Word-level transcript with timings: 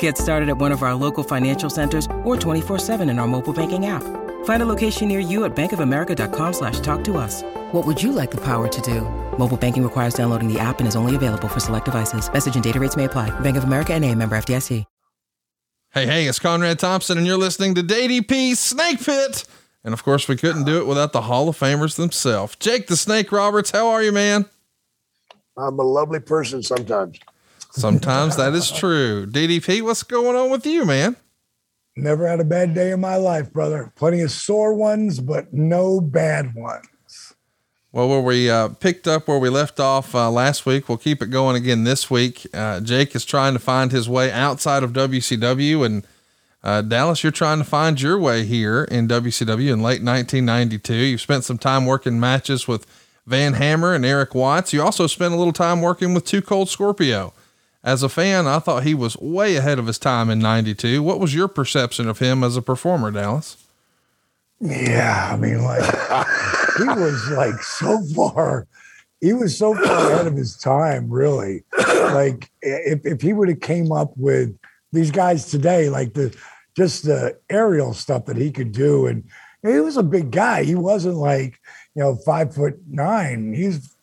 Get 0.00 0.16
started 0.16 0.48
at 0.48 0.56
one 0.56 0.72
of 0.72 0.82
our 0.82 0.94
local 0.94 1.22
financial 1.22 1.68
centers 1.68 2.06
or 2.24 2.38
24 2.38 2.78
7 2.78 3.10
in 3.10 3.18
our 3.18 3.26
mobile 3.26 3.52
banking 3.52 3.84
app. 3.84 4.02
Find 4.46 4.62
a 4.62 4.66
location 4.66 5.08
near 5.08 5.20
you 5.20 5.44
at 5.44 5.54
bankofamerica.com 5.54 6.52
slash 6.54 6.80
talk 6.80 7.04
to 7.04 7.18
us. 7.18 7.42
What 7.72 7.86
would 7.86 8.02
you 8.02 8.12
like 8.12 8.30
the 8.30 8.40
power 8.40 8.68
to 8.68 8.80
do? 8.80 9.02
Mobile 9.38 9.58
banking 9.58 9.82
requires 9.82 10.14
downloading 10.14 10.50
the 10.50 10.58
app 10.58 10.78
and 10.78 10.88
is 10.88 10.96
only 10.96 11.16
available 11.16 11.48
for 11.48 11.60
select 11.60 11.84
devices. 11.84 12.32
Message 12.32 12.54
and 12.54 12.64
data 12.64 12.80
rates 12.80 12.96
may 12.96 13.04
apply. 13.04 13.28
Bank 13.40 13.58
of 13.58 13.64
America 13.64 13.92
and 13.92 14.02
a 14.02 14.14
member 14.14 14.36
FDIC. 14.36 14.84
Hey, 15.94 16.06
hey, 16.06 16.26
it's 16.26 16.40
Conrad 16.40 16.80
Thompson, 16.80 17.18
and 17.18 17.24
you're 17.24 17.38
listening 17.38 17.76
to 17.76 17.80
DDP 17.80 18.56
Snake 18.56 19.00
Pit. 19.00 19.44
And 19.84 19.94
of 19.94 20.02
course, 20.02 20.26
we 20.26 20.34
couldn't 20.34 20.64
do 20.64 20.78
it 20.78 20.88
without 20.88 21.12
the 21.12 21.20
Hall 21.20 21.48
of 21.48 21.56
Famers 21.56 21.94
themselves. 21.94 22.56
Jake 22.56 22.88
the 22.88 22.96
Snake 22.96 23.30
Roberts, 23.30 23.70
how 23.70 23.86
are 23.86 24.02
you, 24.02 24.10
man? 24.10 24.46
I'm 25.56 25.78
a 25.78 25.84
lovely 25.84 26.18
person 26.18 26.64
sometimes. 26.64 27.20
Sometimes 27.76 28.36
that 28.36 28.54
is 28.54 28.70
true. 28.70 29.26
DDP, 29.26 29.82
what's 29.82 30.04
going 30.04 30.36
on 30.36 30.48
with 30.48 30.64
you, 30.64 30.84
man? 30.84 31.16
Never 31.96 32.28
had 32.28 32.38
a 32.38 32.44
bad 32.44 32.72
day 32.72 32.92
in 32.92 33.00
my 33.00 33.16
life, 33.16 33.52
brother. 33.52 33.92
Plenty 33.96 34.20
of 34.20 34.30
sore 34.30 34.74
ones, 34.74 35.18
but 35.18 35.52
no 35.52 36.00
bad 36.00 36.54
ones. 36.54 37.34
Well, 37.90 38.08
where 38.08 38.20
we 38.20 38.48
uh, 38.48 38.68
picked 38.68 39.08
up 39.08 39.26
where 39.26 39.40
we 39.40 39.48
left 39.48 39.80
off 39.80 40.14
uh, 40.14 40.30
last 40.30 40.66
week, 40.66 40.88
we'll 40.88 40.98
keep 40.98 41.20
it 41.20 41.30
going 41.30 41.56
again 41.56 41.82
this 41.82 42.08
week. 42.08 42.46
Uh, 42.54 42.78
Jake 42.78 43.14
is 43.14 43.24
trying 43.24 43.54
to 43.54 43.60
find 43.60 43.90
his 43.90 44.08
way 44.08 44.30
outside 44.30 44.84
of 44.84 44.92
WCW, 44.92 45.84
and 45.84 46.06
uh, 46.62 46.80
Dallas, 46.82 47.24
you're 47.24 47.32
trying 47.32 47.58
to 47.58 47.64
find 47.64 48.00
your 48.00 48.18
way 48.20 48.44
here 48.44 48.84
in 48.84 49.08
WCW 49.08 49.72
in 49.72 49.82
late 49.82 50.02
1992. 50.02 50.94
You've 50.94 51.20
spent 51.20 51.42
some 51.42 51.58
time 51.58 51.86
working 51.86 52.20
matches 52.20 52.68
with 52.68 52.86
Van 53.26 53.54
Hammer 53.54 53.94
and 53.94 54.04
Eric 54.04 54.32
Watts. 54.32 54.72
You 54.72 54.82
also 54.82 55.08
spent 55.08 55.34
a 55.34 55.36
little 55.36 55.52
time 55.52 55.80
working 55.80 56.14
with 56.14 56.24
Too 56.24 56.40
Cold 56.40 56.68
Scorpio. 56.68 57.32
As 57.84 58.02
a 58.02 58.08
fan, 58.08 58.46
I 58.46 58.60
thought 58.60 58.82
he 58.82 58.94
was 58.94 59.14
way 59.18 59.56
ahead 59.56 59.78
of 59.78 59.86
his 59.86 59.98
time 59.98 60.30
in 60.30 60.38
92. 60.38 61.02
What 61.02 61.20
was 61.20 61.34
your 61.34 61.48
perception 61.48 62.08
of 62.08 62.18
him 62.18 62.42
as 62.42 62.56
a 62.56 62.62
performer, 62.62 63.10
Dallas? 63.10 63.58
Yeah, 64.58 65.30
I 65.30 65.36
mean, 65.36 65.62
like 65.62 65.84
he 66.78 66.84
was 66.84 67.30
like 67.30 67.62
so 67.62 68.02
far, 68.16 68.66
he 69.20 69.34
was 69.34 69.58
so 69.58 69.74
far 69.74 70.12
ahead 70.12 70.26
of 70.26 70.34
his 70.34 70.56
time, 70.56 71.10
really. 71.10 71.62
Like 71.76 72.50
if, 72.62 73.04
if 73.04 73.20
he 73.20 73.34
would 73.34 73.50
have 73.50 73.60
came 73.60 73.92
up 73.92 74.12
with 74.16 74.56
these 74.92 75.10
guys 75.10 75.50
today, 75.50 75.90
like 75.90 76.14
the 76.14 76.34
just 76.74 77.04
the 77.04 77.38
aerial 77.50 77.92
stuff 77.92 78.24
that 78.24 78.38
he 78.38 78.50
could 78.50 78.72
do, 78.72 79.06
and 79.06 79.24
he 79.62 79.80
was 79.80 79.98
a 79.98 80.02
big 80.02 80.30
guy. 80.30 80.64
He 80.64 80.74
wasn't 80.74 81.16
like 81.16 81.60
you 81.94 82.02
know 82.02 82.16
five 82.16 82.54
foot 82.54 82.80
nine. 82.88 83.52
He's 83.52 83.94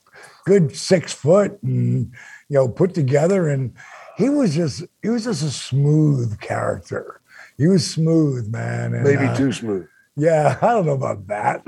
good 0.46 0.76
six 0.76 1.14
foot 1.14 1.62
and 1.64 2.14
you 2.52 2.58
know 2.58 2.68
put 2.68 2.94
together, 2.94 3.48
and 3.48 3.74
he 4.18 4.28
was 4.28 4.54
just 4.54 4.84
he 5.02 5.08
was 5.08 5.24
just 5.24 5.42
a 5.42 5.50
smooth 5.50 6.38
character. 6.42 7.22
He 7.58 7.68
was 7.68 7.90
smooth, 7.90 8.52
man. 8.52 8.94
And, 8.94 9.04
Maybe 9.06 9.24
uh, 9.24 9.36
too 9.36 9.54
smooth. 9.54 9.88
yeah, 10.18 10.58
I 10.62 10.74
don't 10.74 10.86
know 10.86 10.92
about 10.94 11.28
that. 11.28 11.62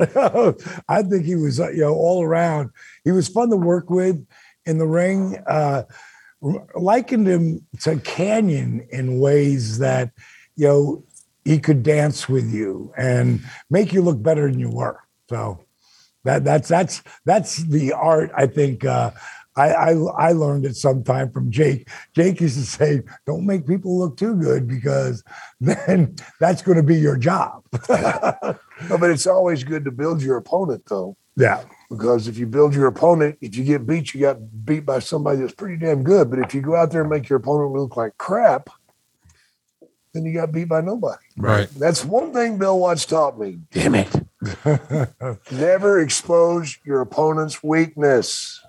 I 0.90 1.04
think 1.04 1.24
he 1.24 1.36
was, 1.36 1.62
uh, 1.62 1.70
you 1.70 1.82
know, 1.82 1.94
all 1.94 2.22
around. 2.22 2.72
He 3.06 3.12
was 3.12 3.30
fun 3.30 3.50
to 3.52 3.56
work 3.56 3.90
with 3.90 4.28
in 4.66 4.78
the 4.78 4.86
ring. 4.86 5.42
Uh, 5.48 5.84
likened 6.76 7.28
him 7.28 7.66
to 7.84 7.96
Kanyon 7.96 8.86
in 8.90 9.22
ways 9.22 9.78
that, 9.80 10.12
you 10.58 10.68
know, 10.68 11.04
he 11.46 11.60
could 11.60 11.82
dance 11.82 12.28
with 12.28 12.54
you 12.54 12.92
and 12.98 13.42
make 13.70 13.94
you 13.94 14.02
look 14.02 14.22
better 14.22 14.52
than 14.52 14.60
you 14.60 14.70
were. 14.70 15.00
So 15.30 15.64
that 16.26 16.44
that's 16.44 16.68
that's 16.68 17.04
that's 17.24 17.58
the 17.58 17.94
art. 17.94 18.32
I 18.36 18.48
think 18.48 18.84
uh, 18.84 19.12
I, 19.56 19.70
I 19.70 19.92
I 19.92 20.32
learned 20.32 20.66
it 20.66 20.76
sometime 20.76 21.32
from 21.32 21.52
Jake. 21.52 21.88
Jake 22.14 22.42
used 22.42 22.58
to 22.58 22.66
say, 22.66 23.04
"Don't 23.26 23.46
make 23.46 23.68
people 23.68 23.98
look 23.98 24.18
too 24.18 24.36
good 24.36 24.68
because 24.68 25.24
then 25.62 26.16
that's 26.40 26.62
going 26.62 26.78
to 26.78 26.84
be 26.84 26.96
your 26.96 27.18
job." 27.18 27.64
No, 28.90 28.98
but 28.98 29.12
it's 29.12 29.28
always 29.28 29.64
good 29.64 29.86
to 29.86 29.92
build 29.92 30.22
your 30.22 30.36
opponent, 30.38 30.84
though, 30.88 31.16
yeah. 31.38 31.64
because 31.90 32.28
if 32.28 32.38
you 32.38 32.48
build 32.48 32.74
your 32.74 32.88
opponent, 32.88 33.38
if 33.40 33.56
you 33.56 33.64
get 33.64 33.86
beat, 33.86 34.14
you 34.14 34.20
got 34.20 34.66
beat 34.66 34.86
by 34.86 35.00
somebody 35.00 35.38
that's 35.40 35.54
pretty 35.54 35.78
damn 35.78 36.04
good. 36.04 36.30
But 36.30 36.40
if 36.40 36.54
you 36.54 36.62
go 36.62 36.76
out 36.76 36.92
there 36.92 37.02
and 37.02 37.10
make 37.10 37.30
your 37.30 37.38
opponent 37.38 37.72
look 37.72 37.96
like 37.96 38.18
crap, 38.18 38.70
then 40.14 40.26
you 40.26 40.34
got 40.34 40.52
beat 40.52 40.66
by 40.66 40.82
nobody. 40.82 41.22
Right. 41.38 41.70
That's 41.78 42.06
one 42.06 42.34
thing 42.34 42.58
Bill 42.58 42.80
Watts 42.80 43.06
taught 43.06 43.40
me. 43.40 43.60
Damn 43.72 43.96
it. 43.96 44.10
Never 45.52 46.00
expose 46.02 46.78
your 46.86 47.02
opponent's 47.02 47.64
weakness. 47.64 48.63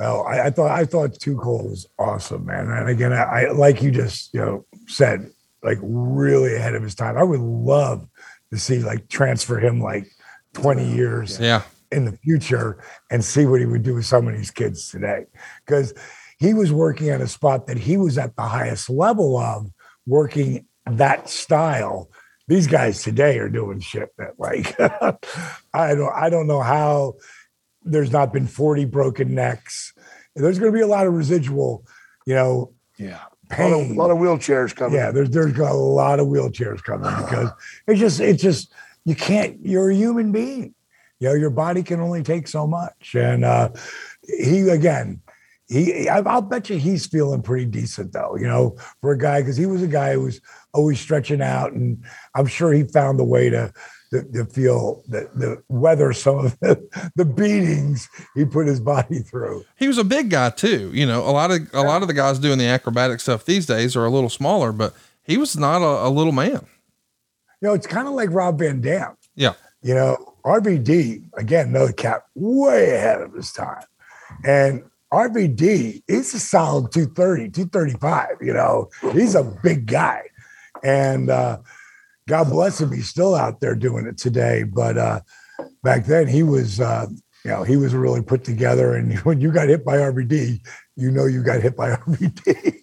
Oh, 0.00 0.20
I, 0.22 0.46
I 0.46 0.50
thought 0.50 0.70
I 0.70 0.84
thought 0.84 1.18
Cold 1.20 1.70
was 1.70 1.86
awesome, 1.98 2.46
man. 2.46 2.70
And 2.70 2.88
again, 2.88 3.12
I, 3.12 3.22
I 3.46 3.50
like 3.52 3.82
you 3.82 3.90
just 3.90 4.32
you 4.32 4.40
know 4.40 4.64
said, 4.86 5.30
like 5.62 5.78
really 5.82 6.54
ahead 6.54 6.74
of 6.74 6.82
his 6.82 6.94
time. 6.94 7.16
I 7.16 7.22
would 7.24 7.40
love 7.40 8.06
to 8.52 8.58
see 8.58 8.78
like 8.80 9.08
transfer 9.08 9.58
him 9.58 9.80
like 9.80 10.06
twenty 10.54 10.86
years 10.88 11.38
Yeah. 11.40 11.62
in 11.90 12.04
the 12.04 12.12
future 12.12 12.82
and 13.10 13.24
see 13.24 13.44
what 13.46 13.60
he 13.60 13.66
would 13.66 13.82
do 13.82 13.94
with 13.94 14.06
some 14.06 14.28
of 14.28 14.36
these 14.36 14.50
kids 14.52 14.88
today, 14.90 15.26
because 15.66 15.92
he 16.38 16.54
was 16.54 16.72
working 16.72 17.08
at 17.10 17.20
a 17.20 17.26
spot 17.26 17.66
that 17.66 17.78
he 17.78 17.96
was 17.96 18.16
at 18.18 18.36
the 18.36 18.42
highest 18.42 18.88
level 18.88 19.36
of 19.36 19.66
working 20.06 20.64
that 20.86 21.28
style. 21.28 22.08
These 22.46 22.66
guys 22.68 23.02
today 23.02 23.38
are 23.40 23.48
doing 23.50 23.80
shit 23.80 24.10
that 24.16 24.38
like 24.38 24.74
I 25.74 25.94
don't 25.94 26.12
I 26.14 26.30
don't 26.30 26.46
know 26.46 26.62
how 26.62 27.14
there's 27.82 28.10
not 28.12 28.32
been 28.32 28.46
40 28.46 28.84
broken 28.86 29.34
necks. 29.34 29.92
There's 30.34 30.58
going 30.58 30.72
to 30.72 30.76
be 30.76 30.82
a 30.82 30.86
lot 30.86 31.06
of 31.06 31.14
residual, 31.14 31.84
you 32.26 32.34
know, 32.34 32.72
Yeah. 32.98 33.20
pain. 33.50 33.72
A 33.72 33.76
lot, 33.76 33.80
of, 33.80 33.86
pain. 33.88 33.96
lot 33.96 34.10
of 34.10 34.18
wheelchairs 34.18 34.74
coming. 34.74 34.94
yeah, 34.98 35.10
there's 35.10 35.30
there's 35.30 35.58
a 35.58 35.72
lot 35.72 36.20
of 36.20 36.26
wheelchairs 36.28 36.82
coming 36.82 37.10
because 37.24 37.50
it's 37.86 38.00
just 38.00 38.20
it's 38.20 38.42
just 38.42 38.72
you 39.04 39.14
can't. 39.14 39.58
You're 39.64 39.90
a 39.90 39.94
human 39.94 40.32
being. 40.32 40.74
You 41.20 41.28
know, 41.30 41.34
your 41.34 41.50
body 41.50 41.82
can 41.82 41.98
only 42.00 42.22
take 42.22 42.46
so 42.46 42.66
much. 42.66 43.14
And 43.16 43.44
uh, 43.44 43.70
he 44.22 44.68
again, 44.68 45.20
he 45.68 46.08
I- 46.08 46.18
I'll 46.20 46.42
bet 46.42 46.70
you 46.70 46.78
he's 46.78 47.06
feeling 47.06 47.42
pretty 47.42 47.64
decent 47.66 48.12
though. 48.12 48.36
You 48.36 48.46
know, 48.46 48.76
for 49.00 49.12
a 49.12 49.18
guy 49.18 49.40
because 49.40 49.56
he 49.56 49.66
was 49.66 49.82
a 49.82 49.86
guy 49.88 50.12
who 50.12 50.22
was 50.22 50.40
always 50.74 51.00
stretching 51.00 51.40
out, 51.42 51.72
and 51.72 52.04
I'm 52.36 52.46
sure 52.46 52.72
he 52.72 52.84
found 52.84 53.18
a 53.18 53.24
way 53.24 53.50
to. 53.50 53.72
To, 54.10 54.46
feel 54.46 55.02
the, 55.06 55.28
the 55.34 55.62
weather 55.68 56.14
some 56.14 56.38
of 56.38 56.58
the, 56.60 57.10
the 57.16 57.24
beatings 57.26 58.08
he 58.34 58.46
put 58.46 58.66
his 58.66 58.80
body 58.80 59.18
through. 59.18 59.64
He 59.76 59.86
was 59.86 59.98
a 59.98 60.04
big 60.04 60.30
guy 60.30 60.50
too. 60.50 60.90
You 60.94 61.04
know, 61.04 61.20
a 61.20 61.30
lot 61.30 61.50
of 61.50 61.68
a 61.74 61.82
lot 61.82 62.00
of 62.02 62.08
the 62.08 62.14
guys 62.14 62.38
doing 62.38 62.58
the 62.58 62.66
acrobatic 62.66 63.20
stuff 63.20 63.44
these 63.44 63.66
days 63.66 63.96
are 63.96 64.04
a 64.04 64.10
little 64.10 64.30
smaller, 64.30 64.72
but 64.72 64.94
he 65.22 65.36
was 65.36 65.56
not 65.56 65.82
a, 65.82 66.08
a 66.08 66.10
little 66.10 66.32
man. 66.32 66.66
You 67.60 67.68
know, 67.68 67.74
it's 67.74 67.86
kind 67.86 68.08
of 68.08 68.14
like 68.14 68.30
Rob 68.30 68.58
Van 68.58 68.80
Dam. 68.80 69.16
Yeah. 69.34 69.54
You 69.82 69.94
know, 69.94 70.34
RVD, 70.44 71.28
again, 71.34 71.68
another 71.68 71.92
cat 71.92 72.22
way 72.34 72.94
ahead 72.94 73.20
of 73.20 73.34
his 73.34 73.52
time. 73.52 73.84
And 74.44 74.82
RVD 75.12 76.02
is 76.08 76.34
a 76.34 76.38
solid 76.38 76.92
230, 76.92 77.50
235. 77.50 78.28
You 78.40 78.54
know, 78.54 78.90
he's 79.12 79.34
a 79.34 79.44
big 79.62 79.86
guy. 79.86 80.22
And 80.82 81.30
uh, 81.30 81.58
God 82.28 82.50
bless 82.50 82.80
him, 82.80 82.92
he's 82.92 83.08
still 83.08 83.34
out 83.34 83.60
there 83.60 83.74
doing 83.74 84.06
it 84.06 84.18
today. 84.18 84.62
But 84.62 84.96
uh, 84.98 85.20
back 85.82 86.04
then, 86.04 86.28
he 86.28 86.42
was, 86.42 86.78
uh, 86.80 87.06
you 87.44 87.50
know, 87.50 87.64
he 87.64 87.76
was 87.76 87.94
really 87.94 88.22
put 88.22 88.44
together. 88.44 88.94
And 88.94 89.18
when 89.24 89.40
you 89.40 89.50
got 89.50 89.68
hit 89.68 89.84
by 89.84 89.96
RVD, 89.96 90.60
you 90.96 91.10
know 91.10 91.24
you 91.26 91.42
got 91.42 91.62
hit 91.62 91.76
by 91.76 91.90
RVD. 91.96 92.74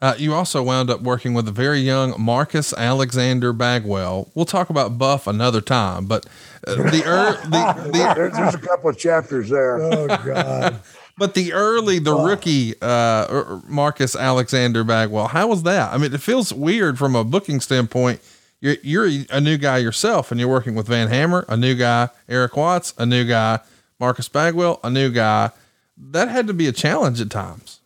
Uh, 0.00 0.14
you 0.18 0.34
also 0.34 0.60
wound 0.64 0.90
up 0.90 1.00
working 1.02 1.32
with 1.32 1.46
a 1.46 1.52
very 1.52 1.78
young 1.78 2.12
Marcus 2.20 2.72
Alexander 2.72 3.52
Bagwell. 3.52 4.32
We'll 4.34 4.44
talk 4.44 4.68
about 4.68 4.98
Buff 4.98 5.28
another 5.28 5.60
time, 5.60 6.06
but 6.06 6.26
uh, 6.66 6.74
the, 6.74 7.04
er, 7.06 7.38
the, 7.44 7.82
the 7.92 8.12
There- 8.16 8.30
there's 8.30 8.54
a 8.54 8.58
couple 8.58 8.90
of 8.90 8.98
chapters 8.98 9.48
there. 9.50 9.80
oh, 9.80 10.08
God. 10.08 10.80
But 11.18 11.34
the 11.34 11.52
early, 11.52 11.98
the 11.98 12.16
oh. 12.16 12.24
rookie, 12.24 12.74
uh, 12.80 13.26
er, 13.30 13.46
er, 13.48 13.62
Marcus 13.68 14.16
Alexander 14.16 14.82
Bagwell, 14.82 15.28
how 15.28 15.48
was 15.48 15.62
that? 15.64 15.92
I 15.92 15.98
mean, 15.98 16.12
it 16.14 16.20
feels 16.20 16.52
weird 16.52 16.98
from 16.98 17.14
a 17.14 17.24
booking 17.24 17.60
standpoint. 17.60 18.20
You're, 18.60 18.76
you're 18.82 19.24
a 19.30 19.40
new 19.40 19.58
guy 19.58 19.78
yourself 19.78 20.30
and 20.30 20.40
you're 20.40 20.48
working 20.48 20.74
with 20.74 20.86
Van 20.86 21.08
Hammer, 21.08 21.44
a 21.48 21.56
new 21.56 21.74
guy, 21.74 22.08
Eric 22.28 22.56
Watts, 22.56 22.94
a 22.96 23.04
new 23.04 23.26
guy, 23.26 23.60
Marcus 23.98 24.28
Bagwell, 24.28 24.80
a 24.82 24.90
new 24.90 25.10
guy. 25.10 25.50
That 25.96 26.28
had 26.28 26.46
to 26.46 26.54
be 26.54 26.66
a 26.66 26.72
challenge 26.72 27.20
at 27.20 27.30
times. 27.30 27.80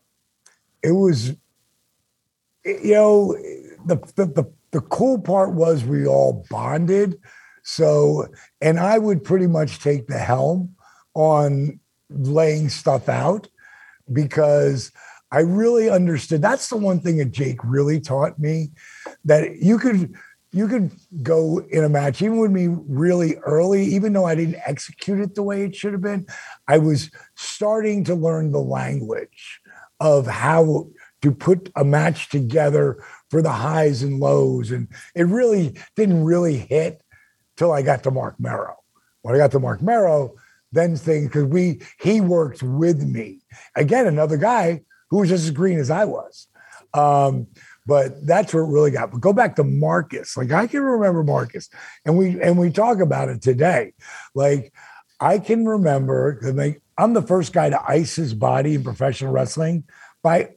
It 0.83 0.93
was, 0.93 1.31
you 2.65 2.95
know, 2.95 3.33
the, 3.87 3.97
the, 4.15 4.27
the, 4.27 4.53
the 4.71 4.81
cool 4.83 5.19
part 5.19 5.53
was 5.53 5.85
we 5.85 6.07
all 6.07 6.45
bonded. 6.51 7.19
So, 7.63 8.27
and 8.61 8.79
I 8.79 8.99
would 8.99 9.25
pretty 9.25 9.47
much 9.47 9.81
take 9.81 10.07
the 10.07 10.19
helm 10.19 10.77
on 11.15 11.81
laying 12.11 12.69
stuff 12.69 13.09
out 13.09 13.49
because 14.13 14.93
I 15.31 15.41
really 15.41 15.91
understood. 15.91 16.43
That's 16.43 16.69
the 16.69 16.77
one 16.77 17.01
thing 17.01 17.17
that 17.19 17.33
Jake 17.33 17.59
really 17.65 18.01
taught 18.01 18.39
me 18.39 18.71
that 19.25 19.57
you 19.57 19.79
could 19.79 20.15
you 20.53 20.69
could 20.69 20.91
go 21.23 21.59
in 21.71 21.85
a 21.85 21.89
match 21.89 22.23
even 22.23 22.39
with 22.39 22.51
me 22.51 22.69
really 22.69 23.37
early, 23.39 23.85
even 23.85 24.13
though 24.13 24.25
I 24.25 24.35
didn't 24.35 24.63
execute 24.65 25.21
it 25.21 25.35
the 25.35 25.43
way 25.43 25.65
it 25.65 25.75
should 25.75 25.93
have 25.93 26.01
been. 26.01 26.27
I 26.67 26.79
was 26.79 27.11
starting 27.35 28.05
to 28.05 28.15
learn 28.15 28.53
the 28.53 28.61
language 28.61 29.61
of 30.01 30.27
how 30.27 30.89
to 31.23 31.33
put 31.33 31.71
a 31.77 31.85
match 31.85 32.31
together 32.31 33.05
for 33.29 33.43
the 33.43 33.51
highs 33.51 34.03
and 34.03 34.21
lows, 34.21 34.71
and 34.71 34.89
it 35.15 35.25
really 35.25 35.77
didn't 35.97 36.25
really 36.25 36.57
hit 36.57 37.03
till 37.57 37.73
I 37.73 37.83
got 37.83 38.03
to 38.05 38.11
Marc 38.11 38.39
Mero. 38.39 38.77
When 39.23 39.35
I 39.35 39.39
got 39.39 39.51
to 39.53 39.61
Marc 39.61 39.83
Mero, 39.83 40.37
then 40.73 40.97
things 40.97 41.29
because 41.29 41.45
we 41.45 41.81
he 42.01 42.21
worked 42.21 42.63
with 42.63 43.03
me 43.03 43.41
again, 43.77 44.07
another 44.07 44.37
guy 44.37 44.83
who 45.11 45.19
was 45.19 45.29
just 45.29 45.45
as 45.45 45.51
green 45.51 45.79
as 45.79 45.91
I 45.91 46.05
was. 46.05 46.49
Um, 46.95 47.47
but 47.87 48.27
that's 48.27 48.53
what 48.53 48.61
really 48.61 48.91
got. 48.91 49.13
But 49.13 49.21
go 49.21 49.33
back 49.33 49.57
to 49.57 49.65
Marcus. 49.65 50.37
Like 50.37 50.51
I 50.51 50.67
can 50.67 50.83
remember 50.83 51.23
Marcus, 51.23 51.69
and 52.05 52.17
we 52.17 52.41
and 52.41 52.59
we 52.59 52.71
talk 52.71 52.99
about 52.99 53.29
it 53.29 53.43
today. 53.43 53.93
Like 54.35 54.73
I 55.21 55.39
can 55.39 55.67
remember 55.67 56.41
like 56.43 56.83
I'm 56.99 57.13
the 57.13 57.23
first 57.23 57.53
guy 57.53 57.71
to 57.71 57.83
ice 57.91 58.17
his 58.17 58.35
body 58.35 58.75
in 58.75 58.83
professional 58.83 59.33
wrestling 59.33 59.85
by 60.23 60.57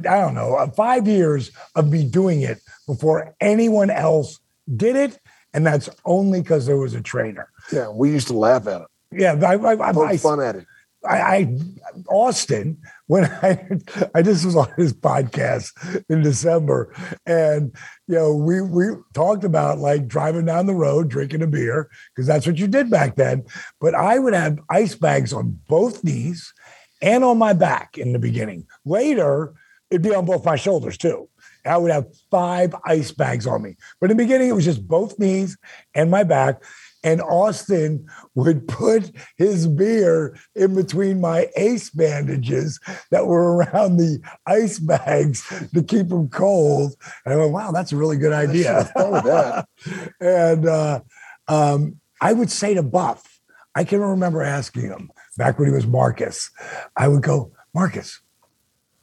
I 0.00 0.20
don't 0.20 0.34
know 0.34 0.54
uh, 0.54 0.70
five 0.70 1.06
years 1.06 1.50
of 1.74 1.90
me 1.90 2.04
doing 2.04 2.42
it 2.42 2.58
before 2.86 3.34
anyone 3.40 3.90
else 3.90 4.38
did 4.74 4.96
it, 4.96 5.18
and 5.52 5.66
that's 5.66 5.90
only 6.04 6.40
because 6.40 6.66
there 6.66 6.78
was 6.78 6.94
a 6.94 7.02
trainer. 7.02 7.50
Yeah, 7.72 7.88
we 7.88 8.10
used 8.10 8.28
to 8.28 8.34
laugh 8.34 8.66
at 8.66 8.82
it. 8.82 8.88
Yeah, 9.16 9.34
I, 9.42 9.54
I, 9.54 9.74
I, 9.74 9.90
I 9.90 10.16
fun 10.16 10.40
at 10.40 10.56
it. 10.56 10.66
I, 11.06 11.18
I, 11.18 11.58
Austin 12.08 12.78
when 13.06 13.24
I 13.42 13.68
I 14.14 14.22
just 14.22 14.44
was 14.44 14.56
on 14.56 14.72
his 14.76 14.92
podcast 14.92 16.04
in 16.08 16.22
December, 16.22 16.94
and 17.24 17.74
you 18.08 18.14
know 18.14 18.34
we 18.34 18.60
we 18.60 18.86
talked 19.14 19.44
about 19.44 19.78
like 19.78 20.06
driving 20.06 20.46
down 20.46 20.66
the 20.66 20.74
road 20.74 21.08
drinking 21.08 21.42
a 21.42 21.46
beer 21.46 21.90
because 22.14 22.26
that's 22.26 22.46
what 22.46 22.58
you 22.58 22.66
did 22.66 22.90
back 22.90 23.16
then. 23.16 23.44
But 23.80 23.94
I 23.94 24.18
would 24.18 24.34
have 24.34 24.58
ice 24.70 24.94
bags 24.94 25.32
on 25.32 25.60
both 25.68 26.04
knees 26.04 26.52
and 27.02 27.24
on 27.24 27.38
my 27.38 27.52
back 27.52 27.98
in 27.98 28.12
the 28.12 28.18
beginning. 28.18 28.66
Later, 28.84 29.54
it'd 29.90 30.02
be 30.02 30.14
on 30.14 30.26
both 30.26 30.44
my 30.44 30.56
shoulders 30.56 30.98
too. 30.98 31.28
I 31.64 31.76
would 31.76 31.90
have 31.90 32.06
five 32.30 32.74
ice 32.84 33.10
bags 33.10 33.46
on 33.46 33.62
me. 33.62 33.76
But 34.00 34.10
in 34.10 34.16
the 34.16 34.22
beginning, 34.22 34.48
it 34.48 34.54
was 34.54 34.64
just 34.64 34.86
both 34.86 35.18
knees 35.18 35.58
and 35.94 36.10
my 36.10 36.22
back 36.22 36.62
and 37.06 37.22
Austin 37.22 38.04
would 38.34 38.66
put 38.66 39.12
his 39.36 39.68
beer 39.68 40.36
in 40.56 40.74
between 40.74 41.20
my 41.20 41.48
ace 41.56 41.88
bandages 41.88 42.80
that 43.12 43.28
were 43.28 43.54
around 43.54 43.96
the 43.96 44.18
ice 44.44 44.80
bags 44.80 45.46
to 45.72 45.84
keep 45.84 46.08
them 46.08 46.28
cold. 46.28 46.96
And 47.24 47.32
I 47.32 47.36
went, 47.36 47.52
wow, 47.52 47.70
that's 47.70 47.92
a 47.92 47.96
really 47.96 48.16
good 48.16 48.32
idea. 48.32 48.90
and 50.20 50.66
uh, 50.66 51.00
um, 51.46 52.00
I 52.20 52.32
would 52.32 52.50
say 52.50 52.74
to 52.74 52.82
Buff, 52.82 53.40
I 53.76 53.84
can 53.84 54.00
remember 54.00 54.42
asking 54.42 54.82
him 54.82 55.12
back 55.38 55.60
when 55.60 55.68
he 55.68 55.74
was 55.74 55.86
Marcus, 55.86 56.50
I 56.96 57.06
would 57.06 57.22
go, 57.22 57.52
Marcus, 57.72 58.20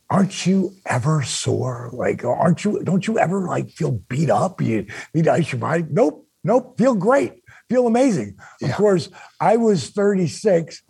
aren't 0.09 0.45
you 0.45 0.73
ever 0.87 1.23
sore? 1.23 1.89
Like, 1.93 2.25
aren't 2.25 2.65
you, 2.65 2.83
don't 2.83 3.07
you 3.07 3.17
ever 3.17 3.47
like 3.47 3.69
feel 3.69 3.91
beat 4.09 4.29
up? 4.29 4.59
You 4.61 4.87
need 5.13 5.23
to 5.23 5.31
ice 5.31 5.53
your 5.53 5.61
body? 5.61 5.85
Nope, 5.89 6.27
nope, 6.43 6.77
feel 6.77 6.95
great 6.95 7.42
feel 7.73 7.87
amazing. 7.87 8.37
Yeah. 8.61 8.69
Of 8.69 8.75
course, 8.75 9.09
I 9.39 9.57
was 9.57 9.89
36 9.89 10.83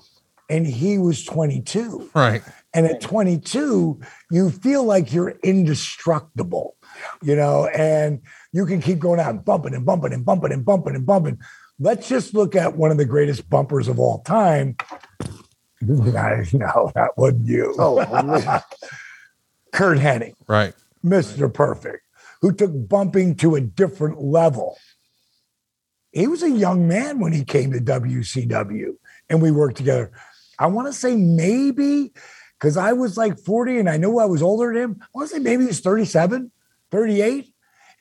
and 0.50 0.68
he 0.68 0.97
was 0.97 1.24
22. 1.24 2.09
Right. 2.13 2.44
And 2.74 2.85
at 2.85 3.00
22, 3.00 4.01
you 4.31 4.50
feel 4.50 4.83
like 4.83 5.13
you're 5.13 5.35
indestructible, 5.44 6.75
you 7.21 7.35
know, 7.35 7.68
and 7.68 8.21
you 8.51 8.65
can 8.65 8.81
keep 8.81 9.00
going 9.00 9.19
out 9.19 9.30
and 9.30 9.45
bumping 9.45 9.74
and 9.74 9.85
bumping 9.85 10.12
and 10.12 10.25
bumping 10.25 10.51
and 10.51 10.65
bumping 10.65 10.95
and 10.95 11.06
bumping. 11.06 11.39
Let's 11.80 12.09
just 12.09 12.33
look 12.33 12.56
at 12.56 12.75
one 12.75 12.91
of 12.91 12.97
the 12.97 13.06
greatest 13.06 13.50
bumpers 13.50 13.88
of 13.88 13.97
all 13.97 14.19
time. 14.19 14.75
I 15.81 16.45
know 16.53 16.91
that 16.95 17.12
wasn't 17.18 17.47
you. 17.47 17.75
Oh, 17.77 18.62
Curt 19.71 19.97
Hennig. 20.00 20.33
Right. 20.47 20.74
Mr. 21.03 21.53
Perfect, 21.53 22.03
who 22.41 22.51
took 22.53 22.71
bumping 22.89 23.36
to 23.36 23.56
a 23.56 23.62
different 23.62 24.21
level 24.21 24.77
he 26.13 26.27
was 26.27 26.44
a 26.44 26.50
young 26.50 26.88
man 26.88 27.19
when 27.19 27.33
he 27.33 27.44
came 27.44 27.71
to 27.71 27.80
WCW 27.80 28.95
and 29.30 29.42
we 29.42 29.51
worked 29.51 29.77
together. 29.77 30.12
I 30.60 30.68
want 30.68 30.88
to 30.88 30.94
say 30.94 31.15
maybe 31.15 32.13
because 32.60 32.77
I 32.77 32.94
was 32.94 33.18
like 33.18 33.39
40 33.39 33.80
and 33.80 33.89
I 33.89 33.98
knew 33.98 34.19
I 34.19 34.25
was 34.25 34.44
older 34.44 34.71
than 34.71 34.81
him. 34.81 34.98
I 35.01 35.07
want 35.13 35.30
to 35.30 35.36
say 35.36 35.42
maybe 35.42 35.65
he's 35.65 35.80
37, 35.80 36.51
38. 36.92 37.50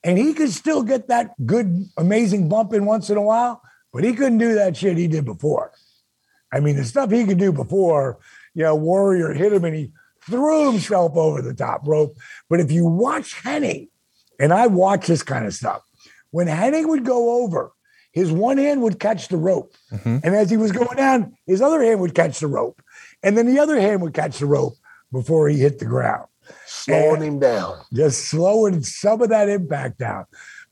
And 0.05 0.19
he 0.19 0.35
could 0.35 0.51
still 0.51 0.83
get 0.83 1.09
that 1.09 1.35
good, 1.47 1.87
amazing 1.97 2.49
bump 2.49 2.75
in 2.75 2.85
once 2.85 3.09
in 3.09 3.17
a 3.17 3.23
while, 3.23 3.63
but 3.93 4.05
he 4.05 4.13
couldn't 4.13 4.39
do 4.39 4.55
that 4.55 4.77
shit 4.77 4.97
he 4.97 5.09
did 5.09 5.25
before. 5.25 5.73
I 6.53 6.61
mean, 6.61 6.77
the 6.77 6.85
stuff 6.85 7.11
he 7.11 7.25
could 7.25 7.39
do 7.39 7.53
before, 7.53 8.19
you 8.55 8.63
know, 8.63 8.75
Warrior 8.75 9.33
hit 9.33 9.53
him 9.53 9.65
and 9.65 9.75
he 9.75 9.93
threw 10.27 10.71
himself 10.71 11.17
over 11.17 11.41
the 11.41 11.55
top 11.55 11.87
rope. 11.87 12.17
But 12.51 12.61
if 12.61 12.71
you 12.71 12.85
watch 12.87 13.43
Hennig, 13.43 13.89
and 14.39 14.53
I 14.53 14.67
watch 14.67 15.07
this 15.07 15.23
kind 15.23 15.47
of 15.47 15.55
stuff, 15.55 15.83
when 16.31 16.49
Hennig 16.49 16.89
would 16.89 17.05
go 17.05 17.43
over, 17.43 17.73
his 18.13 18.31
one 18.31 18.59
hand 18.59 18.83
would 18.83 19.01
catch 19.01 19.29
the 19.29 19.37
rope. 19.37 19.75
Mm-hmm. 19.91 20.19
And 20.23 20.35
as 20.35 20.51
he 20.51 20.57
was 20.57 20.71
going 20.71 20.97
down, 20.97 21.37
his 21.47 21.61
other 21.61 21.83
hand 21.83 22.01
would 22.01 22.15
catch 22.15 22.41
the 22.41 22.47
rope. 22.47 22.81
And 23.23 23.37
then 23.37 23.47
the 23.47 23.59
other 23.59 23.81
hand 23.81 24.03
would 24.03 24.15
catch 24.15 24.39
the 24.39 24.47
rope 24.47 24.75
before 25.11 25.49
he 25.49 25.59
hit 25.59 25.79
the 25.79 25.87
ground. 25.87 26.27
Slowing 26.67 27.17
and 27.17 27.25
him 27.25 27.39
down. 27.39 27.79
Just 27.93 28.27
slowing 28.27 28.83
some 28.83 29.23
of 29.23 29.31
that 29.31 29.49
impact 29.49 29.99
down. 29.99 30.27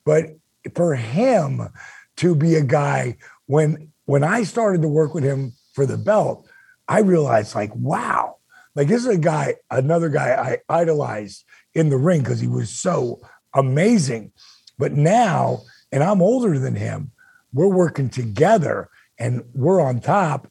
But 0.04 0.36
for 0.74 0.94
him 0.94 1.68
to 2.16 2.34
be 2.34 2.54
a 2.56 2.62
guy, 2.62 3.16
when 3.46 3.90
when 4.04 4.24
I 4.24 4.42
started 4.42 4.82
to 4.82 4.88
work 4.88 5.14
with 5.14 5.24
him 5.24 5.52
for 5.72 5.86
the 5.86 5.96
belt, 5.96 6.48
I 6.88 7.00
realized 7.00 7.54
like, 7.54 7.74
wow, 7.76 8.38
like 8.74 8.88
this 8.88 9.02
is 9.02 9.14
a 9.14 9.18
guy, 9.18 9.54
another 9.70 10.08
guy 10.08 10.58
I 10.68 10.80
idolized 10.80 11.44
in 11.74 11.88
the 11.88 11.96
ring 11.96 12.22
because 12.22 12.40
he 12.40 12.48
was 12.48 12.70
so 12.70 13.20
amazing. 13.54 14.32
But 14.78 14.92
now, 14.92 15.60
and 15.92 16.02
I'm 16.02 16.22
older 16.22 16.58
than 16.58 16.74
him, 16.74 17.12
we're 17.52 17.68
working 17.68 18.08
together 18.08 18.88
and 19.18 19.44
we're 19.54 19.80
on 19.80 20.00
top 20.00 20.50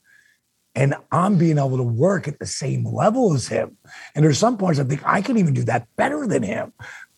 and 0.75 0.95
I'm 1.11 1.37
being 1.37 1.57
able 1.57 1.77
to 1.77 1.83
work 1.83 2.27
at 2.27 2.39
the 2.39 2.45
same 2.45 2.85
level 2.85 3.33
as 3.33 3.47
him. 3.47 3.77
And 4.15 4.23
there's 4.23 4.37
some 4.37 4.57
points 4.57 4.79
I 4.79 4.83
think 4.83 5.01
I 5.05 5.21
can 5.21 5.37
even 5.37 5.53
do 5.53 5.63
that 5.63 5.87
better 5.95 6.27
than 6.27 6.43
him. 6.43 6.73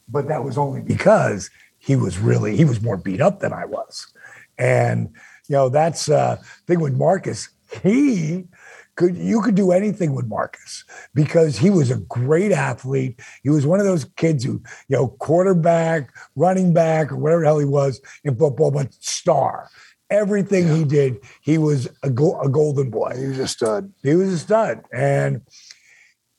But 0.08 0.28
that 0.30 0.44
was 0.44 0.58
only 0.58 0.82
because 0.82 1.50
he 1.78 1.96
was 1.96 2.18
really, 2.18 2.56
he 2.56 2.66
was 2.66 2.82
more 2.82 2.98
beat 2.98 3.22
up 3.22 3.40
than 3.40 3.54
I 3.54 3.66
was. 3.66 4.12
And, 4.58 5.10
you 5.48 5.56
know, 5.56 5.70
that's 5.70 6.10
uh 6.10 6.38
thing 6.68 6.80
with 6.80 6.98
Marcus. 6.98 7.50
He 7.84 8.48
could 8.96 9.18
you 9.18 9.42
could 9.42 9.56
do 9.56 9.72
anything 9.72 10.14
with 10.14 10.28
Marcus 10.28 10.84
because 11.14 11.58
he 11.58 11.70
was 11.70 11.92
a 11.92 11.98
great 11.98 12.52
athlete. 12.52 13.20
He 13.44 13.50
was 13.50 13.66
one 13.66 13.80
of 13.80 13.86
those 13.86 14.06
kids 14.16 14.44
who, 14.44 14.62
you 14.88 14.98
know, 14.98 15.08
quarterback, 15.08 16.14
running 16.36 16.74
back, 16.74 17.12
or 17.12 17.18
whatever 17.18 17.42
the 17.42 17.48
hell 17.48 17.60
he 17.60 17.66
was 17.66 18.02
in 18.24 18.36
football, 18.36 18.72
but 18.72 18.94
star. 18.94 19.70
Everything 20.10 20.68
yeah. 20.68 20.76
he 20.76 20.84
did, 20.84 21.18
he 21.42 21.58
was 21.58 21.88
a, 22.04 22.10
go- 22.10 22.40
a 22.42 22.50
golden 22.50 22.90
boy. 22.90 23.16
He 23.18 23.28
was 23.28 23.40
a 23.40 23.48
stud. 23.48 23.94
He 24.04 24.14
was 24.14 24.34
a 24.34 24.40
stud. 24.40 24.84
And 24.92 25.42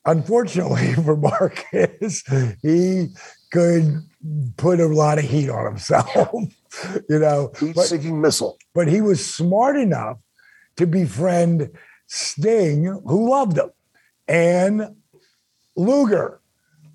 unfortunately 0.05 0.93
for 1.03 1.17
Marcus, 1.17 2.23
hmm. 2.27 2.49
he 2.61 3.07
could 3.51 4.03
put 4.57 4.79
a 4.79 4.85
lot 4.85 5.17
of 5.17 5.25
heat 5.25 5.49
on 5.49 5.65
himself. 5.65 6.35
you 7.09 7.19
know, 7.19 7.51
heat-seeking 7.59 8.19
missile. 8.21 8.57
But 8.73 8.87
he 8.87 9.01
was 9.01 9.25
smart 9.25 9.75
enough 9.75 10.17
to 10.77 10.87
befriend 10.87 11.71
Sting, 12.07 12.85
who 12.85 13.29
loved 13.29 13.57
him, 13.57 13.71
and 14.27 14.95
Luger. 15.75 16.39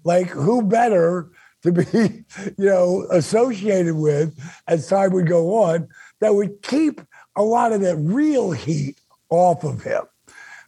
Like, 0.05 0.29
who 0.29 0.63
better 0.63 1.31
to 1.63 1.73
be, 1.73 1.85
you 2.57 2.65
know, 2.67 3.07
associated 3.11 3.97
with 3.97 4.39
as 4.67 4.89
time 4.89 5.13
would 5.13 5.27
go 5.27 5.63
on 5.63 5.89
that 6.21 6.35
would 6.35 6.63
keep 6.63 7.01
a 7.37 7.43
lot 7.43 7.73
of 7.73 7.81
that 7.83 7.97
real 7.97 8.53
heat 8.53 9.01
off 9.31 9.65
of 9.65 9.83
him. 9.83 10.03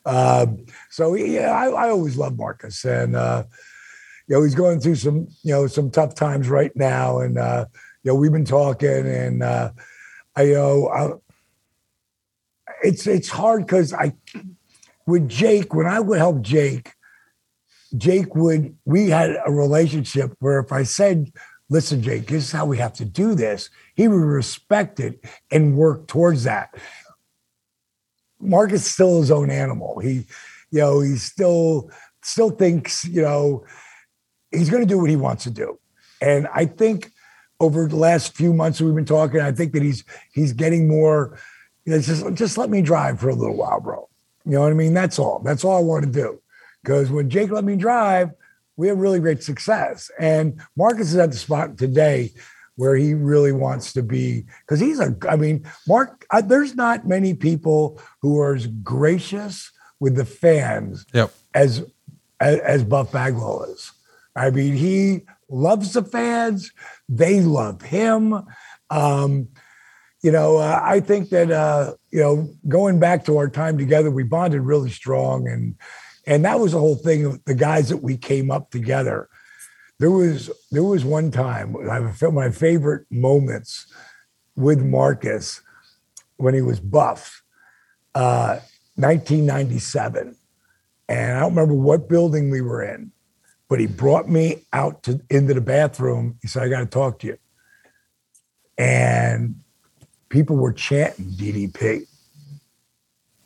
Um, 0.07 0.67
so 0.91 1.15
yeah, 1.15 1.51
I, 1.51 1.69
I 1.69 1.91
always 1.91 2.17
love 2.17 2.37
Marcus, 2.37 2.85
and 2.85 3.15
uh, 3.15 3.45
you 4.27 4.37
know 4.37 4.43
he's 4.43 4.55
going 4.55 4.81
through 4.81 4.97
some 4.97 5.29
you 5.43 5.53
know 5.53 5.67
some 5.67 5.91
tough 5.91 6.15
times 6.15 6.49
right 6.49 6.75
now, 6.75 7.19
and 7.19 7.39
uh, 7.39 7.67
you 8.03 8.11
know 8.11 8.15
we've 8.15 8.33
been 8.33 8.45
talking, 8.45 8.89
and 9.07 9.43
uh, 9.43 9.71
I 10.37 10.43
you 10.43 10.55
know 10.55 10.89
I, 10.89 11.30
it's 12.83 13.07
it's 13.07 13.29
hard 13.29 13.67
because 13.67 13.93
I 13.93 14.15
with 15.07 15.29
Jake 15.29 15.75
when 15.75 15.87
I 15.87 16.01
would 16.01 16.19
help 16.19 16.43
Jake, 16.43 16.93
Jake 17.97 18.35
would 18.35 18.77
we 18.85 19.11
had 19.11 19.37
a 19.45 19.51
relationship 19.51 20.33
where 20.39 20.61
if 20.61 20.73
I 20.73 20.83
said, 20.85 21.33
"Listen, 21.69 22.03
Jake, 22.03 22.29
this 22.29 22.45
is 22.45 22.53
how 22.53 22.67
we 22.67 22.79
have 22.79 22.95
to 22.95 23.05
do 23.05 23.35
this," 23.35 23.71
he 23.95 24.09
would 24.09 24.17
respect 24.17 25.01
it 25.01 25.25
and 25.51 25.77
work 25.77 26.07
towards 26.07 26.45
that. 26.45 26.75
Marcus 28.41 28.91
still 28.91 29.21
his 29.21 29.31
own 29.31 29.51
animal. 29.51 29.99
He, 30.01 30.27
you 30.71 30.81
know, 30.81 31.01
he 31.01 31.17
still 31.17 31.91
still 32.23 32.51
thinks, 32.51 33.05
you 33.05 33.23
know, 33.23 33.65
he's 34.51 34.71
going 34.71 34.83
to 34.83 34.89
do 34.89 34.99
what 34.99 35.11
he 35.11 35.17
wants 35.17 35.45
to 35.45 35.51
do. 35.51 35.79
And 36.21 36.47
I 36.55 36.67
think 36.67 37.13
over 37.61 37.87
the 37.87 37.97
last 37.97 38.35
few 38.35 38.53
months 38.53 38.81
we've 38.81 38.95
been 38.95 39.05
talking, 39.05 39.41
I 39.41 39.53
think 39.53 39.73
that 39.73 39.83
he's 39.83 40.05
he's 40.33 40.53
getting 40.53 40.89
more. 40.89 41.39
You 41.91 41.97
know, 41.97 42.03
just 42.03 42.35
just 42.35 42.57
let 42.57 42.71
me 42.71 42.83
drive 42.83 43.19
for 43.19 43.31
a 43.31 43.35
little 43.35 43.57
while, 43.57 43.81
bro. 43.81 44.09
You 44.45 44.53
know 44.53 44.61
what 44.61 44.71
I 44.71 44.75
mean? 44.75 44.95
That's 44.95 45.19
all. 45.19 45.41
That's 45.41 45.65
all 45.65 45.77
I 45.77 45.81
want 45.81 46.05
to 46.05 46.11
do. 46.11 46.41
Because 46.85 47.11
when 47.11 47.29
Jake 47.29 47.51
let 47.51 47.65
me 47.65 47.75
drive, 47.75 48.31
we 48.77 48.87
had 48.87 49.01
really 49.01 49.19
great 49.19 49.43
success. 49.43 50.09
And 50.19 50.61
Marcus 50.77 51.09
is 51.09 51.17
at 51.17 51.33
the 51.33 51.37
spot 51.37 51.77
today 51.77 52.31
where 52.77 52.95
he 52.95 53.13
really 53.13 53.51
wants 53.51 53.93
to 53.93 54.03
be 54.03 54.47
because 54.61 54.81
he's 54.81 55.01
a 55.01 55.15
i 55.29 55.37
mean 55.37 55.63
mark 55.87 56.25
I, 56.31 56.41
there's 56.41 56.75
not 56.75 57.07
many 57.07 57.35
people 57.35 58.01
who 58.23 58.41
are 58.41 58.55
as 58.55 58.69
gracious 58.69 59.71
with 59.99 60.15
the 60.15 60.25
fans 60.25 61.05
Yep. 61.13 61.31
as 61.53 61.85
as, 62.41 62.59
as 62.61 62.85
buff 62.85 63.13
bagwell 63.13 63.65
is 63.65 63.93
i 64.35 64.49
mean 64.49 64.77
he 64.77 65.27
loves 65.51 65.93
the 65.93 66.03
fans 66.03 66.73
they 67.07 67.43
love 67.43 67.83
him 67.83 68.47
um 68.89 69.49
you 70.23 70.31
know 70.31 70.59
uh, 70.59 70.81
i 70.83 71.01
think 71.01 71.31
that 71.31 71.51
uh 71.51 71.93
you 72.11 72.21
know 72.21 72.49
going 72.69 72.99
back 72.99 73.25
to 73.25 73.37
our 73.37 73.49
time 73.49 73.79
together 73.79 74.11
we 74.11 74.23
bonded 74.23 74.63
really 74.63 74.91
strong 74.91 75.49
and 75.49 75.75
and 76.27 76.45
that 76.45 76.61
was 76.61 76.73
the 76.73 76.79
whole 76.79 76.97
thing 76.97 77.41
the 77.47 77.55
guys 77.55 77.89
that 77.89 77.99
we 77.99 78.17
came 78.17 78.51
up 78.51 78.71
together. 78.71 79.29
There 79.99 80.11
was 80.11 80.51
there 80.71 80.85
was 80.85 81.05
one 81.05 81.31
time 81.31 81.77
I 81.91 82.01
have 82.01 82.33
my 82.33 82.51
favorite 82.51 83.07
moments 83.11 83.87
with 84.57 84.81
Marcus 84.83 85.61
when 86.37 86.55
he 86.55 86.63
was 86.63 86.81
buff, 86.81 87.43
uh, 88.15 88.61
1997, 88.95 90.37
and 91.09 91.37
I 91.37 91.41
don't 91.41 91.55
remember 91.55 91.75
what 91.75 92.09
building 92.09 92.49
we 92.49 92.63
were 92.63 92.83
in, 92.83 93.13
but 93.69 93.79
he 93.79 93.87
brought 93.87 94.29
me 94.29 94.67
out 94.73 95.03
to 95.03 95.21
into 95.29 95.55
the 95.55 95.61
bathroom. 95.61 96.39
He 96.41 96.49
said, 96.49 96.63
"I 96.63 96.69
got 96.69 96.81
to 96.81 96.87
talk 96.87 97.19
to 97.21 97.27
you," 97.27 97.39
and 98.79 99.60
people 100.31 100.57
were 100.57 100.73
chanting 100.73 101.27
DDP, 101.27 102.07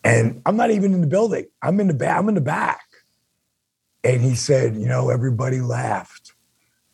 and 0.04 0.40
I'm 0.46 0.56
not 0.56 0.70
even 0.70 0.94
in 0.94 1.00
the 1.00 1.06
building. 1.08 1.46
I'm 1.60 1.80
in 1.80 1.88
the 1.88 1.94
back. 1.94 2.18
I'm 2.18 2.28
in 2.28 2.36
the 2.36 2.40
back. 2.40 2.82
And 4.04 4.20
he 4.20 4.34
said, 4.34 4.76
you 4.76 4.86
know, 4.86 5.08
everybody 5.08 5.60
laughed 5.60 6.34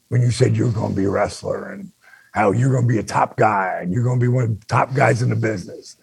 when 0.08 0.22
you 0.22 0.30
said 0.30 0.56
you 0.56 0.66
were 0.66 0.72
going 0.72 0.90
to 0.90 0.96
be 0.96 1.04
a 1.04 1.10
wrestler 1.10 1.72
and 1.72 1.90
how 2.32 2.52
you're 2.52 2.70
going 2.70 2.86
to 2.86 2.88
be 2.88 2.98
a 2.98 3.02
top 3.02 3.36
guy 3.36 3.80
and 3.82 3.92
you're 3.92 4.04
going 4.04 4.20
to 4.20 4.24
be 4.24 4.28
one 4.28 4.44
of 4.44 4.60
the 4.60 4.66
top 4.66 4.94
guys 4.94 5.20
in 5.22 5.28
the 5.30 5.36
business. 5.36 5.96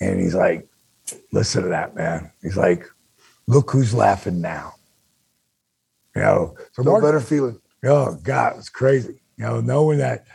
And 0.00 0.18
he's 0.20 0.34
like, 0.34 0.68
listen 1.30 1.62
to 1.62 1.68
that, 1.68 1.94
man. 1.94 2.32
He's 2.42 2.56
like, 2.56 2.84
look 3.46 3.70
who's 3.70 3.94
laughing 3.94 4.40
now. 4.40 4.74
You 6.16 6.22
know, 6.22 6.56
so 6.72 6.82
No 6.82 6.92
Mark- 6.92 7.04
better 7.04 7.20
feeling. 7.20 7.60
Oh 7.84 8.16
God, 8.22 8.54
it's 8.58 8.68
crazy. 8.68 9.20
You 9.36 9.44
know, 9.44 9.60
knowing 9.60 9.98
that, 9.98 10.26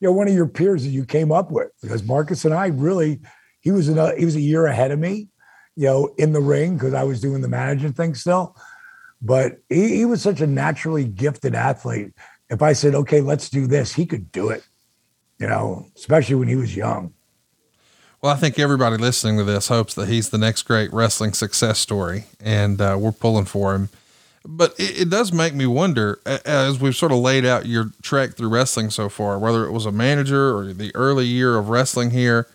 you 0.00 0.08
know, 0.08 0.12
one 0.12 0.28
of 0.28 0.34
your 0.34 0.46
peers 0.46 0.84
that 0.84 0.90
you 0.90 1.04
came 1.04 1.32
up 1.32 1.50
with, 1.50 1.68
because 1.82 2.02
Marcus 2.02 2.44
and 2.44 2.54
I 2.54 2.66
really, 2.66 3.20
he 3.60 3.70
was 3.70 3.88
another, 3.88 4.16
he 4.16 4.24
was 4.24 4.36
a 4.36 4.40
year 4.40 4.66
ahead 4.66 4.90
of 4.90 4.98
me, 4.98 5.28
you 5.74 5.86
know, 5.86 6.14
in 6.18 6.32
the 6.32 6.40
ring 6.40 6.74
because 6.74 6.94
I 6.94 7.04
was 7.04 7.20
doing 7.20 7.40
the 7.40 7.48
managing 7.48 7.92
thing 7.92 8.14
still. 8.14 8.56
But 9.22 9.58
he, 9.68 9.96
he 9.96 10.04
was 10.04 10.22
such 10.22 10.40
a 10.40 10.46
naturally 10.46 11.04
gifted 11.04 11.54
athlete. 11.54 12.12
If 12.50 12.62
I 12.62 12.74
said, 12.74 12.94
okay, 12.94 13.20
let's 13.20 13.48
do 13.48 13.66
this, 13.66 13.92
he 13.92 14.06
could 14.06 14.30
do 14.30 14.50
it. 14.50 14.66
You 15.38 15.46
know, 15.46 15.86
especially 15.96 16.36
when 16.36 16.48
he 16.48 16.56
was 16.56 16.74
young. 16.74 17.12
Well, 18.22 18.32
I 18.32 18.36
think 18.36 18.58
everybody 18.58 18.96
listening 18.96 19.36
to 19.36 19.44
this 19.44 19.68
hopes 19.68 19.94
that 19.94 20.08
he's 20.08 20.30
the 20.30 20.38
next 20.38 20.62
great 20.62 20.92
wrestling 20.92 21.34
success 21.34 21.78
story, 21.78 22.24
and 22.40 22.80
uh, 22.80 22.96
we're 22.98 23.12
pulling 23.12 23.44
for 23.44 23.74
him. 23.74 23.90
But 24.48 24.74
it, 24.78 25.02
it 25.02 25.10
does 25.10 25.32
make 25.32 25.54
me 25.54 25.66
wonder, 25.66 26.20
as 26.24 26.80
we've 26.80 26.96
sort 26.96 27.12
of 27.12 27.18
laid 27.18 27.44
out 27.44 27.66
your 27.66 27.90
trek 28.02 28.34
through 28.34 28.48
wrestling 28.48 28.90
so 28.90 29.08
far, 29.08 29.38
whether 29.38 29.64
it 29.66 29.72
was 29.72 29.86
a 29.86 29.92
manager 29.92 30.56
or 30.56 30.72
the 30.72 30.94
early 30.94 31.26
year 31.26 31.56
of 31.56 31.68
wrestling 31.68 32.10
here, 32.10 32.46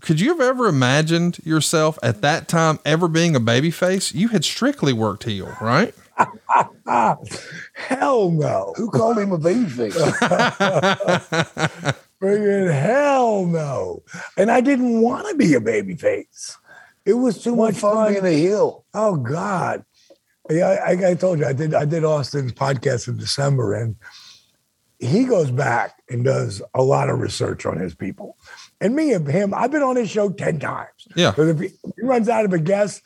could 0.00 0.20
you 0.20 0.30
have 0.30 0.40
ever 0.40 0.66
imagined 0.66 1.38
yourself 1.44 1.98
at 2.02 2.20
that 2.22 2.48
time 2.48 2.78
ever 2.84 3.08
being 3.08 3.36
a 3.36 3.40
babyface? 3.40 4.14
You 4.14 4.28
had 4.28 4.44
strictly 4.44 4.92
worked 4.92 5.24
heel, 5.24 5.54
right? 5.60 5.94
Hell 7.74 8.30
no. 8.30 8.74
Who 8.76 8.90
called 8.90 9.18
him 9.18 9.32
a 9.32 9.38
babyface? 9.38 9.94
Friggin' 12.20 12.72
hell 12.72 13.46
no. 13.46 14.02
And 14.36 14.50
I 14.50 14.60
didn't 14.60 15.00
want 15.00 15.28
to 15.28 15.34
be 15.34 15.54
a 15.54 15.60
baby 15.60 15.94
face. 15.94 16.56
It 17.04 17.14
was 17.14 17.42
too 17.42 17.54
What 17.54 17.72
much 17.74 17.80
fun 17.80 17.94
fun. 17.94 18.12
being 18.12 18.24
a 18.24 18.30
heel. 18.30 18.84
Oh 18.94 19.16
God. 19.16 19.84
Yeah, 20.50 20.84
I, 20.86 21.10
I, 21.10 21.14
told 21.14 21.38
you 21.38 21.46
I 21.46 21.54
did 21.54 21.72
I 21.72 21.86
did 21.86 22.04
Austin's 22.04 22.52
podcast 22.52 23.08
in 23.08 23.16
December 23.16 23.74
and 23.74 23.96
he 24.98 25.24
goes 25.24 25.50
back 25.50 26.02
and 26.08 26.24
does 26.24 26.62
a 26.74 26.82
lot 26.82 27.10
of 27.10 27.18
research 27.18 27.66
on 27.66 27.78
his 27.78 27.94
people. 27.94 28.36
And 28.80 28.94
me 28.94 29.12
and 29.12 29.26
him, 29.26 29.52
I've 29.54 29.70
been 29.70 29.82
on 29.82 29.96
his 29.96 30.10
show 30.10 30.30
10 30.30 30.60
times. 30.60 30.88
Yeah. 31.16 31.30
Because 31.30 31.48
if 31.48 31.60
he, 31.60 31.68
he 31.96 32.02
runs 32.02 32.28
out 32.28 32.44
of 32.44 32.52
a 32.52 32.58
guest, 32.58 33.02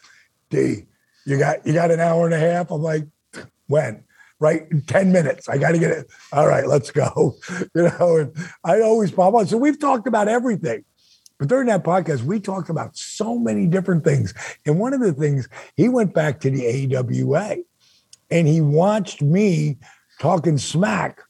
D, 0.50 0.84
you 1.26 1.38
got 1.38 1.66
you 1.66 1.72
got 1.72 1.90
an 1.90 2.00
hour 2.00 2.24
and 2.24 2.34
a 2.34 2.38
half. 2.38 2.70
I'm 2.70 2.82
like, 2.82 3.06
when? 3.66 4.04
Right, 4.40 4.62
in 4.70 4.82
10 4.82 5.10
minutes. 5.10 5.48
I 5.48 5.58
got 5.58 5.72
to 5.72 5.78
get 5.78 5.90
it. 5.90 6.06
All 6.32 6.46
right, 6.46 6.66
let's 6.66 6.90
go. 6.90 7.34
You 7.74 7.82
know, 7.82 8.16
and 8.16 8.36
I 8.64 8.80
always 8.80 9.10
pop 9.10 9.34
on. 9.34 9.46
So 9.46 9.58
we've 9.58 9.78
talked 9.78 10.06
about 10.06 10.28
everything. 10.28 10.84
But 11.38 11.48
during 11.48 11.66
that 11.68 11.84
podcast, 11.84 12.22
we 12.22 12.40
talked 12.40 12.68
about 12.68 12.96
so 12.96 13.38
many 13.38 13.66
different 13.66 14.04
things. 14.04 14.34
And 14.66 14.78
one 14.78 14.92
of 14.92 15.00
the 15.00 15.12
things, 15.12 15.48
he 15.76 15.88
went 15.88 16.14
back 16.14 16.40
to 16.40 16.50
the 16.50 16.96
AWA 16.96 17.56
and 18.30 18.48
he 18.48 18.60
watched 18.60 19.22
me 19.22 19.78
talking 20.20 20.58
smack 20.58 21.20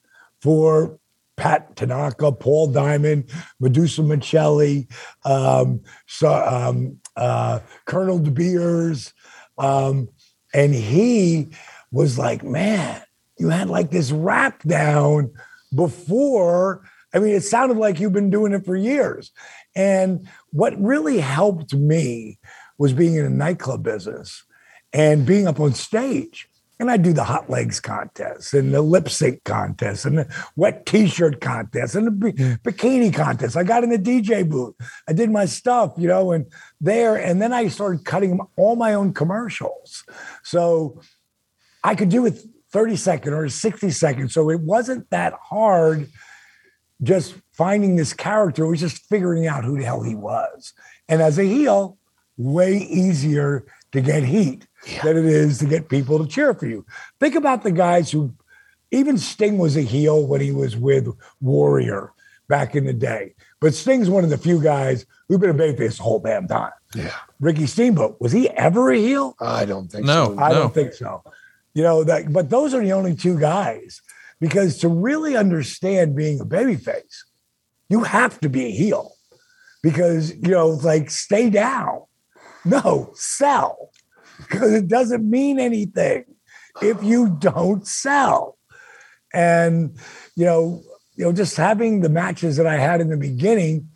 for 0.40 0.98
Pat 1.36 1.76
Tanaka, 1.76 2.32
Paul 2.32 2.68
Diamond, 2.68 3.30
Madusa 3.62 4.04
Miceli, 4.04 4.90
um, 5.24 5.80
so, 6.06 6.32
um, 6.32 6.98
uh, 7.16 7.60
Colonel 7.84 8.18
De 8.18 8.30
Beers. 8.30 9.12
Um, 9.56 10.08
and 10.52 10.74
he 10.74 11.48
was 11.92 12.18
like, 12.18 12.42
man, 12.42 13.02
you 13.38 13.48
had 13.48 13.68
like 13.68 13.90
this 13.90 14.10
rap 14.10 14.62
down 14.62 15.32
before. 15.74 16.82
I 17.14 17.20
mean, 17.20 17.34
it 17.34 17.44
sounded 17.44 17.76
like 17.76 18.00
you've 18.00 18.12
been 18.12 18.30
doing 18.30 18.52
it 18.52 18.64
for 18.64 18.76
years. 18.76 19.30
And 19.78 20.28
what 20.50 20.78
really 20.78 21.20
helped 21.20 21.72
me 21.72 22.40
was 22.78 22.92
being 22.92 23.14
in 23.14 23.24
a 23.24 23.30
nightclub 23.30 23.84
business 23.84 24.44
and 24.92 25.24
being 25.24 25.46
up 25.46 25.60
on 25.60 25.72
stage. 25.72 26.48
And 26.80 26.90
I 26.90 26.96
do 26.96 27.12
the 27.12 27.24
hot 27.24 27.48
legs 27.48 27.80
contest 27.80 28.54
and 28.54 28.74
the 28.74 28.82
lip 28.82 29.08
sync 29.08 29.42
contest 29.44 30.04
and 30.04 30.18
the 30.18 30.34
wet 30.56 30.84
t-shirt 30.84 31.40
contest 31.40 31.94
and 31.94 32.06
the 32.06 32.10
bi- 32.10 32.30
bikini 32.70 33.14
contest. 33.14 33.56
I 33.56 33.62
got 33.62 33.84
in 33.84 33.90
the 33.90 33.98
DJ 33.98 34.48
booth. 34.48 34.74
I 35.08 35.12
did 35.12 35.30
my 35.30 35.44
stuff, 35.44 35.92
you 35.96 36.08
know, 36.08 36.32
and 36.32 36.46
there, 36.80 37.16
and 37.16 37.40
then 37.40 37.52
I 37.52 37.68
started 37.68 38.04
cutting 38.04 38.40
all 38.56 38.76
my 38.76 38.94
own 38.94 39.12
commercials. 39.12 40.04
So 40.42 41.00
I 41.82 41.94
could 41.94 42.08
do 42.08 42.26
it 42.26 42.38
30 42.72 42.96
second 42.96 43.32
or 43.32 43.48
60 43.48 43.90
seconds. 43.90 44.34
So 44.34 44.50
it 44.50 44.60
wasn't 44.60 45.08
that 45.10 45.34
hard 45.34 46.08
just 47.02 47.34
finding 47.52 47.96
this 47.96 48.12
character. 48.12 48.66
Was 48.66 48.80
just 48.80 49.04
figuring 49.08 49.46
out 49.46 49.64
who 49.64 49.78
the 49.78 49.84
hell 49.84 50.02
he 50.02 50.14
was. 50.14 50.72
And 51.08 51.22
as 51.22 51.38
a 51.38 51.44
heel, 51.44 51.98
way 52.36 52.76
easier 52.76 53.66
to 53.92 54.00
get 54.00 54.22
heat 54.22 54.66
than 55.02 55.16
it 55.16 55.24
is 55.24 55.58
to 55.58 55.66
get 55.66 55.88
people 55.88 56.18
to 56.18 56.26
cheer 56.26 56.54
for 56.54 56.66
you. 56.66 56.84
Think 57.20 57.34
about 57.34 57.62
the 57.62 57.72
guys 57.72 58.10
who, 58.10 58.32
even 58.90 59.18
Sting 59.18 59.58
was 59.58 59.76
a 59.76 59.82
heel 59.82 60.26
when 60.26 60.40
he 60.40 60.52
was 60.52 60.76
with 60.76 61.08
Warrior 61.40 62.12
back 62.48 62.74
in 62.76 62.84
the 62.84 62.92
day. 62.92 63.34
But 63.60 63.74
Sting's 63.74 64.08
one 64.08 64.24
of 64.24 64.30
the 64.30 64.38
few 64.38 64.62
guys 64.62 65.04
who've 65.28 65.40
been 65.40 65.50
a 65.50 65.54
babyface 65.54 65.96
the 65.96 66.02
whole 66.04 66.20
damn 66.20 66.46
time. 66.46 66.70
Yeah. 66.94 67.12
Ricky 67.40 67.66
Steamboat, 67.66 68.20
was 68.20 68.32
he 68.32 68.48
ever 68.50 68.90
a 68.90 68.96
heel? 68.96 69.34
I 69.40 69.64
don't 69.64 69.90
think 69.90 70.06
No. 70.06 70.34
so. 70.34 70.38
I 70.40 70.48
No. 70.50 70.54
don't 70.60 70.74
think 70.74 70.92
so. 70.94 71.22
You 71.74 71.82
know 71.82 72.04
that, 72.04 72.32
but 72.32 72.48
those 72.50 72.72
are 72.74 72.80
the 72.80 72.92
only 72.92 73.14
two 73.14 73.38
guys. 73.38 74.00
Because 74.40 74.78
to 74.78 74.88
really 74.88 75.36
understand 75.36 76.14
being 76.14 76.40
a 76.40 76.44
babyface, 76.44 77.24
you 77.88 78.04
have 78.04 78.38
to 78.40 78.48
be 78.48 78.66
a 78.66 78.70
heel. 78.70 79.12
Because 79.82 80.34
you 80.34 80.50
know, 80.50 80.68
like 80.68 81.10
stay 81.10 81.50
down. 81.50 82.02
No, 82.64 83.10
sell. 83.14 83.90
because 84.38 84.72
it 84.72 84.88
doesn't 84.88 85.28
mean 85.28 85.58
anything 85.58 86.24
if 86.82 87.02
you 87.02 87.36
don't 87.38 87.86
sell. 87.86 88.56
And 89.32 89.96
you 90.36 90.44
know, 90.44 90.82
you 91.16 91.24
know, 91.24 91.32
just 91.32 91.56
having 91.56 92.00
the 92.00 92.08
matches 92.08 92.56
that 92.56 92.66
I 92.66 92.78
had 92.78 93.00
in 93.00 93.08
the 93.08 93.16
beginning, 93.16 93.88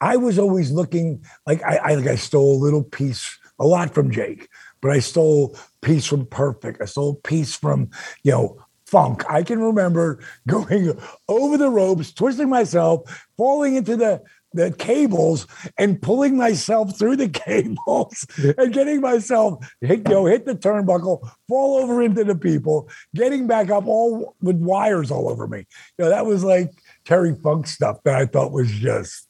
I 0.00 0.16
was 0.16 0.38
always 0.38 0.70
looking 0.70 1.24
like 1.46 1.62
I, 1.62 1.76
I 1.76 1.94
like 1.94 2.06
I 2.06 2.16
stole 2.16 2.54
a 2.56 2.62
little 2.62 2.84
piece, 2.84 3.38
a 3.58 3.66
lot 3.66 3.92
from 3.92 4.10
Jake, 4.10 4.48
but 4.80 4.90
I 4.90 5.00
stole 5.00 5.56
piece 5.80 6.06
from 6.06 6.26
Perfect. 6.26 6.80
I 6.80 6.84
stole 6.84 7.16
piece 7.16 7.56
from 7.56 7.90
you 8.22 8.32
know 8.32 8.59
funk. 8.90 9.22
I 9.28 9.42
can 9.42 9.60
remember 9.60 10.20
going 10.48 10.98
over 11.28 11.56
the 11.56 11.70
ropes, 11.70 12.12
twisting 12.12 12.48
myself, 12.48 13.26
falling 13.36 13.76
into 13.76 13.96
the 13.96 14.22
the 14.52 14.72
cables 14.72 15.46
and 15.78 16.02
pulling 16.02 16.36
myself 16.36 16.98
through 16.98 17.16
the 17.16 17.28
cables 17.46 18.26
and 18.58 18.72
getting 18.72 19.00
myself 19.00 19.64
hit, 19.80 20.08
know, 20.08 20.26
hit 20.26 20.44
the 20.44 20.54
turnbuckle, 20.54 21.28
fall 21.48 21.78
over 21.78 22.02
into 22.02 22.24
the 22.24 22.34
people, 22.34 22.88
getting 23.14 23.46
back 23.46 23.70
up 23.70 23.86
all 23.86 24.34
with 24.40 24.56
wires 24.56 25.10
all 25.10 25.28
over 25.28 25.46
me. 25.46 25.66
You 25.98 26.04
know, 26.04 26.08
that 26.08 26.26
was 26.26 26.42
like 26.42 26.72
Terry 27.04 27.34
Funk 27.34 27.66
stuff 27.66 28.02
that 28.04 28.16
I 28.16 28.26
thought 28.26 28.52
was 28.52 28.70
just 28.70 29.28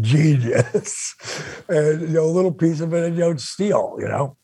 genius. 0.00 1.14
and 1.68 2.00
you 2.00 2.08
know, 2.08 2.24
a 2.24 2.26
little 2.26 2.52
piece 2.52 2.80
of 2.80 2.94
it, 2.94 3.12
you 3.12 3.20
know, 3.20 3.36
steal, 3.36 3.96
you 3.98 4.08
know. 4.08 4.36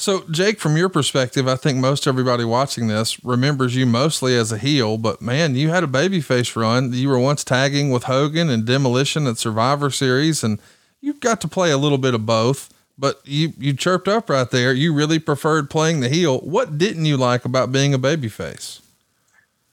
So, 0.00 0.24
Jake, 0.30 0.60
from 0.60 0.78
your 0.78 0.88
perspective, 0.88 1.46
I 1.46 1.56
think 1.56 1.76
most 1.76 2.06
everybody 2.06 2.42
watching 2.42 2.86
this 2.86 3.22
remembers 3.22 3.76
you 3.76 3.84
mostly 3.84 4.34
as 4.34 4.50
a 4.50 4.56
heel, 4.56 4.96
but 4.96 5.20
man, 5.20 5.56
you 5.56 5.68
had 5.68 5.84
a 5.84 5.86
babyface 5.86 6.56
run. 6.56 6.94
You 6.94 7.10
were 7.10 7.18
once 7.18 7.44
tagging 7.44 7.90
with 7.90 8.04
Hogan 8.04 8.48
and 8.48 8.64
Demolition 8.64 9.26
at 9.26 9.36
Survivor 9.36 9.90
Series, 9.90 10.42
and 10.42 10.58
you 11.02 11.12
got 11.12 11.42
to 11.42 11.48
play 11.48 11.70
a 11.70 11.76
little 11.76 11.98
bit 11.98 12.14
of 12.14 12.24
both. 12.24 12.72
But 12.96 13.20
you 13.26 13.52
you 13.58 13.74
chirped 13.74 14.08
up 14.08 14.30
right 14.30 14.50
there. 14.50 14.72
You 14.72 14.94
really 14.94 15.18
preferred 15.18 15.68
playing 15.68 16.00
the 16.00 16.08
heel. 16.08 16.38
What 16.38 16.78
didn't 16.78 17.04
you 17.04 17.18
like 17.18 17.44
about 17.44 17.70
being 17.70 17.92
a 17.92 17.98
babyface? 17.98 18.80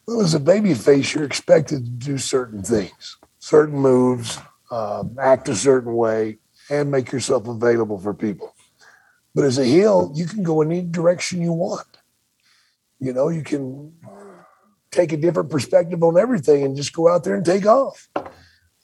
Well, 0.08 0.20
as 0.20 0.36
a 0.36 0.42
babyface, 0.42 1.16
you're 1.16 1.24
expected 1.24 1.86
to 1.86 2.06
do 2.06 2.18
certain 2.18 2.64
things, 2.64 3.16
certain 3.40 3.80
moves, 3.80 4.40
uh, 4.72 5.06
act 5.22 5.48
a 5.48 5.56
certain 5.56 5.94
way, 5.94 6.40
and 6.70 6.92
make 6.92 7.14
yourself 7.14 7.48
available 7.48 7.98
for 7.98 8.14
people. 8.14 8.54
But 9.38 9.46
as 9.46 9.60
a 9.60 9.66
heel, 9.66 10.12
you 10.16 10.26
can 10.26 10.42
go 10.42 10.62
in 10.62 10.72
any 10.72 10.82
direction 10.82 11.44
you 11.44 11.54
want. 11.54 11.86
You 13.00 13.14
know, 13.14 13.30
you 13.30 13.44
can 13.44 13.94
take 14.90 15.14
a 15.14 15.18
different 15.18 15.52
perspective 15.52 16.02
on 16.02 16.18
everything 16.18 16.64
and 16.64 16.76
just 16.76 16.92
go 16.92 17.08
out 17.08 17.24
there 17.24 17.36
and 17.36 17.46
take 17.46 17.68
off. 17.68 18.10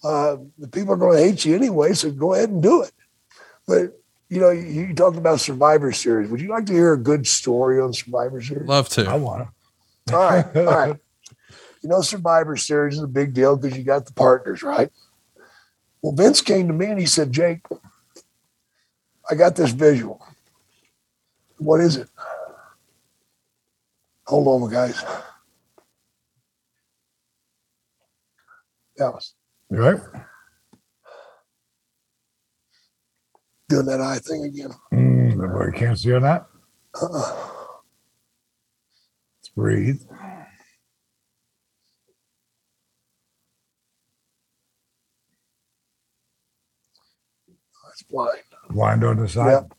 Uh, 0.03 0.37
the 0.59 0.67
people 0.67 0.93
are 0.93 0.97
going 0.97 1.17
to 1.17 1.23
hate 1.23 1.43
you 1.43 1.55
anyway, 1.55 1.93
so 1.93 2.11
go 2.11 2.35
ahead 2.35 2.51
and 2.51 2.61
do 2.61 2.83
it. 2.83 2.91
But 3.67 3.99
you 4.29 4.39
know, 4.39 4.51
you, 4.51 4.89
you 4.89 4.93
talked 4.93 5.17
about 5.17 5.39
Survivor 5.39 5.91
Series. 5.91 6.29
Would 6.29 6.39
you 6.39 6.49
like 6.49 6.67
to 6.67 6.73
hear 6.73 6.93
a 6.93 6.99
good 6.99 7.25
story 7.25 7.81
on 7.81 7.91
Survivor 7.91 8.39
Series? 8.39 8.67
Love 8.67 8.89
to. 8.89 9.09
I 9.09 9.15
want 9.15 9.47
to. 10.07 10.15
All 10.15 10.23
right, 10.23 10.55
all 10.55 10.65
right. 10.65 10.95
You 11.81 11.89
know, 11.89 12.01
Survivor 12.01 12.55
Series 12.55 12.93
is 12.93 13.03
a 13.03 13.07
big 13.07 13.33
deal 13.33 13.57
because 13.57 13.77
you 13.77 13.83
got 13.83 14.05
the 14.05 14.13
partners, 14.13 14.63
right? 14.63 14.89
Well, 16.01 16.13
Vince 16.13 16.39
came 16.39 16.67
to 16.67 16.73
me 16.73 16.85
and 16.85 16.97
he 16.97 17.05
said, 17.05 17.33
Jake, 17.33 17.59
I 19.29 19.35
got 19.35 19.57
this 19.57 19.71
visual. 19.71 20.25
What 21.57 21.79
is 21.81 21.97
it? 21.97 22.09
Hold 24.27 24.63
on, 24.63 24.71
guys. 24.71 25.03
Dallas, 28.97 29.33
You 29.71 29.77
right? 29.77 29.99
doing 33.69 33.85
that 33.87 34.01
eye 34.01 34.19
thing 34.19 34.43
again. 34.43 34.69
Mm, 34.93 35.33
everybody 35.43 35.77
can't 35.77 35.97
see 35.97 36.13
on 36.13 36.21
that. 36.21 36.45
Uh-uh. 37.01 37.47
Let's 39.39 39.49
breathe. 39.55 40.01
It's 47.91 48.03
blind. 48.03 48.39
Wind 48.71 49.03
on 49.03 49.17
the 49.17 49.27
side. 49.27 49.51
Yep. 49.51 49.73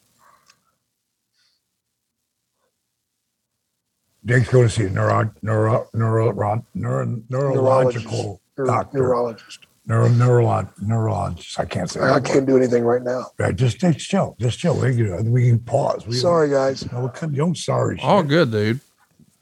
Jake's 4.26 4.48
going 4.48 4.66
to 4.68 4.72
see 4.72 4.84
a 4.84 4.90
neuro, 4.90 5.32
neuro, 5.42 5.88
neuro, 5.92 6.32
neuro, 6.74 7.22
neurological 7.28 8.40
Neuro- 8.56 8.66
doctor. 8.70 8.98
Neurologist. 8.98 9.66
Neuro, 9.86 10.08
neurolog, 10.08 10.70
neurologist. 10.80 11.60
I 11.60 11.66
can't 11.66 11.90
say. 11.90 12.00
I 12.00 12.14
that 12.18 12.24
can't 12.24 12.46
do 12.46 12.56
anything 12.56 12.84
right 12.84 13.02
now. 13.02 13.26
Right, 13.38 13.54
just, 13.54 13.78
just 13.80 13.98
chill. 13.98 14.34
Just 14.40 14.58
chill. 14.58 14.80
We 14.80 14.96
can, 14.96 15.30
we 15.30 15.48
can 15.50 15.58
pause. 15.60 16.06
We, 16.06 16.14
Sorry, 16.14 16.48
guys. 16.48 16.90
No, 16.90 17.00
we 17.02 17.08
couldn't- 17.10 17.34
don't 17.34 17.54
sorry. 17.56 17.98
All 18.00 18.22
shit. 18.22 18.28
good, 18.28 18.50
dude. 18.50 18.80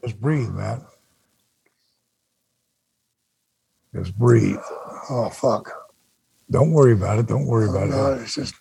Just 0.03 0.19
breathe, 0.19 0.49
man. 0.49 0.81
Just 3.95 4.17
breathe. 4.17 4.57
Oh, 5.09 5.29
fuck. 5.29 5.71
Don't 6.51 6.71
worry 6.73 6.91
about 6.91 7.19
it. 7.19 7.27
Don't 7.27 7.45
worry 7.45 7.67
oh, 7.69 7.75
about 7.75 7.89
No, 7.89 8.13
it. 8.13 8.23
it's 8.23 8.35
just, 8.35 8.53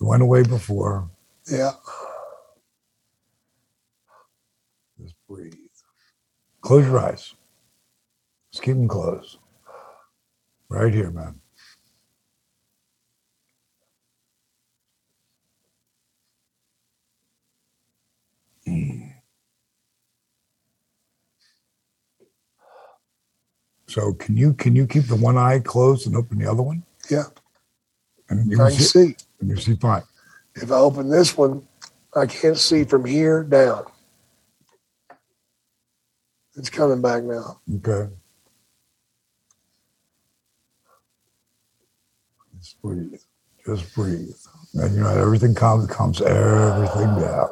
It 0.00 0.04
went 0.04 0.22
away 0.22 0.42
before. 0.42 1.10
yeah. 1.50 1.72
Just 5.02 5.14
breathe. 5.28 5.52
Close 6.68 6.84
your 6.84 6.98
eyes. 6.98 7.34
Just 8.52 8.62
keep 8.62 8.74
them 8.76 8.88
closed. 8.88 9.38
Right 10.68 10.92
here, 10.92 11.10
man. 11.10 11.40
Mm. 18.68 19.14
So 23.86 24.12
can 24.12 24.36
you 24.36 24.52
can 24.52 24.76
you 24.76 24.86
keep 24.86 25.04
the 25.04 25.16
one 25.16 25.38
eye 25.38 25.60
closed 25.60 26.06
and 26.06 26.14
open 26.14 26.36
the 26.36 26.50
other 26.50 26.62
one? 26.62 26.82
Yeah. 27.10 27.24
And 28.28 28.52
you 28.52 28.62
I 28.62 28.68
can 28.68 28.76
can 28.76 28.84
see, 28.84 29.06
see. 29.08 29.16
and 29.40 29.48
you 29.48 29.56
see 29.56 29.76
fine. 29.76 30.02
If 30.54 30.70
I 30.70 30.76
open 30.76 31.08
this 31.08 31.34
one, 31.34 31.66
I 32.14 32.26
can't 32.26 32.58
see 32.58 32.84
from 32.84 33.06
here 33.06 33.42
down. 33.42 33.86
It's 36.58 36.68
coming 36.68 37.00
back 37.00 37.22
now. 37.22 37.60
Okay. 37.76 38.12
Just 42.58 42.82
breathe. 42.82 43.20
Just 43.64 43.94
breathe. 43.94 44.34
And 44.74 44.94
you 44.96 45.02
know, 45.02 45.16
everything 45.16 45.54
comes 45.54 45.86
calms 45.86 46.20
everything 46.20 47.14
down. 47.20 47.48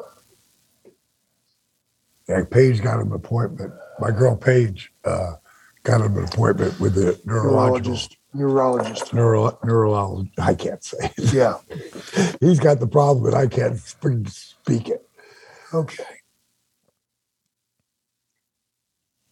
Yeah, 2.27 2.43
Paige 2.51 2.81
got 2.81 2.99
an 2.99 3.13
appointment. 3.13 3.73
My 3.99 4.11
girl 4.11 4.35
Paige 4.35 4.91
uh, 5.05 5.35
got 5.83 6.01
an 6.01 6.21
appointment 6.21 6.77
with 6.77 6.95
the 6.95 7.19
Neurologist. 7.23 8.17
Neurologist. 8.33 9.13
neuro 9.13 9.57
neurologist. 9.63 10.37
I 10.37 10.53
can't 10.53 10.83
say. 10.83 11.13
it. 11.17 11.33
Yeah. 11.33 11.59
He's 12.41 12.59
got 12.59 12.81
the 12.81 12.87
problem, 12.87 13.23
but 13.23 13.33
I 13.33 13.47
can't 13.47 13.79
speak 13.79 14.89
it. 14.89 15.09
Okay. 15.73 16.16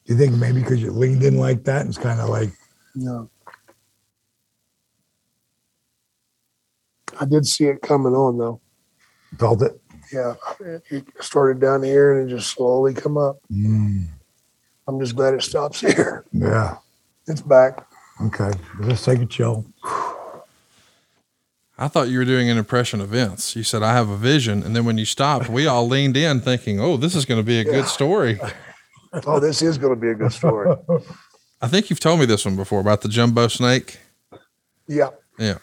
Do 0.06 0.14
you 0.14 0.20
think 0.20 0.36
maybe 0.36 0.62
because 0.62 0.82
you 0.82 0.92
leaned 0.92 1.24
in 1.24 1.38
like 1.38 1.64
that, 1.64 1.82
and 1.82 1.90
it's 1.90 1.98
kind 1.98 2.20
of 2.20 2.30
like 2.30 2.50
No. 2.96 3.30
I 7.20 7.26
did 7.26 7.46
see 7.46 7.66
it 7.66 7.82
coming 7.82 8.14
on 8.14 8.38
though. 8.38 8.60
felt 9.40 9.62
it? 9.62 9.80
Yeah. 10.14 10.36
It 10.90 11.06
started 11.22 11.60
down 11.60 11.82
here 11.84 12.18
and 12.20 12.30
it 12.30 12.34
just 12.36 12.52
slowly 12.52 12.94
come 12.94 13.18
up. 13.18 13.38
Mm, 13.52 14.06
I'm 14.88 15.00
just 15.00 15.16
glad 15.16 15.34
it 15.34 15.42
stops 15.42 15.80
here. 15.82 16.26
yeah. 16.32 16.78
It's 17.28 17.42
back. 17.42 17.88
Okay. 18.22 18.52
let's 18.82 19.04
take 19.04 19.20
a 19.20 19.26
chill. 19.26 19.66
I 21.78 21.88
thought 21.90 22.08
you 22.08 22.20
were 22.20 22.26
doing 22.26 22.50
an 22.50 22.58
impression 22.58 23.02
of 23.02 23.10
Vince. 23.10 23.56
You 23.56 23.64
said, 23.64 23.82
I 23.84 23.94
have 23.94 24.08
a 24.10 24.16
vision. 24.16 24.64
And 24.64 24.76
then 24.76 24.86
when 24.86 24.98
you 24.98 25.04
stopped, 25.06 25.50
we 25.50 25.68
all 25.68 25.88
leaned 25.88 26.16
in 26.16 26.40
thinking, 26.40 26.80
oh, 26.80 26.96
this 26.98 27.16
is 27.16 27.26
going 27.26 27.40
to 27.40 27.44
be 27.44 27.60
a 27.60 27.64
Yeah. 27.66 27.72
good 27.72 27.88
story. 27.88 28.40
Oh, 29.28 29.40
this 29.40 29.62
is 29.62 29.78
going 29.78 29.94
to 29.94 30.00
be 30.00 30.10
a 30.10 30.16
good 30.16 30.32
story. 30.34 30.76
I 31.62 31.68
think 31.68 31.90
you've 31.90 32.00
told 32.00 32.20
me 32.20 32.26
this 32.26 32.46
one 32.46 32.56
before 32.56 32.80
about 32.82 33.02
the 33.02 33.08
jumbo 33.10 33.48
snake. 33.48 33.98
Yeah. 34.88 35.10
Yeah. 35.40 35.58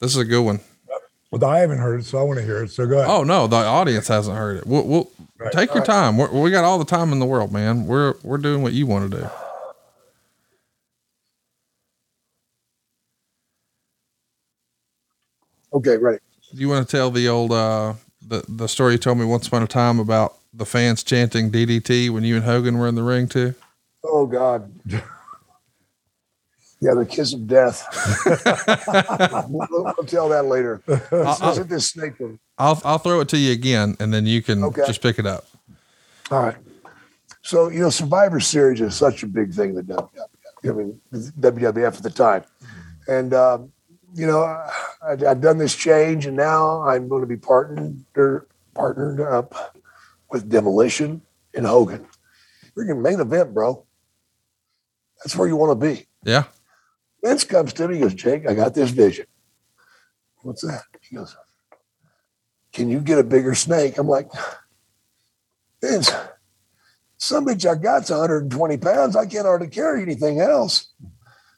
This 0.00 0.10
is 0.10 0.16
a 0.18 0.24
good 0.24 0.42
one. 0.42 0.60
Well, 1.30 1.44
I 1.44 1.58
haven't 1.60 1.78
heard 1.78 2.00
it, 2.00 2.04
so 2.04 2.18
I 2.18 2.22
want 2.22 2.38
to 2.38 2.44
hear 2.44 2.62
it. 2.64 2.70
So 2.70 2.86
go 2.86 2.98
ahead. 2.98 3.10
Oh, 3.10 3.24
no, 3.24 3.46
the 3.46 3.56
audience 3.56 4.08
hasn't 4.08 4.36
heard 4.36 4.58
it. 4.58 4.66
We'll, 4.66 4.86
we'll 4.86 5.10
Right. 5.36 5.52
take 5.52 5.70
your 5.70 5.78
right. 5.78 5.86
time. 5.86 6.16
We're, 6.16 6.30
we 6.30 6.50
got 6.52 6.64
all 6.64 6.78
the 6.78 6.84
time 6.84 7.12
in 7.12 7.18
the 7.18 7.26
world, 7.26 7.52
man. 7.52 7.86
We're, 7.86 8.14
we're 8.22 8.38
doing 8.38 8.62
what 8.62 8.72
you 8.72 8.86
want 8.86 9.10
to 9.10 9.18
do. 9.20 9.28
Okay, 15.72 15.96
ready. 15.96 16.18
Do 16.54 16.60
you 16.60 16.68
want 16.68 16.86
to 16.88 16.96
tell 16.96 17.10
the 17.10 17.28
old, 17.28 17.52
uh, 17.52 17.94
the, 18.26 18.44
the 18.48 18.68
story 18.68 18.92
you 18.92 18.98
told 18.98 19.18
me 19.18 19.24
once 19.24 19.48
upon 19.48 19.62
a 19.62 19.66
time 19.66 19.98
about 19.98 20.36
the 20.56 20.66
fans 20.66 21.02
chanting 21.02 21.50
DDT 21.50 22.10
when 22.10 22.24
you 22.24 22.36
and 22.36 22.44
Hogan 22.44 22.78
were 22.78 22.88
in 22.88 22.94
the 22.94 23.02
ring 23.02 23.28
too? 23.28 23.54
Oh 24.04 24.26
God. 24.26 24.72
Yeah, 26.80 26.92
the 26.94 27.06
kiss 27.06 27.32
of 27.32 27.46
death. 27.46 27.86
we'll, 29.48 29.94
tell 30.06 30.28
that 30.28 30.44
later. 30.44 30.82
Let's 30.86 31.40
I'll- 31.40 31.54
hit 31.56 31.68
this 31.68 31.90
snake 31.90 32.20
one. 32.20 32.38
I'll 32.58 32.80
I'll 32.84 32.98
throw 32.98 33.20
it 33.20 33.28
to 33.30 33.38
you 33.38 33.52
again, 33.52 33.96
and 33.98 34.12
then 34.14 34.26
you 34.26 34.42
can 34.42 34.62
Okay. 34.62 34.82
just 34.86 35.02
pick 35.02 35.18
it 35.18 35.26
up. 35.26 35.46
All 36.30 36.42
right. 36.42 36.56
So, 37.42 37.68
you 37.68 37.80
know, 37.80 37.90
Survivor 37.90 38.38
Series 38.40 38.80
is 38.80 38.94
such 38.94 39.22
a 39.22 39.26
big 39.26 39.52
thing 39.52 39.74
that 39.74 39.86
WWF, 39.86 40.08
I 40.64 40.68
mean, 40.72 41.00
WWF 41.12 41.96
at 41.96 42.02
the 42.02 42.10
time. 42.10 42.44
And, 43.06 43.34
um, 43.34 43.72
you 44.14 44.26
know, 44.26 44.42
I, 44.44 44.70
I've 45.28 45.40
done 45.42 45.58
this 45.58 45.74
change 45.74 46.24
and 46.24 46.36
now 46.36 46.80
I'm 46.82 47.08
going 47.08 47.20
to 47.20 47.26
be 47.26 47.36
partnered, 47.36 48.02
partnered 48.74 49.20
up 49.20 49.76
with 50.34 50.50
Demolition 50.50 51.22
and 51.54 51.64
Hogan. 51.64 52.06
Going 52.74 52.88
to 52.88 52.94
main 52.96 53.20
event, 53.20 53.54
bro. 53.54 53.86
That's 55.22 55.36
where 55.36 55.46
you 55.46 55.54
want 55.54 55.80
to 55.80 55.86
be. 55.86 56.06
Yeah. 56.24 56.44
Vince 57.22 57.44
comes 57.44 57.72
to 57.74 57.86
me, 57.86 57.94
he 57.94 58.00
goes, 58.00 58.14
Jake, 58.14 58.46
I 58.48 58.54
got 58.54 58.74
this 58.74 58.90
vision. 58.90 59.26
What's 60.42 60.62
that? 60.62 60.82
He 61.00 61.14
goes, 61.14 61.36
Can 62.72 62.90
you 62.90 62.98
get 62.98 63.20
a 63.20 63.24
bigger 63.24 63.54
snake? 63.54 63.96
I'm 63.96 64.08
like, 64.08 64.28
Vince, 65.80 66.10
some 67.16 67.46
bitch 67.46 67.64
I 67.64 67.80
got's 67.80 68.10
120 68.10 68.76
pounds. 68.78 69.14
I 69.14 69.26
can't 69.26 69.46
hardly 69.46 69.68
carry 69.68 70.02
anything 70.02 70.40
else. 70.40 70.92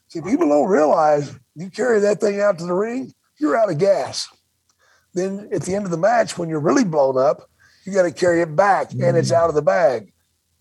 See, 0.07 0.21
people 0.21 0.47
don't 0.47 0.69
realize 0.69 1.37
you 1.55 1.71
carry 1.71 1.99
that 2.01 2.21
thing 2.21 2.39
out 2.39 2.59
to 2.59 2.65
the 2.65 2.73
ring, 2.73 3.11
you're 3.39 3.57
out 3.57 3.71
of 3.71 3.79
gas. 3.79 4.27
Then 5.15 5.49
at 5.51 5.63
the 5.63 5.73
end 5.73 5.85
of 5.85 5.91
the 5.91 5.97
match, 5.97 6.37
when 6.37 6.47
you're 6.47 6.59
really 6.59 6.85
blown 6.85 7.17
up, 7.17 7.49
you 7.87 7.93
got 7.93 8.03
to 8.03 8.11
carry 8.11 8.41
it 8.41 8.55
back 8.55 8.91
and 8.91 9.15
it's 9.17 9.31
mm-hmm. 9.31 9.41
out 9.41 9.49
of 9.49 9.55
the 9.55 9.61
bag. 9.61 10.13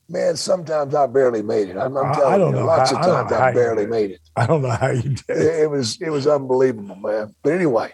Man, 0.09 0.37
sometimes 0.37 0.95
I 0.95 1.09
barely 1.09 1.43
made 1.43 1.69
it. 1.69 1.77
I'm, 1.77 1.97
I'm 1.97 2.07
I- 2.07 2.11
I 2.11 2.15
telling 2.15 2.41
you, 2.41 2.53
know 2.61 2.67
lots 2.67 2.93
how- 2.93 2.99
of 2.99 3.05
times 3.05 3.31
know 3.31 3.37
I, 3.37 3.41
how 3.41 3.49
you 3.49 3.55
barely 3.55 3.87
made 3.87 4.13
it 4.13 4.21
I 4.37 4.47
don't 4.47 4.63
know 4.63 4.71
how 4.71 4.91
you 4.91 5.03
did 5.03 5.25
it, 5.29 5.63
it. 5.63 5.71
was 5.71 6.01
it 6.01 6.11
was 6.11 6.27
unbelievable, 6.27 6.95
man. 6.95 7.35
But 7.43 7.55
anyway, 7.55 7.93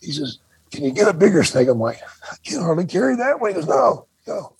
he 0.00 0.12
says, 0.12 0.38
"Can 0.70 0.84
you 0.84 0.90
get 0.90 1.08
a 1.08 1.14
bigger 1.14 1.44
snake?" 1.44 1.68
I'm 1.68 1.78
like, 1.78 1.98
"I 2.30 2.36
can 2.44 2.60
hardly 2.60 2.86
carry 2.86 3.16
that 3.16 3.40
one." 3.40 3.50
He 3.50 3.54
goes, 3.54 3.66
"No, 3.66 4.06
no, 4.26 4.56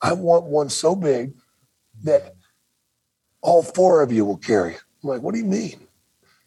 I 0.00 0.12
want 0.12 0.44
one 0.44 0.68
so 0.68 0.94
big 0.94 1.32
that 2.04 2.34
all 3.40 3.62
four 3.62 4.02
of 4.02 4.12
you 4.12 4.24
will 4.24 4.36
carry 4.36 4.74
it." 4.74 4.82
I'm 5.02 5.08
like, 5.08 5.22
"What 5.22 5.32
do 5.32 5.40
you 5.40 5.46
mean?" 5.46 5.80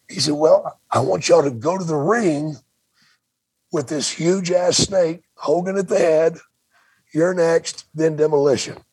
He 0.07 0.19
said, 0.19 0.35
"Well, 0.35 0.79
I 0.91 0.99
want 0.99 1.27
y'all 1.27 1.43
to 1.43 1.51
go 1.51 1.77
to 1.77 1.83
the 1.83 1.95
ring 1.95 2.55
with 3.71 3.87
this 3.87 4.11
huge 4.11 4.51
ass 4.51 4.77
snake, 4.77 5.23
Hogan 5.35 5.77
at 5.77 5.87
the 5.87 5.97
head. 5.97 6.37
You're 7.13 7.33
next, 7.33 7.85
then 7.93 8.15
demolition." 8.15 8.83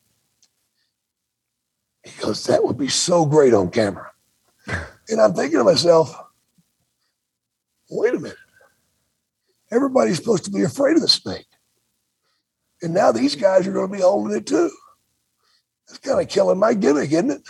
He 2.03 2.21
goes, 2.21 2.43
"That 2.45 2.63
would 2.63 2.77
be 2.77 2.89
so 2.89 3.25
great 3.25 3.53
on 3.53 3.69
camera." 3.71 4.11
And 5.09 5.19
I'm 5.19 5.33
thinking 5.33 5.57
to 5.57 5.63
myself, 5.63 6.15
wait 7.89 8.13
a 8.13 8.19
minute. 8.19 8.37
Everybody's 9.71 10.17
supposed 10.17 10.45
to 10.45 10.51
be 10.51 10.63
afraid 10.63 10.95
of 10.95 11.01
the 11.01 11.07
snake. 11.07 11.47
And 12.81 12.93
now 12.93 13.11
these 13.11 13.35
guys 13.35 13.67
are 13.67 13.71
going 13.71 13.89
to 13.89 13.95
be 13.97 14.01
holding 14.01 14.37
it 14.37 14.45
too. 14.45 14.71
It's 15.87 15.97
kind 15.97 16.19
of 16.21 16.27
killing 16.27 16.59
my 16.59 16.73
gimmick, 16.75 17.11
isn't 17.11 17.31
it? 17.31 17.41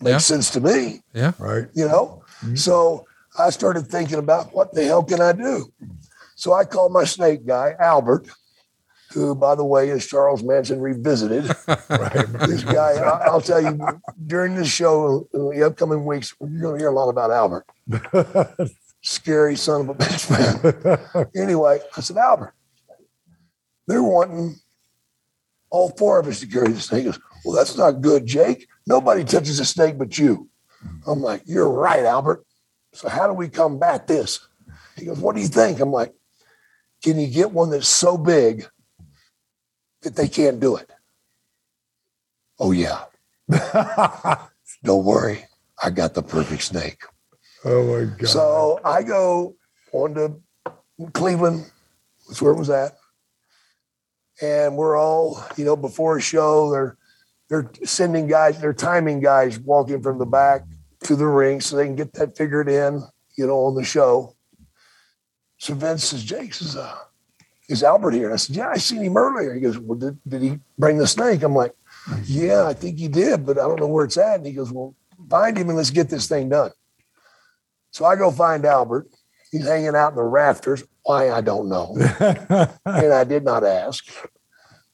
Makes 0.00 0.12
Yeah. 0.12 0.18
sense 0.18 0.50
to 0.50 0.60
me, 0.60 1.02
Yeah. 1.12 1.32
Right. 1.38 1.68
you 1.74 1.88
know? 1.88 2.22
Mhm. 2.42 2.58
So 2.58 3.06
I 3.36 3.50
started 3.50 3.88
thinking 3.88 4.18
about 4.18 4.54
what 4.54 4.72
the 4.72 4.84
hell 4.84 5.02
can 5.02 5.20
I 5.20 5.32
do? 5.32 5.72
So 6.44 6.52
I 6.52 6.66
called 6.66 6.92
my 6.92 7.04
snake 7.04 7.46
guy, 7.46 7.74
Albert, 7.80 8.28
who, 9.14 9.34
by 9.34 9.54
the 9.54 9.64
way, 9.64 9.88
is 9.88 10.06
Charles 10.06 10.42
Manson 10.42 10.78
revisited. 10.78 11.50
Right. 11.88 12.26
this 12.46 12.62
guy, 12.62 12.96
I'll 13.24 13.40
tell 13.40 13.62
you, 13.62 13.80
during 14.26 14.54
this 14.54 14.68
show, 14.68 15.26
in 15.32 15.48
the 15.48 15.66
upcoming 15.66 16.04
weeks, 16.04 16.34
you're 16.42 16.60
going 16.60 16.74
to 16.74 16.78
hear 16.82 16.90
a 16.90 16.94
lot 16.94 17.08
about 17.08 17.30
Albert. 17.30 17.64
Scary 19.00 19.56
son 19.56 19.80
of 19.80 19.88
a 19.88 19.94
bitch, 19.94 21.16
man. 21.16 21.28
Anyway, 21.34 21.80
I 21.96 22.00
said, 22.02 22.18
Albert, 22.18 22.52
they're 23.86 24.02
wanting 24.02 24.56
all 25.70 25.94
four 25.96 26.18
of 26.18 26.26
us 26.26 26.40
to 26.40 26.46
carry 26.46 26.72
the 26.72 26.80
snake. 26.80 27.04
He 27.04 27.06
goes, 27.06 27.20
well, 27.42 27.56
that's 27.56 27.78
not 27.78 28.02
good, 28.02 28.26
Jake. 28.26 28.68
Nobody 28.86 29.24
touches 29.24 29.60
a 29.60 29.64
snake 29.64 29.96
but 29.96 30.18
you. 30.18 30.50
I'm 31.06 31.22
like, 31.22 31.40
you're 31.46 31.70
right, 31.70 32.04
Albert. 32.04 32.44
So 32.92 33.08
how 33.08 33.28
do 33.28 33.32
we 33.32 33.48
combat 33.48 34.06
this? 34.06 34.46
He 34.98 35.06
goes, 35.06 35.18
what 35.18 35.34
do 35.34 35.40
you 35.40 35.48
think? 35.48 35.80
I'm 35.80 35.90
like, 35.90 36.12
can 37.04 37.20
you 37.20 37.26
get 37.26 37.52
one 37.52 37.68
that's 37.68 37.86
so 37.86 38.16
big 38.16 38.66
that 40.00 40.16
they 40.16 40.26
can't 40.26 40.58
do 40.58 40.76
it? 40.76 40.90
Oh, 42.58 42.70
yeah. 42.70 43.04
Don't 44.84 45.04
worry. 45.04 45.44
I 45.82 45.90
got 45.90 46.14
the 46.14 46.22
perfect 46.22 46.62
snake. 46.62 47.02
oh 47.66 47.84
my 47.84 48.10
god. 48.16 48.28
So 48.28 48.80
I 48.82 49.02
go 49.02 49.54
on 49.92 50.14
to 50.14 50.40
Cleveland. 51.12 51.70
That's 52.26 52.40
where 52.40 52.52
it 52.52 52.58
was 52.58 52.70
at. 52.70 52.96
And 54.40 54.74
we're 54.74 54.96
all, 54.96 55.44
you 55.58 55.66
know, 55.66 55.76
before 55.76 56.16
a 56.16 56.22
show, 56.22 56.70
they're 56.70 56.96
they're 57.50 57.70
sending 57.84 58.28
guys, 58.28 58.58
they're 58.58 58.72
timing 58.72 59.20
guys 59.20 59.58
walking 59.58 60.02
from 60.02 60.18
the 60.18 60.24
back 60.24 60.62
to 61.02 61.16
the 61.16 61.26
ring 61.26 61.60
so 61.60 61.76
they 61.76 61.84
can 61.84 61.96
get 61.96 62.14
that 62.14 62.34
figured 62.34 62.70
in, 62.70 63.02
you 63.36 63.46
know, 63.46 63.66
on 63.66 63.74
the 63.74 63.84
show. 63.84 64.33
So 65.64 65.72
Vince 65.72 66.04
says, 66.04 66.22
Jake 66.22 66.52
says, 66.52 66.76
uh, 66.76 66.94
is 67.70 67.82
Albert 67.82 68.10
here? 68.10 68.26
And 68.26 68.34
I 68.34 68.36
said, 68.36 68.54
Yeah, 68.54 68.68
I 68.68 68.76
seen 68.76 69.02
him 69.02 69.16
earlier. 69.16 69.54
He 69.54 69.62
goes, 69.62 69.78
Well, 69.78 69.98
did, 69.98 70.18
did 70.28 70.42
he 70.42 70.58
bring 70.76 70.98
the 70.98 71.06
snake? 71.06 71.42
I'm 71.42 71.54
like, 71.54 71.72
Yeah, 72.24 72.66
I 72.66 72.74
think 72.74 72.98
he 72.98 73.08
did, 73.08 73.46
but 73.46 73.58
I 73.58 73.62
don't 73.62 73.80
know 73.80 73.86
where 73.86 74.04
it's 74.04 74.18
at. 74.18 74.36
And 74.36 74.46
he 74.46 74.52
goes, 74.52 74.70
Well, 74.70 74.94
find 75.30 75.56
him 75.56 75.70
and 75.70 75.78
let's 75.78 75.88
get 75.88 76.10
this 76.10 76.28
thing 76.28 76.50
done. 76.50 76.70
So 77.92 78.04
I 78.04 78.14
go 78.14 78.30
find 78.30 78.66
Albert. 78.66 79.08
He's 79.50 79.66
hanging 79.66 79.96
out 79.96 80.10
in 80.10 80.16
the 80.16 80.22
rafters. 80.22 80.84
Why, 81.02 81.30
I 81.30 81.40
don't 81.40 81.70
know. 81.70 81.96
and 82.84 83.14
I 83.14 83.24
did 83.24 83.42
not 83.42 83.64
ask. 83.64 84.04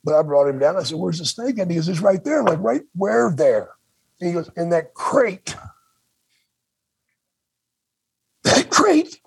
But 0.05 0.15
I 0.15 0.23
brought 0.23 0.51
him 0.51 0.61
down. 0.61 0.77
I 0.77 0.85
said, 0.85 0.99
Where's 0.99 1.19
the 1.19 1.27
snake? 1.27 1.59
And 1.59 1.69
he 1.69 1.79
goes, 1.79 1.89
It's 1.89 1.99
right 1.99 2.23
there. 2.23 2.39
I'm 2.39 2.47
like, 2.47 2.61
Right 2.61 2.83
where 2.95 3.33
there? 3.33 3.71
And 4.21 4.29
he 4.29 4.35
goes, 4.35 4.49
In 4.57 4.71
that 4.71 4.95
crate. 4.95 5.57
That 8.45 8.71
crate. 8.71 9.21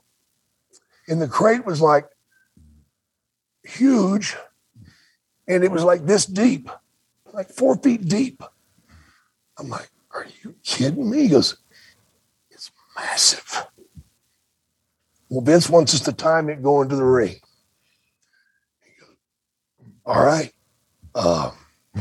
And 1.13 1.21
the 1.21 1.28
crate 1.28 1.63
was 1.63 1.80
like 1.80 2.08
huge. 3.62 4.36
And 5.47 5.63
it 5.63 5.69
was 5.69 5.84
like 5.84 6.08
this 6.08 6.26
deep, 6.26 6.71
like 7.32 7.52
four 7.52 7.76
feet 7.78 8.08
deep. 8.08 8.41
I'm 9.60 9.69
like, 9.69 9.91
Are 10.10 10.26
you 10.41 10.56
kidding 10.63 11.08
me? 11.08 11.21
He 11.21 11.28
goes, 11.28 11.58
It's 12.49 12.71
massive. 12.95 13.67
Well, 15.30 15.41
Vince 15.41 15.69
wants 15.69 15.93
us 15.93 15.99
to 15.99 16.13
time 16.13 16.49
it 16.49 16.63
going 16.63 16.89
to 16.89 16.95
the 16.95 17.06
ring. 17.06 17.36
He 18.84 18.99
goes, 18.99 19.15
All 20.04 20.26
right. 20.26 20.52
Uh, 21.13 21.52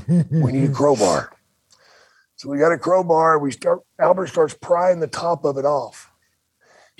we 0.09 0.53
need 0.53 0.71
a 0.71 0.73
crowbar. 0.73 1.37
So 2.37 2.49
we 2.49 2.57
got 2.57 2.73
a 2.73 2.79
crowbar. 2.79 3.39
We 3.39 3.51
start, 3.51 3.81
Albert 3.99 4.29
starts 4.29 4.55
prying 4.55 5.01
the 5.01 5.07
top 5.07 5.45
of 5.45 5.59
it 5.59 5.67
off. 5.67 6.12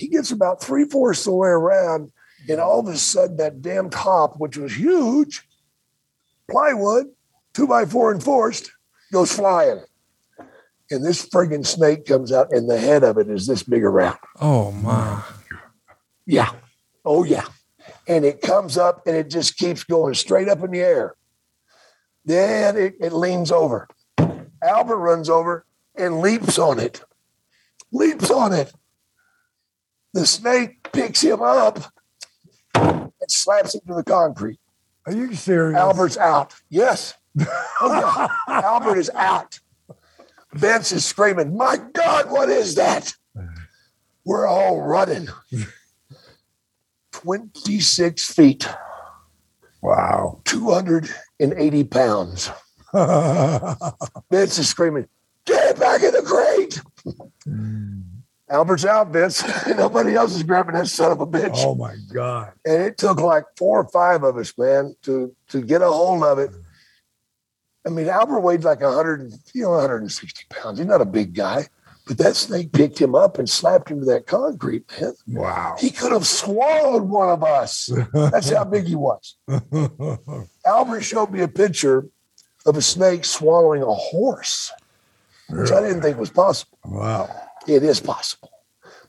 He 0.03 0.09
gets 0.09 0.33
about 0.33 0.61
three 0.61 0.85
fourths 0.85 1.21
of 1.21 1.27
the 1.27 1.37
way 1.37 1.49
around, 1.49 2.11
and 2.49 2.59
all 2.59 2.81
of 2.81 2.89
a 2.89 2.97
sudden, 2.97 3.37
that 3.37 3.63
damn 3.63 3.89
top, 3.89 4.35
which 4.37 4.57
was 4.57 4.77
huge, 4.77 5.47
plywood, 6.51 7.07
two 7.55 7.69
by 7.69 7.85
four 7.85 8.13
enforced, 8.13 8.73
goes 9.13 9.33
flying. 9.33 9.81
And 10.91 11.05
this 11.05 11.25
friggin' 11.25 11.65
snake 11.65 12.05
comes 12.05 12.33
out, 12.33 12.49
and 12.51 12.69
the 12.69 12.81
head 12.81 13.05
of 13.05 13.17
it 13.17 13.31
is 13.31 13.47
this 13.47 13.63
big 13.63 13.85
around. 13.85 14.19
Oh 14.41 14.73
my. 14.73 15.23
Yeah. 16.27 16.51
Oh, 17.05 17.23
yeah. 17.23 17.47
And 18.09 18.25
it 18.25 18.41
comes 18.41 18.77
up 18.77 19.07
and 19.07 19.15
it 19.15 19.31
just 19.31 19.57
keeps 19.57 19.85
going 19.85 20.15
straight 20.15 20.49
up 20.49 20.65
in 20.65 20.73
the 20.73 20.81
air. 20.81 21.15
Then 22.25 22.77
it, 22.77 22.95
it 23.01 23.13
leans 23.13 23.53
over. 23.53 23.87
Albert 24.61 24.97
runs 24.97 25.29
over 25.31 25.65
and 25.95 26.21
leaps 26.21 26.59
on 26.59 26.81
it. 26.81 27.05
Leaps 27.93 28.33
on 28.33 28.53
it. 28.53 28.73
The 30.15 30.27
snake 30.27 30.91
picks 30.93 31.23
him 31.23 31.41
up 31.43 31.79
and 32.75 33.11
slaps 33.29 33.75
him 33.75 33.81
to 33.89 33.95
the 33.95 34.05
concrete. 34.05 34.59
Are 35.07 35.13
you 35.13 35.35
serious? 35.35 35.79
Albert's 35.79 36.17
out. 36.19 36.55
Yes. 36.69 37.15
Oh, 37.41 37.49
yeah. 37.81 38.29
Albert 38.63 38.99
is 38.99 39.11
out. 39.15 39.59
Vince 40.53 40.93
is 40.93 41.05
screaming, 41.05 41.57
My 41.57 41.79
God, 41.95 42.31
what 42.31 42.51
is 42.51 42.75
that? 42.75 43.15
We're 44.25 44.47
all 44.47 44.83
running. 44.83 45.29
26 47.13 48.33
feet, 48.35 48.69
Wow. 49.81 50.41
280 50.45 51.85
pounds. 51.85 52.51
Vince 54.31 54.59
is 54.59 54.69
screaming, 54.69 55.09
Get 55.45 55.81
back 55.81 56.03
in 56.03 56.13
the 56.13 56.23
crate. 56.23 56.81
Mm. 57.49 58.03
Albert's 58.53 58.85
out, 58.85 59.09
Vince. 59.09 59.43
Nobody 59.67 60.15
else 60.15 60.37
is 60.37 60.43
grabbing 60.43 60.75
that 60.75 60.87
son 60.87 61.11
of 61.11 61.21
a 61.21 61.27
bitch. 61.27 61.55
oh 61.57 61.75
my 61.75 61.97
God. 62.13 62.53
and 62.67 62.83
it 62.83 62.99
took 62.99 63.19
like 63.19 63.45
four 63.57 63.81
or 63.81 63.89
five 63.89 64.23
of 64.23 64.37
us, 64.37 64.53
man, 64.59 64.95
to 65.03 65.35
to 65.49 65.63
get 65.63 65.81
a 65.83 65.87
hold 65.91 66.23
of 66.23 66.39
it. 66.39 66.51
I 67.87 67.91
mean, 67.91 68.09
Albert 68.09 68.41
weighed 68.41 68.63
like 68.63 68.81
100, 68.81 69.33
you 69.55 69.63
know, 69.63 69.71
160 69.71 70.45
pounds. 70.51 70.79
He's 70.79 70.87
not 70.87 71.01
a 71.01 71.05
big 71.05 71.35
guy, 71.35 71.67
But 72.07 72.19
that 72.19 72.37
snake 72.37 72.73
picked 72.73 73.01
him 73.01 73.15
up 73.17 73.39
and 73.39 73.49
slapped 73.51 73.91
him 73.91 74.01
to 74.01 74.07
that 74.07 74.27
concrete, 74.27 74.85
man. 75.01 75.15
Wow. 75.27 75.77
He 75.81 75.91
could 75.91 76.13
have 76.13 76.27
swallowed 76.27 77.05
one 77.05 77.29
of 77.31 77.43
us. 77.43 77.91
That's 78.13 78.51
how 78.51 78.65
big 78.65 78.87
he 78.87 78.95
was. 78.95 79.37
Albert 80.67 81.01
showed 81.01 81.31
me 81.33 81.41
a 81.41 81.49
picture 81.49 82.07
of 82.67 82.77
a 82.77 82.83
snake 82.83 83.25
swallowing 83.25 83.83
a 83.83 83.87
horse, 83.87 84.71
which 85.49 85.73
I 85.73 85.81
didn't 85.81 86.03
think 86.03 86.19
was 86.19 86.31
possible. 86.31 86.79
wow. 86.85 87.29
It 87.67 87.83
is 87.83 88.01
possible. 88.01 88.51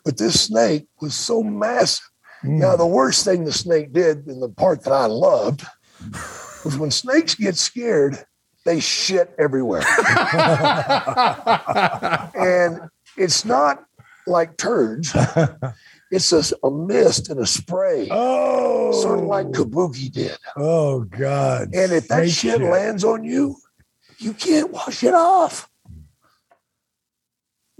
But 0.03 0.17
this 0.17 0.41
snake 0.41 0.87
was 1.01 1.15
so 1.15 1.41
massive. 1.43 2.09
Hmm. 2.41 2.59
Now, 2.59 2.75
the 2.75 2.85
worst 2.85 3.23
thing 3.25 3.45
the 3.45 3.53
snake 3.53 3.93
did, 3.93 4.27
and 4.27 4.41
the 4.41 4.49
part 4.49 4.83
that 4.83 4.93
I 4.93 5.05
loved, 5.05 5.65
was 6.65 6.77
when 6.77 6.91
snakes 6.91 7.35
get 7.35 7.55
scared, 7.55 8.25
they 8.65 8.79
shit 8.79 9.33
everywhere. 9.37 9.81
and 12.35 12.89
it's 13.17 13.45
not 13.45 13.83
like 14.25 14.57
turds, 14.57 15.15
it's 16.11 16.31
a, 16.31 16.43
a 16.63 16.71
mist 16.71 17.29
and 17.29 17.39
a 17.39 17.45
spray, 17.45 18.07
Oh. 18.11 18.91
sort 19.01 19.19
of 19.19 19.25
like 19.25 19.47
oh. 19.47 19.51
Kabuki 19.51 20.11
did. 20.11 20.37
Oh 20.55 21.01
God. 21.01 21.73
And 21.73 21.91
if 21.91 22.07
that 22.07 22.29
Snake 22.29 22.33
shit 22.33 22.61
lands 22.61 23.03
on 23.03 23.23
you, 23.23 23.57
you 24.19 24.33
can't 24.33 24.71
wash 24.71 25.03
it 25.03 25.13
off. 25.13 25.69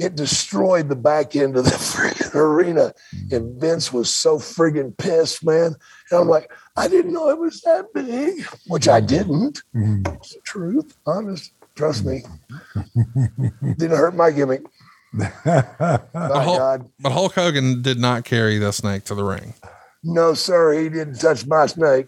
It 0.04 0.16
destroyed 0.16 0.90
the 0.90 0.98
back 0.98 1.34
end 1.36 1.56
of 1.56 1.64
the 1.64 1.72
friggin' 1.72 2.36
arena. 2.36 2.94
And 3.32 3.60
Vince 3.62 3.94
was 3.94 4.14
so 4.14 4.38
friggin' 4.38 4.98
pissed, 4.98 5.46
man. 5.46 5.76
And 6.12 6.20
I'm 6.20 6.28
like, 6.28 6.52
I 6.76 6.90
didn't 6.90 7.14
know 7.14 7.30
it 7.30 7.38
was 7.40 7.62
that 7.62 7.86
big, 7.94 8.46
which 8.68 8.90
I 8.90 9.00
didn't. 9.00 9.62
Mhm. 9.74 10.14
It's 10.18 10.34
the 10.34 10.42
truth, 10.42 10.98
honest. 11.06 11.54
Trust 11.76 12.06
me. 12.06 12.22
Didn't 13.78 13.98
hurt 13.98 14.16
my 14.16 14.30
gimmick. 14.30 14.64
My 15.14 15.32
Hulk- 15.44 16.58
God. 16.60 16.90
But 17.00 17.12
Hulk 17.14 17.34
Hogan 17.34 17.82
did 17.82 17.98
not 18.00 18.26
carry 18.26 18.58
the 18.60 18.72
snake 18.74 19.06
to 19.06 19.16
the 19.16 19.24
ring. 19.24 19.54
No, 20.04 20.34
sir, 20.34 20.74
he 20.74 20.90
didn't 20.90 21.20
touch 21.20 21.46
my 21.48 21.66
snake. 21.68 22.08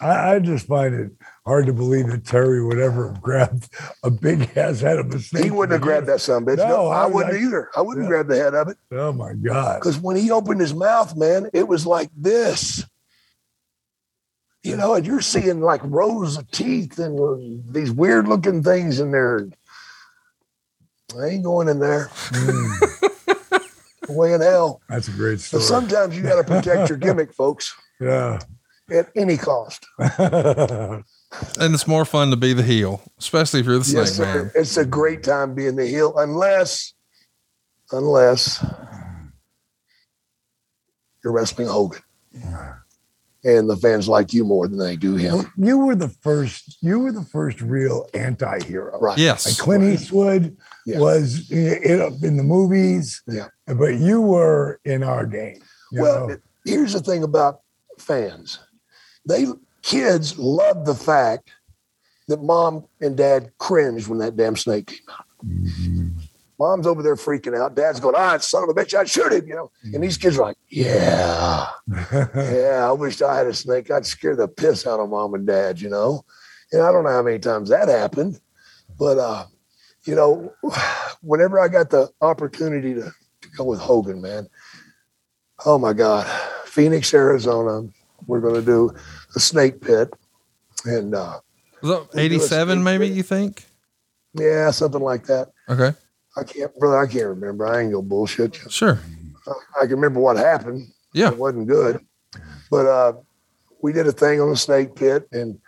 I, 0.00 0.34
I 0.34 0.38
just 0.38 0.66
find 0.66 0.94
it 0.94 1.12
hard 1.46 1.66
to 1.66 1.72
believe 1.72 2.06
that 2.08 2.24
Terry 2.24 2.64
would 2.64 2.78
ever 2.78 3.08
have 3.08 3.20
grabbed 3.20 3.68
a 4.02 4.10
big 4.10 4.56
ass 4.56 4.80
head 4.80 4.98
of 4.98 5.12
a 5.14 5.18
snake. 5.20 5.44
He 5.44 5.50
wouldn't 5.50 5.72
have 5.72 5.82
grabbed 5.82 6.06
that 6.06 6.20
son 6.20 6.42
of 6.42 6.48
a 6.48 6.52
bitch. 6.52 6.56
No, 6.58 6.68
No, 6.68 6.86
I, 6.88 7.02
I- 7.02 7.06
wouldn't 7.06 7.34
I- 7.34 7.38
either. 7.46 7.70
I 7.76 7.80
wouldn't 7.82 8.04
Yeah. 8.04 8.10
grab 8.10 8.28
the 8.28 8.36
head 8.36 8.54
of 8.54 8.68
it. 8.68 8.76
Oh 8.92 9.12
my 9.12 9.34
God. 9.34 9.80
Because 9.80 9.98
when 9.98 10.16
he 10.16 10.30
opened 10.30 10.60
his 10.60 10.74
mouth, 10.74 11.16
man, 11.16 11.50
it 11.52 11.66
was 11.68 11.86
like 11.86 12.10
this. 12.16 12.84
You 14.62 14.76
know, 14.76 14.94
and 14.94 15.06
you're 15.06 15.22
seeing 15.22 15.60
like 15.60 15.80
rows 15.84 16.36
of 16.36 16.50
teeth 16.50 16.98
and 16.98 17.62
these 17.74 17.90
weird 17.90 18.28
looking 18.28 18.62
things 18.62 19.00
in 19.00 19.10
there. 19.10 19.48
I 21.18 21.26
ain't 21.26 21.44
going 21.44 21.68
in 21.68 21.78
there. 21.80 22.06
Mm, 22.30 23.66
Way 24.10 24.34
in 24.34 24.40
hell. 24.40 24.80
that's 24.88 25.08
a 25.08 25.12
great 25.12 25.34
But 25.36 25.40
story. 25.40 25.62
sometimes 25.62 26.16
you 26.16 26.22
got 26.22 26.36
to 26.36 26.44
protect 26.44 26.88
your 26.88 26.98
gimmick, 27.06 27.32
folks, 27.32 27.74
yeah. 28.00 28.38
At 28.90 29.08
any 29.16 29.36
cost. 29.36 29.86
And 31.60 31.72
it's 31.72 31.86
more 31.86 32.04
fun 32.04 32.30
to 32.30 32.36
be 32.36 32.52
the 32.54 32.62
heel, 32.64 33.00
especially 33.20 33.60
if 33.60 33.66
you're 33.66 33.78
the 33.78 33.84
snake 33.84 33.98
Yes, 34.06 34.16
sir. 34.16 34.24
man. 34.24 34.50
It's 34.56 34.76
a 34.76 34.84
great 34.84 35.22
time 35.22 35.54
being 35.54 35.76
the 35.76 35.86
heel, 35.86 36.12
unless, 36.18 36.92
unless 37.92 38.64
you're 41.22 41.32
wrestling 41.32 41.68
Hogan. 41.68 42.00
And 43.44 43.70
the 43.70 43.76
fans 43.76 44.08
like 44.08 44.32
you 44.34 44.44
more 44.44 44.66
than 44.66 44.78
they 44.78 44.96
do 44.96 45.14
him. 45.14 45.50
you 45.56 45.78
were 45.78 45.94
the 45.94 46.08
first. 46.08 46.78
You 46.82 46.98
were 46.98 47.12
the 47.12 47.22
first 47.24 47.60
real 47.62 48.06
anti-hero. 48.12 48.98
Right. 49.00 49.16
Yes. 49.16 49.46
Like 49.46 49.56
Clint 49.56 49.84
Eastwood 49.84 50.56
Yeah. 50.84 50.98
was 50.98 51.50
in, 51.50 52.18
in 52.22 52.36
the 52.36 52.42
movies. 52.42 53.22
Yeah. 53.26 53.46
But 53.66 53.94
you 53.98 54.20
were 54.20 54.80
in 54.84 55.02
our 55.04 55.24
game. 55.26 55.62
Well, 55.92 56.28
know? 56.28 56.36
here's 56.66 56.92
the 56.92 57.00
thing 57.00 57.22
about 57.22 57.60
fans. 57.98 58.58
They 59.26 59.46
kids 59.82 60.38
love 60.38 60.84
the 60.84 60.94
fact 60.94 61.50
that 62.28 62.42
mom 62.42 62.86
and 63.00 63.16
dad 63.16 63.52
cringed 63.58 64.08
when 64.08 64.18
that 64.20 64.36
damn 64.36 64.56
snake 64.56 64.86
came 64.88 64.98
out. 65.10 65.24
Mom's 66.58 66.86
over 66.86 67.02
there 67.02 67.16
freaking 67.16 67.58
out. 67.58 67.74
Dad's 67.74 68.00
going, 68.00 68.14
ah, 68.16 68.36
son 68.36 68.64
of 68.64 68.68
a 68.68 68.74
bitch, 68.74 68.96
I'd 68.96 69.08
shoot 69.08 69.32
him, 69.32 69.48
you 69.48 69.54
know. 69.54 69.70
And 69.94 70.02
these 70.04 70.18
kids 70.18 70.38
are 70.38 70.42
like, 70.42 70.58
yeah, 70.68 71.68
yeah, 72.12 72.86
I 72.86 72.92
wish 72.92 73.22
I 73.22 73.34
had 73.34 73.46
a 73.46 73.54
snake. 73.54 73.90
I'd 73.90 74.04
scare 74.04 74.36
the 74.36 74.46
piss 74.46 74.86
out 74.86 75.00
of 75.00 75.08
mom 75.08 75.32
and 75.32 75.46
dad, 75.46 75.80
you 75.80 75.88
know. 75.88 76.22
And 76.70 76.82
I 76.82 76.92
don't 76.92 77.04
know 77.04 77.10
how 77.10 77.22
many 77.22 77.38
times 77.38 77.70
that 77.70 77.88
happened, 77.88 78.40
but 78.98 79.18
uh, 79.18 79.46
you 80.04 80.14
know, 80.14 80.52
whenever 81.22 81.58
I 81.58 81.68
got 81.68 81.88
the 81.88 82.10
opportunity 82.20 82.92
to, 82.92 83.10
to 83.40 83.48
go 83.56 83.64
with 83.64 83.80
Hogan, 83.80 84.20
man, 84.20 84.46
oh 85.64 85.78
my 85.78 85.94
God, 85.94 86.26
Phoenix, 86.66 87.12
Arizona, 87.14 87.88
we're 88.30 88.40
going 88.40 88.54
to 88.54 88.62
do 88.62 88.94
a 89.36 89.40
snake 89.40 89.80
pit, 89.80 90.12
and 90.84 91.14
uh, 91.14 91.40
Was 91.82 92.08
that 92.12 92.18
87 92.18 92.82
maybe, 92.82 93.08
you 93.08 93.22
think? 93.22 93.66
yeah, 94.34 94.70
something 94.70 95.02
like 95.02 95.24
that. 95.26 95.48
Okay. 95.68 95.92
I 96.36 96.44
can't, 96.44 96.74
brother, 96.78 96.98
I 96.98 97.06
can't 97.06 97.26
remember. 97.26 97.66
I 97.66 97.82
ain't 97.82 97.92
gonna 97.92 98.06
bullshit 98.06 98.62
you. 98.62 98.70
Sure. 98.70 99.00
I 99.76 99.82
can 99.82 99.96
remember 99.96 100.20
what 100.20 100.36
happened. 100.36 100.88
Yeah. 101.12 101.28
It 101.32 101.38
wasn't 101.38 101.66
good. 101.66 102.00
But 102.70 102.86
uh, 102.86 103.12
we 103.82 103.92
did 103.92 104.06
a 104.06 104.12
thing 104.12 104.40
on 104.40 104.48
the 104.50 104.56
snake 104.56 104.94
pit 104.94 105.26
and 105.32 105.58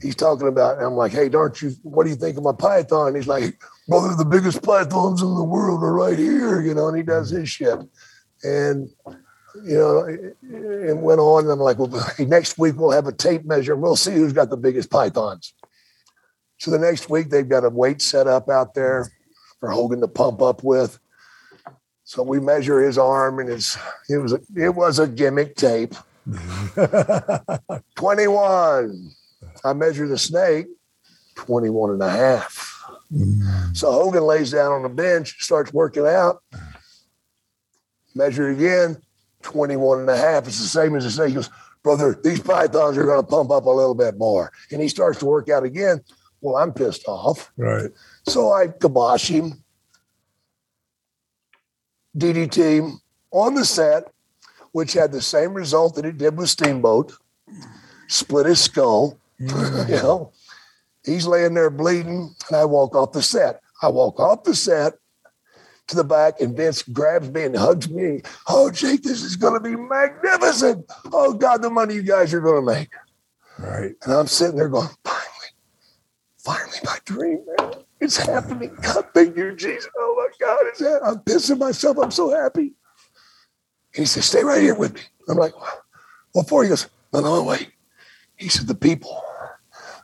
he's 0.00 0.14
talking 0.14 0.46
about, 0.46 0.76
and 0.78 0.86
I'm 0.86 0.94
like, 0.94 1.10
hey, 1.12 1.28
don't 1.28 1.60
you, 1.60 1.72
what 1.82 2.04
do 2.04 2.10
you 2.10 2.16
think 2.16 2.36
of 2.36 2.44
my 2.44 2.52
python? 2.52 3.16
He's 3.16 3.26
like, 3.26 3.60
brother, 3.88 4.14
the 4.14 4.24
biggest 4.24 4.62
pythons 4.62 5.22
in 5.22 5.34
the 5.34 5.42
world 5.44 5.82
are 5.82 5.92
right 5.92 6.18
here, 6.18 6.60
you 6.60 6.74
know, 6.74 6.86
and 6.88 6.96
he 6.96 7.02
does 7.02 7.30
his 7.30 7.48
shit. 7.48 7.78
And, 8.44 8.88
you 9.56 9.76
know, 9.76 9.98
it, 10.06 10.96
went 10.96 11.20
on. 11.20 11.44
And 11.44 11.52
I'm 11.52 11.58
like, 11.58 11.78
well, 11.78 12.06
next 12.18 12.58
week 12.58 12.76
we'll 12.76 12.90
have 12.90 13.06
a 13.06 13.12
tape 13.12 13.44
measure 13.44 13.72
and 13.72 13.82
we'll 13.82 13.96
see 13.96 14.12
who's 14.12 14.32
got 14.32 14.50
the 14.50 14.56
biggest 14.56 14.90
pythons. 14.90 15.54
So 16.58 16.70
the 16.70 16.78
next 16.78 17.10
week 17.10 17.30
they've 17.30 17.48
got 17.48 17.64
a 17.64 17.70
weight 17.70 18.00
set 18.00 18.26
up 18.26 18.48
out 18.48 18.74
there 18.74 19.10
for 19.58 19.70
Hogan 19.70 20.00
to 20.00 20.08
pump 20.08 20.40
up 20.42 20.62
with. 20.62 20.98
So 22.04 22.22
we 22.22 22.40
measure 22.40 22.80
his 22.82 22.98
arm 22.98 23.38
and 23.38 23.48
his 23.48 23.76
it 24.08 24.18
was 24.18 24.32
a, 24.32 24.40
it 24.56 24.74
was 24.74 24.98
a 24.98 25.08
gimmick 25.08 25.56
tape. 25.56 25.94
21. 27.96 29.10
I 29.64 29.72
measure 29.72 30.08
the 30.08 30.18
snake, 30.18 30.66
21 31.36 31.90
and 31.90 32.02
a 32.02 32.10
half. 32.10 32.84
Mm. 33.12 33.76
So 33.76 33.90
Hogan 33.92 34.24
lays 34.24 34.50
down 34.50 34.72
on 34.72 34.82
the 34.82 34.88
bench, 34.88 35.42
starts 35.42 35.72
working 35.72 36.06
out, 36.06 36.42
measure 38.14 38.48
again, 38.48 38.96
21 39.42 40.00
and 40.00 40.10
a 40.10 40.16
half. 40.16 40.46
It's 40.46 40.60
the 40.60 40.68
same 40.68 40.96
as 40.96 41.04
the 41.04 41.10
snake. 41.10 41.28
He 41.28 41.34
goes, 41.34 41.50
brother, 41.82 42.18
these 42.22 42.40
pythons 42.40 42.96
are 42.96 43.04
going 43.04 43.20
to 43.20 43.26
pump 43.26 43.50
up 43.50 43.66
a 43.66 43.70
little 43.70 43.94
bit 43.94 44.16
more. 44.16 44.52
And 44.70 44.80
he 44.80 44.88
starts 44.88 45.18
to 45.20 45.26
work 45.26 45.48
out 45.48 45.64
again. 45.64 46.00
Well, 46.40 46.56
I'm 46.56 46.72
pissed 46.72 47.06
off. 47.06 47.52
right. 47.56 47.90
So 48.26 48.52
I 48.52 48.68
kibosh 48.68 49.28
him, 49.28 49.62
DDT 52.16 52.92
on 53.30 53.54
the 53.54 53.64
set, 53.64 54.12
which 54.72 54.92
had 54.92 55.12
the 55.12 55.22
same 55.22 55.54
result 55.54 55.94
that 55.96 56.04
it 56.04 56.18
did 56.18 56.36
with 56.36 56.48
Steamboat. 56.48 57.12
Split 58.08 58.46
his 58.46 58.60
skull. 58.60 59.18
Mm. 59.40 59.88
you 59.88 59.96
know, 59.96 60.32
he's 61.04 61.26
laying 61.26 61.54
there 61.54 61.70
bleeding, 61.70 62.34
and 62.48 62.56
I 62.56 62.64
walk 62.64 62.94
off 62.94 63.12
the 63.12 63.22
set. 63.22 63.60
I 63.80 63.88
walk 63.88 64.20
off 64.20 64.44
the 64.44 64.54
set 64.54 64.94
to 65.88 65.96
the 65.96 66.04
back, 66.04 66.40
and 66.40 66.56
Vince 66.56 66.82
grabs 66.82 67.30
me 67.30 67.42
and 67.44 67.56
hugs 67.56 67.88
me. 67.88 68.22
Oh, 68.48 68.70
Jake, 68.70 69.02
this 69.02 69.22
is 69.22 69.36
going 69.36 69.54
to 69.54 69.60
be 69.60 69.76
magnificent. 69.76 70.86
Oh, 71.12 71.34
God, 71.34 71.62
the 71.62 71.70
money 71.70 71.94
you 71.94 72.02
guys 72.02 72.32
are 72.32 72.40
going 72.40 72.64
to 72.64 72.74
make. 72.74 72.90
Right. 73.58 73.92
And 74.02 74.12
I'm 74.12 74.26
sitting 74.26 74.56
there 74.56 74.68
going, 74.68 74.88
finally, 75.04 75.50
finally, 76.38 76.78
my 76.84 76.98
dream, 77.04 77.44
man. 77.58 77.74
It's 78.00 78.16
happening. 78.16 78.76
God, 78.82 79.06
thank 79.14 79.36
you, 79.36 79.54
Jesus. 79.54 79.88
Oh 79.96 80.14
my 80.16 80.44
God, 80.44 80.58
it's 80.66 80.80
ha- 80.80 80.98
I'm 81.04 81.18
pissing 81.18 81.58
myself. 81.58 81.98
I'm 81.98 82.10
so 82.10 82.30
happy. 82.30 82.72
And 83.94 84.02
he 84.02 84.06
said, 84.06 84.24
stay 84.24 84.42
right 84.42 84.60
here 84.60 84.74
with 84.74 84.94
me. 84.94 85.02
I'm 85.28 85.36
like, 85.36 85.52
what 86.32 86.48
for? 86.48 86.64
He 86.64 86.68
goes, 86.68 86.88
no, 87.12 87.20
no, 87.20 87.44
wait. 87.44 87.70
He 88.34 88.48
said, 88.48 88.66
the 88.66 88.74
people, 88.74 89.22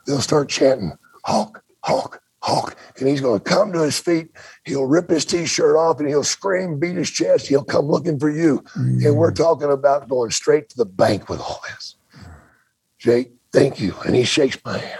they'll 0.05 0.21
start 0.21 0.47
chanting, 0.47 0.93
Hulk, 1.25 1.61
Hulk, 1.83 2.21
Hulk. 2.41 2.75
and 2.97 3.07
he's 3.07 3.21
going 3.21 3.39
to 3.39 3.43
come 3.43 3.73
to 3.73 3.81
his 3.81 3.99
feet. 3.99 4.29
He'll 4.63 4.85
rip 4.85 5.09
his 5.09 5.25
t-shirt 5.25 5.75
off 5.75 5.99
and 5.99 6.07
he'll 6.07 6.23
scream, 6.23 6.79
beat 6.79 6.95
his 6.95 7.09
chest. 7.09 7.47
He'll 7.47 7.63
come 7.63 7.87
looking 7.87 8.17
for 8.17 8.29
you. 8.29 8.63
And 8.75 9.17
we're 9.17 9.31
mm. 9.31 9.35
talking 9.35 9.71
about 9.71 10.07
going 10.07 10.31
straight 10.31 10.69
to 10.69 10.77
the 10.77 10.85
bank 10.85 11.27
with 11.27 11.41
all 11.41 11.61
this. 11.67 11.95
Jake, 12.97 13.33
thank 13.51 13.79
you. 13.81 13.93
And 14.05 14.15
he 14.15 14.23
shakes 14.23 14.57
my 14.63 14.77
hand. 14.77 14.99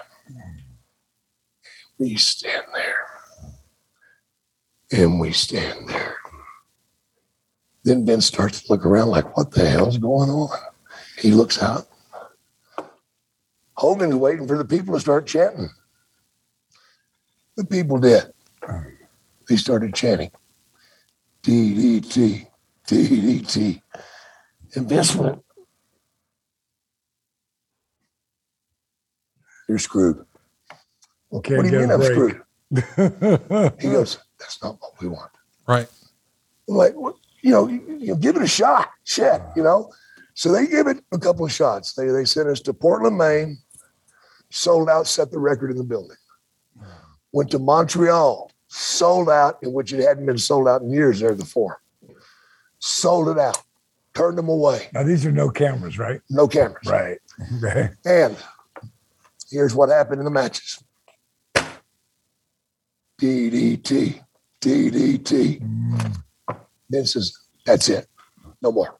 We 1.97 2.15
stand 2.15 2.65
there. 2.73 3.07
And 4.91 5.19
we 5.19 5.31
stand 5.31 5.89
there. 5.89 6.15
Then 7.83 8.05
Ben 8.05 8.21
starts 8.21 8.63
to 8.63 8.71
look 8.71 8.85
around 8.85 9.09
like, 9.09 9.37
what 9.37 9.51
the 9.51 9.67
hell's 9.69 9.97
going 9.97 10.29
on? 10.29 10.57
He 11.17 11.31
looks 11.31 11.61
out. 11.61 11.87
Hogan's 13.75 14.15
waiting 14.15 14.47
for 14.47 14.57
the 14.57 14.65
people 14.65 14.93
to 14.93 14.99
start 14.99 15.25
chanting. 15.25 15.69
The 17.59 17.65
people 17.65 17.97
did. 17.97 18.23
They 19.49 19.57
started 19.57 19.93
chanting 19.93 20.31
DDT, 21.43 22.47
DDT. 22.87 23.81
And 24.75 24.87
Vince 24.87 25.13
went, 25.13 25.43
You're 29.67 29.77
screwed. 29.77 30.25
Okay, 31.33 31.57
what 31.57 31.63
Can't 31.63 31.63
do 31.65 31.73
you 31.73 31.79
mean 31.81 31.91
a 31.91 31.95
I'm 31.95 32.03
screwed? 32.03 32.41
He 33.81 33.89
goes, 33.89 34.19
That's 34.39 34.63
not 34.63 34.77
what 34.79 34.93
we 35.01 35.09
want. 35.09 35.31
Right. 35.67 35.89
I'm 36.69 36.75
like, 36.75 36.93
well, 36.95 37.19
you 37.41 37.51
know, 37.51 37.67
you, 37.67 37.83
you 37.99 38.15
give 38.15 38.37
it 38.37 38.41
a 38.41 38.47
shot. 38.47 38.89
Shit, 39.03 39.41
you 39.57 39.63
know. 39.63 39.91
So 40.33 40.49
they 40.49 40.65
give 40.65 40.87
it 40.87 41.03
a 41.11 41.19
couple 41.19 41.43
of 41.43 41.51
shots. 41.51 41.91
They 41.91 42.07
they 42.07 42.23
sent 42.23 42.47
us 42.47 42.61
to 42.61 42.73
Portland, 42.73 43.17
Maine, 43.17 43.57
sold 44.49 44.89
out, 44.89 45.07
set 45.07 45.29
the 45.29 45.39
record 45.39 45.71
in 45.71 45.77
the 45.77 45.83
building. 45.83 46.15
Went 47.31 47.51
to 47.51 47.59
Montreal, 47.59 48.51
sold 48.67 49.29
out, 49.29 49.59
in 49.61 49.73
which 49.73 49.93
it 49.93 50.05
hadn't 50.05 50.25
been 50.25 50.37
sold 50.37 50.67
out 50.67 50.81
in 50.81 50.89
years 50.89 51.19
there 51.19 51.35
before. 51.35 51.81
Sold 52.79 53.29
it 53.29 53.37
out, 53.37 53.61
turned 54.13 54.37
them 54.37 54.49
away. 54.49 54.89
Now 54.93 55.03
these 55.03 55.25
are 55.25 55.31
no 55.31 55.49
cameras, 55.49 55.99
right? 55.99 56.21
No 56.29 56.47
cameras. 56.47 56.87
Right. 56.87 57.19
Okay. 57.63 57.89
And 58.05 58.35
here's 59.49 59.75
what 59.75 59.89
happened 59.89 60.19
in 60.19 60.25
the 60.25 60.31
matches. 60.31 60.83
DDT, 63.21 64.23
DDT. 64.61 65.59
Then 66.89 67.03
mm. 67.03 67.07
says, 67.07 67.37
that's 67.65 67.89
it. 67.89 68.07
No 68.61 68.71
more. 68.71 68.95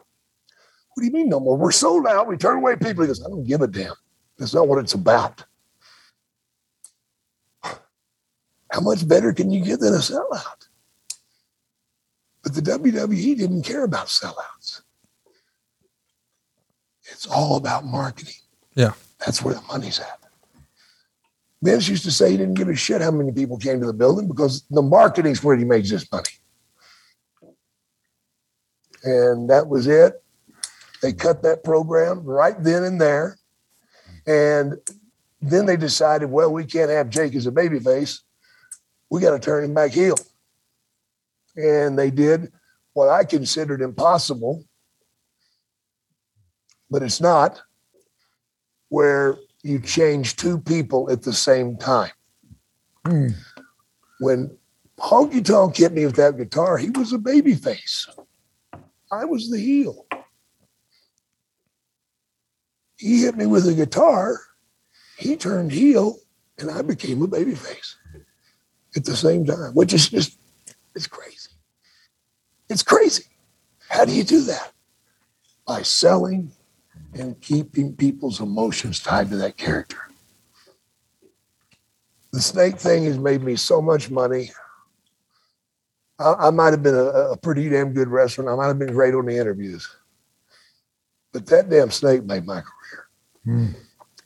What 0.93 1.01
do 1.01 1.05
you 1.05 1.11
mean 1.11 1.29
no 1.29 1.39
more? 1.39 1.57
We're 1.57 1.71
sold 1.71 2.05
out. 2.07 2.27
We 2.27 2.35
turn 2.35 2.57
away 2.57 2.75
people. 2.75 3.03
He 3.03 3.07
goes, 3.07 3.23
I 3.23 3.29
don't 3.29 3.45
give 3.45 3.61
a 3.61 3.67
damn. 3.67 3.93
That's 4.37 4.53
not 4.53 4.67
what 4.67 4.79
it's 4.79 4.93
about. 4.93 5.45
How 8.71 8.81
much 8.81 9.07
better 9.07 9.33
can 9.33 9.51
you 9.51 9.63
get 9.63 9.79
than 9.79 9.93
a 9.93 9.97
sellout? 9.97 10.67
But 12.43 12.53
the 12.53 12.61
WWE 12.61 13.37
didn't 13.37 13.63
care 13.63 13.83
about 13.83 14.07
sellouts. 14.07 14.81
It's 17.11 17.27
all 17.27 17.57
about 17.57 17.85
marketing. 17.85 18.35
Yeah. 18.75 18.93
That's 19.19 19.43
where 19.43 19.55
the 19.55 19.61
money's 19.63 19.99
at. 19.99 20.19
Vince 21.61 21.89
used 21.89 22.05
to 22.05 22.11
say 22.11 22.31
he 22.31 22.37
didn't 22.37 22.53
give 22.53 22.69
a 22.69 22.75
shit 22.75 23.01
how 23.01 23.11
many 23.11 23.31
people 23.31 23.57
came 23.57 23.81
to 23.81 23.85
the 23.85 23.93
building 23.93 24.27
because 24.27 24.63
the 24.69 24.81
marketing's 24.81 25.43
where 25.43 25.57
he 25.57 25.65
makes 25.65 25.89
his 25.89 26.09
money. 26.11 26.29
And 29.03 29.49
that 29.49 29.67
was 29.67 29.87
it. 29.87 30.23
They 31.01 31.13
cut 31.13 31.43
that 31.43 31.63
program 31.63 32.23
right 32.23 32.61
then 32.61 32.83
and 32.83 33.01
there. 33.01 33.37
And 34.25 34.75
then 35.41 35.65
they 35.65 35.77
decided, 35.77 36.29
well, 36.29 36.51
we 36.51 36.65
can't 36.65 36.91
have 36.91 37.09
Jake 37.09 37.35
as 37.35 37.47
a 37.47 37.51
babyface. 37.51 38.19
We 39.09 39.21
got 39.21 39.31
to 39.31 39.39
turn 39.39 39.63
him 39.63 39.73
back 39.73 39.91
heel. 39.91 40.15
And 41.55 41.97
they 41.97 42.11
did 42.11 42.51
what 42.93 43.09
I 43.09 43.23
considered 43.23 43.81
impossible, 43.81 44.63
but 46.89 47.03
it's 47.03 47.21
not, 47.21 47.61
where 48.89 49.37
you 49.63 49.79
change 49.79 50.35
two 50.35 50.59
people 50.59 51.11
at 51.11 51.23
the 51.23 51.33
same 51.33 51.77
time. 51.77 52.11
Hmm. 53.05 53.27
When 54.19 54.57
Honky 54.99 55.43
Tonk 55.43 55.77
hit 55.77 55.93
me 55.93 56.05
with 56.05 56.15
that 56.15 56.37
guitar, 56.37 56.77
he 56.77 56.89
was 56.89 57.13
a 57.13 57.17
baby 57.17 57.55
face. 57.55 58.07
I 59.11 59.25
was 59.25 59.49
the 59.49 59.59
heel. 59.59 60.05
He 62.97 63.21
hit 63.21 63.35
me 63.37 63.45
with 63.45 63.67
a 63.67 63.73
guitar, 63.73 64.39
he 65.17 65.35
turned 65.37 65.71
heel, 65.71 66.17
and 66.57 66.69
I 66.69 66.81
became 66.81 67.21
a 67.21 67.27
baby 67.27 67.55
face 67.55 67.95
at 68.95 69.05
the 69.05 69.15
same 69.15 69.45
time, 69.45 69.71
which 69.73 69.93
is 69.93 70.09
just, 70.09 70.37
it's 70.95 71.07
crazy. 71.07 71.49
It's 72.69 72.83
crazy. 72.83 73.23
How 73.89 74.05
do 74.05 74.11
you 74.13 74.23
do 74.23 74.41
that? 74.45 74.71
By 75.65 75.81
selling 75.81 76.51
and 77.13 77.39
keeping 77.41 77.95
people's 77.95 78.39
emotions 78.39 78.99
tied 78.99 79.29
to 79.29 79.37
that 79.37 79.57
character. 79.57 79.97
The 82.31 82.41
snake 82.41 82.77
thing 82.77 83.05
has 83.05 83.17
made 83.17 83.41
me 83.41 83.55
so 83.55 83.81
much 83.81 84.11
money. 84.11 84.51
I, 86.19 86.33
I 86.33 86.49
might 86.51 86.71
have 86.71 86.83
been 86.83 86.95
a, 86.95 87.31
a 87.31 87.37
pretty 87.37 87.69
damn 87.69 87.93
good 87.93 88.07
wrestler. 88.07 88.51
I 88.51 88.55
might 88.55 88.67
have 88.67 88.77
been 88.79 88.93
great 88.93 89.15
on 89.15 89.25
the 89.25 89.35
interviews. 89.37 89.87
But 91.33 91.45
that 91.47 91.69
damn 91.69 91.89
snake 91.91 92.23
made 92.25 92.45
my 92.45 92.61
career. 92.61 93.07
Hmm. 93.45 93.67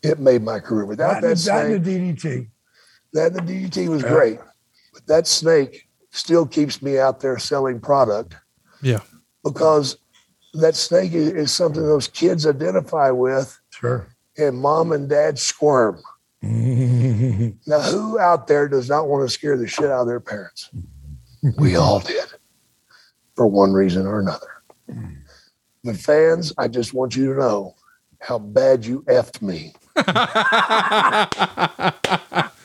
It 0.01 0.19
made 0.19 0.41
my 0.41 0.59
career. 0.59 0.85
Without 0.85 1.21
That, 1.21 1.21
that 1.21 1.27
that 1.29 1.37
snake, 1.37 1.83
the 1.83 1.99
DDT. 2.13 2.47
that 3.13 3.33
the 3.33 3.39
DDT 3.39 3.87
was 3.87 4.01
Yeah. 4.03 4.09
great. 4.09 4.39
That 5.07 5.27
snake 5.27 5.87
still 6.11 6.45
keeps 6.45 6.81
me 6.81 6.99
out 6.99 7.19
there 7.19 7.37
selling 7.39 7.79
product 7.79 8.35
Yeah. 8.81 8.99
because 9.43 9.97
that 10.53 10.75
snake 10.75 11.13
is, 11.13 11.29
is 11.29 11.51
something 11.51 11.83
those 11.83 12.07
kids 12.07 12.45
identify 12.47 13.09
with 13.09 13.59
Sure. 13.71 14.07
and 14.37 14.57
mom 14.57 14.91
and 14.91 15.09
dad 15.09 15.39
squirm. 15.39 16.01
Now, 16.45 17.79
who 17.81 18.19
out 18.19 18.47
there 18.47 18.67
does 18.67 18.89
not 18.89 19.07
want 19.07 19.27
to 19.27 19.33
scare 19.33 19.57
the 19.57 19.67
shit 19.67 19.85
out 19.85 20.01
of 20.01 20.07
their 20.07 20.19
parents? 20.19 20.69
We 21.57 21.75
all 21.77 21.99
did 21.99 22.25
for 23.35 23.47
one 23.47 23.71
reason 23.73 24.05
or 24.05 24.19
another. 24.19 24.47
Mm. 24.89 25.17
The 25.83 25.93
fans, 25.93 26.53
I 26.57 26.67
just 26.67 26.93
want 26.93 27.15
you 27.15 27.33
to 27.33 27.39
know 27.39 27.75
how 28.21 28.39
bad 28.39 28.85
you 28.85 29.01
effed 29.03 29.41
me. 29.41 29.73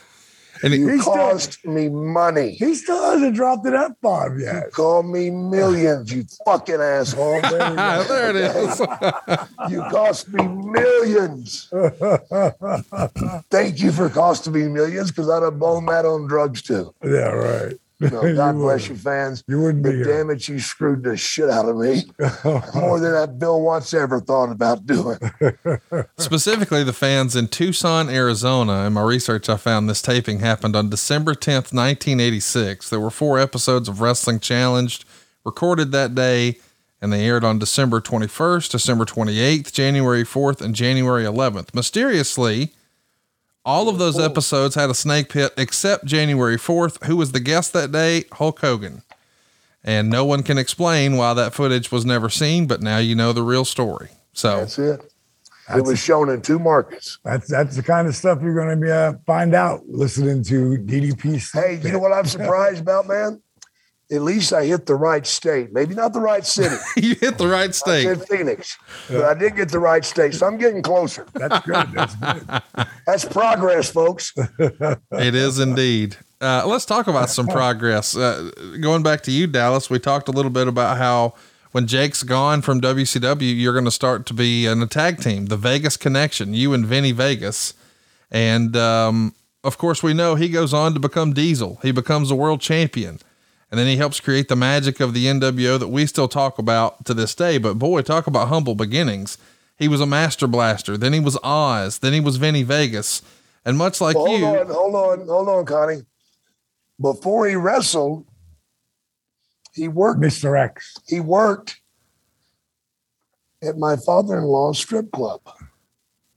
And 0.62 0.72
he, 0.72 0.80
You 0.80 0.88
He's 0.88 1.02
still- 1.02 1.14
cost 1.14 1.64
me 1.66 1.88
money. 1.88 2.50
he 2.52 2.74
still 2.74 3.02
hasn't 3.12 3.34
dropped 3.36 3.66
an 3.66 3.74
F 3.74 3.92
bomb 4.02 4.38
You 4.38 4.46
yet. 4.46 4.72
call 4.72 5.02
me 5.02 5.30
millions, 5.30 6.12
you 6.12 6.24
fucking 6.44 6.80
asshole. 6.80 7.40
There, 7.48 8.04
there 8.04 8.30
it 8.30 8.36
is. 8.36 8.80
You 9.70 9.82
cost 9.90 10.28
me 10.32 10.46
millions. 10.48 11.68
Thank 13.50 13.80
you 13.80 13.92
for 13.92 14.08
costing 14.08 14.52
me 14.52 14.68
millions 14.68 15.10
because 15.10 15.28
I'd 15.30 15.42
have 15.42 15.58
blown 15.58 15.86
that 15.86 16.04
on 16.04 16.26
drugs 16.26 16.62
too. 16.62 16.94
yeah, 17.02 17.30
right. 17.32 17.74
No, 18.00 18.22
You 18.26 18.34
God 18.36 18.54
bless 18.56 18.88
would. 18.88 18.96
you, 18.96 19.02
fans. 19.02 19.42
You 19.48 19.60
wouldn't 19.60 19.82
be 19.82 19.90
But 19.90 19.96
here. 19.96 20.04
damn 20.04 20.30
it, 20.30 20.46
you 20.48 20.60
screwed 20.60 21.02
the 21.02 21.16
shit 21.16 21.50
out 21.50 21.68
of 21.68 21.76
me 21.76 22.04
more 22.74 23.00
than 23.00 23.12
that 23.12 23.38
Bill 23.38 23.60
Watts 23.60 23.92
ever 23.94 24.20
thought 24.20 24.50
about 24.52 24.86
doing. 24.86 25.18
Specifically, 26.18 26.84
the 26.84 26.92
fans 26.92 27.34
in 27.36 27.48
Tucson, 27.48 28.08
Arizona. 28.08 28.86
In 28.86 28.92
my 28.92 29.02
research, 29.02 29.48
I 29.48 29.56
found 29.56 29.88
this 29.88 30.02
taping 30.02 30.40
happened 30.40 30.76
on 30.76 30.90
December 30.90 31.34
10th, 31.34 31.72
1986. 31.74 32.88
There 32.90 33.00
were 33.00 33.10
four 33.10 33.38
episodes 33.38 33.88
of 33.88 34.00
Wrestling 34.00 34.40
Challenged 34.40 35.04
recorded 35.44 35.92
that 35.92 36.14
day, 36.14 36.58
and 37.00 37.12
they 37.12 37.24
aired 37.26 37.44
on 37.44 37.58
December 37.58 38.00
21st, 38.00 38.70
December 38.70 39.04
28th, 39.04 39.72
January 39.72 40.24
4th, 40.24 40.60
and 40.60 40.74
January 40.74 41.24
11th. 41.24 41.74
Mysteriously, 41.74 42.72
all 43.68 43.90
of 43.90 43.98
those 43.98 44.18
episodes 44.18 44.76
had 44.76 44.88
a 44.88 44.94
snake 44.94 45.28
pit 45.28 45.52
except 45.58 46.06
January 46.06 46.56
4th. 46.56 47.04
Who 47.04 47.18
was 47.18 47.32
the 47.32 47.40
guest 47.40 47.74
that 47.74 47.92
day? 47.92 48.24
Hulk 48.32 48.60
Hogan. 48.60 49.02
And 49.84 50.08
no 50.08 50.24
one 50.24 50.42
can 50.42 50.56
explain 50.56 51.18
why 51.18 51.34
that 51.34 51.52
footage 51.52 51.92
was 51.92 52.06
never 52.06 52.30
seen, 52.30 52.66
but 52.66 52.80
now 52.80 52.96
you 52.96 53.14
know 53.14 53.34
the 53.34 53.42
real 53.42 53.66
story. 53.66 54.08
So 54.32 54.60
That's 54.60 54.78
it. 54.78 55.12
It 55.76 55.84
was 55.84 55.98
shown 55.98 56.30
in 56.30 56.40
two 56.40 56.58
markets. 56.58 57.18
That's 57.24 57.46
that's 57.46 57.76
the 57.76 57.82
kind 57.82 58.08
of 58.08 58.16
stuff 58.16 58.38
you're 58.40 58.54
going 58.54 58.70
to 58.70 58.86
be 58.86 58.90
uh, 58.90 59.12
find 59.26 59.54
out 59.54 59.86
listening 59.86 60.42
to 60.44 60.78
DDP. 60.78 61.52
Hey, 61.52 61.78
you 61.84 61.92
know 61.92 61.98
what 61.98 62.14
I'm 62.14 62.24
surprised 62.38 62.80
about, 62.80 63.06
man? 63.06 63.42
At 64.10 64.22
least 64.22 64.54
I 64.54 64.64
hit 64.64 64.86
the 64.86 64.94
right 64.94 65.26
state. 65.26 65.70
Maybe 65.72 65.94
not 65.94 66.14
the 66.14 66.20
right 66.20 66.44
city. 66.46 66.76
you 66.96 67.14
hit 67.14 67.36
the 67.36 67.46
right 67.46 67.68
I 67.68 67.72
state. 67.72 68.04
said 68.04 68.26
Phoenix, 68.26 68.78
but 69.10 69.22
I 69.24 69.34
did 69.34 69.54
get 69.54 69.68
the 69.68 69.78
right 69.78 70.02
state. 70.02 70.32
So 70.34 70.46
I'm 70.46 70.56
getting 70.56 70.80
closer. 70.82 71.26
That's 71.34 71.66
good. 71.66 71.92
That's 71.92 72.14
good. 72.16 72.62
That's 73.06 73.24
progress, 73.26 73.90
folks. 73.90 74.32
It 75.12 75.34
is 75.34 75.58
indeed. 75.58 76.16
Uh, 76.40 76.62
let's 76.66 76.84
talk 76.86 77.06
about 77.06 77.28
some 77.28 77.48
progress. 77.48 78.16
Uh, 78.16 78.50
going 78.80 79.02
back 79.02 79.22
to 79.24 79.30
you, 79.30 79.46
Dallas, 79.46 79.90
we 79.90 79.98
talked 79.98 80.28
a 80.28 80.32
little 80.32 80.50
bit 80.50 80.68
about 80.68 80.96
how 80.96 81.34
when 81.72 81.86
Jake's 81.86 82.22
gone 82.22 82.62
from 82.62 82.80
WCW, 82.80 83.54
you're 83.58 83.72
going 83.72 83.84
to 83.84 83.90
start 83.90 84.24
to 84.26 84.34
be 84.34 84.64
in 84.66 84.80
a 84.82 84.86
tag 84.86 85.20
team, 85.20 85.46
the 85.46 85.56
Vegas 85.56 85.96
Connection, 85.96 86.54
you 86.54 86.72
and 86.72 86.86
Vinny 86.86 87.12
Vegas. 87.12 87.74
And 88.30 88.76
um, 88.76 89.34
of 89.64 89.76
course, 89.76 90.02
we 90.02 90.14
know 90.14 90.34
he 90.34 90.48
goes 90.48 90.72
on 90.72 90.94
to 90.94 91.00
become 91.00 91.32
Diesel. 91.32 91.78
He 91.82 91.90
becomes 91.90 92.30
a 92.30 92.34
world 92.36 92.60
champion. 92.60 93.18
And 93.70 93.78
then 93.78 93.86
he 93.86 93.96
helps 93.96 94.20
create 94.20 94.48
the 94.48 94.56
magic 94.56 94.98
of 95.00 95.12
the 95.12 95.26
NWO 95.26 95.78
that 95.78 95.88
we 95.88 96.06
still 96.06 96.28
talk 96.28 96.58
about 96.58 97.04
to 97.04 97.12
this 97.14 97.34
day. 97.34 97.58
But 97.58 97.74
boy, 97.74 98.00
talk 98.02 98.26
about 98.26 98.48
humble 98.48 98.74
beginnings. 98.74 99.36
He 99.76 99.88
was 99.88 100.00
a 100.00 100.06
master 100.06 100.46
blaster. 100.46 100.96
Then 100.96 101.12
he 101.12 101.20
was 101.20 101.36
Oz. 101.42 101.98
Then 101.98 102.12
he 102.14 102.20
was 102.20 102.36
Vinny 102.38 102.62
Vegas. 102.62 103.22
And 103.64 103.76
much 103.76 104.00
like 104.00 104.16
Well, 104.16 104.28
you, 104.28 104.46
hold 104.46 104.58
on, 104.58 104.66
hold 104.68 104.94
on, 104.94 105.26
hold 105.28 105.48
on, 105.48 105.64
Connie. 105.66 106.02
Before 107.00 107.46
he 107.46 107.54
wrestled, 107.54 108.24
he 109.74 109.86
worked. 109.86 110.20
Mr. 110.20 110.58
X. 110.58 110.96
He 111.06 111.20
worked 111.20 111.80
at 113.62 113.76
my 113.76 113.96
father-in-law's 113.96 114.78
strip 114.78 115.10
club. 115.12 115.40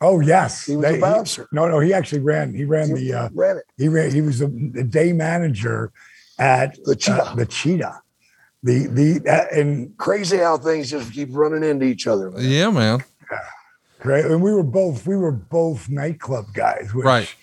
Oh 0.02 0.20
yes, 0.20 0.66
He 0.66 0.76
was 0.76 0.86
a 0.86 1.00
bouncer. 1.00 1.48
no, 1.52 1.68
no, 1.68 1.80
he 1.80 1.94
actually 1.94 2.22
ran. 2.22 2.54
He 2.54 2.66
ran 2.66 2.88
He 2.90 2.94
the. 3.12 3.14
Uh, 3.14 3.30
ran 3.34 3.58
it. 3.58 3.64
he 3.78 3.88
ran. 3.88 4.12
He 4.12 4.22
was 4.22 4.40
the, 4.40 4.48
the 4.48 4.84
day 4.84 5.14
manager 5.14 5.92
at 6.42 6.78
The 6.84 6.96
Cheetah. 6.96 7.24
uh, 7.24 7.36
the 7.36 7.46
Cheetah. 7.46 8.02
The 8.64 8.88
the 8.88 9.30
uh, 9.30 9.58
and 9.60 9.98
Crazy 9.98 10.38
how 10.38 10.58
things 10.58 10.90
just 10.92 11.14
keep 11.14 11.30
running 11.32 11.64
into 11.64 11.86
each 11.86 12.06
other. 12.08 12.30
man. 12.32 12.42
yeah, 12.44 12.70
man. 12.70 13.04
Right. 14.04 14.26
And 14.26 14.42
we 14.42 14.52
were 14.54 14.64
both 14.64 15.06
we 15.08 15.16
were 15.16 15.32
both 15.32 15.90
nightclub 15.90 16.46
guys. 16.54 16.94
Which, 16.94 17.06
Right. 17.06 17.34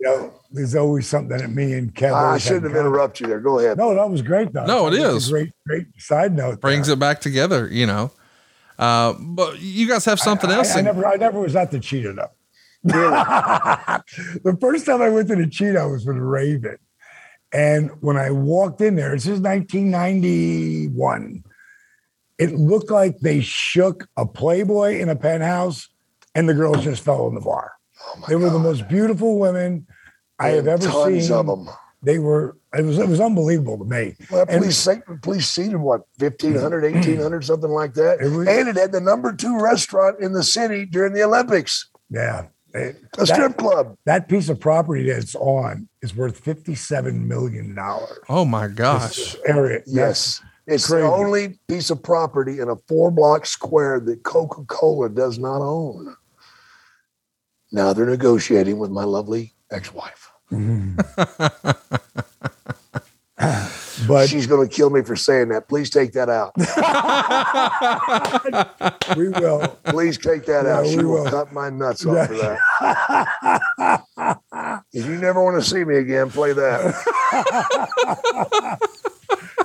You 0.00 0.08
know, 0.08 0.32
there's 0.50 0.74
always 0.74 1.06
something 1.06 1.36
that 1.36 1.50
me 1.50 1.74
and 1.74 1.94
Kevin. 1.94 2.16
I 2.16 2.38
shouldn't 2.38 2.64
have 2.64 2.76
interrupted 2.76 3.20
you 3.20 3.26
there. 3.28 3.40
Go 3.40 3.58
ahead. 3.60 3.78
No, 3.78 3.94
that 3.94 4.10
was 4.10 4.20
great 4.22 4.52
though. 4.52 4.66
No, 4.66 4.88
it 4.88 4.94
a 4.94 5.30
great, 5.30 5.52
great 5.66 5.86
side 5.98 6.34
note. 6.34 6.60
Brings 6.60 6.88
there. 6.88 6.94
it 6.94 6.98
back 6.98 7.20
together, 7.20 7.68
you 7.68 7.86
know. 7.86 8.10
Uh, 8.78 9.12
but 9.20 9.60
you 9.60 9.86
guys 9.86 10.04
have 10.06 10.18
something 10.18 10.50
I, 10.50 10.54
else. 10.56 10.74
I, 10.74 10.80
in- 10.80 10.86
never, 10.86 11.06
I 11.06 11.16
never 11.16 11.38
was 11.40 11.54
at 11.54 11.70
the 11.70 11.78
Cheetah 11.78 12.14
though. 12.14 12.30
the 12.84 14.56
first 14.60 14.86
time 14.86 15.02
I 15.02 15.08
went 15.08 15.28
to 15.28 15.36
the 15.36 15.46
Cheetah 15.46 15.86
was 15.88 16.04
with 16.04 16.16
Raven, 16.16 16.78
and 17.52 17.90
when 18.00 18.16
I 18.16 18.30
walked 18.30 18.80
in 18.80 18.96
there, 18.96 19.12
this 19.14 19.26
is 19.26 19.40
1991. 19.40 21.44
It 22.38 22.52
looked 22.54 22.90
like 22.90 23.18
they 23.20 23.40
shook 23.40 24.08
a 24.16 24.26
Playboy 24.26 24.98
in 24.98 25.08
a 25.08 25.16
penthouse, 25.16 25.88
and 26.34 26.48
the 26.48 26.54
girls 26.54 26.82
just 26.82 27.04
fell 27.04 27.28
in 27.28 27.34
the 27.34 27.40
bar. 27.40 27.72
Oh 28.04 28.24
they 28.28 28.36
were 28.36 28.50
the 28.50 28.58
most 28.58 28.88
beautiful 28.88 29.38
women 29.38 29.86
I 30.38 30.48
have 30.48 30.66
ever 30.66 30.86
Tons 30.88 31.26
seen. 31.28 31.36
of 31.36 31.46
them. 31.46 31.68
They 32.02 32.18
were. 32.18 32.56
It 32.76 32.84
was. 32.84 32.98
It 32.98 33.08
was 33.08 33.20
unbelievable 33.20 33.78
to 33.78 33.84
me. 33.84 34.16
Well, 34.30 34.44
And- 34.48 34.60
police, 34.62 34.78
sa- 34.78 34.96
police 35.22 35.48
seated 35.48 35.76
what, 35.76 36.02
1,500, 36.18 36.84
1,800, 36.84 37.44
something 37.44 37.70
like 37.70 37.94
that. 37.94 38.20
It 38.20 38.30
was- 38.30 38.48
and 38.48 38.68
it 38.68 38.76
had 38.76 38.92
the 38.92 39.00
number 39.00 39.32
two 39.32 39.60
restaurant 39.60 40.18
in 40.20 40.32
the 40.32 40.42
city 40.42 40.84
during 40.86 41.12
the 41.12 41.22
Olympics, 41.22 41.88
Yeah. 42.10 42.46
It- 42.74 42.96
a 43.18 43.24
that- 43.24 43.26
strip 43.26 43.56
club. 43.56 43.96
that 44.06 44.28
piece 44.28 44.48
of 44.48 44.58
property 44.60 45.06
that 45.10 45.18
it's 45.18 45.34
on 45.34 45.88
is 46.00 46.14
worth 46.16 46.38
fifty-seven 46.38 47.26
million 47.28 47.74
dollars. 47.74 48.18
oh 48.28 48.44
my 48.44 48.68
gosh. 48.68 49.36
Area, 49.46 49.82
Yes. 49.86 50.40
It's 50.66 50.86
crazy. 50.86 51.02
the 51.02 51.12
only 51.12 51.58
piece 51.68 51.90
of 51.90 52.02
property 52.02 52.60
in 52.60 52.68
a 52.68 52.76
four 52.88 53.10
block 53.10 53.46
square 53.46 53.98
that 54.00 54.22
Coca 54.22 54.64
Cola 54.66 55.08
does 55.08 55.36
not 55.38 55.60
own. 55.60 56.16
Now 57.72 57.92
they're 57.92 58.06
negotiating 58.06 58.78
with 58.78 58.90
my 58.90 59.02
lovely 59.04 59.54
ex 59.70 59.92
wife. 59.92 60.30
Mm-hmm. 60.52 60.98
but 64.06 64.28
She's 64.28 64.46
going 64.46 64.68
to 64.68 64.74
kill 64.74 64.90
me 64.90 65.02
for 65.02 65.16
saying 65.16 65.48
that. 65.50 65.68
Please 65.68 65.90
take 65.90 66.12
that 66.12 66.28
out. 66.28 66.52
we 69.16 69.28
will. 69.28 69.66
Please 69.84 70.18
take 70.18 70.44
that 70.46 70.64
Yeah, 70.64 70.78
out. 70.78 70.86
She 70.86 70.96
we 70.96 71.04
will 71.04 71.24
will. 71.24 71.30
cut 71.30 71.52
my 71.52 71.70
nuts 71.70 72.04
off 72.06 72.28
for 72.28 72.34
that. 72.34 72.58
if 74.92 75.06
you 75.06 75.16
never 75.16 75.42
want 75.42 75.60
to 75.62 75.68
see 75.68 75.84
me 75.84 75.96
again, 75.96 76.30
play 76.30 76.52
that. 76.52 76.94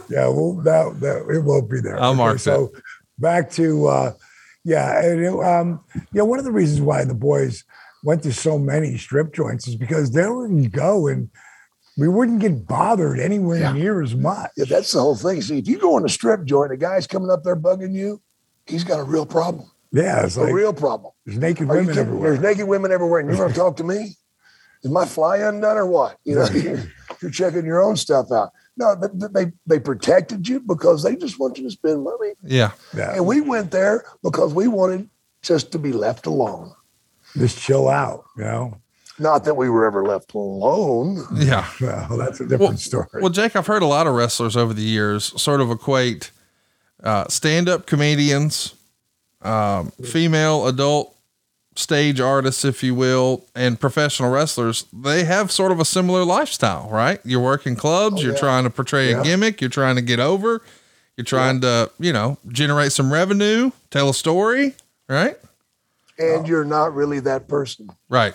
Yeah, 0.09 0.29
well, 0.29 0.53
that, 0.63 1.01
that 1.01 1.27
it 1.35 1.43
won't 1.43 1.69
be 1.69 1.81
there. 1.81 1.99
I'll 2.01 2.15
mark 2.15 2.39
So 2.39 2.71
back 3.19 3.49
to 3.51 3.88
uh, 3.88 4.13
yeah, 4.63 5.01
and 5.03 5.19
it, 5.21 5.33
um, 5.33 5.83
yeah. 6.13 6.21
One 6.21 6.39
of 6.39 6.45
the 6.45 6.51
reasons 6.51 6.79
why 6.79 7.03
the 7.03 7.13
boys 7.13 7.65
went 8.05 8.23
to 8.23 8.31
so 8.31 8.57
many 8.57 8.97
strip 8.97 9.33
joints 9.33 9.67
is 9.67 9.75
because 9.75 10.11
they 10.11 10.25
wouldn't 10.29 10.71
go 10.71 11.07
and 11.07 11.29
we 11.98 12.08
wouldn't 12.08 12.39
get 12.39 12.68
bothered 12.68 13.20
anywhere 13.20 13.60
Yeah. 13.60 13.74
near 13.74 14.02
as 14.02 14.16
much. 14.16 14.52
Yeah, 14.56 14.66
that's 14.70 14.91
the 14.91 15.00
whole 15.02 15.16
thing. 15.16 15.41
See, 15.41 15.58
if 15.60 15.68
you 15.68 15.80
go 15.80 15.98
in 15.98 16.06
a 16.06 16.10
strip 16.10 16.45
joint, 16.45 16.72
a 16.72 16.78
guy's 16.78 17.08
coming 17.08 17.30
up 17.32 17.43
there 17.43 17.56
bugging 17.56 17.93
you, 17.93 18.22
he's 18.68 18.84
got 18.84 19.00
a 19.00 19.04
real 19.04 19.26
problem. 19.26 19.70
Yeah, 19.91 20.26
it's 20.26 20.36
A 20.38 20.41
like 20.43 20.54
real 20.54 20.74
problem. 20.74 21.14
there's 21.26 21.38
naked 21.39 21.64
Are 21.70 21.74
women 21.76 21.88
kidding? 21.88 22.00
everywhere. 22.08 22.32
There's 22.32 22.43
naked 22.43 22.68
women 22.68 22.91
everywhere, 22.91 23.20
and 23.22 23.30
you're 23.30 23.38
going 23.38 23.50
to 23.52 23.56
talk 23.56 23.78
to 23.78 23.84
me? 23.84 24.16
Is 24.84 24.91
my 24.91 25.06
fly 25.06 25.38
undone 25.38 25.76
or 25.78 25.88
what? 25.88 26.18
You 26.24 26.36
know, 26.36 26.45
you're, 26.50 26.84
you're 27.22 27.32
checking 27.32 27.66
your 27.66 27.82
own 27.82 27.95
stuff 27.95 28.32
out. 28.32 28.52
No, 28.78 28.95
th- 28.95 29.12
th- 29.20 29.32
they 29.32 29.52
they 29.66 29.80
protected 29.80 30.48
you 30.48 30.60
because 30.60 31.02
they 31.02 31.16
just 31.16 31.39
want 31.39 31.58
you 31.58 31.64
to 31.64 31.72
spend 31.72 32.04
money, 32.04 32.34
Yeah. 32.43 32.72
yeah, 32.95 33.16
and 33.16 33.26
we 33.26 33.41
went 33.41 33.72
there 33.72 34.06
because 34.22 34.54
we 34.54 34.68
wanted 34.68 35.10
just 35.41 35.72
to 35.72 35.80
be 35.80 35.91
left 35.93 36.28
alone. 36.28 36.74
just 37.36 37.58
chill 37.58 37.89
out. 37.89 38.26
You 38.38 38.43
know, 38.43 38.78
Not 39.20 39.45
that 39.45 39.55
we 39.55 39.70
were 39.70 39.86
ever 39.86 40.03
left 40.03 40.34
alone. 40.34 41.24
Yeah. 41.34 41.68
well, 41.82 42.18
that's 42.18 42.39
a 42.39 42.43
different 42.43 42.59
Well, 42.61 42.78
story. 42.78 43.07
well, 43.13 43.30
Jake, 43.30 43.55
I've 43.55 43.68
heard 43.68 43.82
a 43.82 43.88
lot 43.88 44.05
of 44.07 44.13
wrestlers 44.13 44.55
over 44.55 44.74
the 44.74 44.84
years 44.84 45.39
sort 45.41 45.59
of 45.59 45.72
equate 45.72 46.32
uh, 47.03 47.28
stand 47.28 47.70
up 47.70 47.86
comedians, 47.86 48.76
um, 49.41 49.91
female 50.03 50.68
adult 50.68 51.15
stage 51.76 52.20
artists, 52.20 52.65
if 52.65 52.84
you 52.84 52.95
will, 52.95 53.45
and 53.55 53.80
professional 53.80 54.32
wrestlers. 54.32 54.86
They 54.91 55.24
have 55.26 55.51
sort 55.51 55.72
of 55.72 55.80
a 55.80 55.86
similar 55.86 56.24
lifestyle, 56.24 56.89
right? 56.89 57.20
You're 57.24 57.41
working 57.41 57.76
clubs, 57.76 58.24
you're 58.24 58.34
yeah. 58.34 58.39
trying 58.39 58.63
to 58.63 58.70
portray 58.70 59.13
a 59.13 59.24
gimmick, 59.24 59.61
you're 59.61 59.70
trying 59.70 59.95
to 59.95 60.01
get 60.01 60.20
over, 60.20 60.61
you're 61.15 61.26
trying 61.26 61.61
to, 61.61 61.91
you 61.99 62.13
know, 62.13 62.38
generate 62.47 62.91
some 62.91 63.13
revenue, 63.13 63.72
tell 63.91 64.09
a 64.09 64.13
story, 64.13 64.74
right? 65.07 65.38
And 66.20 66.47
you're 66.47 66.65
not 66.65 66.95
really 66.95 67.20
that 67.22 67.47
person. 67.47 67.89
Right. 68.09 68.34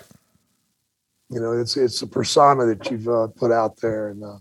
You 1.33 1.41
know, 1.41 1.53
it's 1.53 1.79
it's 1.79 2.03
a 2.03 2.07
persona 2.07 2.67
that 2.67 2.91
you've 2.91 3.09
uh, 3.09 3.29
put 3.29 3.51
out 3.51 3.79
there, 3.81 4.09
and 4.09 4.23
uh, 4.23 4.37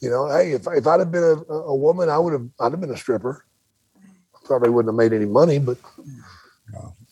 you 0.00 0.08
know, 0.08 0.28
hey, 0.28 0.52
if 0.52 0.68
if 0.68 0.86
I'd 0.86 1.00
have 1.00 1.10
been 1.10 1.24
a, 1.24 1.52
a 1.52 1.74
woman, 1.74 2.08
I 2.08 2.18
would 2.18 2.32
have 2.32 2.48
I'd 2.60 2.70
have 2.70 2.80
been 2.80 2.90
a 2.90 2.96
stripper. 2.96 3.44
Probably 4.44 4.70
wouldn't 4.70 4.92
have 4.92 4.96
made 4.96 5.12
any 5.12 5.26
money, 5.26 5.58
but 5.58 5.76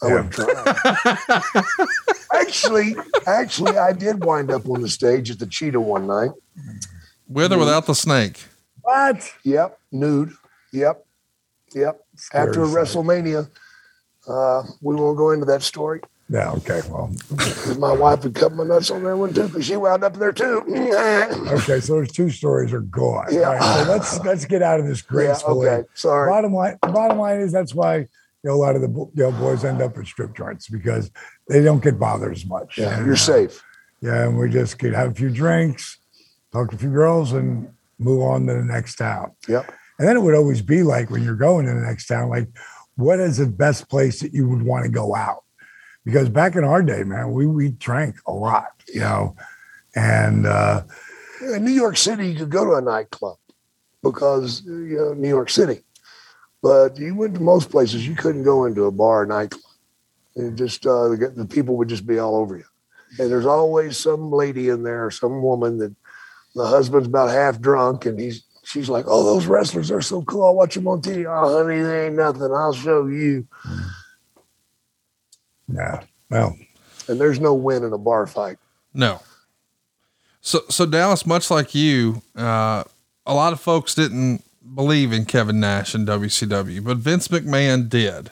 I 0.00 0.06
would 0.06 0.24
have 0.24 0.30
tried. 0.30 1.66
actually, 2.40 2.94
actually, 3.26 3.76
I 3.76 3.92
did 3.92 4.24
wind 4.24 4.52
up 4.52 4.68
on 4.68 4.82
the 4.82 4.88
stage 4.88 5.32
at 5.32 5.40
the 5.40 5.46
Cheetah 5.46 5.80
one 5.80 6.06
night. 6.06 6.30
With 7.28 7.52
or 7.52 7.58
without 7.58 7.86
the 7.86 7.94
snake. 7.94 8.40
what? 8.82 9.32
Yep, 9.42 9.80
nude. 9.90 10.32
Yep, 10.72 11.04
yep. 11.74 12.06
After 12.32 12.66
Scary 12.66 12.84
WrestleMania, 12.84 13.50
uh, 14.28 14.62
we 14.80 14.94
won't 14.94 15.16
go 15.16 15.32
into 15.32 15.46
that 15.46 15.62
story. 15.62 16.00
Yeah. 16.28 16.52
Okay. 16.52 16.80
Well, 16.88 17.12
My 17.78 17.92
wife 17.92 18.24
would 18.24 18.34
cut 18.34 18.54
my 18.54 18.64
nuts 18.64 18.90
on 18.90 19.02
that 19.04 19.16
one 19.16 19.34
too, 19.34 19.46
because 19.46 19.66
she 19.66 19.76
wound 19.76 20.02
up 20.04 20.14
there 20.16 20.32
too. 20.32 20.62
Okay. 21.54 21.80
So 21.80 21.94
those 21.96 22.12
two 22.12 22.30
stories 22.30 22.72
are 22.72 22.80
gone. 22.80 23.26
Yeah. 23.30 23.52
Right, 23.52 23.84
so 23.84 23.90
let's 23.92 24.20
let's 24.24 24.44
get 24.44 24.62
out 24.62 24.80
of 24.80 24.86
this 24.86 25.00
yeah, 25.02 25.08
gracefully. 25.08 25.68
okay. 25.68 25.88
Sorry. 25.94 26.30
Bottom 26.30 26.54
line, 26.54 26.78
bottom 26.80 27.18
line 27.18 27.40
is 27.40 27.52
that's 27.52 27.74
why 27.74 27.96
you 27.98 28.08
know 28.42 28.54
a 28.54 28.56
lot 28.56 28.74
of 28.76 28.82
the 28.82 28.88
you 28.88 29.10
know, 29.14 29.32
boys 29.32 29.64
end 29.64 29.82
up 29.82 29.96
at 29.98 30.06
strip 30.06 30.34
joints 30.36 30.68
because 30.68 31.10
they 31.48 31.62
don't 31.62 31.82
get 31.82 31.98
bothered 31.98 32.32
as 32.32 32.46
much. 32.46 32.78
Yeah, 32.78 32.96
And, 32.96 33.06
you're 33.06 33.14
uh, 33.14 33.18
safe. 33.18 33.62
Yeah, 34.00 34.24
and 34.24 34.38
we 34.38 34.48
just 34.50 34.78
could 34.78 34.94
have 34.94 35.12
a 35.12 35.14
few 35.14 35.30
drinks, 35.30 35.98
talk 36.52 36.70
to 36.70 36.76
a 36.76 36.78
few 36.78 36.90
girls, 36.90 37.32
and 37.32 37.72
move 37.98 38.22
on 38.22 38.46
to 38.46 38.54
the 38.54 38.64
next 38.64 38.96
town. 38.96 39.32
Yep. 39.48 39.72
And 39.98 40.08
then 40.08 40.16
it 40.16 40.20
would 40.20 40.34
always 40.34 40.60
be 40.60 40.82
like 40.82 41.10
when 41.10 41.22
you're 41.22 41.36
going 41.36 41.66
to 41.66 41.72
the 41.72 41.80
next 41.80 42.06
town, 42.06 42.28
like, 42.28 42.48
what 42.96 43.20
is 43.20 43.36
the 43.38 43.46
best 43.46 43.88
place 43.88 44.20
that 44.20 44.34
you 44.34 44.48
would 44.48 44.62
want 44.62 44.84
to 44.84 44.90
go 44.90 45.14
out? 45.14 45.43
Because 46.04 46.28
back 46.28 46.54
in 46.54 46.64
our 46.64 46.82
day, 46.82 47.02
man, 47.04 47.32
we 47.32 47.46
we 47.46 47.70
drank 47.70 48.16
a 48.26 48.32
lot, 48.32 48.72
you 48.92 49.00
know, 49.00 49.36
and 49.94 50.46
uh, 50.46 50.82
In 51.54 51.64
New 51.64 51.72
York 51.72 51.96
City, 51.96 52.28
you 52.28 52.38
could 52.38 52.50
go 52.50 52.64
to 52.64 52.74
a 52.74 52.80
nightclub 52.80 53.36
because 54.02 54.62
you 54.64 54.96
know 54.98 55.14
New 55.14 55.28
York 55.28 55.50
City, 55.50 55.82
but 56.62 56.98
you 56.98 57.14
went 57.14 57.34
to 57.34 57.40
most 57.40 57.70
places 57.70 58.06
you 58.06 58.14
couldn't 58.14 58.44
go 58.44 58.66
into 58.66 58.84
a 58.84 58.90
bar 58.90 59.22
or 59.22 59.26
nightclub. 59.26 59.62
It 60.36 60.56
just 60.56 60.86
uh, 60.86 61.08
the, 61.08 61.32
the 61.34 61.46
people 61.46 61.76
would 61.76 61.88
just 61.88 62.06
be 62.06 62.18
all 62.18 62.36
over 62.36 62.56
you, 62.56 62.64
and 63.18 63.30
there's 63.30 63.46
always 63.46 63.96
some 63.96 64.30
lady 64.30 64.68
in 64.68 64.82
there, 64.82 65.10
some 65.10 65.42
woman 65.42 65.78
that 65.78 65.94
the 66.54 66.66
husband's 66.66 67.08
about 67.08 67.30
half 67.30 67.60
drunk, 67.60 68.04
and 68.04 68.20
he's 68.20 68.44
she's 68.64 68.88
like, 68.88 69.06
"Oh, 69.08 69.24
those 69.24 69.46
wrestlers 69.46 69.90
are 69.90 70.02
so 70.02 70.22
cool. 70.22 70.44
I'll 70.44 70.54
watch 70.54 70.74
them 70.74 70.88
on 70.88 71.00
TV." 71.00 71.24
Oh, 71.26 71.64
honey, 71.64 71.80
they 71.80 72.06
ain't 72.06 72.16
nothing. 72.16 72.52
I'll 72.52 72.74
show 72.74 73.06
you. 73.06 73.46
Yeah, 75.72 76.02
well, 76.30 76.56
And 77.08 77.20
there's 77.20 77.40
no 77.40 77.54
win 77.54 77.84
in 77.84 77.92
a 77.92 77.98
bar 77.98 78.26
fight. 78.26 78.58
No. 78.92 79.20
So, 80.40 80.60
so 80.68 80.86
Dallas, 80.86 81.24
much 81.24 81.50
like 81.50 81.74
you, 81.74 82.22
uh, 82.36 82.84
a 83.26 83.34
lot 83.34 83.52
of 83.52 83.60
folks 83.60 83.94
didn't 83.94 84.44
believe 84.74 85.12
in 85.12 85.24
Kevin 85.24 85.60
Nash 85.60 85.94
and 85.94 86.06
WCW, 86.06 86.84
but 86.84 86.98
Vince 86.98 87.28
McMahon 87.28 87.88
did. 87.88 88.30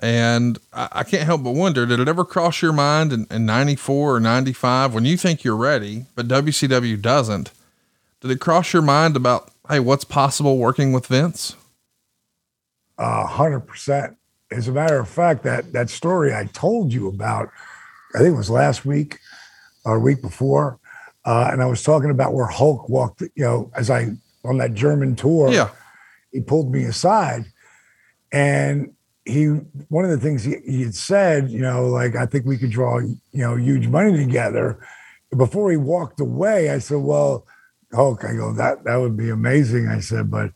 And 0.00 0.58
I, 0.72 0.88
I 0.92 1.02
can't 1.02 1.24
help 1.24 1.42
but 1.42 1.54
wonder 1.54 1.84
did 1.84 2.00
it 2.00 2.08
ever 2.08 2.24
cross 2.24 2.62
your 2.62 2.72
mind 2.72 3.12
in, 3.12 3.26
in 3.30 3.44
94 3.46 4.16
or 4.16 4.20
95 4.20 4.94
when 4.94 5.04
you 5.04 5.16
think 5.16 5.42
you're 5.42 5.56
ready, 5.56 6.06
but 6.14 6.28
WCW 6.28 7.00
doesn't? 7.00 7.50
Did 8.20 8.30
it 8.30 8.40
cross 8.40 8.72
your 8.72 8.82
mind 8.82 9.16
about, 9.16 9.50
hey, 9.68 9.80
what's 9.80 10.04
possible 10.04 10.58
working 10.58 10.92
with 10.92 11.06
Vince? 11.06 11.56
A 12.98 13.26
hundred 13.26 13.60
percent. 13.60 14.16
As 14.50 14.66
a 14.68 14.72
matter 14.72 14.98
of 14.98 15.08
fact, 15.08 15.42
that 15.44 15.72
that 15.72 15.90
story 15.90 16.34
I 16.34 16.44
told 16.52 16.92
you 16.92 17.08
about, 17.08 17.50
I 18.14 18.18
think 18.18 18.34
it 18.34 18.36
was 18.36 18.50
last 18.50 18.86
week 18.86 19.18
or 19.84 19.98
week 20.00 20.22
before, 20.22 20.78
uh, 21.26 21.50
and 21.52 21.62
I 21.62 21.66
was 21.66 21.82
talking 21.82 22.10
about 22.10 22.32
where 22.32 22.46
Hulk 22.46 22.88
walked. 22.88 23.20
You 23.20 23.30
know, 23.44 23.70
as 23.74 23.90
I 23.90 24.08
on 24.44 24.56
that 24.58 24.72
German 24.74 25.16
tour, 25.16 25.50
Yeah. 25.50 25.68
he 26.32 26.40
pulled 26.40 26.72
me 26.72 26.84
aside, 26.84 27.44
and 28.32 28.92
he 29.26 29.46
one 29.88 30.04
of 30.06 30.10
the 30.10 30.16
things 30.18 30.44
he, 30.44 30.56
he 30.64 30.82
had 30.82 30.94
said, 30.94 31.50
you 31.50 31.60
know, 31.60 31.86
like 31.86 32.16
I 32.16 32.24
think 32.24 32.46
we 32.46 32.56
could 32.56 32.70
draw, 32.70 32.98
you 33.00 33.18
know, 33.32 33.56
huge 33.56 33.86
money 33.88 34.16
together. 34.16 34.78
Before 35.36 35.70
he 35.70 35.76
walked 35.76 36.20
away, 36.20 36.70
I 36.70 36.78
said, 36.78 36.98
"Well, 36.98 37.46
Hulk," 37.92 38.24
I 38.24 38.32
go, 38.32 38.54
"That 38.54 38.84
that 38.84 38.96
would 38.96 39.16
be 39.18 39.28
amazing." 39.28 39.88
I 39.88 40.00
said, 40.00 40.30
"But." 40.30 40.52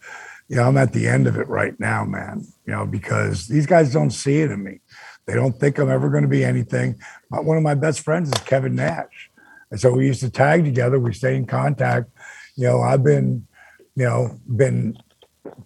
You 0.49 0.57
know, 0.57 0.65
I'm 0.65 0.77
at 0.77 0.93
the 0.93 1.07
end 1.07 1.27
of 1.27 1.37
it 1.37 1.49
right 1.49 1.79
now, 1.81 2.05
man. 2.05 2.47
You 2.67 2.73
know, 2.73 2.87
because 2.87 3.47
these 3.49 3.67
guys 3.67 3.93
don't 3.93 4.11
see 4.11 4.41
it 4.41 4.51
in 4.51 4.63
me. 4.63 4.81
They 5.27 5.35
don't 5.35 5.59
think 5.59 5.79
I'm 5.79 5.91
ever 5.91 6.11
going 6.11 6.25
to 6.25 6.29
be 6.29 6.45
anything. 6.45 7.01
One 7.29 7.57
of 7.57 7.63
my 7.63 7.75
best 7.75 8.01
friends 8.01 8.29
is 8.29 8.43
Kevin 8.45 8.75
Nash, 8.75 9.31
and 9.71 9.81
so 9.81 9.93
we 9.93 10.07
used 10.07 10.21
to 10.21 10.31
tag 10.31 10.65
together. 10.65 10.99
We 10.99 11.13
stay 11.13 11.37
in 11.37 11.47
contact. 11.47 12.11
You 12.57 12.67
know, 12.69 12.81
I've 12.81 13.05
been, 13.05 13.47
you 13.95 14.05
know, 14.05 14.39
been 14.57 14.99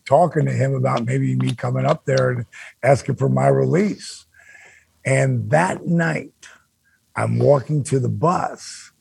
talking 0.04 0.44
to 0.46 0.52
him 0.52 0.74
about 0.74 1.04
maybe 1.04 1.34
me 1.36 1.54
coming 1.54 1.86
up 1.86 2.04
there 2.04 2.30
and 2.30 2.46
asking 2.82 3.16
for 3.16 3.28
my 3.28 3.48
release. 3.48 4.26
And 5.04 5.50
that 5.50 5.86
night, 5.86 6.32
I'm 7.14 7.38
walking 7.38 7.82
to 7.84 7.98
the 7.98 8.08
bus, 8.08 8.92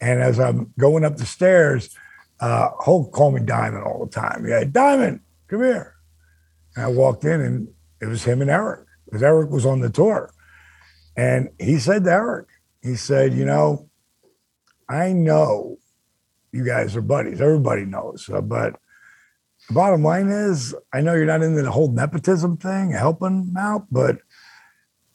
and 0.00 0.22
as 0.22 0.38
I'm 0.38 0.72
going 0.78 1.04
up 1.04 1.16
the 1.16 1.26
stairs, 1.26 1.96
uh, 2.40 2.70
Hulk 2.80 3.12
called 3.12 3.34
me 3.34 3.40
Diamond 3.40 3.84
all 3.84 4.04
the 4.04 4.10
time. 4.10 4.46
Yeah, 4.46 4.64
Diamond, 4.64 5.20
come 5.48 5.60
here. 5.60 5.94
And 6.74 6.84
I 6.84 6.88
walked 6.88 7.24
in, 7.24 7.40
and 7.40 7.68
it 8.00 8.06
was 8.06 8.24
him 8.24 8.42
and 8.42 8.50
Eric, 8.50 8.86
because 9.04 9.22
Eric 9.22 9.50
was 9.50 9.64
on 9.64 9.80
the 9.80 9.90
tour. 9.90 10.32
And 11.16 11.48
he 11.58 11.78
said 11.78 12.04
to 12.04 12.12
Eric, 12.12 12.48
he 12.82 12.94
said, 12.94 13.32
You 13.32 13.44
know, 13.46 13.88
I 14.88 15.12
know 15.12 15.78
you 16.52 16.64
guys 16.64 16.94
are 16.96 17.02
buddies. 17.02 17.40
Everybody 17.40 17.84
knows. 17.84 18.28
uh, 18.32 18.40
but 18.40 18.78
the 19.68 19.74
bottom 19.74 20.02
line 20.02 20.28
is, 20.28 20.74
I 20.92 21.00
know 21.00 21.14
you're 21.14 21.26
not 21.26 21.42
into 21.42 21.62
the 21.62 21.70
whole 21.70 21.90
nepotism 21.90 22.56
thing, 22.56 22.92
helping 22.92 23.54
out, 23.58 23.86
but 23.90 24.18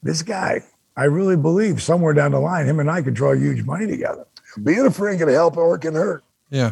this 0.04 0.24
guy, 0.24 0.62
I 0.98 1.06
really 1.06 1.38
believe 1.38 1.82
somewhere 1.82 2.14
down 2.14 2.32
the 2.32 2.40
line, 2.40 2.66
him 2.66 2.80
and 2.80 2.92
I 2.92 3.02
could 3.02 3.14
draw 3.14 3.34
huge 3.34 3.64
money 3.64 3.88
together. 3.88 4.28
Being 4.62 4.86
a 4.86 4.92
friend 4.92 5.18
can 5.18 5.30
help 5.30 5.56
or 5.56 5.78
can 5.78 5.94
hurt. 5.94 6.24
Yeah. 6.50 6.72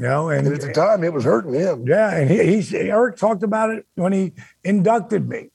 You 0.00 0.08
know, 0.08 0.30
and, 0.30 0.46
And 0.46 0.54
at 0.56 0.62
the 0.62 0.72
time, 0.72 1.04
it 1.04 1.12
was 1.12 1.24
hurting 1.24 1.52
him. 1.52 1.86
Yeah, 1.86 2.16
and 2.16 2.30
he, 2.30 2.60
he 2.62 2.76
Eric 2.90 3.16
talked 3.16 3.42
about 3.42 3.70
it 3.70 3.86
when 3.96 4.12
he 4.12 4.32
inducted 4.64 5.28
me. 5.28 5.50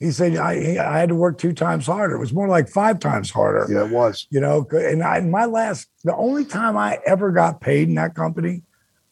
He 0.00 0.10
said 0.10 0.36
I 0.36 0.60
he- 0.60 0.78
I 0.78 0.98
had 0.98 1.10
to 1.10 1.14
work 1.14 1.38
two 1.38 1.52
times 1.52 1.86
harder. 1.86 2.16
It 2.16 2.18
was 2.18 2.32
more 2.32 2.48
like 2.48 2.68
five 2.68 2.98
times 2.98 3.30
harder. 3.30 3.66
Yeah, 3.72 3.84
it 3.84 3.90
was. 3.90 4.26
You 4.30 4.40
know, 4.40 4.66
and 4.72 5.02
I, 5.02 5.20
my 5.20 5.44
last, 5.44 5.88
the 6.02 6.14
only 6.16 6.44
time 6.44 6.76
I 6.76 6.98
ever 7.06 7.30
got 7.30 7.60
paid 7.60 7.88
in 7.88 7.94
that 7.94 8.14
company, 8.16 8.62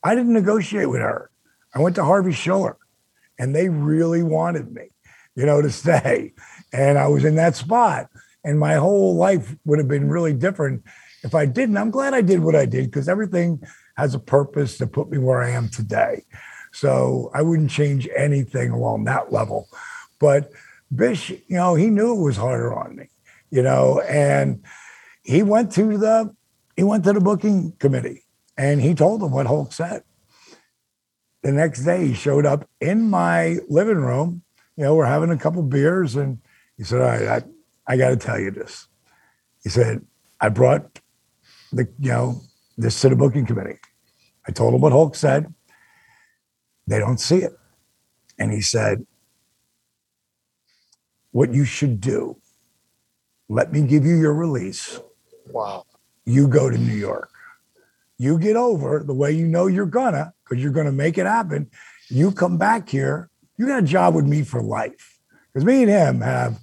I 0.02 0.16
didn't 0.16 0.32
negotiate 0.32 0.90
with 0.90 1.00
her. 1.00 1.30
I 1.74 1.78
went 1.78 1.94
to 1.96 2.04
Harvey 2.04 2.32
Schiller, 2.32 2.76
and 3.38 3.54
they 3.54 3.68
really 3.68 4.22
wanted 4.24 4.72
me, 4.72 4.88
you 5.36 5.46
know, 5.46 5.62
to 5.62 5.70
stay. 5.82 6.32
And 6.72 6.98
I 6.98 7.06
was 7.06 7.24
in 7.24 7.36
that 7.36 7.54
spot, 7.54 8.08
and 8.42 8.58
my 8.58 8.74
whole 8.74 9.14
life 9.14 9.54
would 9.64 9.78
have 9.78 9.88
been 9.88 10.08
really 10.08 10.34
different 10.34 10.82
if 11.22 11.36
I 11.36 11.46
didn't. 11.46 11.76
I'm 11.76 11.92
glad 11.92 12.14
I 12.14 12.20
did 12.20 12.40
what 12.40 12.56
I 12.56 12.66
did 12.66 12.86
because 12.90 13.08
everything 13.08 13.62
has 13.96 14.14
a 14.14 14.18
purpose 14.18 14.78
to 14.78 14.86
put 14.86 15.10
me 15.10 15.18
where 15.18 15.42
I 15.42 15.50
am 15.50 15.68
today. 15.68 16.24
So 16.72 17.30
I 17.34 17.42
wouldn't 17.42 17.70
change 17.70 18.08
anything 18.16 18.70
along 18.70 19.04
that 19.04 19.32
level. 19.32 19.68
But 20.18 20.50
Bish, 20.94 21.30
you 21.30 21.56
know, 21.56 21.74
he 21.74 21.88
knew 21.90 22.14
it 22.14 22.24
was 22.24 22.36
harder 22.36 22.74
on 22.74 22.96
me, 22.96 23.08
you 23.50 23.62
know, 23.62 24.00
and 24.00 24.62
he 25.22 25.42
went 25.42 25.72
to 25.72 25.96
the 25.98 26.34
he 26.76 26.82
went 26.82 27.04
to 27.04 27.12
the 27.12 27.20
booking 27.20 27.72
committee 27.78 28.24
and 28.56 28.80
he 28.80 28.94
told 28.94 29.20
them 29.20 29.32
what 29.32 29.46
Hulk 29.46 29.72
said. 29.72 30.02
The 31.42 31.52
next 31.52 31.84
day 31.84 32.08
he 32.08 32.14
showed 32.14 32.46
up 32.46 32.68
in 32.80 33.10
my 33.10 33.58
living 33.68 33.98
room. 33.98 34.42
You 34.76 34.84
know, 34.84 34.94
we're 34.94 35.06
having 35.06 35.30
a 35.30 35.36
couple 35.36 35.62
beers 35.62 36.16
and 36.16 36.38
he 36.76 36.84
said, 36.84 37.00
All 37.00 37.08
right, 37.08 37.42
I, 37.86 37.92
I 37.92 37.96
gotta 37.96 38.16
tell 38.16 38.38
you 38.38 38.50
this. 38.50 38.88
He 39.62 39.68
said, 39.68 40.04
I 40.40 40.48
brought 40.48 41.00
the, 41.72 41.88
you 41.98 42.10
know, 42.10 42.42
this 42.76 43.00
to 43.00 43.08
the 43.08 43.16
booking 43.16 43.46
committee. 43.46 43.78
I 44.46 44.52
told 44.52 44.74
him 44.74 44.80
what 44.80 44.92
Hulk 44.92 45.14
said. 45.14 45.52
They 46.86 46.98
don't 46.98 47.18
see 47.18 47.38
it. 47.38 47.52
And 48.38 48.52
he 48.52 48.60
said, 48.60 49.06
What 51.30 51.52
you 51.52 51.64
should 51.64 52.00
do, 52.00 52.36
let 53.48 53.72
me 53.72 53.82
give 53.82 54.04
you 54.04 54.16
your 54.16 54.34
release. 54.34 55.00
Wow. 55.50 55.84
You 56.24 56.48
go 56.48 56.70
to 56.70 56.78
New 56.78 56.94
York. 56.94 57.30
You 58.18 58.38
get 58.38 58.56
over 58.56 59.02
the 59.04 59.14
way 59.14 59.32
you 59.32 59.46
know 59.46 59.66
you're 59.66 59.86
gonna, 59.86 60.32
because 60.44 60.62
you're 60.62 60.72
gonna 60.72 60.92
make 60.92 61.18
it 61.18 61.26
happen. 61.26 61.70
You 62.08 62.32
come 62.32 62.58
back 62.58 62.88
here, 62.88 63.30
you 63.56 63.66
got 63.66 63.82
a 63.82 63.86
job 63.86 64.14
with 64.14 64.26
me 64.26 64.42
for 64.42 64.62
life. 64.62 65.18
Because 65.52 65.64
me 65.64 65.82
and 65.82 65.90
him 65.90 66.20
have 66.20 66.58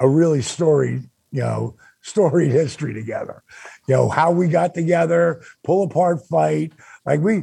a 0.00 0.08
really 0.08 0.42
storied, 0.42 1.08
you 1.30 1.40
know, 1.40 1.76
storied 2.02 2.50
history 2.50 2.92
together. 2.92 3.42
You 3.88 3.94
know, 3.96 4.08
how 4.08 4.30
we 4.30 4.48
got 4.48 4.74
together, 4.74 5.42
pull 5.64 5.82
apart 5.84 6.24
fight. 6.28 6.72
Like 7.04 7.20
we, 7.20 7.42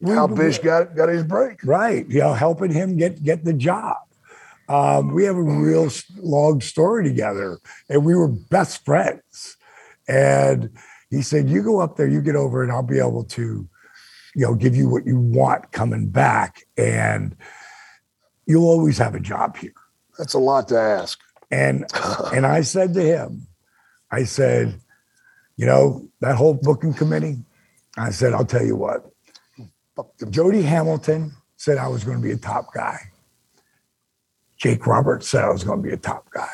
we 0.00 0.14
How 0.14 0.26
Bish 0.28 0.58
got 0.58 0.94
got 0.94 1.08
his 1.08 1.24
break. 1.24 1.64
right 1.64 2.08
you 2.08 2.20
know 2.20 2.32
helping 2.32 2.70
him 2.72 2.96
get 2.96 3.22
get 3.24 3.44
the 3.44 3.52
job 3.52 3.96
um, 4.68 5.12
we 5.12 5.24
have 5.24 5.34
a 5.34 5.42
real 5.42 5.88
long 6.18 6.60
story 6.60 7.02
together 7.02 7.58
and 7.88 8.04
we 8.04 8.14
were 8.14 8.28
best 8.28 8.84
friends 8.84 9.56
and 10.06 10.70
he 11.10 11.22
said 11.22 11.50
you 11.50 11.60
go 11.64 11.80
up 11.80 11.96
there 11.96 12.06
you 12.06 12.20
get 12.22 12.36
over 12.36 12.62
and 12.62 12.70
i'll 12.70 12.84
be 12.84 13.00
able 13.00 13.24
to 13.24 13.68
you 14.36 14.46
know 14.46 14.54
give 14.54 14.76
you 14.76 14.88
what 14.88 15.04
you 15.06 15.18
want 15.18 15.72
coming 15.72 16.08
back 16.08 16.62
and 16.76 17.34
you'll 18.46 18.68
always 18.68 18.96
have 18.98 19.16
a 19.16 19.20
job 19.20 19.56
here 19.56 19.74
That's 20.18 20.34
a 20.34 20.38
lot 20.38 20.68
to 20.68 20.78
ask. 20.78 21.18
and 21.50 21.84
and 22.32 22.46
i 22.46 22.60
said 22.60 22.94
to 22.94 23.02
him 23.02 23.48
i 24.12 24.22
said 24.22 24.78
you 25.60 25.66
know 25.66 26.08
that 26.20 26.36
whole 26.36 26.54
booking 26.54 26.94
committee 26.94 27.36
i 27.96 28.10
said 28.10 28.32
i'll 28.32 28.52
tell 28.54 28.64
you 28.64 28.76
what 28.76 29.10
Jody 30.30 30.62
Hamilton 30.62 31.32
said 31.56 31.78
I 31.78 31.88
was 31.88 32.04
going 32.04 32.18
to 32.18 32.22
be 32.22 32.32
a 32.32 32.36
top 32.36 32.72
guy. 32.74 32.98
Jake 34.56 34.86
Roberts 34.86 35.28
said 35.28 35.44
I 35.44 35.50
was 35.50 35.64
going 35.64 35.82
to 35.82 35.88
be 35.88 35.94
a 35.94 35.98
top 35.98 36.30
guy. 36.30 36.52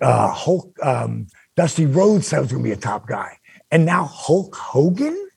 Uh, 0.00 0.32
Hulk, 0.32 0.76
um, 0.82 1.26
Dusty 1.56 1.86
Rhodes 1.86 2.26
said 2.26 2.38
I 2.38 2.40
was 2.40 2.52
going 2.52 2.62
to 2.62 2.68
be 2.68 2.72
a 2.72 2.76
top 2.76 3.06
guy. 3.06 3.38
And 3.70 3.84
now 3.84 4.04
Hulk 4.04 4.54
Hogan 4.54 5.28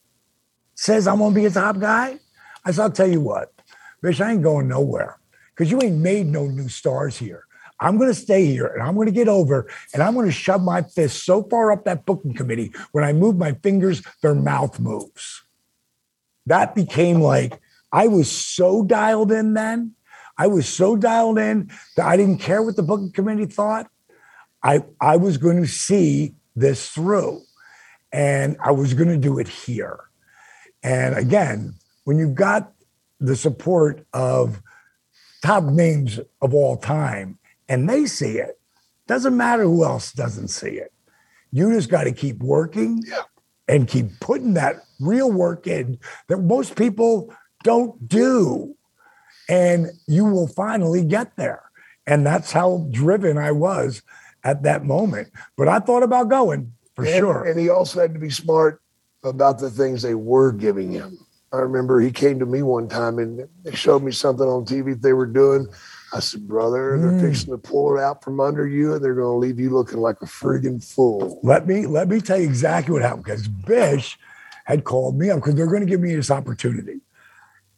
says 0.75 1.07
I'm 1.07 1.17
going 1.17 1.33
to 1.33 1.39
be 1.39 1.45
a 1.45 1.51
top 1.51 1.79
guy. 1.79 2.19
I 2.63 2.71
said, 2.71 2.83
I'll 2.83 2.91
tell 2.91 3.09
you 3.09 3.21
what, 3.21 3.51
bitch, 4.03 4.23
I 4.23 4.31
ain't 4.31 4.43
going 4.43 4.67
nowhere 4.67 5.17
because 5.49 5.71
you 5.71 5.81
ain't 5.81 5.97
made 5.97 6.27
no 6.27 6.45
new 6.45 6.69
stars 6.69 7.17
here. 7.17 7.45
I'm 7.81 7.97
going 7.97 8.09
to 8.09 8.15
stay 8.15 8.45
here 8.45 8.67
and 8.67 8.81
I'm 8.81 8.95
going 8.95 9.07
to 9.07 9.11
get 9.11 9.27
over 9.27 9.69
and 9.93 10.01
I'm 10.01 10.13
going 10.13 10.27
to 10.27 10.31
shove 10.31 10.61
my 10.61 10.83
fist 10.83 11.25
so 11.25 11.43
far 11.43 11.71
up 11.71 11.83
that 11.85 12.05
booking 12.05 12.33
committee 12.33 12.71
when 12.91 13.03
I 13.03 13.11
move 13.11 13.37
my 13.37 13.53
fingers, 13.53 14.01
their 14.21 14.35
mouth 14.35 14.79
moves 14.79 15.43
that 16.45 16.75
became 16.75 17.21
like 17.21 17.59
I 17.91 18.07
was 18.07 18.31
so 18.31 18.83
dialed 18.83 19.31
in 19.31 19.53
then. 19.53 19.93
I 20.37 20.47
was 20.47 20.67
so 20.67 20.95
dialed 20.95 21.37
in 21.37 21.71
that 21.95 22.05
I 22.05 22.17
didn't 22.17 22.39
care 22.39 22.63
what 22.63 22.75
the 22.75 22.83
booking 22.83 23.11
committee 23.11 23.45
thought. 23.45 23.89
I 24.63 24.83
I 24.99 25.17
was 25.17 25.37
going 25.37 25.61
to 25.61 25.67
see 25.67 26.35
this 26.55 26.89
through, 26.89 27.41
and 28.11 28.57
I 28.63 28.71
was 28.71 28.93
going 28.93 29.09
to 29.09 29.17
do 29.17 29.39
it 29.39 29.47
here. 29.47 29.99
And 30.83 31.15
again, 31.15 31.75
when 32.05 32.17
you've 32.17 32.35
got 32.35 32.71
the 33.19 33.35
support 33.35 34.05
of 34.13 34.61
top 35.43 35.63
names 35.63 36.19
of 36.41 36.53
all 36.53 36.77
time, 36.77 37.37
and 37.69 37.89
they 37.89 38.05
see 38.05 38.37
it, 38.37 38.59
doesn't 39.07 39.35
matter 39.35 39.63
who 39.63 39.83
else 39.83 40.11
doesn't 40.11 40.49
see 40.49 40.71
it. 40.71 40.93
You 41.51 41.73
just 41.73 41.89
got 41.89 42.05
to 42.05 42.11
keep 42.11 42.39
working 42.39 43.03
and 43.67 43.87
keep 43.87 44.19
putting 44.19 44.53
that 44.53 44.77
real 44.99 45.31
work 45.31 45.67
in 45.67 45.99
that 46.27 46.37
most 46.37 46.75
people 46.75 47.33
don't 47.63 48.07
do. 48.07 48.75
And 49.49 49.87
you 50.07 50.25
will 50.25 50.47
finally 50.47 51.03
get 51.03 51.35
there. 51.35 51.63
And 52.07 52.25
that's 52.25 52.51
how 52.51 52.87
driven 52.91 53.37
I 53.37 53.51
was 53.51 54.01
at 54.43 54.63
that 54.63 54.85
moment. 54.85 55.29
But 55.57 55.67
I 55.67 55.79
thought 55.79 56.03
about 56.03 56.29
going 56.29 56.73
for 56.95 57.05
and, 57.05 57.15
sure. 57.15 57.45
And 57.45 57.59
he 57.59 57.69
also 57.69 57.99
had 57.99 58.13
to 58.13 58.19
be 58.19 58.29
smart 58.29 58.81
about 59.23 59.59
the 59.59 59.69
things 59.69 60.01
they 60.01 60.15
were 60.15 60.51
giving 60.51 60.91
him. 60.91 61.17
I 61.53 61.57
remember 61.57 61.99
he 61.99 62.11
came 62.11 62.39
to 62.39 62.45
me 62.45 62.61
one 62.61 62.87
time 62.87 63.19
and 63.19 63.47
they 63.63 63.75
showed 63.75 64.03
me 64.03 64.11
something 64.11 64.47
on 64.47 64.65
TV 64.65 64.93
that 64.93 65.01
they 65.01 65.13
were 65.13 65.25
doing. 65.25 65.67
I 66.13 66.19
said, 66.19 66.47
brother, 66.47 66.97
they're 66.99 67.11
Mm. 67.11 67.21
fixing 67.21 67.51
to 67.53 67.57
pull 67.57 67.95
it 67.97 68.01
out 68.01 68.23
from 68.23 68.39
under 68.39 68.67
you, 68.67 68.93
and 68.93 69.03
they're 69.03 69.15
going 69.15 69.33
to 69.33 69.37
leave 69.47 69.59
you 69.59 69.69
looking 69.69 69.99
like 69.99 70.21
a 70.21 70.25
friggin' 70.25 70.83
fool. 70.83 71.39
Let 71.43 71.67
me 71.67 71.85
let 71.87 72.09
me 72.09 72.19
tell 72.19 72.37
you 72.37 72.43
exactly 72.47 72.91
what 72.93 73.01
happened 73.01 73.23
because 73.23 73.47
Bish 73.47 74.19
had 74.65 74.83
called 74.83 75.17
me 75.17 75.29
up 75.29 75.37
because 75.37 75.55
they're 75.55 75.67
going 75.67 75.81
to 75.81 75.85
give 75.85 76.01
me 76.01 76.13
this 76.15 76.29
opportunity, 76.31 76.99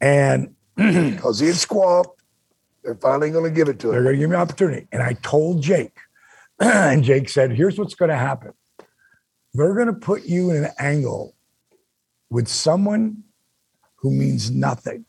and 0.02 0.56
Because 0.76 1.40
he 1.40 1.48
had 1.48 1.56
squawked, 1.56 2.20
they're 2.84 2.96
finally 2.96 3.30
going 3.30 3.44
to 3.44 3.56
give 3.56 3.70
it 3.70 3.78
to 3.80 3.88
him. 3.90 3.94
they're 3.94 4.04
going 4.04 4.16
to 4.16 4.20
give 4.22 4.30
me 4.32 4.36
an 4.36 4.42
opportunity. 4.42 4.88
And 4.92 5.04
I 5.04 5.14
told 5.22 5.62
Jake, 5.62 5.96
and 6.60 7.04
Jake 7.04 7.30
said, 7.30 7.52
"Here's 7.52 7.78
what's 7.78 7.94
going 7.96 8.10
to 8.10 8.18
happen. 8.18 8.54
They're 9.54 9.76
going 9.76 9.88
to 9.88 9.94
put 9.94 10.24
you 10.24 10.50
in 10.50 10.64
an 10.66 10.72
angle 10.80 11.36
with 12.32 12.48
someone 12.48 13.24
who 13.98 14.10
means 14.10 14.50
nothing, 14.50 15.06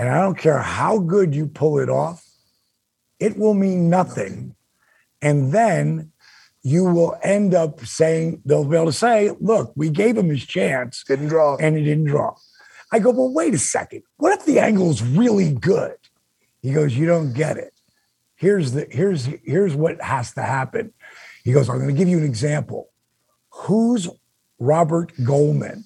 and 0.00 0.08
I 0.08 0.20
don't 0.22 0.38
care 0.38 0.58
how 0.58 0.98
good 0.98 1.34
you 1.34 1.46
pull 1.46 1.78
it 1.78 1.90
off, 1.90 2.26
it 3.20 3.36
will 3.38 3.54
mean 3.54 3.90
nothing, 3.90 4.56
and 5.22 5.52
then." 5.52 6.12
You 6.62 6.84
will 6.84 7.16
end 7.22 7.54
up 7.54 7.80
saying, 7.86 8.42
they'll 8.44 8.66
be 8.66 8.76
able 8.76 8.84
to 8.84 8.92
say, 8.92 9.30
look, 9.40 9.72
we 9.76 9.88
gave 9.88 10.18
him 10.18 10.28
his 10.28 10.44
chance 10.44 11.02
Didn't 11.08 11.28
draw. 11.28 11.56
and 11.56 11.74
he 11.74 11.82
didn't 11.82 12.04
draw. 12.04 12.36
I 12.92 12.98
go, 12.98 13.08
well, 13.12 13.32
wait 13.32 13.54
a 13.54 13.58
second. 13.58 14.02
What 14.18 14.38
if 14.38 14.44
the 14.44 14.58
angle 14.58 14.90
is 14.90 15.02
really 15.02 15.54
good? 15.54 15.96
He 16.60 16.74
goes, 16.74 16.94
you 16.94 17.06
don't 17.06 17.32
get 17.32 17.56
it. 17.56 17.72
Here's 18.36 18.72
the 18.72 18.86
here's 18.90 19.24
here's 19.42 19.74
what 19.74 20.02
has 20.02 20.34
to 20.34 20.42
happen. 20.42 20.92
He 21.44 21.52
goes, 21.52 21.70
I'm 21.70 21.76
going 21.78 21.88
to 21.88 21.94
give 21.94 22.08
you 22.08 22.18
an 22.18 22.24
example. 22.24 22.90
Who's 23.50 24.08
Robert 24.58 25.12
Goldman? 25.24 25.84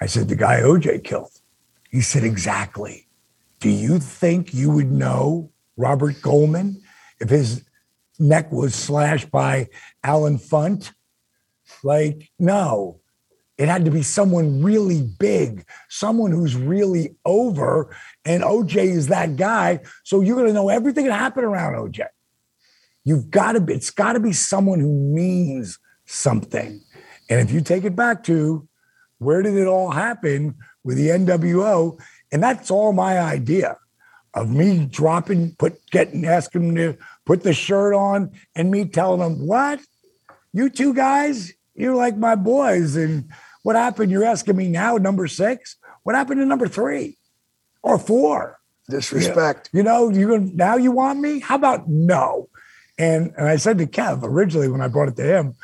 I 0.00 0.06
said, 0.06 0.28
the 0.28 0.36
guy 0.36 0.60
OJ 0.60 1.02
killed. 1.02 1.37
He 1.88 2.00
said, 2.00 2.24
exactly. 2.24 3.06
Do 3.60 3.70
you 3.70 3.98
think 3.98 4.54
you 4.54 4.70
would 4.70 4.90
know 4.90 5.50
Robert 5.76 6.20
Goldman 6.22 6.82
if 7.20 7.30
his 7.30 7.64
neck 8.18 8.52
was 8.52 8.74
slashed 8.74 9.30
by 9.30 9.68
Allen 10.04 10.38
Funt? 10.38 10.92
Like, 11.82 12.30
no. 12.38 13.00
It 13.56 13.68
had 13.68 13.84
to 13.86 13.90
be 13.90 14.02
someone 14.02 14.62
really 14.62 15.02
big, 15.02 15.64
someone 15.88 16.30
who's 16.30 16.54
really 16.54 17.16
over. 17.24 17.94
And 18.24 18.44
OJ 18.44 18.76
is 18.76 19.08
that 19.08 19.34
guy. 19.34 19.80
So 20.04 20.20
you're 20.20 20.36
going 20.36 20.46
to 20.46 20.52
know 20.52 20.68
everything 20.68 21.06
that 21.06 21.18
happened 21.18 21.44
around 21.44 21.74
OJ. 21.74 22.06
You've 23.02 23.30
got 23.30 23.52
to 23.52 23.60
be, 23.60 23.74
it's 23.74 23.90
got 23.90 24.12
to 24.12 24.20
be 24.20 24.32
someone 24.32 24.78
who 24.78 24.92
means 24.92 25.78
something. 26.04 26.80
And 27.28 27.40
if 27.40 27.50
you 27.52 27.60
take 27.60 27.84
it 27.84 27.96
back 27.96 28.22
to 28.24 28.68
where 29.18 29.42
did 29.42 29.54
it 29.54 29.66
all 29.66 29.90
happen 29.90 30.54
with 30.84 30.96
the 30.96 31.08
NWO? 31.08 32.00
And 32.32 32.42
that's 32.42 32.70
all 32.70 32.92
my 32.92 33.18
idea 33.18 33.76
of 34.34 34.50
me 34.50 34.86
dropping, 34.86 35.54
put 35.56 35.78
getting 35.90 36.26
asking 36.26 36.74
them 36.74 36.76
to 36.76 36.98
put 37.24 37.42
the 37.42 37.52
shirt 37.52 37.94
on 37.94 38.32
and 38.54 38.70
me 38.70 38.84
telling 38.84 39.20
them, 39.20 39.46
what? 39.46 39.80
You 40.52 40.70
two 40.70 40.94
guys, 40.94 41.52
you're 41.74 41.94
like 41.94 42.16
my 42.16 42.34
boys. 42.34 42.96
And 42.96 43.30
what 43.62 43.76
happened? 43.76 44.10
You're 44.10 44.24
asking 44.24 44.56
me 44.56 44.68
now, 44.68 44.96
number 44.96 45.26
six? 45.26 45.76
What 46.02 46.14
happened 46.14 46.40
to 46.40 46.46
number 46.46 46.68
three 46.68 47.18
or 47.82 47.98
four? 47.98 48.58
Disrespect. 48.88 49.68
You 49.72 49.82
know, 49.82 50.08
you 50.08 50.38
now 50.54 50.76
you 50.76 50.90
want 50.92 51.20
me? 51.20 51.40
How 51.40 51.56
about 51.56 51.88
no? 51.88 52.48
And 52.96 53.32
and 53.36 53.46
I 53.46 53.56
said 53.56 53.78
to 53.78 53.86
Kev 53.86 54.22
originally 54.22 54.68
when 54.68 54.80
I 54.80 54.88
brought 54.88 55.08
it 55.08 55.16
to 55.16 55.22
him, 55.22 55.54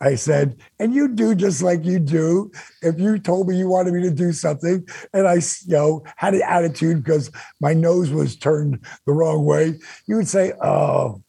I 0.00 0.14
said, 0.14 0.60
and 0.78 0.94
you 0.94 1.08
do 1.08 1.34
just 1.34 1.62
like 1.62 1.84
you 1.84 1.98
do. 1.98 2.50
If 2.82 3.00
you 3.00 3.18
told 3.18 3.48
me 3.48 3.56
you 3.56 3.68
wanted 3.68 3.94
me 3.94 4.02
to 4.02 4.10
do 4.10 4.32
something, 4.32 4.86
and 5.12 5.26
I, 5.26 5.34
you 5.34 5.42
know, 5.68 6.04
had 6.16 6.34
an 6.34 6.42
attitude 6.42 7.02
because 7.02 7.30
my 7.60 7.72
nose 7.72 8.10
was 8.10 8.36
turned 8.36 8.84
the 9.06 9.12
wrong 9.12 9.44
way, 9.44 9.78
you 10.06 10.16
would 10.16 10.28
say, 10.28 10.52
"Oh, 10.62 11.22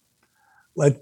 let 0.75 0.97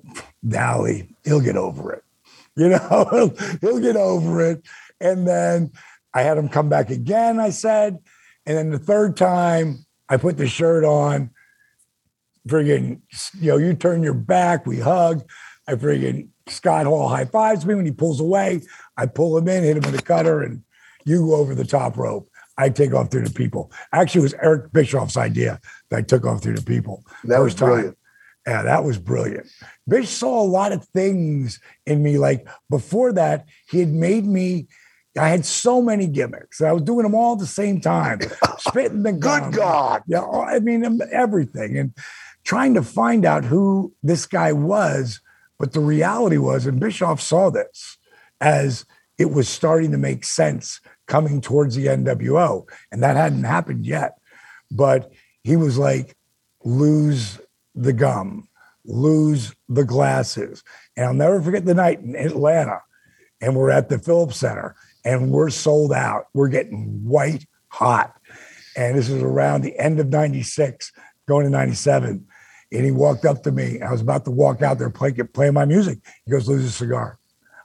Dally, 0.48 1.10
he'll 1.24 1.42
get 1.42 1.58
over 1.58 1.94
it." 1.94 2.02
You 2.58 2.70
know, 2.70 3.34
he'll, 3.60 3.82
get 3.82 3.98
over 3.98 4.40
it. 4.40 4.66
And 5.02 5.28
then 5.28 5.74
I 6.14 6.22
had 6.22 6.38
him 6.38 6.48
come 6.48 6.70
back 6.70 6.90
again. 6.90 7.38
I 7.38 7.50
said, 7.50 8.00
and 8.46 8.58
then 8.58 8.70
the 8.70 8.80
third 8.80 9.18
time 9.18 9.86
I 10.08 10.16
put 10.16 10.38
the 10.38 10.48
shirt 10.48 10.86
on. 10.86 11.32
Friggin', 12.48 13.02
you 13.42 13.52
know, 13.52 13.58
you 13.58 13.74
turn 13.74 14.04
your 14.04 14.14
back, 14.14 14.66
we 14.66 14.80
hug. 14.80 15.28
I 15.68 15.74
friggin' 15.74 16.30
Scott 16.48 16.86
Hall 16.86 17.10
high 17.10 17.26
fives 17.26 17.66
me 17.66 17.76
when 17.76 17.86
he 17.86 17.92
pulls 17.92 18.20
away. 18.20 18.62
I 18.98 19.06
pull 19.08 19.38
him 19.38 19.48
in, 19.48 19.64
hit 19.64 19.78
him 19.78 19.84
with 19.92 20.00
a 20.00 20.04
cutter, 20.04 20.42
and 20.44 20.64
you 21.06 21.26
go 21.28 21.36
over 21.36 21.56
the 21.56 21.66
top 21.66 21.98
rope. 21.98 22.28
I 22.58 22.70
take 22.70 22.94
off 22.94 23.12
through 23.12 23.26
the 23.26 23.34
people. 23.34 23.72
Actually, 23.92 24.20
it 24.20 24.24
was 24.24 24.34
Eric 24.36 24.72
Bischoff's 24.72 25.18
idea 25.18 25.60
that 25.90 25.98
I 25.98 26.02
took 26.02 26.26
off 26.26 26.42
through 26.42 26.56
the 26.56 26.62
people. 26.64 27.04
That 27.26 27.40
was 27.40 27.54
First 27.54 27.58
time. 27.60 27.70
brilliant. 27.70 27.98
Yeah, 28.48 28.62
that 28.62 28.84
was 28.84 28.98
brilliant. 29.00 29.48
Bish 29.88 30.08
saw 30.10 30.42
a 30.42 30.46
lot 30.46 30.72
of 30.72 30.86
things 30.90 31.60
in 31.88 32.04
me. 32.04 32.18
Like 32.20 32.48
before 32.70 33.12
that, 33.14 33.46
he 33.70 33.80
had 33.80 33.90
made 33.90 34.26
me. 34.26 34.68
I 35.18 35.30
had 35.30 35.46
so 35.46 35.82
many 35.82 36.08
gimmicks. 36.08 36.62
I 36.62 36.72
was 36.74 36.84
doing 36.84 37.04
them 37.04 37.16
all 37.16 37.34
at 37.34 37.40
the 37.40 37.48
same 37.48 37.82
time, 37.82 38.20
spitting 38.60 39.04
the 39.04 39.14
gum. 39.14 39.50
Good 39.50 39.58
God. 39.58 40.04
Yeah, 40.08 40.26
I 40.26 40.60
mean 40.60 41.00
everything, 41.12 41.78
and 41.78 41.94
trying 42.44 42.76
to 42.76 42.84
find 42.84 43.26
out 43.26 43.44
who 43.46 43.94
this 44.04 44.26
guy 44.28 44.52
was. 44.54 45.20
But 45.58 45.74
the 45.74 45.80
reality 45.80 46.38
was, 46.38 46.66
and 46.66 46.80
Bischoff 46.80 47.22
saw 47.22 47.50
this 47.50 47.98
as 48.42 48.86
it 49.18 49.32
was 49.32 49.48
starting 49.48 49.92
to 49.92 49.98
make 49.98 50.26
sense 50.26 50.82
coming 51.08 51.40
towards 51.40 51.76
the 51.76 51.88
NWO, 51.88 52.68
and 52.92 53.02
that 53.04 53.16
hadn't 53.16 53.44
happened 53.44 53.86
yet. 53.86 54.18
But 54.72 55.12
he 55.44 55.56
was 55.56 55.78
like, 55.78 56.18
lose 56.64 57.40
the 57.76 57.94
gum, 57.94 58.50
lose 58.84 59.54
the 59.70 59.86
glasses. 59.86 60.64
And 60.98 61.06
I'll 61.06 61.14
never 61.14 61.42
forget 61.42 61.66
the 61.66 61.74
night 61.74 62.02
in 62.02 62.16
Atlanta, 62.16 62.82
and 63.40 63.56
we're 63.56 63.72
at 63.72 63.90
the 63.90 64.00
Phillips 64.00 64.38
Center, 64.38 64.76
and 65.06 65.32
we're 65.32 65.50
sold 65.50 65.94
out. 65.94 66.26
We're 66.34 66.50
getting 66.50 67.06
white 67.06 67.46
hot. 67.70 68.16
And 68.76 68.98
this 68.98 69.10
is 69.10 69.22
around 69.22 69.62
the 69.62 69.78
end 69.80 70.00
of 70.00 70.10
96, 70.10 70.92
going 71.28 71.46
to 71.46 71.50
97. 71.50 72.28
And 72.72 72.84
he 72.84 72.92
walked 72.92 73.26
up 73.26 73.44
to 73.44 73.52
me. 73.52 73.82
I 73.82 73.92
was 73.92 74.02
about 74.02 74.26
to 74.26 74.32
walk 74.32 74.62
out 74.62 74.80
there 74.80 74.90
play, 74.90 75.12
playing 75.12 75.54
my 75.54 75.66
music. 75.66 76.00
He 76.26 76.32
goes, 76.32 76.48
lose 76.48 76.66
a 76.66 76.72
cigar. 76.72 77.20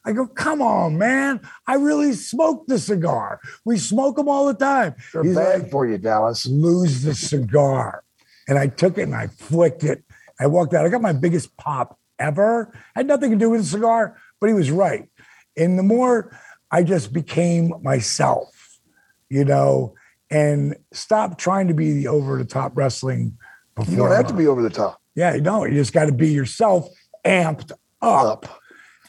I 0.04 0.12
go, 0.12 0.26
come 0.26 0.62
on, 0.62 0.96
man. 0.96 1.40
I 1.66 1.74
really 1.74 2.14
smoked 2.14 2.68
the 2.68 2.78
cigar. 2.78 3.40
We 3.64 3.76
smoke 3.76 4.16
them 4.16 4.28
all 4.28 4.46
the 4.46 4.54
time. 4.54 4.94
They're 5.12 5.22
He's 5.22 5.36
bad 5.36 5.62
like, 5.62 5.70
for 5.70 5.86
you, 5.86 5.98
Dallas. 5.98 6.46
lose 6.46 7.02
the 7.02 7.14
cigar. 7.14 8.02
And 8.48 8.58
I 8.58 8.68
took 8.68 8.98
it 8.98 9.02
and 9.02 9.14
I 9.14 9.26
flicked 9.26 9.84
it. 9.84 10.04
I 10.38 10.46
walked 10.46 10.72
out. 10.72 10.86
I 10.86 10.88
got 10.88 11.02
my 11.02 11.12
biggest 11.12 11.54
pop 11.56 11.98
ever. 12.18 12.72
Had 12.94 13.06
nothing 13.06 13.30
to 13.30 13.36
do 13.36 13.50
with 13.50 13.60
the 13.60 13.66
cigar, 13.66 14.16
but 14.40 14.46
he 14.48 14.54
was 14.54 14.70
right. 14.70 15.08
And 15.56 15.78
the 15.78 15.82
more 15.82 16.38
I 16.70 16.82
just 16.82 17.12
became 17.12 17.74
myself, 17.82 18.78
you 19.28 19.44
know, 19.44 19.94
and 20.30 20.76
stopped 20.92 21.38
trying 21.38 21.68
to 21.68 21.74
be 21.74 21.92
the 21.92 22.08
over 22.08 22.38
the 22.38 22.44
top 22.44 22.72
wrestling 22.74 23.36
You 23.88 23.96
don't 23.96 24.10
have 24.10 24.26
to 24.28 24.34
be 24.34 24.46
over 24.46 24.62
the 24.62 24.70
top. 24.70 25.00
Yeah, 25.14 25.34
you 25.34 25.40
don't. 25.40 25.70
You 25.70 25.78
just 25.78 25.92
got 25.92 26.06
to 26.06 26.12
be 26.12 26.28
yourself 26.28 26.88
amped 27.24 27.72
up. 27.72 27.78
Up. 28.02 28.46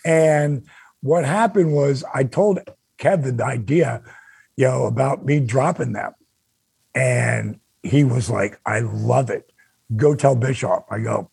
And 0.04 0.66
what 1.00 1.24
happened 1.24 1.74
was 1.74 2.04
I 2.14 2.26
told 2.26 2.60
Kevin 2.98 3.38
the 3.38 3.46
idea, 3.46 4.04
you 4.58 4.66
know, 4.68 4.86
about 4.86 5.24
me 5.24 5.40
dropping 5.40 5.94
them. 5.94 6.12
And 6.94 7.58
he 7.84 8.04
was 8.04 8.30
like, 8.30 8.60
I 8.66 8.80
love 8.80 9.30
it. 9.30 9.50
Go 9.96 10.14
tell 10.14 10.36
Bischoff. 10.36 10.84
I 10.92 11.00
go, 11.00 11.30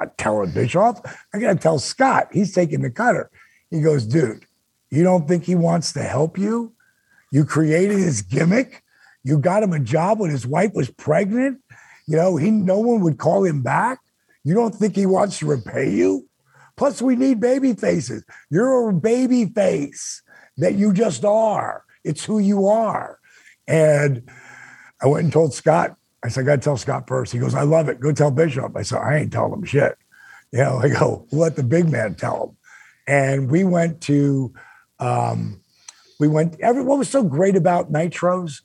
I 0.00 0.06
tell 0.16 0.46
Bischoff. 0.46 1.02
I 1.34 1.38
gotta 1.38 1.58
tell 1.58 1.78
Scott. 1.78 2.28
He's 2.32 2.54
taking 2.54 2.80
the 2.80 2.90
cutter. 2.90 3.30
He 3.70 3.82
goes, 3.82 4.06
dude, 4.06 4.46
you 4.88 5.02
don't 5.02 5.28
think 5.28 5.44
he 5.44 5.54
wants 5.54 5.92
to 5.92 6.02
help 6.02 6.38
you? 6.38 6.72
You 7.30 7.44
created 7.44 7.98
his 7.98 8.22
gimmick. 8.22 8.82
You 9.22 9.36
got 9.36 9.62
him 9.62 9.74
a 9.74 9.80
job 9.80 10.20
when 10.20 10.30
his 10.30 10.46
wife 10.46 10.72
was 10.72 10.88
pregnant. 10.88 11.60
You 12.06 12.16
know, 12.16 12.36
he 12.36 12.50
no 12.50 12.78
one 12.78 13.00
would 13.00 13.18
call 13.18 13.44
him 13.44 13.62
back. 13.62 13.98
You 14.44 14.54
don't 14.54 14.74
think 14.74 14.94
he 14.94 15.06
wants 15.06 15.40
to 15.40 15.46
repay 15.46 15.90
you? 15.90 16.28
Plus, 16.76 17.00
we 17.00 17.16
need 17.16 17.40
baby 17.40 17.72
faces. 17.72 18.24
You're 18.50 18.90
a 18.90 18.92
baby 18.92 19.46
face 19.46 20.22
that 20.58 20.74
you 20.74 20.92
just 20.92 21.24
are. 21.24 21.84
It's 22.04 22.24
who 22.24 22.38
you 22.38 22.68
are. 22.68 23.18
And 23.66 24.28
I 25.02 25.06
went 25.06 25.24
and 25.24 25.32
told 25.32 25.54
Scott. 25.54 25.96
I 26.24 26.28
said, 26.28 26.42
I 26.42 26.44
got 26.44 26.56
to 26.56 26.60
tell 26.60 26.76
Scott 26.76 27.08
first. 27.08 27.32
He 27.32 27.38
goes, 27.38 27.54
I 27.54 27.62
love 27.62 27.88
it. 27.88 28.00
Go 28.00 28.12
tell 28.12 28.30
Bischoff. 28.30 28.76
I 28.76 28.82
said, 28.82 28.98
I 28.98 29.18
ain't 29.18 29.32
telling 29.32 29.52
him 29.52 29.64
shit. 29.64 29.96
You 30.52 30.60
know, 30.60 30.78
I 30.82 30.88
go, 30.88 31.26
let 31.32 31.56
the 31.56 31.62
big 31.62 31.90
man 31.90 32.14
tell 32.14 32.44
him. 32.44 32.56
And 33.08 33.50
we 33.50 33.64
went 33.64 34.00
to, 34.02 34.52
um, 34.98 35.60
we 36.18 36.28
went, 36.28 36.58
every, 36.60 36.82
what 36.82 36.98
was 36.98 37.08
so 37.08 37.22
great 37.22 37.56
about 37.56 37.92
Nitros 37.92 38.62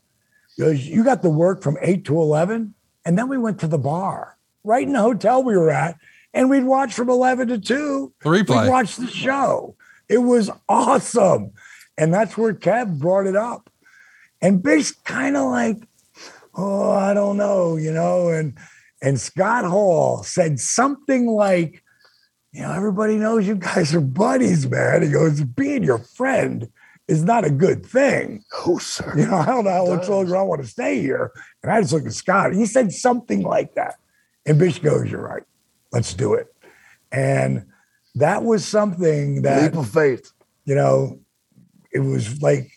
was 0.58 0.88
you 0.88 1.04
got 1.04 1.22
the 1.22 1.30
work 1.30 1.62
from 1.62 1.78
8 1.82 2.06
to 2.06 2.18
11. 2.18 2.74
And 3.06 3.18
then 3.18 3.30
we 3.30 3.38
went 3.38 3.60
to 3.60 3.68
the 3.68 3.78
bar 3.78 4.38
right 4.64 4.86
in 4.86 4.93
the 4.93 5.02
hotel 5.02 5.43
we 5.43 5.58
were 5.58 5.72
at. 5.72 5.97
And 6.34 6.49
we'd 6.49 6.64
watch 6.64 6.93
from 6.93 7.10
11 7.10 7.49
to 7.49 7.58
2. 7.58 8.14
The 8.22 8.30
replay. 8.30 8.64
We'd 8.64 8.70
watch 8.70 8.95
the 8.95 9.08
show. 9.08 9.76
It 10.08 10.20
was 10.20 10.49
awesome. 10.70 11.52
And 11.97 12.14
that's 12.14 12.38
where 12.38 12.54
Kev 12.54 12.99
brought 12.99 13.28
it 13.28 13.36
up. 13.36 13.70
And 14.41 14.64
Bish 14.64 14.91
kind 15.04 15.36
of 15.36 15.49
like, 15.49 15.78
oh, 16.56 16.91
I 16.91 17.14
don't 17.14 17.38
know, 17.38 17.76
you 17.76 17.91
know. 17.91 18.30
And 18.30 18.58
And 19.02 19.20
Scott 19.20 19.66
Hall 19.66 20.24
said 20.24 20.60
something 20.60 21.28
like, 21.28 21.84
you 22.52 22.62
know, 22.62 22.72
everybody 22.72 23.18
knows 23.18 23.47
you 23.47 23.56
guys 23.56 23.95
are 23.95 24.02
buddies, 24.02 24.70
man. 24.70 25.02
He 25.02 25.10
goes, 25.10 25.43
being 25.43 25.84
your 25.84 25.99
friend 25.99 26.70
is 27.12 27.26
not 27.26 27.43
a 27.43 27.49
good 27.49 27.86
thing. 27.86 28.41
Oh, 28.66 28.78
sir. 28.78 29.14
You 29.18 29.28
know, 29.28 29.36
I 29.36 29.45
don't 29.47 29.66
know 29.66 29.86
how 29.86 29.95
much 29.95 30.07
longer 30.07 30.38
I 30.38 30.43
want 30.43 30.62
to 30.62 30.68
stay 30.68 31.01
here. 31.01 31.34
And 31.62 31.70
I 31.70 31.82
just 31.82 31.91
look 31.91 32.05
at 32.05 32.14
Scott. 32.14 32.53
He 32.53 32.66
said 32.66 32.93
something 32.93 33.43
like 33.43 33.76
that. 33.76 33.95
And 34.45 34.57
Bish 34.57 34.80
goes, 34.80 35.12
You're 35.12 35.22
right. 35.22 35.43
Let's 35.91 36.14
do 36.14 36.34
it. 36.36 36.47
And 37.12 37.66
that 38.16 38.43
was 38.43 38.66
something 38.66 39.41
that 39.41 39.74
Leap 39.74 39.76
of 39.76 39.89
faith. 39.89 40.32
you 40.64 40.74
know, 40.74 41.20
it 41.91 41.99
was 41.99 42.41
like, 42.41 42.72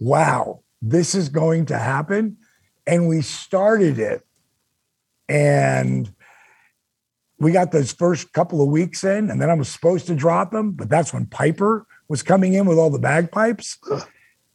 wow, 0.00 0.62
this 0.80 1.14
is 1.14 1.28
going 1.28 1.66
to 1.66 1.76
happen. 1.76 2.38
And 2.86 3.06
we 3.06 3.20
started 3.20 3.98
it. 3.98 4.26
And 5.28 6.10
we 7.38 7.52
got 7.52 7.70
those 7.70 7.92
first 7.92 8.32
couple 8.32 8.62
of 8.62 8.68
weeks 8.68 9.04
in, 9.04 9.30
and 9.30 9.42
then 9.42 9.50
I 9.50 9.54
was 9.54 9.68
supposed 9.68 10.06
to 10.06 10.14
drop 10.14 10.52
them, 10.52 10.72
but 10.72 10.88
that's 10.88 11.12
when 11.12 11.26
Piper 11.26 11.86
was 12.08 12.22
coming 12.22 12.54
in 12.54 12.66
with 12.66 12.78
all 12.78 12.90
the 12.90 12.98
bagpipes. 12.98 13.78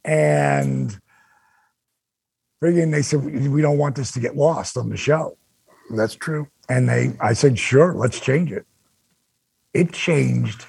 And 0.04 0.98
friggin' 2.62 2.92
they 2.92 3.02
said, 3.02 3.24
we 3.24 3.62
don't 3.62 3.78
want 3.78 3.96
this 3.96 4.12
to 4.12 4.20
get 4.20 4.36
lost 4.36 4.76
on 4.76 4.88
the 4.88 4.96
show. 4.96 5.36
That's 5.90 6.14
true. 6.14 6.48
And 6.68 6.88
they, 6.88 7.16
I 7.20 7.32
said, 7.32 7.58
sure, 7.58 7.94
let's 7.94 8.20
change 8.20 8.52
it. 8.52 8.64
It 9.74 9.92
changed 9.92 10.66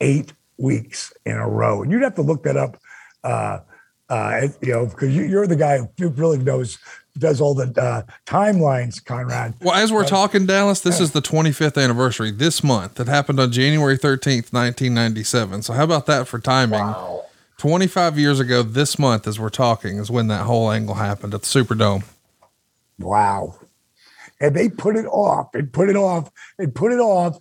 eight 0.00 0.32
weeks 0.56 1.12
in 1.24 1.36
a 1.36 1.48
row. 1.48 1.82
And 1.82 1.92
you'd 1.92 2.02
have 2.02 2.14
to 2.16 2.22
look 2.22 2.44
that 2.44 2.56
up, 2.56 2.78
uh, 3.24 3.60
uh, 4.08 4.48
you 4.62 4.72
know, 4.72 4.86
because 4.86 5.14
you're 5.14 5.46
the 5.46 5.56
guy 5.56 5.80
who 5.98 6.08
really 6.08 6.38
knows, 6.38 6.78
does 7.18 7.40
all 7.40 7.54
the 7.54 7.72
uh, 7.80 8.02
timelines, 8.26 9.04
Conrad. 9.04 9.54
Well, 9.60 9.74
as 9.74 9.92
we're 9.92 10.06
talking, 10.06 10.46
Dallas, 10.46 10.80
this 10.80 11.00
is 11.00 11.12
the 11.12 11.20
25th 11.20 11.82
anniversary 11.82 12.30
this 12.30 12.62
month. 12.62 12.94
That 12.94 13.08
happened 13.08 13.40
on 13.40 13.52
January 13.52 13.98
13th, 13.98 14.52
1997. 14.52 15.62
So, 15.62 15.72
how 15.72 15.84
about 15.84 16.06
that 16.06 16.28
for 16.28 16.38
timing? 16.38 16.94
25 17.58 18.18
years 18.18 18.38
ago 18.38 18.62
this 18.62 18.98
month, 18.98 19.26
as 19.26 19.38
we're 19.38 19.48
talking, 19.48 19.98
is 19.98 20.10
when 20.10 20.28
that 20.28 20.44
whole 20.44 20.70
angle 20.70 20.94
happened 20.94 21.34
at 21.34 21.42
the 21.42 21.46
Superdome. 21.46 22.04
Wow. 22.98 23.56
And 24.40 24.54
they 24.54 24.68
put 24.68 24.96
it 24.96 25.06
off 25.06 25.54
and 25.54 25.72
put 25.72 25.90
it 25.90 25.96
off 25.96 26.30
and 26.58 26.72
put 26.72 26.92
it 26.92 27.00
off. 27.00 27.38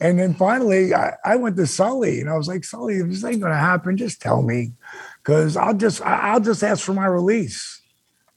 And 0.00 0.18
then 0.18 0.34
finally, 0.34 0.92
I, 0.92 1.14
I 1.24 1.36
went 1.36 1.56
to 1.56 1.66
Sully 1.66 2.20
and 2.20 2.28
I 2.28 2.36
was 2.36 2.48
like, 2.48 2.64
Sully, 2.64 2.96
if 2.96 3.06
this 3.06 3.24
ain't 3.24 3.40
going 3.40 3.52
to 3.52 3.58
happen, 3.58 3.96
just 3.96 4.20
tell 4.20 4.42
me. 4.42 4.72
Cause 5.22 5.56
I'll 5.56 5.74
just, 5.74 6.00
I'll 6.02 6.40
just 6.40 6.64
ask 6.64 6.84
for 6.84 6.94
my 6.94 7.06
release. 7.06 7.79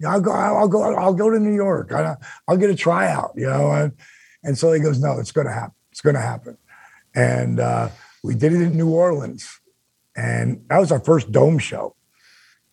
You 0.04 0.10
know, 0.10 0.16
I'll 0.16 0.22
go, 0.22 0.32
I'll 0.34 0.68
go, 0.68 0.96
I'll 0.96 1.14
go 1.14 1.30
to 1.30 1.40
New 1.40 1.56
York. 1.56 1.94
I, 1.94 2.18
I'll 2.46 2.58
get 2.58 2.70
a 2.70 2.76
tryout, 2.76 3.32
you 3.38 3.46
know? 3.46 3.72
And, 3.72 3.94
and 4.44 4.58
so 4.58 4.74
he 4.74 4.82
goes, 4.82 5.00
no, 5.00 5.18
it's 5.18 5.32
going 5.32 5.48
to 5.48 5.54
happen. 5.54 5.76
It's 5.94 6.02
going 6.02 6.16
to 6.16 6.22
happen. 6.22 6.58
And 7.16 7.62
uh, 7.62 7.88
we 8.22 8.36
did 8.36 8.52
it 8.52 8.62
in 8.62 8.76
New 8.76 8.90
Orleans. 8.90 9.62
And 10.14 10.66
that 10.68 10.80
was 10.80 10.92
our 10.92 11.00
first 11.00 11.32
dome 11.32 11.58
show. 11.58 11.96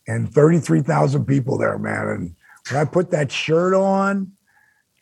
And 0.09 0.29
33,000 0.29 1.23
people 1.23 1.57
there, 1.57 1.77
man. 1.77 2.09
And 2.09 2.35
when 2.69 2.81
I 2.81 2.83
put 2.83 3.11
that 3.11 3.31
shirt 3.31 3.73
on, 3.75 4.33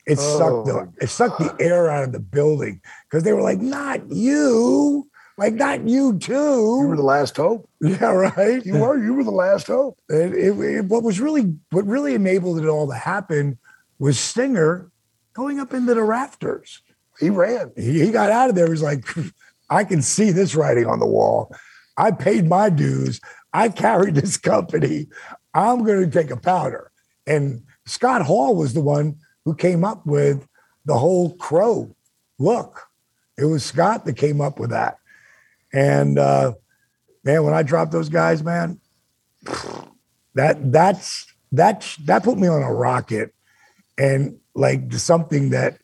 it 0.05 0.19
sucked 0.19 0.67
Oh, 0.69 0.91
the 0.97 1.03
it 1.03 1.09
sucked 1.09 1.39
the 1.39 1.55
air 1.59 1.89
out 1.89 2.03
of 2.03 2.11
the 2.11 2.19
building 2.19 2.81
because 3.03 3.23
they 3.23 3.33
were 3.33 3.43
like, 3.43 3.59
"Not 3.59 4.09
you, 4.09 5.08
like 5.39 5.53
not 5.55 5.87
you 5.87 6.19
too. 6.19 6.79
You 6.81 6.87
were 6.89 6.95
the 6.97 7.01
last 7.03 7.37
hope. 7.37 7.67
yeah, 7.81 8.05
right. 8.11 8.63
You 8.65 8.77
were. 8.77 9.01
You 9.03 9.13
were 9.15 9.23
the 9.23 9.31
last 9.31 9.67
hope. 9.67 9.97
It, 10.09 10.33
it, 10.33 10.59
it- 10.59 10.85
what 10.85 11.03
was 11.03 11.19
really 11.19 11.55
what 11.71 11.85
really 11.87 12.13
enabled 12.13 12.59
it 12.59 12.67
all 12.67 12.87
to 12.87 12.93
happen 12.95 13.57
was 13.97 14.19
Stinger 14.19 14.91
going 15.33 15.59
up 15.59 15.73
into 15.73 15.93
the 15.95 16.03
rafters. 16.03 16.81
He 17.19 17.29
ran. 17.29 17.71
He, 17.75 18.05
he 18.05 18.11
got 18.11 18.29
out 18.31 18.49
of 18.49 18.55
there. 18.55 18.65
He 18.65 18.71
was 18.71 18.81
like, 18.83 19.05
"I 19.69 19.83
can 19.83 20.01
see 20.01 20.31
this 20.31 20.55
writing 20.55 20.85
on 20.85 20.99
the 20.99 21.07
wall. 21.07 21.55
I 21.97 22.11
paid 22.11 22.45
my 22.47 22.69
dues. 22.69 23.19
I 23.53 23.69
carried 23.69 24.15
this 24.15 24.37
company. 24.37 25.07
I'm 25.53 25.83
going 25.83 26.09
to 26.09 26.11
take 26.21 26.31
a 26.31 26.37
powder." 26.37 26.91
And 27.25 27.63
Scott 27.85 28.21
Hall 28.23 28.55
was 28.55 28.73
the 28.73 28.81
one 28.81 29.17
who 29.45 29.55
came 29.55 29.83
up 29.83 30.05
with 30.05 30.45
the 30.85 30.97
whole 30.97 31.35
crow 31.35 31.95
look. 32.39 32.87
It 33.37 33.45
was 33.45 33.63
Scott 33.63 34.05
that 34.05 34.17
came 34.17 34.41
up 34.41 34.59
with 34.59 34.71
that. 34.71 34.97
And 35.73 36.17
uh, 36.17 36.53
man, 37.23 37.43
when 37.43 37.53
I 37.53 37.63
dropped 37.63 37.91
those 37.91 38.09
guys, 38.09 38.43
man, 38.43 38.79
that 40.35 40.71
that's 40.71 41.27
that 41.51 41.95
that 42.05 42.23
put 42.23 42.37
me 42.37 42.47
on 42.47 42.61
a 42.61 42.73
rocket 42.73 43.33
and 43.97 44.39
like 44.55 44.93
something 44.93 45.49
that 45.51 45.79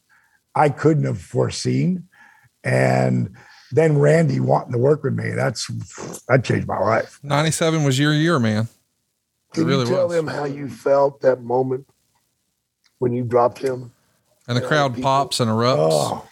I 0.56 0.70
couldn't 0.70 1.04
have 1.04 1.22
foreseen. 1.22 2.08
And 2.64 3.36
then 3.72 3.98
Randy 3.98 4.40
wanting 4.40 4.72
to 4.72 4.78
work 4.78 5.04
with 5.04 5.14
me, 5.14 5.32
that's 5.32 5.68
that 6.28 6.44
changed 6.44 6.68
my 6.68 6.80
life. 6.80 7.20
97 7.24 7.84
was 7.84 8.00
your 8.00 8.14
year, 8.14 8.40
man. 8.40 8.68
It 9.52 9.56
Can 9.56 9.66
really 9.66 9.86
you 9.86 9.96
tell 9.96 10.08
was. 10.08 10.16
them 10.16 10.28
how 10.28 10.46
you 10.46 10.68
felt 10.70 11.22
that 11.22 11.42
moment 11.42 11.88
when 13.00 13.14
you 13.14 13.24
dropped 13.24 13.60
him? 13.60 13.92
And 14.48 14.58
the 14.58 14.62
crowd 14.62 15.02
pops 15.02 15.40
and 15.40 15.50
erupts. 15.50 15.90
Oh. 15.92 16.28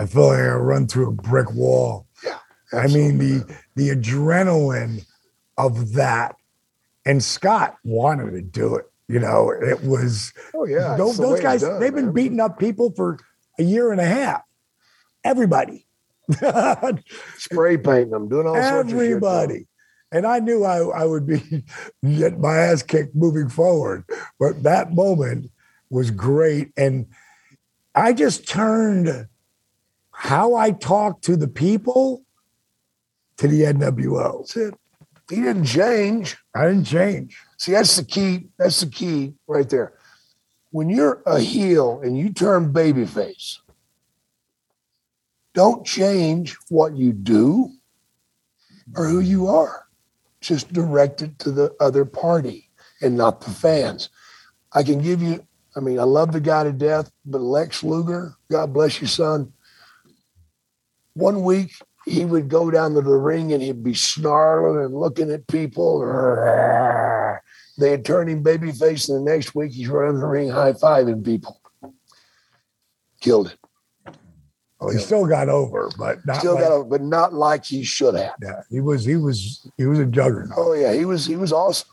I 0.00 0.06
feel 0.06 0.28
like 0.28 0.38
I 0.38 0.48
run 0.54 0.86
through 0.86 1.08
a 1.08 1.12
brick 1.12 1.52
wall. 1.52 2.06
Yeah. 2.24 2.38
I 2.72 2.86
mean 2.86 3.18
the 3.18 3.56
the 3.76 3.90
adrenaline 3.90 5.04
of 5.58 5.92
that. 5.92 6.36
And 7.04 7.22
Scott 7.22 7.76
wanted 7.84 8.30
to 8.32 8.40
do 8.42 8.76
it. 8.76 8.86
You 9.08 9.18
know, 9.18 9.50
it 9.50 9.82
was 9.82 10.32
Oh 10.54 10.64
yeah, 10.64 10.96
those, 10.96 11.18
those 11.18 11.40
guys, 11.40 11.60
done, 11.60 11.80
they've 11.80 11.94
been 11.94 12.06
man. 12.06 12.14
beating 12.14 12.40
up 12.40 12.58
people 12.58 12.92
for 12.96 13.18
a 13.58 13.62
year 13.62 13.92
and 13.92 14.00
a 14.00 14.06
half. 14.06 14.42
Everybody. 15.22 15.86
spray 17.36 17.76
painting 17.76 18.10
them, 18.10 18.28
doing 18.28 18.46
all 18.46 18.54
sorts 18.54 18.64
of 18.64 18.88
shit. 18.88 18.88
to 18.88 18.94
'em. 18.94 19.00
Everybody. 19.06 19.66
And 20.12 20.26
I 20.26 20.38
knew 20.38 20.64
I, 20.64 20.78
I 20.78 21.04
would 21.04 21.26
be 21.26 21.40
getting 22.04 22.40
my 22.40 22.56
ass 22.56 22.82
kicked 22.82 23.14
moving 23.14 23.48
forward. 23.48 24.04
But 24.38 24.62
that 24.62 24.92
moment 24.92 25.50
was 25.90 26.10
great. 26.10 26.72
And 26.76 27.06
I 27.94 28.12
just 28.12 28.48
turned 28.48 29.28
how 30.20 30.54
I 30.54 30.72
talked 30.72 31.24
to 31.24 31.34
the 31.34 31.48
people 31.48 32.26
to 33.38 33.48
the 33.48 33.62
NWO. 33.62 34.40
That's 34.40 34.54
it. 34.54 34.74
He 35.30 35.36
didn't 35.36 35.64
change. 35.64 36.36
I 36.54 36.66
didn't 36.66 36.84
change. 36.84 37.38
See, 37.56 37.72
that's 37.72 37.96
the 37.96 38.04
key. 38.04 38.48
That's 38.58 38.80
the 38.80 38.90
key 38.90 39.32
right 39.46 39.66
there. 39.66 39.94
When 40.72 40.90
you're 40.90 41.22
a 41.24 41.40
heel 41.40 42.02
and 42.04 42.18
you 42.18 42.34
turn 42.34 42.70
babyface, 42.70 43.60
don't 45.54 45.86
change 45.86 46.54
what 46.68 46.94
you 46.98 47.14
do 47.14 47.70
or 48.96 49.08
who 49.08 49.20
you 49.20 49.46
are. 49.46 49.86
Just 50.42 50.70
direct 50.70 51.22
it 51.22 51.38
to 51.38 51.50
the 51.50 51.74
other 51.80 52.04
party 52.04 52.68
and 53.00 53.16
not 53.16 53.40
the 53.40 53.50
fans. 53.50 54.10
I 54.74 54.82
can 54.82 55.00
give 55.00 55.22
you, 55.22 55.46
I 55.74 55.80
mean, 55.80 55.98
I 55.98 56.02
love 56.04 56.32
the 56.32 56.40
guy 56.40 56.64
to 56.64 56.72
death, 56.72 57.10
but 57.24 57.40
Lex 57.40 57.82
Luger, 57.82 58.34
God 58.50 58.74
bless 58.74 59.00
you, 59.00 59.06
son. 59.06 59.54
One 61.14 61.42
week 61.42 61.72
he 62.06 62.24
would 62.24 62.48
go 62.48 62.70
down 62.70 62.94
to 62.94 63.00
the 63.02 63.16
ring 63.16 63.52
and 63.52 63.62
he'd 63.62 63.84
be 63.84 63.94
snarling 63.94 64.84
and 64.84 64.94
looking 64.94 65.30
at 65.30 65.46
people. 65.46 66.00
They 67.78 67.90
had 67.90 68.04
turned 68.04 68.28
him 68.30 68.44
babyface, 68.44 69.08
and 69.08 69.26
the 69.26 69.30
next 69.30 69.54
week 69.54 69.72
he's 69.72 69.88
running 69.88 70.20
the 70.20 70.26
ring 70.26 70.50
high 70.50 70.72
fiving 70.72 71.24
people. 71.24 71.60
Killed 73.20 73.48
it. 73.48 74.14
Well, 74.80 74.90
he 74.90 74.98
still 74.98 75.26
got 75.26 75.48
over, 75.50 75.90
but 75.98 76.24
not 76.24 76.38
Still 76.38 76.54
like, 76.54 76.64
got, 76.64 76.76
a, 76.80 76.84
but 76.84 77.02
not 77.02 77.34
like 77.34 77.66
he 77.66 77.82
should 77.84 78.14
have. 78.14 78.32
yeah, 78.42 78.62
he 78.70 78.80
was 78.80 79.04
he 79.04 79.16
was 79.16 79.66
he 79.76 79.84
was 79.84 79.98
a 79.98 80.06
juggernaut. 80.06 80.56
Oh 80.56 80.72
yeah, 80.72 80.92
he 80.94 81.04
was 81.04 81.26
he 81.26 81.36
was 81.36 81.52
awesome, 81.52 81.88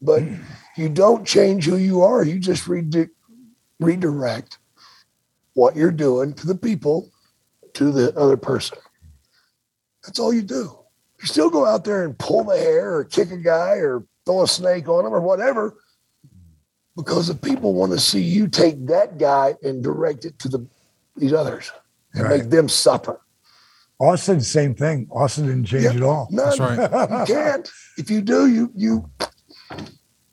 but 0.00 0.22
you 0.76 0.88
don't 0.88 1.26
change 1.26 1.64
who 1.66 1.76
you 1.76 2.02
are. 2.02 2.24
You 2.24 2.38
just 2.38 2.68
redi- 2.68 3.08
redirect 3.80 4.58
what 5.54 5.74
you're 5.74 5.90
doing 5.90 6.32
to 6.34 6.46
the 6.46 6.54
people, 6.54 7.10
to 7.74 7.90
the 7.92 8.16
other 8.16 8.36
person. 8.36 8.78
That's 10.04 10.18
all 10.18 10.32
you 10.32 10.42
do. 10.42 10.78
You 11.20 11.26
still 11.26 11.50
go 11.50 11.64
out 11.66 11.84
there 11.84 12.04
and 12.04 12.18
pull 12.18 12.44
the 12.44 12.56
hair 12.58 12.96
or 12.96 13.04
kick 13.04 13.30
a 13.30 13.36
guy 13.36 13.74
or 13.76 14.04
throw 14.26 14.42
a 14.42 14.48
snake 14.48 14.88
on 14.88 15.06
him 15.06 15.12
or 15.14 15.20
whatever, 15.20 15.76
because 16.96 17.28
the 17.28 17.34
people 17.34 17.74
want 17.74 17.92
to 17.92 17.98
see 18.00 18.20
you 18.22 18.48
take 18.48 18.86
that 18.86 19.18
guy 19.18 19.54
and 19.62 19.82
direct 19.82 20.24
it 20.24 20.38
to 20.40 20.48
the 20.48 20.66
these 21.16 21.32
others 21.32 21.70
and 22.14 22.24
Right. 22.24 22.40
make 22.40 22.50
them 22.50 22.68
suffer. 22.68 23.20
Austin, 24.00 24.40
same 24.40 24.74
thing. 24.74 25.06
Austin 25.10 25.46
didn't 25.46 25.64
change 25.66 25.84
Yeah. 25.84 25.92
at 25.94 26.02
all. 26.02 26.26
None. 26.30 26.44
That's 26.44 26.58
right. 26.58 27.28
You 27.28 27.34
can't. 27.34 27.70
If 27.98 28.10
you 28.10 28.20
do, 28.20 28.46
you 28.48 28.72
you 28.74 29.08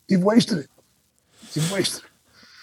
you've 0.08 0.24
wasted 0.24 0.58
it. 0.58 0.68
You've 1.52 1.70
wasted 1.70 2.02
it. 2.04 2.10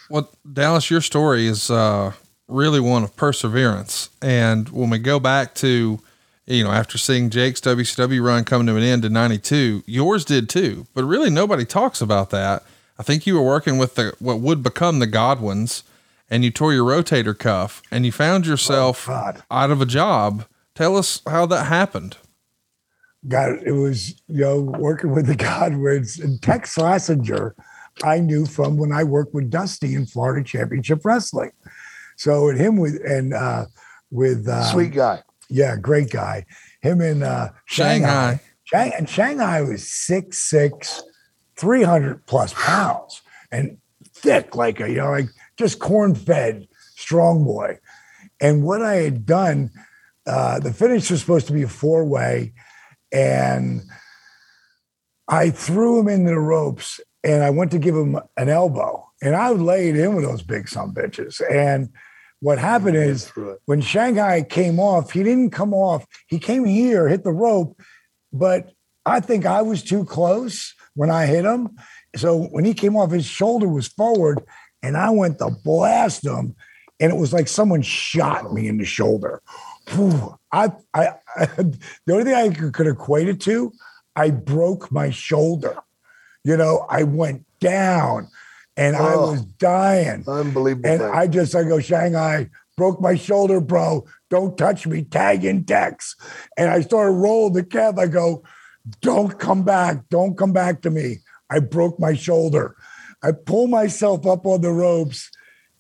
Well, 0.09 0.29
Dallas, 0.51 0.89
your 0.89 1.01
story 1.01 1.47
is 1.47 1.69
uh, 1.71 2.11
really 2.47 2.79
one 2.79 3.03
of 3.03 3.15
perseverance. 3.15 4.09
And 4.21 4.69
when 4.69 4.89
we 4.89 4.99
go 4.99 5.19
back 5.19 5.53
to, 5.55 5.99
you 6.45 6.63
know, 6.63 6.71
after 6.71 6.97
seeing 6.97 7.29
Jake's 7.29 7.61
WCW 7.61 8.23
run 8.23 8.45
come 8.45 8.65
to 8.65 8.75
an 8.75 8.83
end 8.83 9.05
in 9.05 9.13
92, 9.13 9.83
yours 9.85 10.25
did 10.25 10.49
too. 10.49 10.87
But 10.93 11.03
really, 11.03 11.29
nobody 11.29 11.65
talks 11.65 12.01
about 12.01 12.29
that. 12.31 12.63
I 12.99 13.03
think 13.03 13.27
you 13.27 13.35
were 13.35 13.45
working 13.45 13.77
with 13.77 13.95
the 13.95 14.13
what 14.19 14.39
would 14.39 14.63
become 14.63 14.99
the 14.99 15.07
Godwins, 15.07 15.83
and 16.29 16.43
you 16.43 16.51
tore 16.51 16.73
your 16.73 16.85
rotator 16.85 17.37
cuff, 17.37 17.81
and 17.91 18.05
you 18.05 18.11
found 18.11 18.47
yourself 18.47 19.07
oh, 19.07 19.11
God. 19.11 19.43
out 19.51 19.71
of 19.71 19.81
a 19.81 19.85
job. 19.85 20.45
Tell 20.73 20.95
us 20.95 21.21
how 21.27 21.45
that 21.47 21.65
happened. 21.65 22.17
got 23.27 23.51
it 23.63 23.73
was 23.73 24.15
you 24.27 24.41
know 24.41 24.61
working 24.61 25.11
with 25.11 25.27
the 25.27 25.35
Godwins 25.35 26.19
and 26.19 26.41
Tex 26.41 26.75
Slazenger, 26.75 27.53
I 28.03 28.19
knew 28.19 28.45
from 28.45 28.77
when 28.77 28.91
I 28.91 29.03
worked 29.03 29.33
with 29.33 29.49
Dusty 29.49 29.93
in 29.93 30.05
Florida 30.05 30.43
Championship 30.43 31.03
Wrestling. 31.03 31.51
So 32.17 32.49
and 32.49 32.59
him 32.59 32.77
with 32.77 32.99
and 33.05 33.33
uh 33.33 33.65
with 34.11 34.47
uh 34.47 34.71
Sweet 34.71 34.93
guy. 34.93 35.23
yeah, 35.49 35.75
great 35.77 36.09
guy. 36.11 36.45
Him 36.81 37.01
in 37.01 37.23
uh 37.23 37.49
Shanghai. 37.65 38.41
Shanghai. 38.65 38.95
And 38.97 39.09
Shanghai 39.09 39.61
was 39.61 39.89
six 39.89 40.37
six, 40.39 41.01
300 41.57 42.25
plus 42.25 42.53
pounds 42.53 43.21
and 43.51 43.77
thick, 44.13 44.55
like 44.55 44.79
a, 44.79 44.89
you 44.89 44.97
know, 44.97 45.11
like 45.11 45.29
just 45.57 45.79
corn 45.79 46.15
fed, 46.15 46.67
strong 46.95 47.43
boy. 47.45 47.79
And 48.41 48.63
what 48.63 48.81
I 48.81 48.95
had 48.95 49.25
done, 49.25 49.71
uh, 50.27 50.59
the 50.59 50.73
finish 50.73 51.09
was 51.09 51.21
supposed 51.21 51.47
to 51.47 51.53
be 51.53 51.63
a 51.63 51.67
four 51.67 52.05
way, 52.05 52.53
and 53.11 53.81
I 55.27 55.49
threw 55.49 55.99
him 55.99 56.07
into 56.07 56.31
the 56.31 56.39
ropes 56.39 56.99
and 57.23 57.43
I 57.43 57.49
went 57.49 57.71
to 57.71 57.79
give 57.79 57.95
him 57.95 58.19
an 58.37 58.49
elbow. 58.49 59.09
And 59.21 59.35
I 59.35 59.49
laid 59.49 59.95
in 59.95 60.15
with 60.15 60.23
those 60.23 60.41
big 60.41 60.69
some 60.69 60.93
bitches. 60.93 61.41
And 61.51 61.89
what 62.39 62.59
happened 62.59 62.97
is 62.97 63.31
when 63.65 63.81
Shanghai 63.81 64.43
came 64.43 64.79
off, 64.79 65.11
he 65.11 65.23
didn't 65.23 65.51
come 65.51 65.73
off. 65.73 66.05
He 66.27 66.39
came 66.39 66.65
here, 66.65 67.07
hit 67.07 67.23
the 67.23 67.31
rope, 67.31 67.79
but 68.31 68.71
I 69.05 69.19
think 69.19 69.45
I 69.45 69.61
was 69.61 69.83
too 69.83 70.05
close 70.05 70.75
when 70.93 71.09
I 71.09 71.25
hit 71.25 71.45
him. 71.45 71.77
So 72.15 72.43
when 72.47 72.65
he 72.65 72.73
came 72.73 72.95
off, 72.95 73.11
his 73.11 73.25
shoulder 73.25 73.67
was 73.67 73.87
forward, 73.87 74.43
and 74.83 74.97
I 74.97 75.09
went 75.09 75.39
to 75.39 75.49
blast 75.63 76.25
him, 76.25 76.55
and 76.99 77.11
it 77.11 77.17
was 77.17 77.33
like 77.33 77.47
someone 77.47 77.81
shot 77.81 78.53
me 78.53 78.67
in 78.67 78.77
the 78.77 78.85
shoulder. 78.85 79.41
I, 80.51 80.71
I, 80.93 81.07
I 81.35 81.45
the 82.05 82.11
only 82.11 82.23
thing 82.23 82.33
I 82.35 82.49
could, 82.49 82.73
could 82.73 82.87
equate 82.87 83.29
it 83.29 83.41
to, 83.41 83.71
I 84.15 84.31
broke 84.31 84.91
my 84.91 85.09
shoulder. 85.09 85.77
You 86.43 86.57
know, 86.57 86.85
I 86.89 87.03
went 87.03 87.45
down, 87.59 88.29
and 88.77 88.95
I 88.95 89.13
Oh. 89.15 89.31
was 89.31 89.41
dying. 89.41 90.23
Unbelievable. 90.27 90.89
And 90.89 91.01
thing. 91.01 91.11
I 91.11 91.27
just 91.27 91.53
I 91.55 91.63
go 91.63 91.79
Shanghai 91.79 92.49
broke 92.77 93.01
my 93.01 93.15
shoulder, 93.15 93.59
bro. 93.59 94.05
Don't 94.29 94.57
touch 94.57 94.85
me. 94.87 95.03
Tag 95.03 95.43
in 95.43 95.65
Tex. 95.65 96.15
And 96.55 96.69
I 96.69 96.81
started 96.81 97.13
rolling 97.13 97.53
the 97.53 97.63
cab. 97.63 97.97
I 97.99 98.05
go, 98.05 98.43
don't 99.01 99.37
come 99.39 99.63
back. 99.63 100.07
Don't 100.09 100.37
come 100.37 100.53
back 100.53 100.81
to 100.83 100.91
me. 100.91 101.17
I 101.49 101.59
broke 101.59 101.99
my 101.99 102.13
shoulder. 102.13 102.75
I 103.23 103.31
pull 103.31 103.67
myself 103.67 104.27
up 104.27 104.45
on 104.45 104.61
the 104.61 104.71
ropes, 104.71 105.31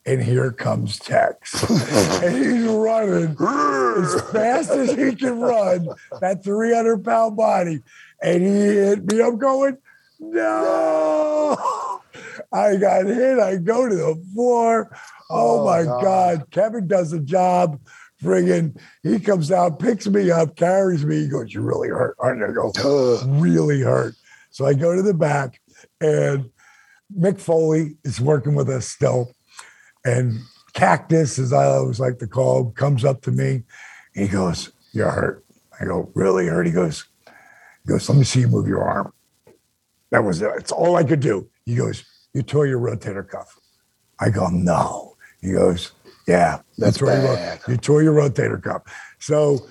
and 0.07 0.23
here 0.23 0.51
comes 0.51 0.97
Tex. 0.97 1.53
and 2.23 2.35
he's 2.35 2.65
running 2.65 3.35
as 3.39 4.21
fast 4.31 4.71
as 4.71 4.91
he 4.91 5.13
can 5.15 5.39
run, 5.39 5.87
that 6.19 6.43
300 6.43 7.03
pound 7.03 7.37
body. 7.37 7.83
And 8.23 8.41
he 8.41 8.49
hit 8.49 9.11
me. 9.11 9.21
I'm 9.21 9.37
going, 9.37 9.77
no. 10.19 11.57
I 12.57 12.75
got 12.77 13.05
hit. 13.05 13.39
I 13.39 13.57
go 13.57 13.87
to 13.87 13.95
the 13.95 14.23
floor. 14.33 14.89
Oh, 15.29 15.61
Oh, 15.61 15.65
my 15.65 15.83
God. 15.83 16.01
God. 16.03 16.51
Kevin 16.51 16.87
does 16.87 17.13
a 17.13 17.19
job. 17.19 17.79
Friggin', 18.23 18.75
he 19.03 19.19
comes 19.19 19.51
out, 19.51 19.77
picks 19.77 20.07
me 20.07 20.31
up, 20.31 20.55
carries 20.55 21.05
me. 21.05 21.17
He 21.23 21.27
goes, 21.27 21.53
You 21.53 21.61
really 21.61 21.89
hurt, 21.89 22.15
aren't 22.19 22.39
you? 22.39 22.47
I 22.47 22.51
go, 22.51 22.71
Ugh. 23.19 23.27
really 23.41 23.81
hurt. 23.81 24.15
So 24.49 24.65
I 24.65 24.73
go 24.73 24.95
to 24.95 25.03
the 25.03 25.13
back, 25.13 25.61
and 26.01 26.49
Mick 27.15 27.39
Foley 27.39 27.97
is 28.03 28.19
working 28.19 28.55
with 28.55 28.69
us 28.69 28.87
still. 28.87 29.31
And 30.03 30.39
Cactus, 30.73 31.37
as 31.37 31.53
I 31.53 31.65
always 31.65 31.99
like 31.99 32.17
to 32.19 32.27
call 32.27 32.61
him, 32.65 32.71
comes 32.71 33.05
up 33.05 33.21
to 33.23 33.31
me. 33.31 33.63
He 34.15 34.27
goes, 34.27 34.71
You're 34.93 35.11
hurt. 35.11 35.45
I 35.79 35.85
go, 35.85 36.09
Really 36.15 36.47
hurt? 36.47 36.65
He 36.65 36.71
goes, 36.73 37.05
he 37.83 37.89
goes, 37.91 38.09
Let 38.09 38.17
me 38.17 38.23
see 38.23 38.39
you 38.39 38.47
move 38.47 38.67
your 38.67 38.81
arm. 38.83 39.13
That 40.09 40.23
was 40.23 40.41
it. 40.41 40.49
It's 40.57 40.71
all 40.71 40.95
I 40.95 41.03
could 41.03 41.19
do. 41.19 41.49
He 41.65 41.75
goes, 41.75 42.03
You 42.37 42.43
tore 42.43 42.67
your 42.67 42.79
rotator 42.79 43.27
cuff. 43.27 43.59
I 44.19 44.29
go, 44.29 44.47
No. 44.49 45.15
He 45.41 45.53
goes, 45.53 45.93
Yeah, 46.27 46.59
That's 46.77 47.01
you 47.01 47.07
your, 47.07 47.59
you 47.67 47.77
tore 47.77 48.03
your 48.03 48.13
rotator 48.13 48.61
cuff. 48.61 48.83
So 49.17 49.67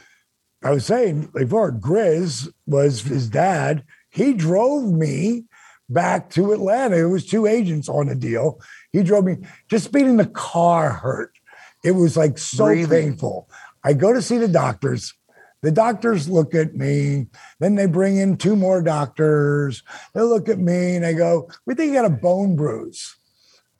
I 0.64 0.72
was 0.72 0.84
saying 0.84 1.30
before, 1.32 1.70
Grizz 1.70 2.52
was 2.66 3.02
his 3.02 3.30
dad. 3.30 3.84
He 4.10 4.32
drove 4.32 4.92
me 4.92 5.44
back 5.88 6.28
to 6.30 6.50
Atlanta. 6.50 6.96
It 6.96 7.04
was 7.04 7.24
two 7.24 7.46
agents 7.46 7.88
on 7.88 8.08
a 8.08 8.16
deal. 8.16 8.60
He 8.90 9.04
drove 9.04 9.26
me, 9.26 9.36
just 9.70 9.92
being 9.92 10.08
in 10.08 10.16
the 10.16 10.26
car 10.26 10.90
hurt. 10.90 11.38
It 11.84 11.92
was 11.92 12.16
like 12.16 12.36
so 12.36 12.74
painful. 12.88 13.48
I 13.84 13.92
go 13.92 14.12
to 14.12 14.20
see 14.20 14.38
the 14.38 14.48
doctors. 14.48 15.14
The 15.62 15.72
doctors 15.72 16.28
look 16.28 16.54
at 16.54 16.74
me. 16.74 17.26
Then 17.60 17.74
they 17.74 17.86
bring 17.86 18.18
in 18.18 18.36
two 18.36 18.56
more 18.56 18.82
doctors. 18.82 19.82
They 20.14 20.20
look 20.20 20.48
at 20.48 20.58
me 20.58 20.96
and 20.96 21.04
they 21.04 21.14
go, 21.14 21.50
We 21.64 21.74
think 21.74 21.88
you 21.88 21.94
got 21.94 22.04
a 22.04 22.10
bone 22.10 22.56
bruise. 22.56 23.16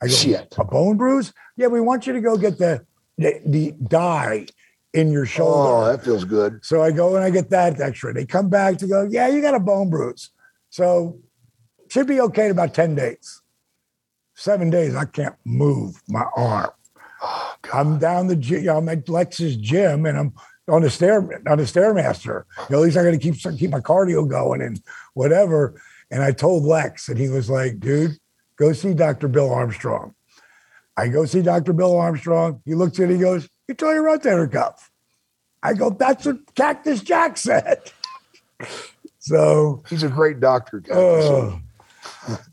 I 0.01 0.07
go, 0.07 0.13
Shit. 0.13 0.55
A 0.57 0.63
bone 0.65 0.97
bruise? 0.97 1.33
Yeah, 1.55 1.67
we 1.67 1.81
want 1.81 2.07
you 2.07 2.13
to 2.13 2.21
go 2.21 2.37
get 2.37 2.57
the, 2.57 2.85
the, 3.17 3.41
the 3.45 3.71
dye 3.71 4.47
in 4.93 5.11
your 5.11 5.25
shoulder. 5.25 5.71
Oh, 5.71 5.85
that 5.85 6.03
feels 6.03 6.25
good. 6.25 6.63
So 6.65 6.81
I 6.81 6.91
go 6.91 7.15
and 7.15 7.23
I 7.23 7.29
get 7.29 7.49
that 7.51 7.79
x-ray. 7.79 8.13
They 8.13 8.25
come 8.25 8.49
back 8.49 8.77
to 8.77 8.87
go, 8.87 9.03
yeah, 9.03 9.27
you 9.27 9.41
got 9.41 9.53
a 9.55 9.59
bone 9.59 9.89
bruise. 9.89 10.31
So 10.69 11.19
should 11.89 12.07
be 12.07 12.19
okay 12.21 12.45
in 12.45 12.51
about 12.51 12.73
10 12.73 12.95
days. 12.95 13.41
Seven 14.35 14.69
days, 14.69 14.95
I 14.95 15.05
can't 15.05 15.35
move 15.45 16.01
my 16.07 16.25
arm. 16.35 16.69
Oh, 17.21 17.55
I'm 17.73 17.97
down 17.97 18.27
the 18.27 18.35
gym, 18.35 18.67
I'm 18.69 18.89
at 18.89 19.09
Lex's 19.09 19.55
gym 19.55 20.05
and 20.05 20.17
I'm 20.17 20.33
on 20.67 20.81
the 20.81 20.89
stair 20.89 21.17
on 21.47 21.57
the 21.57 21.63
stairmaster. 21.63 22.43
You 22.57 22.65
know, 22.69 22.77
at 22.79 22.85
least 22.85 22.97
I 22.97 23.03
gotta 23.03 23.17
keep 23.17 23.35
keep 23.57 23.71
my 23.71 23.79
cardio 23.79 24.27
going 24.27 24.61
and 24.61 24.81
whatever. 25.13 25.81
And 26.09 26.23
I 26.23 26.31
told 26.31 26.63
Lex, 26.63 27.09
and 27.09 27.17
he 27.17 27.27
was 27.29 27.49
like, 27.49 27.79
dude, 27.79 28.17
go 28.57 28.71
see 28.73 28.93
Dr. 28.93 29.27
Bill 29.27 29.51
Armstrong. 29.51 30.15
I 30.95 31.09
go 31.09 31.25
see 31.25 31.41
Dr. 31.41 31.73
Bill 31.73 31.97
Armstrong. 31.97 32.61
He 32.65 32.75
looks 32.75 32.99
at 32.99 33.09
it, 33.09 33.15
he 33.15 33.19
goes, 33.19 33.47
You 33.67 33.75
tore 33.75 33.93
your 33.93 34.03
rotator 34.05 34.51
cuff. 34.51 34.89
I 35.61 35.73
go, 35.73 35.89
That's 35.89 36.25
what 36.25 36.55
Cactus 36.55 37.01
Jack 37.01 37.37
said. 37.37 37.91
So, 39.19 39.83
He's 39.89 40.03
a 40.03 40.07
great 40.07 40.39
doctor. 40.39 40.79
guy. 40.79 40.95
uh, 40.95 41.57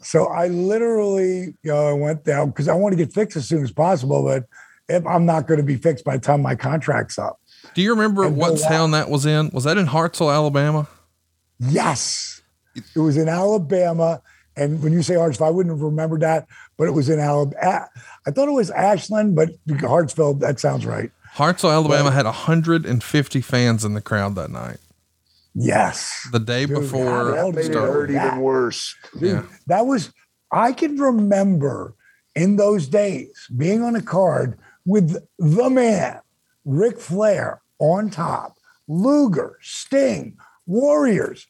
so 0.01 0.27
I 0.27 0.49
literally, 0.49 1.55
you 1.63 1.71
know, 1.71 1.87
I 1.87 1.93
went 1.93 2.25
down 2.25 2.49
because 2.49 2.67
I 2.67 2.75
want 2.75 2.95
to 2.95 2.97
get 2.97 3.13
fixed 3.13 3.37
as 3.37 3.47
soon 3.47 3.63
as 3.63 3.71
possible, 3.71 4.25
but 4.25 4.47
if 4.89 5.07
I'm 5.07 5.25
not 5.25 5.47
going 5.47 5.59
to 5.59 5.65
be 5.65 5.77
fixed 5.77 6.05
by 6.05 6.17
the 6.17 6.21
time 6.23 6.43
my 6.43 6.57
contract's 6.57 7.17
up. 7.17 7.39
Do 7.75 7.83
you 7.83 7.91
remember 7.91 8.25
And 8.25 8.37
what 8.37 8.59
town 8.61 8.91
that 8.93 9.09
was 9.11 9.27
in? 9.27 9.51
Was 9.53 9.65
that 9.65 9.79
in 9.79 9.87
Hartselle, 9.87 10.33
Alabama? 10.33 10.87
Yes, 11.59 12.43
it 12.95 12.99
was 12.99 13.17
in 13.17 13.29
Alabama. 13.29 14.21
And 14.57 14.83
when 14.83 14.93
you 14.93 15.03
say 15.03 15.15
Hartsville, 15.15 15.47
I 15.47 15.51
wouldn't 15.51 15.75
have 15.75 15.83
remembered 15.83 16.21
that, 16.21 16.47
but 16.77 16.85
it 16.87 16.93
was 16.93 17.09
in 17.09 17.19
Alabama. 17.19 17.89
I 18.27 18.31
thought 18.31 18.49
it 18.49 18.53
was 18.53 18.71
Ashland, 18.71 19.35
but 19.35 19.51
Hartsville, 19.81 20.35
that 20.35 20.61
sounds 20.61 20.87
right. 20.87 21.11
Hartselle, 21.35 21.73
Alabama 21.73 22.11
had 22.13 22.25
150 22.27 23.41
fans 23.41 23.85
in 23.85 23.95
the 23.95 24.01
crowd 24.01 24.37
that 24.37 24.51
night. 24.51 24.79
Yes. 25.55 26.29
The 26.33 26.39
day 26.41 26.67
Dude, 26.67 26.81
before 26.81 27.05
how 27.35 27.51
that 27.51 27.55
made 27.55 27.65
it 27.67 27.73
started. 27.73 27.93
hurt 27.93 28.13
that. 28.13 28.27
even 28.29 28.39
worse. 28.41 28.95
Dude, 29.19 29.23
Yeah. 29.23 29.43
that 29.67 29.87
was, 29.87 30.13
I 30.53 30.73
can 30.73 30.97
remember 30.99 31.95
in 32.37 32.57
those 32.57 32.87
days 32.89 33.31
being 33.57 33.83
on 33.83 33.97
a 33.97 34.03
card 34.03 34.59
with 34.85 35.17
the 35.39 35.71
man, 35.71 36.21
Ric 36.65 36.99
Flair 36.99 37.61
on 37.79 38.11
top, 38.11 38.57
Luger, 38.89 39.59
Sting, 39.61 40.37
Warriors, 40.67 41.47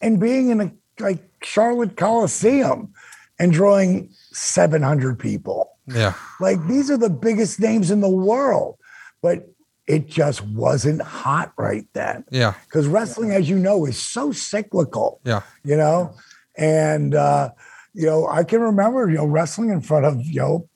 and 0.00 0.18
being 0.20 0.50
in 0.50 0.60
a 0.60 0.72
like 1.00 1.22
Charlotte 1.42 1.96
Coliseum 1.96 2.92
and 3.38 3.52
drawing 3.52 4.10
700 4.32 5.18
people. 5.18 5.70
Yeah. 5.86 6.14
Like 6.40 6.64
these 6.68 6.90
are 6.90 6.96
the 6.96 7.10
biggest 7.10 7.58
names 7.60 7.90
in 7.90 8.00
the 8.00 8.08
world, 8.10 8.76
but 9.22 9.48
it 9.88 10.06
just 10.08 10.42
wasn't 10.42 11.02
hot 11.02 11.52
right 11.58 11.86
then 11.92 12.24
Yeah. 12.30 12.54
because 12.64 12.86
wrestling, 12.86 13.32
as 13.32 13.48
you 13.48 13.58
know, 13.58 13.84
is 13.86 13.98
so 13.98 14.30
cyclical 14.32 15.20
Yeah. 15.24 15.42
you 15.64 15.76
know 15.76 16.14
and 16.56 17.14
uh 17.14 17.48
you 17.94 18.04
know 18.06 18.28
i 18.28 18.44
can 18.44 18.60
remember 18.60 19.08
you 19.08 19.16
know 19.16 19.24
wrestling 19.24 19.70
in 19.70 19.80
front 19.80 20.04
of 20.04 20.20
you 20.22 20.38
know 20.38 20.68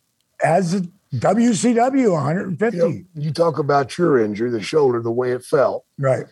as 0.42 0.74
a 0.74 0.82
wcw 1.14 2.12
150 2.12 2.76
You, 2.76 2.82
know, 2.88 3.00
you 3.14 3.32
talk 3.32 3.58
about 3.58 3.96
your 3.96 4.18
injury, 4.18 4.50
the 4.50 4.62
shoulder, 4.62 5.00
the 5.00 5.10
way 5.10 5.32
it 5.32 5.44
felt. 5.44 5.84
right 5.98 6.26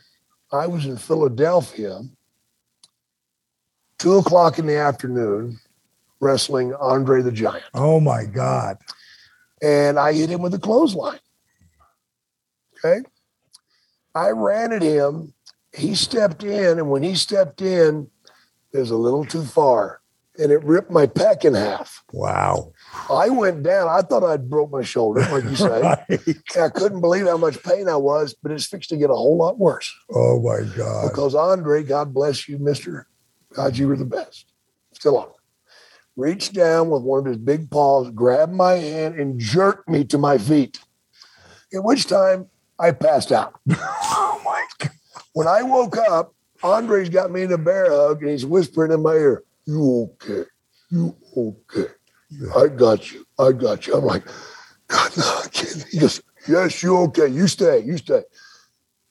I 0.52 0.66
was 0.66 0.84
in 0.86 0.96
Philadelphia, 0.96 2.00
two 3.98 4.16
o'clock 4.18 4.58
in 4.58 4.66
the 4.66 4.76
afternoon, 4.76 5.58
wrestling 6.20 6.74
Andre 6.74 7.22
the 7.22 7.32
Giant. 7.32 7.64
oh 7.74 8.00
my 8.00 8.24
god 8.24 8.78
and 9.62 9.98
I 9.98 10.12
hit 10.12 10.28
him 10.28 10.42
with 10.42 10.52
a 10.52 10.58
clothesline. 10.58 11.20
Okay. 12.84 13.00
I 14.14 14.28
ran 14.30 14.72
at 14.72 14.82
him. 14.82 15.32
He 15.74 15.94
stepped 15.94 16.44
in, 16.44 16.78
and 16.78 16.90
when 16.90 17.02
he 17.02 17.14
stepped 17.14 17.62
in, 17.62 18.10
it 18.72 18.78
was 18.78 18.90
a 18.90 18.96
little 18.96 19.24
too 19.24 19.42
far. 19.44 20.00
and 20.38 20.52
it 20.52 20.62
ripped 20.64 20.90
my 20.90 21.06
pec 21.06 21.44
in 21.46 21.54
half. 21.54 22.04
Wow. 22.12 22.73
I 23.11 23.28
went 23.28 23.62
down. 23.62 23.88
I 23.88 24.03
thought 24.03 24.24
I'd 24.24 24.49
broke 24.49 24.70
my 24.70 24.82
shoulder, 24.82 25.20
like 25.30 25.45
you 25.45 25.57
say. 25.57 25.80
Right. 25.82 26.36
I 26.61 26.68
couldn't 26.68 27.01
believe 27.01 27.26
how 27.26 27.36
much 27.36 27.62
pain 27.62 27.88
I 27.88 27.97
was, 27.97 28.34
but 28.42 28.53
it's 28.53 28.66
fixed 28.66 28.90
to 28.90 28.97
get 28.97 29.11
a 29.11 29.14
whole 29.14 29.36
lot 29.36 29.59
worse. 29.59 29.95
Oh 30.12 30.40
my 30.40 30.62
God. 30.76 31.09
Because 31.09 31.34
Andre, 31.34 31.82
God 31.82 32.14
bless 32.14 32.49
you, 32.49 32.59
Mister, 32.59 33.07
God, 33.53 33.76
you 33.76 33.88
were 33.88 33.97
the 33.97 34.05
best. 34.05 34.47
Still 34.92 35.18
are. 35.18 35.32
Reached 36.16 36.55
down 36.55 36.90
with 36.90 37.03
one 37.03 37.20
of 37.20 37.26
his 37.26 37.36
big 37.36 37.70
paws, 37.70 38.11
grabbed 38.11 38.53
my 38.53 38.74
hand, 38.74 39.18
and 39.18 39.38
jerked 39.40 39.88
me 39.88 40.05
to 40.05 40.16
my 40.18 40.38
feet. 40.38 40.78
At 41.74 41.82
which 41.82 42.07
time 42.07 42.49
I 42.78 42.92
passed 42.92 43.32
out. 43.32 43.55
Oh 44.16 44.40
my 44.45 44.64
God. 44.78 44.92
When 45.32 45.49
I 45.49 45.62
woke 45.62 45.97
up, 45.97 46.34
Andre's 46.62 47.09
got 47.09 47.30
me 47.30 47.42
in 47.42 47.53
a 47.53 47.59
bear 47.59 47.90
hug 47.90 48.20
and 48.22 48.30
he's 48.30 48.45
whispering 48.47 48.92
in 48.92 49.03
my 49.03 49.14
ear, 49.14 49.42
You 49.66 50.11
okay? 50.22 50.49
You 50.90 51.16
okay? 51.36 51.92
I 52.57 52.68
got 52.68 53.12
you. 53.12 53.26
I 53.39 53.53
got 53.53 53.87
you. 53.87 53.95
I'm 53.97 54.05
like, 54.05 54.24
God, 54.89 55.16
no, 55.16 55.41
I 55.45 55.49
can't. 55.49 55.85
He 55.91 55.99
goes, 55.99 56.22
Yes, 56.49 56.82
you 56.82 56.97
okay. 56.99 57.28
You 57.28 57.47
stay. 57.49 57.80
You 57.80 57.97
stay. 57.97 58.22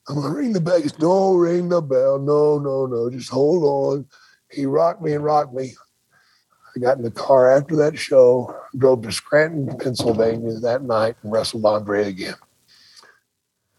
I'm 0.08 0.16
gonna 0.16 0.34
ring 0.34 0.52
the 0.52 0.60
bell. 0.60 0.76
He 0.76 0.82
goes, 0.82 0.92
Don't 0.92 1.38
ring 1.38 1.68
the 1.68 1.80
bell. 1.82 2.18
No, 2.18 2.58
no, 2.58 2.86
no. 2.86 3.10
Just 3.10 3.30
hold 3.30 3.64
on. 3.64 4.06
He 4.50 4.66
rocked 4.66 5.02
me 5.02 5.14
and 5.14 5.24
rocked 5.24 5.52
me. 5.52 5.74
I 6.76 6.80
got 6.80 6.96
in 6.96 7.04
the 7.04 7.10
car 7.10 7.56
after 7.56 7.76
that 7.76 7.96
show, 7.96 8.54
drove 8.76 9.02
to 9.02 9.12
Scranton, 9.12 9.76
Pennsylvania 9.78 10.54
that 10.54 10.82
night, 10.82 11.16
and 11.22 11.30
wrestled 11.32 11.64
Andre 11.64 12.08
again. 12.08 12.34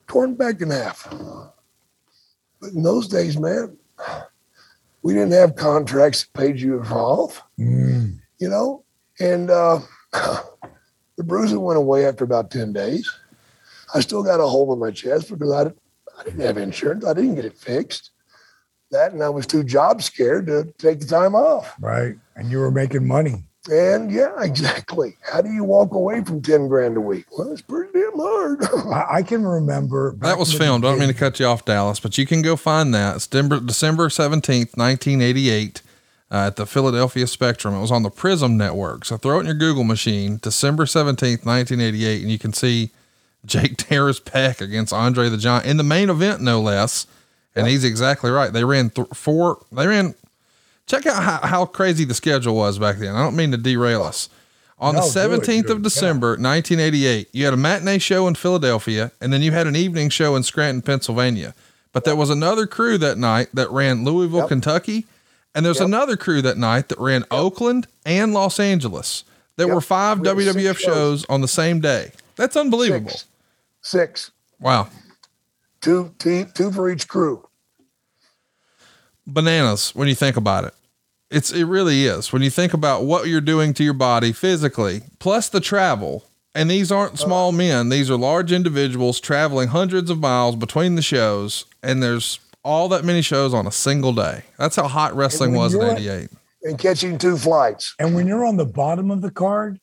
Torn 0.08 0.36
back 0.36 0.62
in 0.62 0.70
half. 0.70 1.08
But 2.62 2.72
in 2.72 2.84
those 2.84 3.10
days, 3.10 3.38
man, 3.38 3.78
we 5.02 5.14
didn't 5.14 5.34
have 5.34 5.56
contracts 5.58 6.24
that 6.24 6.34
paid 6.40 6.60
you 6.60 6.82
off, 6.82 7.44
Mm. 7.60 8.20
you 8.40 8.50
know? 8.50 8.85
And 9.20 9.50
uh, 9.50 9.80
the 10.14 11.24
bruising 11.24 11.62
went 11.62 11.78
away 11.78 12.06
after 12.06 12.24
about 12.24 12.52
10 12.52 12.74
days. 12.74 13.12
I 13.94 14.00
still 14.02 14.24
got 14.24 14.40
a 14.40 14.48
hole 14.48 14.72
in 14.74 14.80
my 14.80 14.92
chest 14.92 15.30
because 15.30 15.52
I, 15.52 16.20
I 16.20 16.24
didn't 16.24 16.42
have 16.42 16.58
insurance. 16.58 17.06
I 17.06 17.14
didn't 17.14 17.36
get 17.36 17.46
it 17.46 17.58
fixed. 17.58 18.12
That 18.92 19.14
and 19.14 19.24
I 19.24 19.30
was 19.30 19.48
too 19.48 19.64
job 19.64 20.02
scared 20.02 20.48
to 20.48 20.72
take 20.78 21.00
the 21.00 21.08
time 21.08 21.36
off. 21.36 21.74
Right. 21.80 22.16
And 22.36 22.52
you 22.52 22.60
were 22.60 22.72
making 22.72 23.08
money. 23.08 23.44
And 23.72 24.12
yeah, 24.12 24.34
exactly. 24.42 25.18
How 25.22 25.42
do 25.42 25.50
you 25.50 25.64
walk 25.64 25.94
away 25.94 26.24
from 26.24 26.42
10 26.42 26.68
grand 26.68 26.98
a 26.98 27.02
week? 27.02 27.26
Well, 27.38 27.52
it's 27.52 27.62
pretty 27.62 27.92
damn 27.94 28.18
hard. 28.18 28.64
I, 28.92 29.18
I 29.18 29.24
can 29.24 29.46
remember 29.46 30.16
That 30.20 30.38
was 30.38 30.54
filmed. 30.54 30.86
I 30.86 30.90
don't 30.90 31.00
mean 31.00 31.08
to 31.08 31.14
cut 31.14 31.40
you 31.40 31.46
off, 31.46 31.66
Dallas, 31.66 32.00
but 32.00 32.18
you 32.18 32.26
can 32.26 32.42
go 32.42 32.56
find 32.56 32.94
that. 32.94 33.16
It's 33.16 33.28
December, 33.28 33.60
December 33.60 34.10
17th, 34.10 34.78
1988, 34.78 35.82
uh, 36.32 36.48
at 36.48 36.56
the 36.56 36.66
Philadelphia 36.66 37.28
Spectrum. 37.28 37.74
It 37.76 37.82
was 37.82 37.92
on 37.92 38.04
the 38.04 38.10
Prism 38.10 38.58
Network. 38.58 39.06
So 39.06 39.18
throw 39.18 39.38
it 39.38 39.42
in 39.42 39.46
your 39.48 39.56
Google 39.56 39.84
machine, 39.84 40.40
December 40.42 40.86
17th, 40.86 41.46
1988, 41.46 42.22
and 42.22 42.32
you 42.32 42.40
can 42.40 42.54
see 42.54 42.92
Jake 43.46 43.78
Terrace 43.78 44.20
Peck 44.20 44.62
against 44.62 44.92
Andre 44.94 45.30
the 45.30 45.38
Giant 45.38 45.66
in 45.66 45.78
the 45.78 45.84
main 45.84 46.10
event, 46.10 46.42
no 46.42 46.60
less. 46.62 47.08
And 47.56 47.68
he's 47.68 47.86
exactly 47.86 48.32
right. 48.32 48.52
They 48.52 48.66
ran 48.66 48.90
th- 48.90 49.08
four, 49.14 49.64
they 49.72 49.88
ran, 49.88 50.14
check 50.88 51.06
out 51.06 51.24
how, 51.24 51.38
how 51.48 51.66
crazy 51.66 52.04
the 52.04 52.14
schedule 52.14 52.54
was 52.56 52.78
back 52.80 52.98
then. 52.98 53.16
I 53.16 53.24
don't 53.24 53.36
mean 53.36 53.52
to 53.52 53.58
derail 53.58 54.04
us. 54.04 54.28
On 54.78 54.94
No, 54.94 55.08
the 55.08 55.28
do 55.28 55.34
it, 55.36 55.42
17th 55.42 55.68
do 55.68 55.72
it. 55.72 55.76
of 55.78 55.82
December, 55.84 56.28
1988, 56.32 57.30
you 57.32 57.46
had 57.46 57.54
a 57.54 57.58
matinee 57.58 57.98
show 58.00 58.28
in 58.28 58.36
Philadelphia, 58.36 59.14
and 59.22 59.32
then 59.32 59.42
you 59.42 59.54
had 59.54 59.68
an 59.68 59.76
evening 59.78 60.10
show 60.10 60.36
in 60.36 60.44
Scranton, 60.44 60.82
Pennsylvania. 60.82 61.56
But 61.94 62.04
there 62.04 62.16
was 62.18 62.30
another 62.30 62.68
crew 62.68 62.98
that 62.98 63.18
night 63.18 63.48
that 63.54 63.72
ran 63.72 64.04
Louisville, 64.04 64.40
Yep. 64.40 64.50
Kentucky, 64.50 65.06
and 65.56 65.66
there's 65.66 65.80
another 65.80 66.16
crew 66.18 66.42
that 66.44 66.58
night 66.58 66.90
that 66.90 67.00
ran 67.00 67.24
Oakland 67.32 67.88
and 68.06 68.34
Los 68.34 68.60
Angeles. 68.60 69.24
There 69.58 69.68
Yep. 69.68 69.76
were 69.76 69.82
five 69.82 70.20
We 70.20 70.28
WWF 70.28 70.78
shows. 70.78 71.22
shows. 71.22 71.26
on 71.30 71.42
the 71.42 71.48
same 71.48 71.80
day. 71.80 72.12
That's 72.36 72.56
unbelievable. 72.58 73.10
Six. 73.10 73.26
Six. 73.82 74.32
Wow. 74.60 74.90
Two, 75.82 76.14
two, 76.20 76.46
two 76.54 76.72
for 76.72 76.90
each 76.90 77.08
crew. 77.08 77.48
bananas 79.28 79.92
when 79.96 80.08
you 80.08 80.16
think 80.16 80.38
about 80.38 80.66
it. 80.66 80.74
It's 81.32 81.52
it 81.52 81.64
really 81.66 82.06
is 82.06 82.32
when 82.32 82.42
you 82.44 82.50
think 82.52 82.74
about 82.74 83.04
what 83.04 83.28
you're 83.28 83.42
doing 83.42 83.74
to 83.76 83.84
your 83.84 83.94
body 83.94 84.32
physically, 84.32 85.02
plus 85.20 85.50
the 85.50 85.60
travel. 85.60 86.24
And 86.54 86.70
these 86.70 86.92
aren't 86.92 87.16
uh-huh. 87.16 87.26
small 87.26 87.52
men; 87.52 87.90
these 87.90 88.10
are 88.12 88.18
large 88.18 88.52
individuals 88.52 89.20
traveling 89.20 89.70
hundreds 89.70 90.10
of 90.10 90.20
miles 90.20 90.56
between 90.56 90.96
the 90.96 91.02
shows. 91.02 91.66
And 91.82 92.02
there's 92.04 92.40
all 92.66 92.90
that 92.90 93.06
many 93.06 93.22
shows 93.22 93.54
on 93.54 93.66
a 93.68 93.72
single 93.72 94.12
day. 94.12 94.42
That's 94.58 94.76
how 94.76 94.88
hot 94.90 95.16
wrestling 95.16 95.54
was 95.54 95.74
in 95.76 95.82
'88. 95.84 96.30
and 96.64 96.78
catching 96.80 97.18
two 97.18 97.38
flights. 97.38 97.94
And 98.00 98.16
when 98.16 98.28
you're 98.28 98.44
on 98.46 98.58
the 98.58 98.66
bottom 98.66 99.12
of 99.12 99.22
the 99.22 99.32
card, 99.32 99.80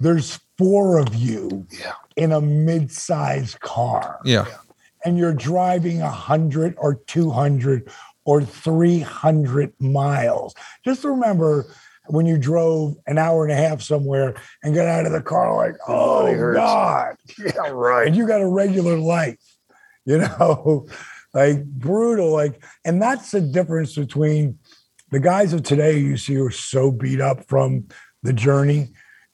there's 0.00 0.40
four 0.58 0.98
of 0.98 1.14
you 1.14 1.66
Yeah. 1.70 1.92
in 2.16 2.32
a 2.32 2.40
mid-sized 2.40 3.60
car. 3.60 4.18
Yeah, 4.24 4.46
and 5.04 5.16
you're 5.16 5.32
driving 5.32 6.00
a 6.02 6.06
100 6.10 6.74
or 6.78 6.96
200 7.06 7.88
or 8.24 8.42
300 8.42 9.72
miles. 9.80 10.54
Just 10.84 11.04
remember 11.04 11.66
when 12.08 12.26
you 12.26 12.36
drove 12.38 12.96
an 13.06 13.18
hour 13.18 13.44
and 13.44 13.52
a 13.52 13.56
half 13.56 13.80
somewhere 13.82 14.34
and 14.64 14.74
got 14.74 14.86
out 14.88 15.06
of 15.06 15.12
the 15.12 15.22
car 15.22 15.54
like, 15.56 15.76
oh 15.86 16.24
body. 16.26 16.54
God. 16.54 17.16
Yeah, 17.38 17.70
right. 17.70 18.06
And 18.08 18.16
you 18.16 18.26
got 18.26 18.40
a 18.40 18.48
regular 18.48 18.98
life, 18.98 19.38
you 20.04 20.18
know, 20.38 20.86
like 21.34 21.64
brutal. 21.64 22.30
Like, 22.30 22.62
and 22.84 23.00
that's 23.00 23.30
the 23.30 23.40
difference 23.40 23.94
between 23.94 24.58
the 25.10 25.20
guys 25.20 25.52
of 25.52 25.62
today 25.62 25.98
you 25.98 26.16
see 26.16 26.34
who 26.34 26.46
are 26.46 26.50
so 26.50 26.90
beat 26.90 27.20
up 27.20 27.48
from 27.48 27.86
the 28.22 28.32
journey 28.32 28.88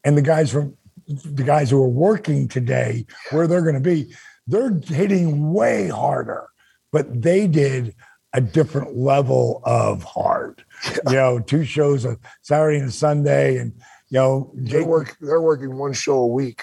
and 0.04 0.16
the 0.16 0.22
guys 0.22 0.50
from 0.50 0.76
the 1.06 1.44
guys 1.44 1.70
who 1.70 1.82
are 1.82 1.88
working 1.88 2.48
today 2.48 3.06
where 3.30 3.46
they're 3.46 3.62
going 3.62 3.74
to 3.74 3.80
be 3.80 4.12
they're 4.46 4.80
hitting 4.86 5.52
way 5.52 5.88
harder 5.88 6.48
but 6.92 7.22
they 7.22 7.46
did 7.46 7.94
a 8.32 8.40
different 8.40 8.96
level 8.96 9.60
of 9.64 10.02
hard 10.02 10.64
you 11.08 11.14
know 11.14 11.38
two 11.38 11.64
shows 11.64 12.04
a 12.04 12.16
saturday 12.42 12.78
and 12.78 12.88
a 12.88 12.92
sunday 12.92 13.58
and 13.58 13.72
you 14.08 14.18
know 14.18 14.52
They 14.54 14.82
work. 14.82 15.16
They're 15.20 15.40
working 15.40 15.76
one 15.76 15.92
show 15.92 16.18
a 16.18 16.26
week. 16.26 16.62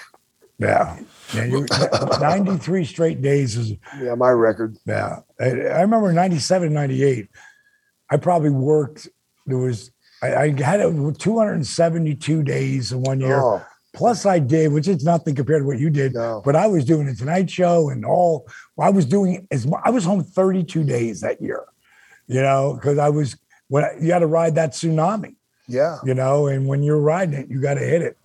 Yeah, 0.58 0.98
yeah 1.34 1.44
you, 1.44 1.66
93 2.20 2.84
straight 2.84 3.20
days 3.22 3.56
is 3.56 3.72
Yeah, 4.00 4.14
my 4.14 4.30
record. 4.30 4.76
yeah. 4.86 5.20
I, 5.40 5.44
I 5.44 5.80
remember 5.82 6.12
97, 6.12 6.72
98. 6.72 7.28
I 8.10 8.16
probably 8.16 8.50
worked, 8.50 9.08
there 9.46 9.58
was, 9.58 9.90
I, 10.22 10.34
I 10.36 10.62
had 10.62 10.80
it 10.80 11.18
272 11.18 12.42
days 12.42 12.92
in 12.92 13.02
one 13.02 13.20
year. 13.20 13.40
Oh, 13.40 13.64
Plus, 13.94 14.26
I 14.26 14.40
did, 14.40 14.72
which 14.72 14.88
is 14.88 15.04
nothing 15.04 15.36
compared 15.36 15.62
to 15.62 15.66
what 15.66 15.78
you 15.78 15.88
did, 15.88 16.14
No. 16.14 16.42
but 16.44 16.56
I 16.56 16.66
was 16.66 16.84
doing 16.84 17.06
a 17.08 17.14
Tonight 17.14 17.48
Show 17.48 17.90
and 17.90 18.04
all, 18.04 18.48
I 18.78 18.90
was 18.90 19.06
doing 19.06 19.46
as 19.52 19.68
I 19.84 19.90
was 19.90 20.04
home 20.04 20.24
32 20.24 20.82
days 20.82 21.20
that 21.20 21.40
year, 21.40 21.64
you 22.26 22.42
know, 22.42 22.74
because 22.74 22.98
I 22.98 23.08
was, 23.08 23.36
when 23.68 23.84
I, 23.84 23.90
you 24.00 24.12
had 24.12 24.18
to 24.20 24.26
ride 24.26 24.56
that 24.56 24.72
tsunami, 24.72 25.36
yeah. 25.68 25.98
you 26.04 26.12
know, 26.14 26.48
and 26.48 26.66
when 26.66 26.82
you're 26.82 27.00
riding 27.00 27.34
it, 27.38 27.48
you 27.48 27.60
got 27.60 27.74
to 27.74 27.80
hit 27.84 28.02
it. 28.02 28.18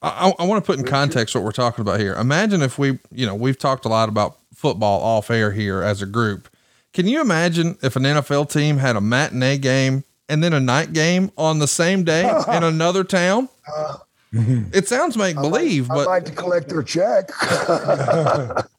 I, 0.00 0.32
I 0.38 0.44
want 0.44 0.64
to 0.64 0.66
put 0.66 0.78
in 0.78 0.84
context 0.84 1.34
what 1.34 1.42
we're 1.44 1.50
talking 1.50 1.82
about 1.82 1.98
here. 1.98 2.14
Imagine 2.14 2.62
if 2.62 2.78
we, 2.78 2.98
you 3.10 3.26
know, 3.26 3.34
we've 3.34 3.58
talked 3.58 3.84
a 3.84 3.88
lot 3.88 4.08
about 4.08 4.38
football 4.54 5.00
off 5.02 5.30
air 5.30 5.52
here 5.52 5.82
as 5.82 6.02
a 6.02 6.06
group. 6.06 6.48
Can 6.92 7.06
you 7.06 7.20
imagine 7.20 7.76
if 7.82 7.96
an 7.96 8.04
NFL 8.04 8.50
team 8.50 8.78
had 8.78 8.96
a 8.96 9.00
matinee 9.00 9.58
game 9.58 10.04
and 10.28 10.42
then 10.42 10.52
a 10.52 10.60
night 10.60 10.92
game 10.92 11.30
on 11.36 11.58
the 11.58 11.68
same 11.68 12.04
day 12.04 12.28
in 12.52 12.62
another 12.62 13.04
town? 13.04 13.48
Uh, 13.72 13.96
it 14.32 14.86
sounds 14.86 15.16
make 15.16 15.36
believe, 15.36 15.88
but. 15.88 16.00
I'd 16.00 16.06
like 16.06 16.24
to 16.26 16.32
collect 16.32 16.68
their 16.68 16.82
check. 16.82 17.30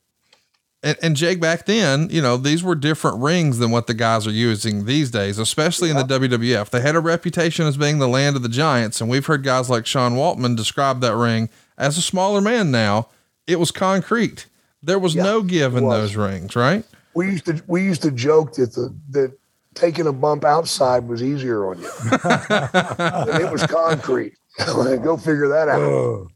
and, 0.82 0.98
and 1.02 1.16
Jake 1.16 1.40
back 1.40 1.66
then, 1.66 2.10
you 2.10 2.22
know, 2.22 2.38
these 2.38 2.64
were 2.64 2.76
different 2.76 3.20
rings 3.20 3.58
than 3.58 3.72
what 3.72 3.88
the 3.88 3.94
guys 3.94 4.26
are 4.26 4.32
using 4.32 4.86
these 4.86 5.12
days, 5.12 5.38
especially 5.38 5.90
in 5.90 5.98
the 5.98 6.04
WWF. 6.04 6.70
They 6.70 6.82
had 6.82 6.96
a 6.96 7.00
reputation 7.00 7.66
as 7.66 7.78
being 7.78 8.00
the 8.00 8.08
land 8.08 8.36
of 8.36 8.44
the 8.44 8.50
giants, 8.50 9.02
and 9.02 9.10
we've 9.10 9.26
heard 9.26 9.44
guys 9.44 9.70
like 9.70 9.86
Sean 9.86 10.14
Waltman 10.14 10.56
describe 10.56 11.02
that 11.02 11.16
ring 11.16 11.50
as 11.78 11.98
a 11.98 12.02
smaller 12.02 12.42
man 12.42 12.72
now. 12.72 13.10
It 13.48 13.60
was 13.60 13.72
concrete. 13.72 14.46
There 14.82 15.00
was 15.00 15.16
no 15.16 15.42
give 15.42 15.76
in 15.76 15.88
those 15.90 16.16
rings, 16.16 16.56
right? 16.56 16.86
we 17.14 17.32
used 17.32 17.46
to 17.46 17.62
we 17.68 17.84
used 17.84 18.02
to 18.04 18.12
joke 18.12 18.54
that 18.54 18.74
the 18.74 18.96
that 19.10 19.38
taking 19.74 20.08
a 20.08 20.14
bump 20.14 20.46
outside 20.46 21.08
was 21.08 21.22
easier 21.22 21.66
on 21.66 21.80
you. 21.82 21.90
It 23.46 23.52
was 23.52 23.66
concrete. 23.66 24.34
Go 24.58 25.18
figure 25.18 25.50
that 25.50 25.70
out. 25.70 26.28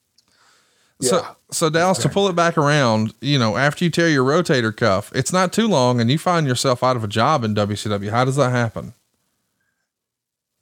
So, 1.01 1.35
so 1.51 1.69
Dallas, 1.69 1.97
to 1.99 2.09
pull 2.09 2.29
it 2.29 2.35
back 2.35 2.57
around, 2.57 3.13
you 3.19 3.37
know, 3.37 3.57
after 3.57 3.83
you 3.83 3.91
tear 3.91 4.09
your 4.09 4.23
rotator 4.23 4.75
cuff, 4.75 5.11
it's 5.13 5.33
not 5.33 5.51
too 5.51 5.67
long, 5.67 5.99
and 5.99 6.09
you 6.09 6.17
find 6.17 6.47
yourself 6.47 6.83
out 6.83 6.95
of 6.95 7.03
a 7.03 7.07
job 7.07 7.43
in 7.43 7.53
WCW. 7.53 8.09
How 8.09 8.23
does 8.23 8.37
that 8.37 8.51
happen? 8.51 8.93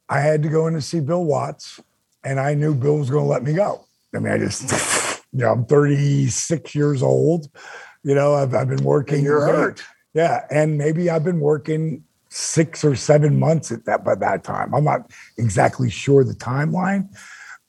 I 0.09 0.19
had 0.19 0.41
to 0.43 0.49
go 0.49 0.67
in 0.67 0.73
to 0.73 0.82
see 0.82 0.99
Bill 0.99 1.23
Watts, 1.23 1.79
and 2.23 2.39
I 2.39 2.53
knew 2.53 2.73
Bill 2.73 2.97
was 2.97 3.09
going 3.09 3.23
to 3.23 3.29
let 3.29 3.43
me 3.43 3.53
go. 3.53 3.86
I 4.15 4.19
mean, 4.19 4.34
I 4.34 4.38
just, 4.38 5.23
you 5.32 5.39
know, 5.39 5.51
I'm 5.51 5.65
36 5.65 6.75
years 6.75 7.03
old. 7.03 7.49
You 8.03 8.15
know, 8.15 8.34
I've, 8.34 8.53
I've 8.53 8.67
been 8.67 8.84
working. 8.84 9.23
You're 9.23 9.45
hurt. 9.45 9.84
Yeah. 10.13 10.45
And 10.49 10.77
maybe 10.77 11.09
I've 11.09 11.23
been 11.23 11.39
working 11.39 12.03
six 12.29 12.84
or 12.84 12.95
seven 12.95 13.39
months 13.39 13.71
at 13.71 13.86
that 13.86 14.03
by 14.03 14.15
that 14.15 14.43
time. 14.43 14.73
I'm 14.73 14.84
not 14.84 15.11
exactly 15.38 15.89
sure 15.89 16.23
the 16.23 16.34
timeline, 16.34 17.07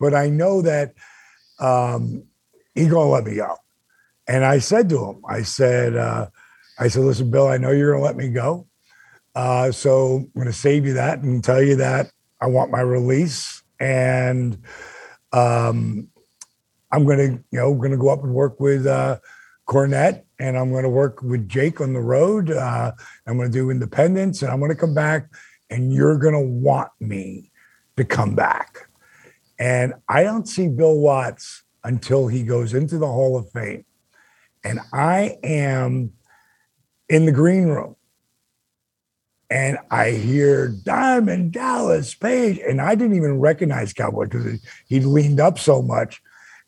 but 0.01 0.15
I 0.15 0.29
know 0.29 0.63
that 0.63 0.95
um, 1.59 2.25
he 2.75 2.89
gonna 2.89 3.11
let 3.11 3.25
me 3.25 3.37
go. 3.37 3.57
And 4.29 4.45
I 4.45 4.59
said 4.59 4.89
to 4.91 5.05
him, 5.05 5.23
I 5.29 5.43
said, 5.43 5.97
uh, 5.97 6.29
I 6.79 6.89
said, 6.89 7.03
listen, 7.03 7.31
Bill, 7.31 7.49
I 7.49 7.59
know 7.59 7.71
you're 7.71 7.93
gonna 7.93 8.05
let 8.05 8.17
me 8.17 8.29
go. 8.29 8.67
Uh, 9.35 9.73
so 9.73 10.17
I'm 10.17 10.31
gonna 10.37 10.53
save 10.53 10.87
you 10.87 10.95
that 10.95 11.21
and 11.21 11.43
tell 11.43 11.63
you 11.63 11.77
that 11.77 12.11
I 12.41 12.47
want 12.47 12.71
my 12.71 12.81
release. 12.81 13.63
And 13.81 14.59
um, 15.33 16.09
I'm 16.91 17.05
gonna, 17.07 17.41
you 17.51 17.59
know, 17.59 17.75
gonna 17.75 17.97
go 17.97 18.11
up 18.11 18.23
and 18.23 18.35
work 18.35 18.61
with 18.61 18.87
uh, 18.87 19.19
Cornette 19.67 20.25
and 20.43 20.59
I'm 20.59 20.73
to 20.83 20.89
work 20.89 21.23
with 21.23 21.49
Jake 21.49 21.81
on 21.81 21.93
the 21.93 22.01
road. 22.01 22.51
Uh, 22.51 22.93
I'm 23.27 23.39
to 23.39 23.49
do 23.49 23.71
independence, 23.71 24.43
and 24.43 24.51
I'm 24.51 24.59
to 24.71 24.75
come 24.75 24.93
back, 24.93 25.29
and 25.71 25.93
you're 25.93 26.19
to 26.35 26.41
want 26.41 26.91
me 26.99 27.53
to 27.97 28.05
come 28.05 28.35
back. 28.35 28.89
And 29.59 29.95
I 30.09 30.25
don't 30.25 30.49
see 30.49 30.69
Bill 30.69 30.99
Watts 30.99 31.62
until 31.85 32.29
he 32.29 32.43
goes 32.43 32.75
into 32.75 32.99
the 32.99 33.07
Hall 33.07 33.37
of 33.37 33.51
Fame. 33.51 33.85
And 34.65 34.81
I 34.93 35.39
am 35.43 36.13
in 37.09 37.27
the 37.27 37.33
green 37.33 37.67
room. 37.67 37.97
And 39.51 39.79
I 39.91 40.13
hear 40.13 40.69
Diamond 40.69 41.53
Dallas 41.53 42.15
Page. 42.15 42.59
And 42.59 42.81
I 42.81 42.95
didn't 42.95 43.17
even 43.17 43.41
recognize 43.41 43.93
Cowboy 43.93 44.25
because 44.25 44.61
he 44.87 45.01
leaned 45.01 45.41
up 45.41 45.59
so 45.59 45.83
much. 45.83 46.23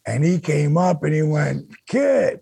And 0.06 0.22
he 0.22 0.38
came 0.38 0.76
up 0.76 1.02
and 1.02 1.14
he 1.14 1.22
went, 1.22 1.72
Kid, 1.86 2.40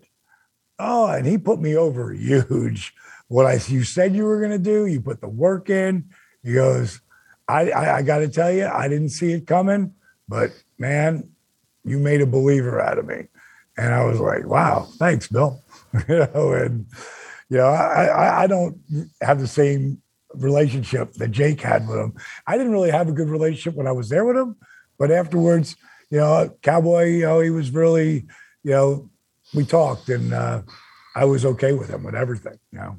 Oh, 0.79 1.07
and 1.07 1.25
he 1.25 1.37
put 1.37 1.61
me 1.61 1.77
over 1.77 2.11
huge. 2.13 2.93
What 3.27 3.45
I 3.45 3.59
you 3.67 3.83
said 3.83 4.15
you 4.15 4.25
were 4.25 4.39
going 4.39 4.51
to 4.51 4.57
do, 4.57 4.85
you 4.85 5.01
put 5.01 5.21
the 5.21 5.29
work 5.29 5.69
in. 5.69 6.09
He 6.43 6.53
goes, 6.53 6.99
I, 7.47 7.71
I, 7.71 7.97
I 7.97 8.01
got 8.01 8.19
to 8.19 8.27
tell 8.27 8.51
you, 8.51 8.65
I 8.65 8.87
didn't 8.87 9.09
see 9.09 9.31
it 9.31 9.47
coming, 9.47 9.93
but 10.27 10.51
man, 10.77 11.29
you 11.83 11.99
made 11.99 12.21
a 12.21 12.25
believer 12.25 12.79
out 12.81 12.97
of 12.97 13.05
me. 13.05 13.27
And 13.77 13.93
I 13.93 14.03
was 14.05 14.19
like, 14.19 14.45
wow, 14.45 14.87
thanks, 14.97 15.27
Bill. 15.27 15.61
you 16.07 16.19
know, 16.19 16.53
and 16.53 16.85
you 17.49 17.57
know, 17.57 17.67
I, 17.67 18.05
I, 18.05 18.43
I 18.43 18.47
don't 18.47 18.77
have 19.21 19.39
the 19.39 19.47
same 19.47 20.01
relationship 20.33 21.13
that 21.13 21.31
Jake 21.31 21.61
had 21.61 21.87
with 21.87 21.99
him. 21.99 22.13
I 22.47 22.57
didn't 22.57 22.71
really 22.71 22.91
have 22.91 23.09
a 23.09 23.13
good 23.13 23.29
relationship 23.29 23.75
when 23.75 23.87
I 23.87 23.91
was 23.91 24.09
there 24.09 24.25
with 24.25 24.37
him, 24.37 24.55
but 24.97 25.11
afterwards, 25.11 25.75
you 26.09 26.19
know, 26.19 26.55
Cowboy, 26.61 27.05
you 27.05 27.21
know, 27.21 27.39
he 27.39 27.49
was 27.49 27.71
really, 27.71 28.25
you 28.63 28.71
know, 28.71 29.09
we 29.53 29.65
talked 29.65 30.09
and 30.09 30.33
uh, 30.33 30.61
I 31.15 31.25
was 31.25 31.45
okay 31.45 31.73
with 31.73 31.89
him 31.89 32.03
with 32.03 32.15
everything, 32.15 32.57
you 32.71 32.79
know. 32.79 32.97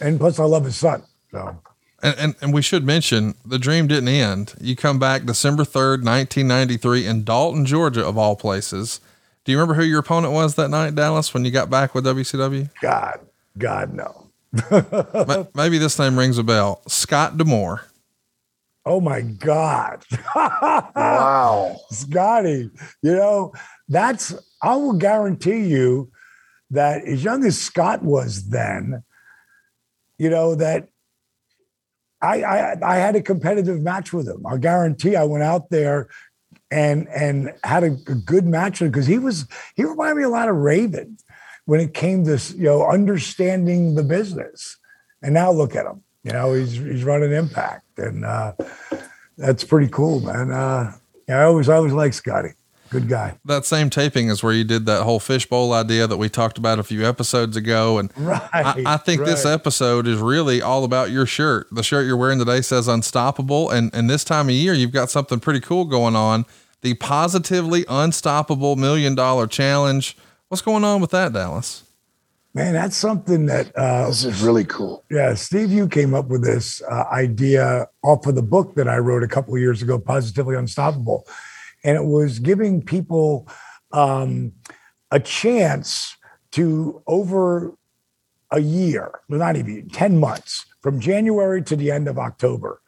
And 0.00 0.18
plus, 0.18 0.38
I 0.38 0.44
love 0.44 0.64
his 0.64 0.76
son. 0.76 1.02
So. 1.30 1.60
And, 2.02 2.16
and, 2.18 2.34
and 2.40 2.54
we 2.54 2.62
should 2.62 2.84
mention 2.84 3.34
the 3.44 3.58
dream 3.58 3.88
didn't 3.88 4.08
end. 4.08 4.54
You 4.60 4.76
come 4.76 4.98
back 4.98 5.24
December 5.24 5.64
3rd, 5.64 6.04
1993 6.04 7.06
in 7.06 7.24
Dalton, 7.24 7.66
Georgia, 7.66 8.06
of 8.06 8.16
all 8.16 8.36
places. 8.36 9.00
Do 9.44 9.52
you 9.52 9.58
remember 9.58 9.74
who 9.74 9.86
your 9.86 10.00
opponent 10.00 10.32
was 10.32 10.54
that 10.54 10.68
night, 10.68 10.94
Dallas, 10.94 11.34
when 11.34 11.44
you 11.44 11.50
got 11.50 11.70
back 11.70 11.94
with 11.94 12.04
WCW? 12.04 12.70
God, 12.80 13.20
God, 13.56 13.94
no. 13.94 14.28
Maybe 15.54 15.78
this 15.78 15.98
name 15.98 16.18
rings 16.18 16.38
a 16.38 16.42
bell. 16.42 16.82
Scott 16.86 17.36
D'Amore. 17.36 17.82
Oh 18.84 19.00
my 19.00 19.20
God. 19.20 20.04
wow. 20.34 21.76
Scotty, 21.90 22.70
you 23.02 23.12
know, 23.12 23.52
that's 23.88 24.34
I 24.62 24.76
will 24.76 24.94
guarantee 24.94 25.66
you 25.66 26.10
that 26.70 27.04
as 27.04 27.22
young 27.22 27.44
as 27.44 27.58
Scott 27.58 28.02
was 28.02 28.48
then, 28.48 29.02
you 30.16 30.30
know, 30.30 30.54
that 30.54 30.88
I, 32.20 32.42
I, 32.42 32.76
I 32.82 32.96
had 32.96 33.16
a 33.16 33.22
competitive 33.22 33.80
match 33.80 34.12
with 34.12 34.28
him. 34.28 34.44
I 34.46 34.56
guarantee 34.56 35.16
I 35.16 35.24
went 35.24 35.44
out 35.44 35.70
there 35.70 36.08
and 36.70 37.08
and 37.08 37.54
had 37.64 37.82
a, 37.84 37.92
a 38.08 38.14
good 38.14 38.44
match 38.44 38.80
because 38.80 39.06
he 39.06 39.18
was 39.18 39.46
he 39.74 39.84
reminded 39.84 40.16
me 40.16 40.24
a 40.24 40.28
lot 40.28 40.48
of 40.48 40.56
Raven 40.56 41.16
when 41.64 41.80
it 41.80 41.94
came 41.94 42.24
to 42.24 42.38
you 42.56 42.64
know 42.64 42.86
understanding 42.86 43.94
the 43.94 44.02
business. 44.02 44.76
And 45.22 45.34
now 45.34 45.50
look 45.50 45.74
at 45.74 45.86
him. 45.86 46.02
You 46.22 46.32
know, 46.32 46.54
he's 46.54 46.72
he's 46.72 47.04
running 47.04 47.32
Impact, 47.32 47.98
and 47.98 48.24
uh, 48.24 48.52
that's 49.36 49.64
pretty 49.64 49.88
cool, 49.88 50.20
man. 50.20 50.50
Uh, 50.50 50.92
I 51.28 51.42
always 51.42 51.68
I 51.68 51.76
always 51.76 51.92
like 51.92 52.12
Scotty. 52.12 52.50
Good 52.90 53.08
guy. 53.08 53.36
That 53.44 53.64
same 53.64 53.90
taping 53.90 54.28
is 54.28 54.42
where 54.42 54.52
you 54.52 54.64
did 54.64 54.86
that 54.86 55.02
whole 55.02 55.20
fishbowl 55.20 55.72
idea 55.72 56.06
that 56.06 56.16
we 56.16 56.28
talked 56.28 56.58
about 56.58 56.78
a 56.78 56.82
few 56.82 57.06
episodes 57.06 57.56
ago. 57.56 57.98
And 57.98 58.10
right, 58.16 58.42
I, 58.52 58.82
I 58.86 58.96
think 58.96 59.20
right. 59.20 59.26
this 59.26 59.44
episode 59.44 60.06
is 60.06 60.18
really 60.20 60.62
all 60.62 60.84
about 60.84 61.10
your 61.10 61.26
shirt. 61.26 61.66
The 61.70 61.82
shirt 61.82 62.06
you're 62.06 62.16
wearing 62.16 62.38
today 62.38 62.62
says 62.62 62.88
unstoppable. 62.88 63.70
And, 63.70 63.94
and 63.94 64.08
this 64.08 64.24
time 64.24 64.48
of 64.48 64.54
year, 64.54 64.72
you've 64.72 64.92
got 64.92 65.10
something 65.10 65.40
pretty 65.40 65.60
cool 65.60 65.84
going 65.84 66.16
on. 66.16 66.46
The 66.82 66.94
positively 66.94 67.84
unstoppable 67.88 68.76
million 68.76 69.14
dollar 69.14 69.46
challenge. 69.46 70.16
What's 70.48 70.62
going 70.62 70.84
on 70.84 71.00
with 71.00 71.10
that, 71.10 71.32
Dallas? 71.32 71.84
Man, 72.54 72.72
that's 72.72 72.96
something 72.96 73.46
that 73.46 73.70
uh, 73.76 74.06
this 74.08 74.24
is 74.24 74.40
really 74.42 74.64
cool. 74.64 75.04
Yeah, 75.10 75.34
Steve, 75.34 75.70
you 75.70 75.86
came 75.86 76.14
up 76.14 76.28
with 76.28 76.42
this 76.42 76.82
uh, 76.82 77.04
idea 77.12 77.86
off 78.02 78.26
of 78.26 78.34
the 78.34 78.42
book 78.42 78.74
that 78.76 78.88
I 78.88 78.98
wrote 78.98 79.22
a 79.22 79.28
couple 79.28 79.56
years 79.58 79.82
ago, 79.82 79.98
Positively 79.98 80.56
Unstoppable 80.56 81.26
and 81.84 81.96
it 81.96 82.04
was 82.04 82.38
giving 82.38 82.82
people 82.82 83.48
um, 83.92 84.52
a 85.10 85.20
chance 85.20 86.16
to 86.52 87.02
over 87.06 87.74
a 88.50 88.60
year, 88.60 89.20
not 89.28 89.56
even 89.56 89.88
10 89.88 90.18
months, 90.18 90.64
from 90.82 91.00
January 91.00 91.62
to 91.62 91.76
the 91.76 91.90
end 91.90 92.08
of 92.08 92.18
October, 92.18 92.80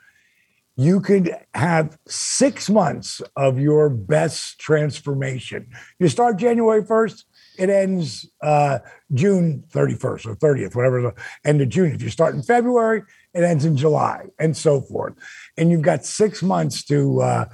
you 0.76 1.00
could 1.00 1.36
have 1.52 1.98
six 2.08 2.70
months 2.70 3.20
of 3.36 3.58
your 3.58 3.90
best 3.90 4.58
transformation. 4.58 5.66
You 5.98 6.08
start 6.08 6.38
January 6.38 6.82
1st, 6.82 7.24
it 7.58 7.68
ends 7.68 8.26
uh, 8.42 8.78
June 9.12 9.64
31st 9.70 10.26
or 10.26 10.36
30th, 10.36 10.74
whatever 10.74 11.02
the 11.02 11.14
end 11.44 11.60
of 11.60 11.68
June. 11.68 11.92
If 11.92 12.00
you 12.00 12.08
start 12.08 12.34
in 12.34 12.42
February, 12.42 13.02
it 13.34 13.42
ends 13.42 13.66
in 13.66 13.76
July 13.76 14.26
and 14.38 14.56
so 14.56 14.80
forth. 14.80 15.14
And 15.58 15.70
you've 15.70 15.82
got 15.82 16.06
six 16.06 16.42
months 16.42 16.82
to 16.84 17.20
uh, 17.20 17.44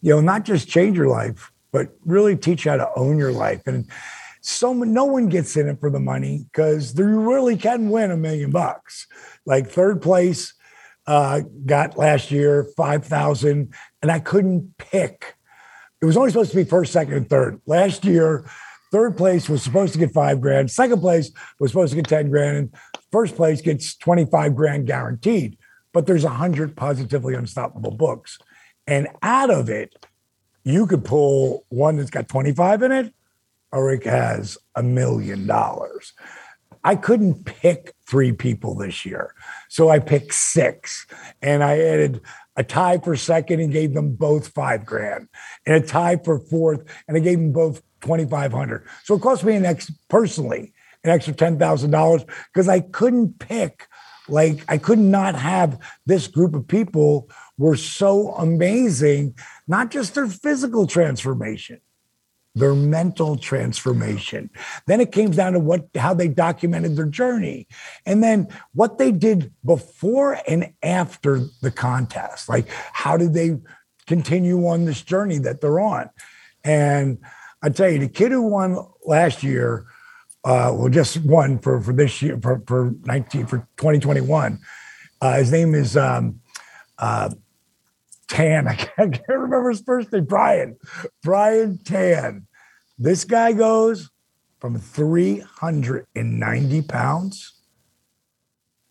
you 0.00 0.14
know, 0.14 0.20
not 0.20 0.44
just 0.44 0.68
change 0.68 0.96
your 0.96 1.08
life, 1.08 1.52
but 1.72 1.88
really 2.04 2.36
teach 2.36 2.64
you 2.64 2.70
how 2.70 2.76
to 2.76 2.90
own 2.96 3.18
your 3.18 3.32
life. 3.32 3.66
And 3.66 3.86
so 4.40 4.72
no 4.72 5.04
one 5.04 5.28
gets 5.28 5.56
in 5.56 5.68
it 5.68 5.80
for 5.80 5.90
the 5.90 6.00
money 6.00 6.46
because 6.50 6.96
you 6.98 7.04
really 7.04 7.56
can 7.56 7.90
win 7.90 8.10
a 8.10 8.16
million 8.16 8.50
bucks. 8.50 9.06
Like 9.44 9.68
third 9.68 10.00
place 10.00 10.54
uh, 11.06 11.40
got 11.66 11.98
last 11.98 12.30
year 12.30 12.64
five 12.76 13.04
thousand, 13.04 13.74
and 14.02 14.10
I 14.10 14.20
couldn't 14.20 14.76
pick. 14.78 15.34
It 16.00 16.04
was 16.04 16.16
only 16.16 16.30
supposed 16.30 16.50
to 16.50 16.56
be 16.56 16.64
first, 16.64 16.92
second, 16.92 17.14
and 17.14 17.28
third. 17.28 17.60
Last 17.66 18.04
year, 18.04 18.44
third 18.92 19.16
place 19.16 19.48
was 19.48 19.62
supposed 19.62 19.94
to 19.94 19.98
get 19.98 20.12
five 20.12 20.40
grand. 20.40 20.70
Second 20.70 21.00
place 21.00 21.32
was 21.58 21.70
supposed 21.70 21.90
to 21.90 21.96
get 21.96 22.08
ten 22.08 22.30
grand, 22.30 22.56
and 22.56 22.74
first 23.10 23.36
place 23.36 23.60
gets 23.60 23.96
twenty 23.96 24.26
five 24.26 24.54
grand 24.54 24.86
guaranteed. 24.86 25.58
But 25.92 26.06
there's 26.06 26.24
a 26.24 26.30
hundred 26.30 26.76
positively 26.76 27.34
unstoppable 27.34 27.90
books. 27.90 28.38
And 28.88 29.06
out 29.22 29.50
of 29.50 29.68
it, 29.68 30.06
you 30.64 30.86
could 30.86 31.04
pull 31.04 31.66
one 31.68 31.98
that's 31.98 32.10
got 32.10 32.26
25 32.26 32.82
in 32.82 32.92
it, 32.92 33.12
or 33.70 33.92
it 33.92 34.04
has 34.04 34.56
a 34.74 34.82
million 34.82 35.46
dollars. 35.46 36.14
I 36.82 36.96
couldn't 36.96 37.44
pick 37.44 37.92
three 38.08 38.32
people 38.32 38.74
this 38.74 39.04
year. 39.04 39.34
So 39.68 39.90
I 39.90 39.98
picked 39.98 40.32
six 40.32 41.06
and 41.42 41.62
I 41.62 41.78
added 41.78 42.22
a 42.56 42.64
tie 42.64 42.96
for 42.96 43.14
second 43.14 43.60
and 43.60 43.70
gave 43.70 43.92
them 43.92 44.14
both 44.14 44.48
five 44.48 44.86
grand 44.86 45.28
and 45.66 45.76
a 45.76 45.86
tie 45.86 46.16
for 46.16 46.38
fourth 46.38 46.82
and 47.06 47.16
I 47.16 47.20
gave 47.20 47.38
them 47.38 47.52
both 47.52 47.82
2,500. 48.00 48.86
So 49.04 49.16
it 49.16 49.20
cost 49.20 49.44
me 49.44 49.54
an 49.54 49.66
ex 49.66 49.92
personally, 50.08 50.72
an 51.04 51.10
extra 51.10 51.34
$10,000 51.34 52.26
because 52.54 52.68
I 52.68 52.80
couldn't 52.80 53.38
pick, 53.38 53.86
like, 54.28 54.64
I 54.66 54.78
could 54.78 54.98
not 54.98 55.34
have 55.34 55.78
this 56.06 56.26
group 56.26 56.54
of 56.54 56.66
people 56.66 57.28
were 57.58 57.76
so 57.76 58.32
amazing, 58.34 59.34
not 59.66 59.90
just 59.90 60.14
their 60.14 60.28
physical 60.28 60.86
transformation, 60.86 61.80
their 62.54 62.74
mental 62.74 63.36
transformation. 63.36 64.48
Then 64.86 65.00
it 65.00 65.12
came 65.12 65.32
down 65.32 65.52
to 65.52 65.60
what 65.60 65.88
how 65.96 66.14
they 66.14 66.28
documented 66.28 66.96
their 66.96 67.06
journey. 67.06 67.66
And 68.06 68.22
then 68.22 68.48
what 68.72 68.98
they 68.98 69.10
did 69.10 69.52
before 69.64 70.38
and 70.46 70.72
after 70.82 71.40
the 71.60 71.70
contest. 71.70 72.48
Like 72.48 72.68
how 72.92 73.16
did 73.16 73.34
they 73.34 73.58
continue 74.06 74.66
on 74.66 74.84
this 74.84 75.02
journey 75.02 75.38
that 75.38 75.60
they're 75.60 75.80
on? 75.80 76.10
And 76.64 77.18
I 77.62 77.70
tell 77.70 77.90
you, 77.90 77.98
the 77.98 78.08
kid 78.08 78.30
who 78.30 78.42
won 78.42 78.78
last 79.04 79.42
year, 79.42 79.84
uh, 80.44 80.72
well, 80.74 80.88
just 80.88 81.18
won 81.18 81.58
for 81.58 81.80
for 81.80 81.92
this 81.92 82.22
year 82.22 82.38
for 82.40 82.62
for 82.66 82.94
19 83.04 83.46
for 83.46 83.58
2021. 83.76 84.60
Uh, 85.20 85.32
his 85.36 85.50
name 85.50 85.74
is 85.74 85.96
um, 85.96 86.40
uh, 86.98 87.30
Tan. 88.28 88.68
I 88.68 88.74
can't, 88.74 88.90
I 88.98 89.08
can't 89.08 89.28
remember 89.28 89.70
his 89.70 89.80
first 89.80 90.12
name. 90.12 90.24
Brian. 90.24 90.76
Brian 91.22 91.78
Tan. 91.78 92.46
This 92.98 93.24
guy 93.24 93.52
goes 93.52 94.10
from 94.60 94.78
390 94.78 96.82
pounds 96.82 97.52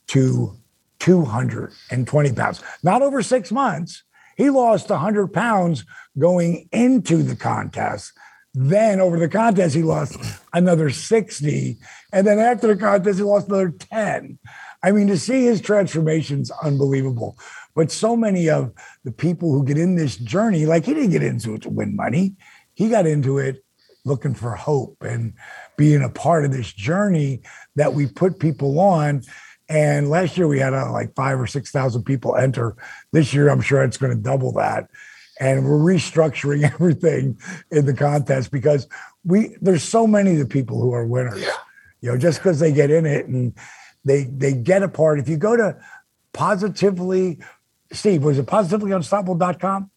to 0.08 0.58
220 1.00 2.34
pounds. 2.34 2.64
Not 2.84 3.02
over 3.02 3.22
six 3.22 3.52
months. 3.52 4.04
He 4.38 4.50
lost 4.50 4.90
100 4.90 5.34
pounds 5.34 5.84
going 6.18 6.70
into 6.72 7.24
the 7.24 7.36
contest. 7.36 8.14
Then 8.54 9.02
over 9.02 9.20
the 9.20 9.30
contest, 9.30 9.76
he 9.76 9.84
lost 9.84 10.18
another 10.54 10.90
60. 10.90 11.78
And 12.14 12.26
then 12.26 12.40
after 12.40 12.68
the 12.68 12.76
contest, 12.76 13.20
he 13.20 13.24
lost 13.24 13.48
another 13.48 13.70
10. 13.70 14.40
I 14.84 14.92
mean, 14.92 15.08
to 15.08 15.18
see 15.18 15.46
his 15.46 15.60
transformation's 15.60 16.52
unbelievable. 16.64 17.38
But 17.78 17.92
so 17.92 18.16
many 18.16 18.50
of 18.50 18.74
the 19.04 19.12
people 19.12 19.54
who 19.54 19.64
get 19.64 19.78
in 19.78 19.94
this 19.94 20.18
journey, 20.18 20.66
like 20.66 20.86
he 20.86 20.96
didn't 20.96 21.12
get 21.12 21.22
into 21.22 21.54
it 21.54 21.62
to 21.62 21.70
win 21.70 21.96
money. 21.96 22.34
He 22.74 22.90
got 22.90 23.06
into 23.06 23.38
it 23.38 23.64
looking 24.04 24.34
for 24.34 24.56
hope 24.56 24.98
and 25.02 25.36
being 25.78 26.02
a 26.02 26.10
part 26.10 26.44
of 26.44 26.52
this 26.52 26.74
journey 26.74 27.44
that 27.76 27.94
we 27.94 28.08
put 28.08 28.40
people 28.40 28.80
on. 28.80 29.22
And 29.70 30.10
last 30.10 30.40
year 30.40 30.48
we 30.48 30.58
had 30.58 30.74
uh, 30.74 30.92
like 30.92 31.14
five 31.14 31.40
or 31.40 31.46
6,000 31.46 32.02
people 32.02 32.36
enter. 32.36 32.76
This 33.12 33.32
year, 33.32 33.48
I'm 33.48 33.62
sure 33.62 33.84
it's 33.84 33.98
going 33.98 34.16
to 34.16 34.24
double 34.24 34.54
that. 34.54 34.90
And 35.40 35.64
we're 35.64 35.78
restructuring 35.78 36.64
everything 36.74 37.40
in 37.70 37.86
the 37.86 37.94
contest 37.94 38.50
because 38.50 38.88
we 39.24 39.56
there's 39.62 39.84
so 39.84 40.08
many 40.08 40.32
of 40.32 40.40
the 40.40 40.48
people 40.48 40.82
who 40.82 40.94
are 40.94 41.06
winners. 41.06 41.44
Yeah. 41.44 41.52
You 42.02 42.12
know, 42.12 42.18
just 42.18 42.40
because 42.40 42.60
they 42.60 42.72
get 42.72 42.90
in 42.90 43.06
it 43.06 43.28
and 43.28 43.54
they 44.04 44.24
they 44.24 44.54
get 44.54 44.82
a 44.82 44.90
part. 44.90 45.20
If 45.20 45.30
you 45.30 45.38
go 45.38 45.56
to 45.56 45.78
positively, 46.34 47.40
Steve, 47.92 48.24
was 48.24 48.40
it 48.40 48.46
positivelyunstoppable.com? 48.46 49.92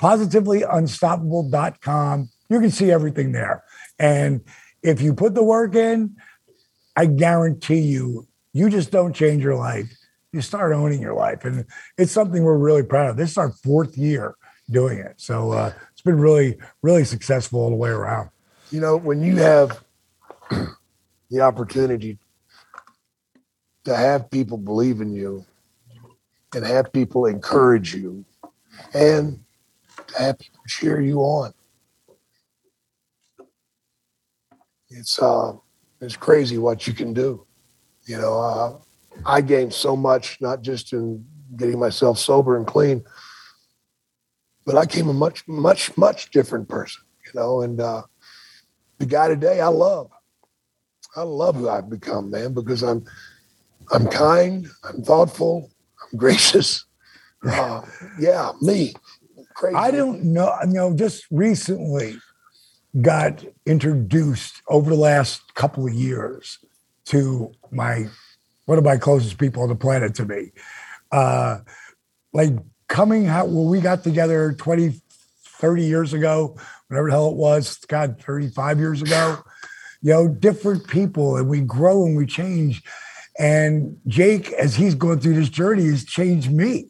Positivelyunstoppable.com. 0.00 2.30
You 2.50 2.60
can 2.60 2.70
see 2.70 2.90
everything 2.90 3.32
there. 3.32 3.64
And 3.98 4.42
if 4.82 5.00
you 5.00 5.14
put 5.14 5.34
the 5.34 5.42
work 5.42 5.74
in, 5.74 6.16
I 6.96 7.06
guarantee 7.06 7.80
you, 7.80 8.28
you 8.52 8.70
just 8.70 8.90
don't 8.90 9.14
change 9.14 9.42
your 9.42 9.56
life. 9.56 9.90
You 10.32 10.40
start 10.40 10.72
owning 10.72 11.00
your 11.00 11.14
life. 11.14 11.44
And 11.44 11.64
it's 11.96 12.12
something 12.12 12.42
we're 12.42 12.58
really 12.58 12.82
proud 12.82 13.10
of. 13.10 13.16
This 13.16 13.32
is 13.32 13.38
our 13.38 13.50
fourth 13.50 13.96
year 13.96 14.34
doing 14.70 14.98
it. 14.98 15.14
So 15.16 15.52
uh, 15.52 15.72
it's 15.92 16.02
been 16.02 16.18
really, 16.18 16.58
really 16.82 17.04
successful 17.04 17.60
all 17.60 17.70
the 17.70 17.76
way 17.76 17.90
around. 17.90 18.30
You 18.70 18.80
know, 18.80 18.96
when 18.96 19.22
you 19.22 19.36
have 19.36 19.84
the 21.30 21.40
opportunity 21.40 22.18
to 23.84 23.96
have 23.96 24.30
people 24.30 24.56
believe 24.56 25.00
in 25.00 25.12
you 25.12 25.44
and 26.54 26.64
have 26.64 26.92
people 26.92 27.26
encourage 27.26 27.94
you 27.94 28.24
and 28.92 29.40
have 30.16 30.38
people 30.38 30.60
cheer 30.66 31.00
you 31.00 31.20
on. 31.20 31.52
It's 34.90 35.20
uh 35.20 35.52
it's 36.00 36.16
crazy 36.16 36.58
what 36.58 36.86
you 36.86 36.92
can 36.92 37.12
do. 37.14 37.46
You 38.04 38.18
know, 38.18 38.38
uh, 38.38 38.78
I 39.24 39.40
gained 39.40 39.72
so 39.72 39.96
much, 39.96 40.40
not 40.40 40.60
just 40.60 40.92
in 40.92 41.24
getting 41.56 41.78
myself 41.78 42.18
sober 42.18 42.56
and 42.56 42.66
clean, 42.66 43.02
but 44.66 44.76
I 44.76 44.84
came 44.84 45.08
a 45.08 45.14
much, 45.14 45.46
much, 45.48 45.96
much 45.96 46.30
different 46.30 46.68
person, 46.68 47.02
you 47.24 47.40
know, 47.40 47.62
and 47.62 47.80
uh, 47.80 48.02
the 48.98 49.06
guy 49.06 49.28
today 49.28 49.60
I 49.60 49.68
love. 49.68 50.10
I 51.16 51.22
love 51.22 51.56
who 51.56 51.68
I've 51.68 51.88
become, 51.88 52.30
man, 52.30 52.52
because 52.52 52.82
I'm 52.82 53.04
I'm 53.92 54.06
kind, 54.08 54.66
I'm 54.82 55.02
thoughtful, 55.02 55.70
gracious. 56.16 56.84
Uh, 57.46 57.82
yeah, 58.18 58.52
me. 58.62 58.94
Crazy. 59.52 59.76
I 59.76 59.90
don't 59.90 60.24
know. 60.24 60.50
You 60.62 60.72
know, 60.72 60.96
just 60.96 61.26
recently 61.30 62.16
got 63.02 63.44
introduced 63.66 64.62
over 64.66 64.88
the 64.88 64.96
last 64.96 65.54
couple 65.54 65.86
of 65.86 65.92
years 65.92 66.58
to 67.04 67.52
my 67.70 68.06
one 68.64 68.78
of 68.78 68.84
my 68.84 68.96
closest 68.96 69.36
people 69.36 69.62
on 69.62 69.68
the 69.68 69.74
planet 69.74 70.14
to 70.14 70.24
me. 70.24 70.52
Uh, 71.12 71.58
like 72.32 72.52
coming 72.88 73.26
out 73.26 73.48
when 73.48 73.68
we 73.68 73.80
got 73.80 74.02
together 74.02 74.52
20, 74.52 75.00
30 75.44 75.84
years 75.84 76.12
ago, 76.12 76.56
whatever 76.88 77.08
the 77.08 77.12
hell 77.12 77.28
it 77.28 77.36
was, 77.36 77.76
God, 77.86 78.20
35 78.20 78.78
years 78.78 79.02
ago, 79.02 79.38
you 80.02 80.12
know, 80.12 80.28
different 80.28 80.86
people 80.88 81.36
and 81.36 81.48
we 81.48 81.60
grow 81.60 82.04
and 82.04 82.16
we 82.16 82.26
change. 82.26 82.82
And 83.38 83.98
Jake, 84.06 84.52
as 84.52 84.76
he's 84.76 84.94
going 84.94 85.20
through 85.20 85.34
this 85.34 85.48
journey, 85.48 85.84
has 85.86 86.04
changed 86.04 86.52
me. 86.52 86.88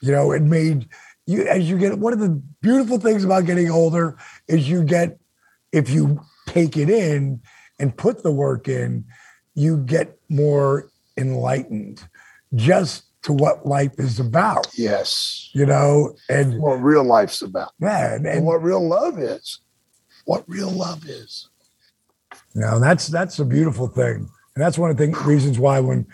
You 0.00 0.12
know, 0.12 0.32
it 0.32 0.42
made 0.42 0.88
you 1.26 1.46
as 1.46 1.68
you 1.68 1.78
get 1.78 1.98
one 1.98 2.12
of 2.12 2.18
the 2.18 2.30
beautiful 2.60 2.98
things 2.98 3.24
about 3.24 3.46
getting 3.46 3.70
older 3.70 4.16
is 4.48 4.68
you 4.68 4.82
get 4.84 5.18
if 5.70 5.88
you 5.90 6.20
take 6.48 6.76
it 6.76 6.90
in 6.90 7.40
and 7.78 7.96
put 7.96 8.22
the 8.22 8.32
work 8.32 8.68
in, 8.68 9.04
you 9.54 9.76
get 9.78 10.18
more 10.28 10.90
enlightened 11.16 12.02
just 12.54 13.04
to 13.22 13.32
what 13.32 13.64
life 13.66 13.92
is 13.98 14.18
about. 14.18 14.66
yes. 14.74 15.48
You 15.52 15.64
know, 15.66 16.16
and 16.28 16.60
What 16.60 16.82
real 16.82 17.04
life's 17.04 17.42
about. 17.42 17.72
yeah, 17.80 18.14
and, 18.14 18.26
And 18.26 18.38
and 18.38 18.46
what 18.46 18.62
real 18.62 18.86
love 18.86 19.18
is. 19.18 19.60
What 20.24 20.44
real 20.48 20.70
love 20.70 21.04
is. 21.06 21.48
you 22.54 22.60
know, 22.62 22.80
that's 22.80 23.06
that's 23.08 23.38
a 23.38 23.44
beautiful 23.44 23.86
thing. 23.86 24.28
And 24.54 24.62
that's 24.62 24.78
one 24.78 24.90
of 24.90 24.96
the 24.96 25.04
thing, 25.04 25.14
reasons 25.24 25.58
why 25.58 25.80
when 25.80 26.06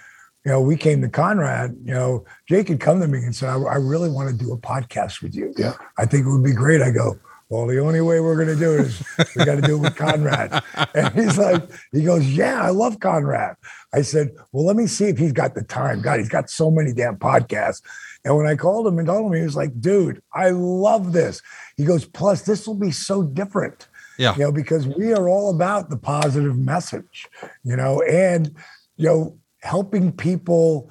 you 0.44 0.52
know 0.52 0.60
we 0.60 0.76
came 0.76 1.00
to 1.02 1.08
Conrad, 1.08 1.76
you 1.84 1.92
know, 1.92 2.24
Jake 2.48 2.68
had 2.68 2.80
come 2.80 3.00
to 3.00 3.08
me 3.08 3.18
and 3.18 3.34
said, 3.34 3.48
I, 3.48 3.58
I 3.58 3.74
really 3.76 4.10
want 4.10 4.30
to 4.30 4.44
do 4.44 4.52
a 4.52 4.58
podcast 4.58 5.22
with 5.22 5.34
you. 5.34 5.52
Yeah. 5.56 5.74
I 5.96 6.06
think 6.06 6.26
it 6.26 6.30
would 6.30 6.44
be 6.44 6.52
great. 6.52 6.80
I 6.80 6.90
go, 6.90 7.18
well, 7.48 7.66
the 7.66 7.78
only 7.78 8.02
way 8.02 8.20
we're 8.20 8.36
going 8.36 8.48
to 8.48 8.56
do 8.56 8.74
it 8.74 8.80
is 8.80 9.02
we 9.34 9.44
got 9.44 9.54
to 9.54 9.62
do 9.62 9.76
it 9.76 9.80
with 9.80 9.96
Conrad. 9.96 10.62
And 10.94 11.14
he's 11.14 11.38
like, 11.38 11.62
he 11.92 12.02
goes, 12.02 12.26
yeah, 12.26 12.62
I 12.62 12.70
love 12.70 13.00
Conrad. 13.00 13.56
I 13.92 14.02
said, 14.02 14.30
well, 14.52 14.64
let 14.64 14.76
me 14.76 14.86
see 14.86 15.06
if 15.06 15.18
he's 15.18 15.32
got 15.32 15.54
the 15.54 15.62
time. 15.62 16.02
God, 16.02 16.18
he's 16.18 16.28
got 16.28 16.50
so 16.50 16.70
many 16.70 16.92
damn 16.92 17.16
podcasts. 17.16 17.82
And 18.24 18.36
when 18.36 18.46
I 18.46 18.54
called 18.54 18.86
him 18.86 18.98
and 18.98 19.06
told 19.06 19.26
him, 19.26 19.38
he 19.38 19.44
was 19.44 19.56
like, 19.56 19.80
dude, 19.80 20.22
I 20.34 20.50
love 20.50 21.12
this. 21.12 21.40
He 21.76 21.84
goes, 21.84 22.04
plus, 22.04 22.42
this 22.42 22.66
will 22.66 22.74
be 22.74 22.90
so 22.90 23.22
different 23.22 23.88
Yeah. 24.18 24.34
you 24.34 24.40
know, 24.40 24.52
because 24.52 24.86
we 24.86 25.12
are 25.12 25.28
all 25.28 25.54
about 25.54 25.90
the 25.90 25.96
positive 25.96 26.58
message, 26.58 27.26
you 27.64 27.76
know, 27.76 28.02
and 28.02 28.54
you 28.96 29.06
know, 29.06 29.38
helping 29.62 30.12
people 30.12 30.90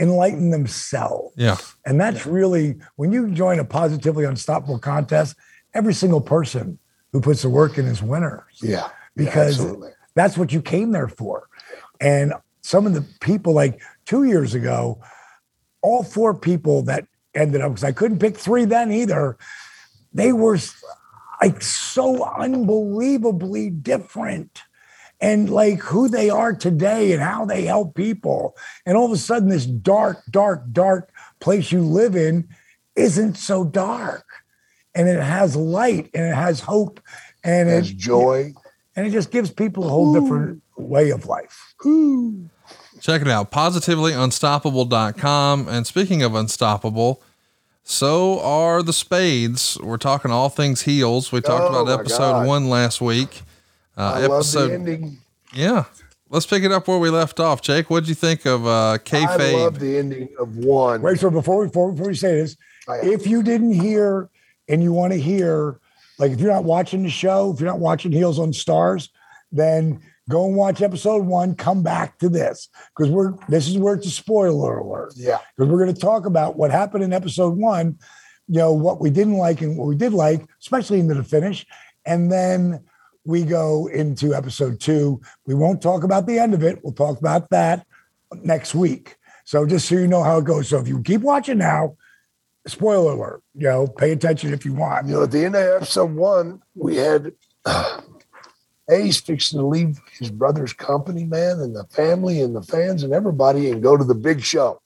enlighten 0.00 0.50
themselves. 0.50 1.32
Yeah. 1.36 1.56
And 1.86 2.00
that's 2.00 2.26
really 2.26 2.78
when 2.96 3.12
you 3.12 3.30
join 3.30 3.60
a 3.60 3.64
positively 3.64 4.24
unstoppable 4.24 4.78
contest, 4.78 5.36
every 5.74 5.94
single 5.94 6.20
person 6.20 6.78
who 7.12 7.20
puts 7.20 7.42
the 7.42 7.48
work 7.48 7.78
in 7.78 7.86
is 7.86 8.02
winners 8.02 8.42
Yeah. 8.60 8.88
because 9.14 9.62
yeah, 9.62 9.90
that's 10.14 10.36
what 10.36 10.52
you 10.52 10.60
came 10.60 10.90
there 10.90 11.08
for. 11.08 11.48
And 12.00 12.34
some 12.62 12.86
of 12.86 12.94
the 12.94 13.04
people, 13.20 13.52
like 13.52 13.80
two 14.06 14.24
years 14.24 14.54
ago, 14.54 15.00
all 15.82 16.02
four 16.02 16.34
people 16.34 16.82
that 16.82 17.06
ended 17.34 17.60
up, 17.60 17.72
because 17.72 17.84
I 17.84 17.92
couldn't 17.92 18.18
pick 18.18 18.36
three 18.36 18.64
then 18.64 18.90
either, 18.92 19.36
they 20.12 20.32
were 20.32 20.58
like 21.42 21.62
so 21.62 22.24
unbelievably 22.24 23.70
different. 23.70 24.62
And 25.20 25.50
like 25.50 25.78
who 25.80 26.08
they 26.08 26.30
are 26.30 26.52
today 26.52 27.12
and 27.12 27.22
how 27.22 27.44
they 27.44 27.64
help 27.64 27.94
people. 27.94 28.56
And 28.84 28.96
all 28.96 29.06
of 29.06 29.12
a 29.12 29.16
sudden, 29.16 29.50
this 29.50 29.66
dark, 29.66 30.20
dark, 30.30 30.64
dark 30.72 31.12
place 31.40 31.70
you 31.70 31.80
live 31.80 32.16
in 32.16 32.48
isn't 32.96 33.36
so 33.36 33.64
dark. 33.64 34.24
And 34.96 35.08
it 35.08 35.22
has 35.22 35.54
light 35.54 36.10
and 36.12 36.26
it 36.26 36.34
has 36.34 36.58
hope 36.60 37.00
and 37.44 37.68
There's 37.68 37.90
it 37.90 37.96
joy. 37.96 38.52
and 38.96 39.06
it 39.06 39.10
just 39.10 39.30
gives 39.30 39.50
people 39.50 39.86
a 39.86 39.88
whole 39.88 40.12
different 40.12 40.60
way 40.76 41.10
of 41.10 41.26
life. 41.26 41.74
Check 43.00 43.22
it 43.22 43.28
out, 43.28 43.52
positivelyunstoppable.com. 43.52 45.68
And 45.68 45.86
speaking 45.86 46.22
of 46.22 46.34
unstoppable, 46.34 47.22
so 47.84 48.40
are 48.40 48.82
the 48.82 48.92
spades. 48.92 49.78
We're 49.82 49.96
talking 49.96 50.30
all 50.30 50.48
things 50.48 50.82
heels. 50.82 51.32
We 51.32 51.40
talked 51.40 51.74
Oh, 51.74 51.82
about 51.82 52.00
episode 52.00 52.32
God. 52.32 52.46
one 52.46 52.68
last 52.68 53.00
week. 53.00 53.42
Uh, 53.96 54.00
I 54.02 54.20
love 54.20 54.28
the 54.28 54.34
episode, 54.36 54.70
ending. 54.72 55.18
yeah. 55.52 55.84
Let's 56.30 56.46
pick 56.46 56.62
it 56.62 56.72
up 56.72 56.88
where 56.88 56.98
we 56.98 57.10
left 57.10 57.40
off. 57.40 57.60
Jake, 57.60 57.90
what'd 57.90 58.08
you 58.08 58.14
think 58.14 58.46
of 58.46 58.66
uh, 58.66 58.92
I 58.92 58.98
kayfabe? 58.98 59.52
love 59.64 59.78
the 59.78 59.98
ending 59.98 60.28
of 60.38 60.56
one. 60.56 61.02
Wait, 61.02 61.20
so 61.20 61.28
before 61.30 61.60
we 61.60 61.66
before, 61.66 61.92
before 61.92 62.06
we 62.08 62.14
say 62.14 62.36
this, 62.36 62.56
if 63.02 63.26
you 63.26 63.42
didn't 63.42 63.72
hear 63.74 64.30
and 64.68 64.82
you 64.82 64.92
want 64.94 65.12
to 65.12 65.18
hear, 65.20 65.78
like 66.18 66.30
if 66.32 66.40
you're 66.40 66.50
not 66.52 66.64
watching 66.64 67.02
the 67.02 67.10
show, 67.10 67.52
if 67.52 67.60
you're 67.60 67.68
not 67.68 67.80
watching 67.80 68.12
Heels 68.12 68.38
on 68.38 68.52
Starz, 68.52 69.10
then 69.50 70.00
go 70.28 70.46
and 70.46 70.56
watch 70.56 70.82
episode 70.82 71.24
one. 71.24 71.54
Come 71.54 71.82
back 71.82 72.18
to 72.18 72.28
this 72.28 72.68
because 72.96 73.10
we're 73.10 73.34
this 73.48 73.68
is 73.68 73.78
where 73.78 73.94
it's 73.94 74.06
a 74.06 74.10
spoiler 74.10 74.78
alert. 74.78 75.14
Yeah. 75.16 75.38
because 75.56 75.70
we're 75.70 75.82
going 75.82 75.94
to 75.94 76.00
talk 76.00 76.26
about 76.26 76.56
what 76.56 76.70
happened 76.70 77.04
in 77.04 77.12
episode 77.12 77.56
one, 77.56 77.98
you 78.48 78.58
know, 78.58 78.72
what 78.72 79.00
we 79.00 79.10
didn't 79.10 79.38
like 79.38 79.60
and 79.60 79.76
what 79.76 79.88
we 79.88 79.96
did 79.96 80.12
like, 80.12 80.46
especially 80.60 81.00
into 81.00 81.14
the 81.14 81.24
finish. 81.24 81.66
And 82.04 82.30
then 82.30 82.84
we 83.24 83.44
go 83.44 83.86
into 83.88 84.34
episode 84.34 84.80
two. 84.80 85.20
We 85.46 85.54
won't 85.54 85.80
talk 85.80 86.04
about 86.04 86.26
the 86.26 86.38
end 86.38 86.54
of 86.54 86.62
it. 86.62 86.80
We'll 86.82 86.92
talk 86.92 87.18
about 87.18 87.50
that 87.50 87.86
next 88.42 88.74
week. 88.74 89.16
So 89.44 89.66
just 89.66 89.88
so 89.88 89.96
you 89.96 90.08
know 90.08 90.22
how 90.22 90.38
it 90.38 90.44
goes. 90.44 90.68
So 90.68 90.78
if 90.78 90.88
you 90.88 91.02
keep 91.02 91.20
watching 91.20 91.58
now, 91.58 91.96
spoiler 92.66 93.12
alert, 93.12 93.42
you 93.54 93.68
know, 93.68 93.86
pay 93.86 94.12
attention 94.12 94.52
if 94.52 94.64
you 94.64 94.72
want. 94.72 95.06
You 95.06 95.14
know, 95.14 95.22
at 95.24 95.30
the 95.30 95.44
end 95.44 95.56
of 95.56 95.82
episode 95.82 96.12
one, 96.12 96.62
we 96.74 96.96
had 96.96 97.32
Ace 98.90 99.20
fixing 99.20 99.60
to 99.60 99.66
leave 99.66 100.00
his 100.18 100.30
brother's 100.30 100.72
company, 100.72 101.24
man, 101.24 101.60
and 101.60 101.74
the 101.74 101.84
family 101.84 102.40
and 102.40 102.54
the 102.54 102.62
fans 102.62 103.02
and 103.02 103.12
everybody 103.12 103.70
and 103.70 103.82
go 103.82 103.96
to 103.96 104.04
the 104.04 104.14
big 104.14 104.42
show. 104.42 104.80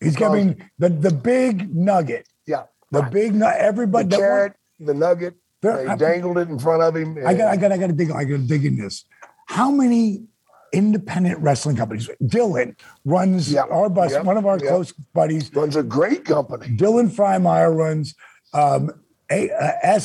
He's 0.00 0.16
giving 0.16 0.60
the 0.78 0.88
the 0.88 1.12
big 1.12 1.74
nugget. 1.74 2.26
Yeah. 2.46 2.64
The 2.90 3.02
big 3.02 3.34
nut. 3.34 3.54
Everybody. 3.56 4.08
The 4.08 4.16
carrot, 4.16 4.52
the 4.80 4.94
nugget, 4.94 5.34
they 5.62 5.86
dangled 5.96 6.38
it 6.38 6.48
in 6.48 6.58
front 6.58 6.82
of 6.82 6.96
him. 6.96 7.16
I 7.24 7.34
got, 7.34 7.48
I 7.48 7.56
got, 7.56 7.72
I 7.72 7.78
got 7.78 7.86
to 7.86 7.92
dig. 7.92 8.10
I 8.10 8.24
got 8.24 8.36
to 8.36 8.38
dig 8.38 8.64
in 8.64 8.76
this. 8.76 9.04
How 9.46 9.70
many 9.70 10.24
independent 10.72 11.38
wrestling 11.40 11.76
companies? 11.76 12.10
Dylan 12.22 12.76
runs 13.04 13.52
Yeah, 13.52 13.62
our 13.70 13.88
bus. 13.88 14.12
yeah, 14.12 14.22
one 14.22 14.36
of 14.36 14.46
our 14.46 14.58
yeah. 14.58 14.70
close 14.70 14.92
buddies, 15.14 15.54
runs 15.54 15.76
a 15.76 15.82
great 15.82 16.24
company. 16.24 16.66
Dylan 16.76 17.10
Freimeyer 17.10 17.74
runs 17.74 18.14
um, 18.54 18.90
Uh, 19.32 19.98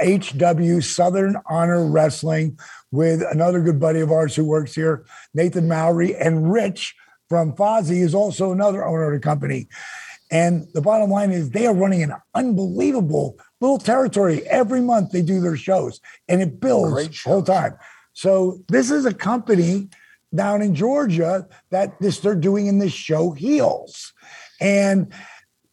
SHW 0.00 0.82
Southern 0.82 1.36
Honor 1.46 1.86
Wrestling 1.86 2.58
with 2.90 3.22
another 3.22 3.60
good 3.60 3.78
buddy 3.78 4.00
of 4.00 4.10
ours 4.10 4.34
who 4.34 4.44
works 4.44 4.74
here, 4.74 5.04
Nathan 5.34 5.68
Mowry, 5.68 6.16
and 6.16 6.52
Rich 6.52 6.96
from 7.28 7.54
Fozzy 7.54 8.02
is 8.02 8.14
also 8.14 8.50
another 8.50 8.84
owner 8.84 9.12
of 9.12 9.12
the 9.12 9.24
company. 9.24 9.68
And 10.30 10.66
the 10.74 10.80
bottom 10.80 11.10
line 11.10 11.30
is 11.30 11.50
they 11.50 11.66
are 11.66 11.74
running 11.74 12.02
an 12.02 12.14
unbelievable 12.34 13.38
little 13.60 13.78
territory. 13.78 14.44
Every 14.48 14.80
month 14.80 15.12
they 15.12 15.22
do 15.22 15.40
their 15.40 15.56
shows 15.56 16.00
and 16.28 16.42
it 16.42 16.60
builds 16.60 17.22
the 17.22 17.30
whole 17.30 17.42
time. 17.42 17.76
So 18.12 18.62
this 18.68 18.90
is 18.90 19.04
a 19.04 19.14
company 19.14 19.88
down 20.34 20.62
in 20.62 20.74
Georgia 20.74 21.46
that 21.70 22.00
this 22.00 22.18
they're 22.18 22.34
doing 22.34 22.66
in 22.66 22.78
this 22.78 22.92
show 22.92 23.30
heels. 23.30 24.12
And 24.60 25.12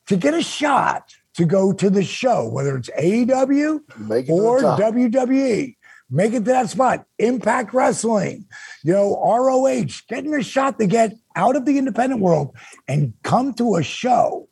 to 0.07 0.15
get 0.18 0.34
a 0.34 0.44
shot 0.44 1.15
to 1.35 1.45
go 1.45 1.73
to 1.73 1.89
the 1.89 2.03
show, 2.03 2.47
whether 2.47 2.77
it's 2.77 2.89
AEW 2.91 3.81
it 4.10 4.30
or. 4.30 4.60
WWE, 4.60 5.76
make 6.10 6.34
it 6.34 6.45
to 6.45 6.51
that 6.51 6.69
spot. 6.69 7.05
Impact 7.19 7.73
Wrestling, 7.73 8.45
you 8.84 8.93
know, 8.93 9.19
ROH, 9.23 10.01
getting 10.07 10.34
a 10.35 10.43
shot 10.43 10.80
to 10.80 10.88
get 10.88 11.14
out 11.35 11.55
of 11.55 11.65
the 11.65 11.77
independent 11.77 12.22
world 12.22 12.55
and 12.88 13.14
come 13.23 13.53
to 13.55 13.76
a 13.76 13.84
show 13.84 14.47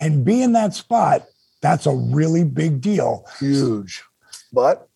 and 0.00 0.24
be 0.24 0.42
in 0.42 0.52
that 0.52 0.74
spot. 0.74 1.24
That's 1.62 1.86
a 1.86 1.94
really 1.94 2.44
big 2.44 2.80
deal. 2.80 3.24
huge. 3.38 4.02
But 4.52 4.88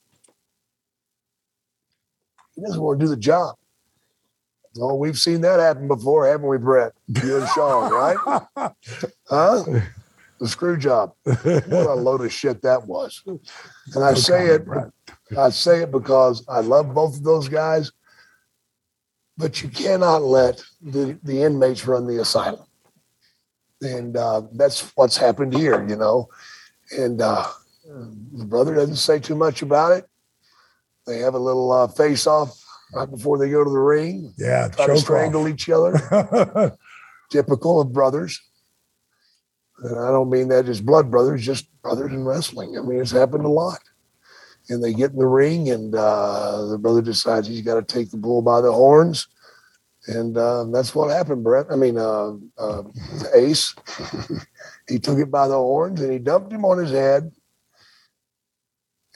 he 2.55 2.62
doesn't 2.62 2.81
want 2.81 2.98
to 3.01 3.06
do 3.06 3.10
the 3.10 3.16
job. 3.16 3.56
Oh, 4.81 4.94
we've 4.94 5.19
seen 5.19 5.40
that 5.40 5.60
happen 5.60 5.89
before, 5.89 6.27
haven't 6.27 6.47
we, 6.47 6.59
Bret? 6.59 6.93
You 7.23 7.39
and 7.39 7.48
Shawn, 7.48 7.93
right? 7.93 8.43
Huh? 9.28 9.65
The 10.40 10.48
screw 10.48 10.77
job. 10.77 11.15
What 11.24 11.73
a 11.73 11.94
load 11.94 12.20
of 12.20 12.32
shit 12.32 12.62
that 12.62 12.86
was. 12.86 13.23
And 13.27 14.05
I 14.05 14.15
say 14.15 14.47
it. 14.47 14.66
I 15.36 15.51
say 15.51 15.82
it 15.82 15.90
because 15.90 16.44
I 16.48 16.60
love 16.60 16.94
both 16.94 17.16
of 17.16 17.24
those 17.24 17.48
guys, 17.48 17.90
but 19.36 19.62
you 19.62 19.69
cannot 19.69 20.23
let 20.23 20.62
the, 20.81 21.19
the 21.23 21.43
inmates 21.43 21.86
run 21.86 22.06
the 22.06 22.20
asylum. 22.20 22.66
And 23.82 24.16
uh, 24.16 24.43
that's 24.52 24.93
what's 24.97 25.16
happened 25.16 25.55
here, 25.55 25.86
you 25.89 25.97
know. 25.97 26.28
And 26.97 27.20
uh, 27.20 27.47
the 27.85 28.44
brother 28.44 28.74
doesn't 28.74 28.97
say 28.97 29.19
too 29.19 29.35
much 29.36 29.62
about 29.62 29.93
it. 29.93 30.06
They 31.06 31.19
have 31.19 31.35
a 31.35 31.39
little 31.39 31.73
uh, 31.73 31.89
face 31.89 32.27
off 32.27 32.62
right 32.93 33.10
before 33.10 33.39
they 33.39 33.51
go 33.51 33.65
to 33.65 33.70
the 33.70 33.78
ring, 33.78 34.35
Yeah, 34.36 34.69
try 34.69 34.86
to 34.86 34.98
strangle 34.98 35.48
each 35.48 35.69
other, 35.69 36.77
typical 37.31 37.81
of 37.81 37.93
brothers. 37.93 38.40
And 39.83 39.99
I 39.99 40.09
don't 40.09 40.31
mean 40.31 40.49
that 40.49 40.69
as 40.69 40.81
blood 40.81 41.11
brothers, 41.11 41.45
just 41.45 41.67
brothers 41.83 42.13
in 42.13 42.25
wrestling. 42.25 42.77
I 42.77 42.83
mean, 42.83 43.01
it's 43.01 43.11
happened 43.11 43.45
a 43.45 43.49
lot. 43.49 43.79
And 44.69 44.83
they 44.83 44.93
get 44.93 45.13
in 45.13 45.19
the 45.19 45.27
ring, 45.27 45.71
and 45.71 45.95
uh, 45.95 46.67
the 46.67 46.79
brother 46.79 47.01
decides 47.01 47.49
he's 47.49 47.63
got 47.63 47.77
to 47.77 47.83
take 47.83 48.11
the 48.11 48.19
bull 48.19 48.43
by 48.43 48.61
the 48.61 48.73
horns. 48.73 49.29
And 50.09 50.37
uh, 50.37 50.65
that's 50.65 50.95
what 50.95 51.11
happened, 51.11 51.45
Bret. 51.45 51.67
I 51.71 51.77
mean, 51.77 51.99
uh, 51.99 52.35
uh, 52.59 52.83
Ace. 53.35 53.75
he 54.89 54.99
took 54.99 55.19
it 55.19 55.31
by 55.31 55.49
the 55.49 55.55
horns 55.55 56.01
and 56.01 56.13
he 56.13 56.19
dumped 56.19 56.53
him 56.53 56.65
on 56.65 56.79
his 56.79 56.91
head 56.91 57.31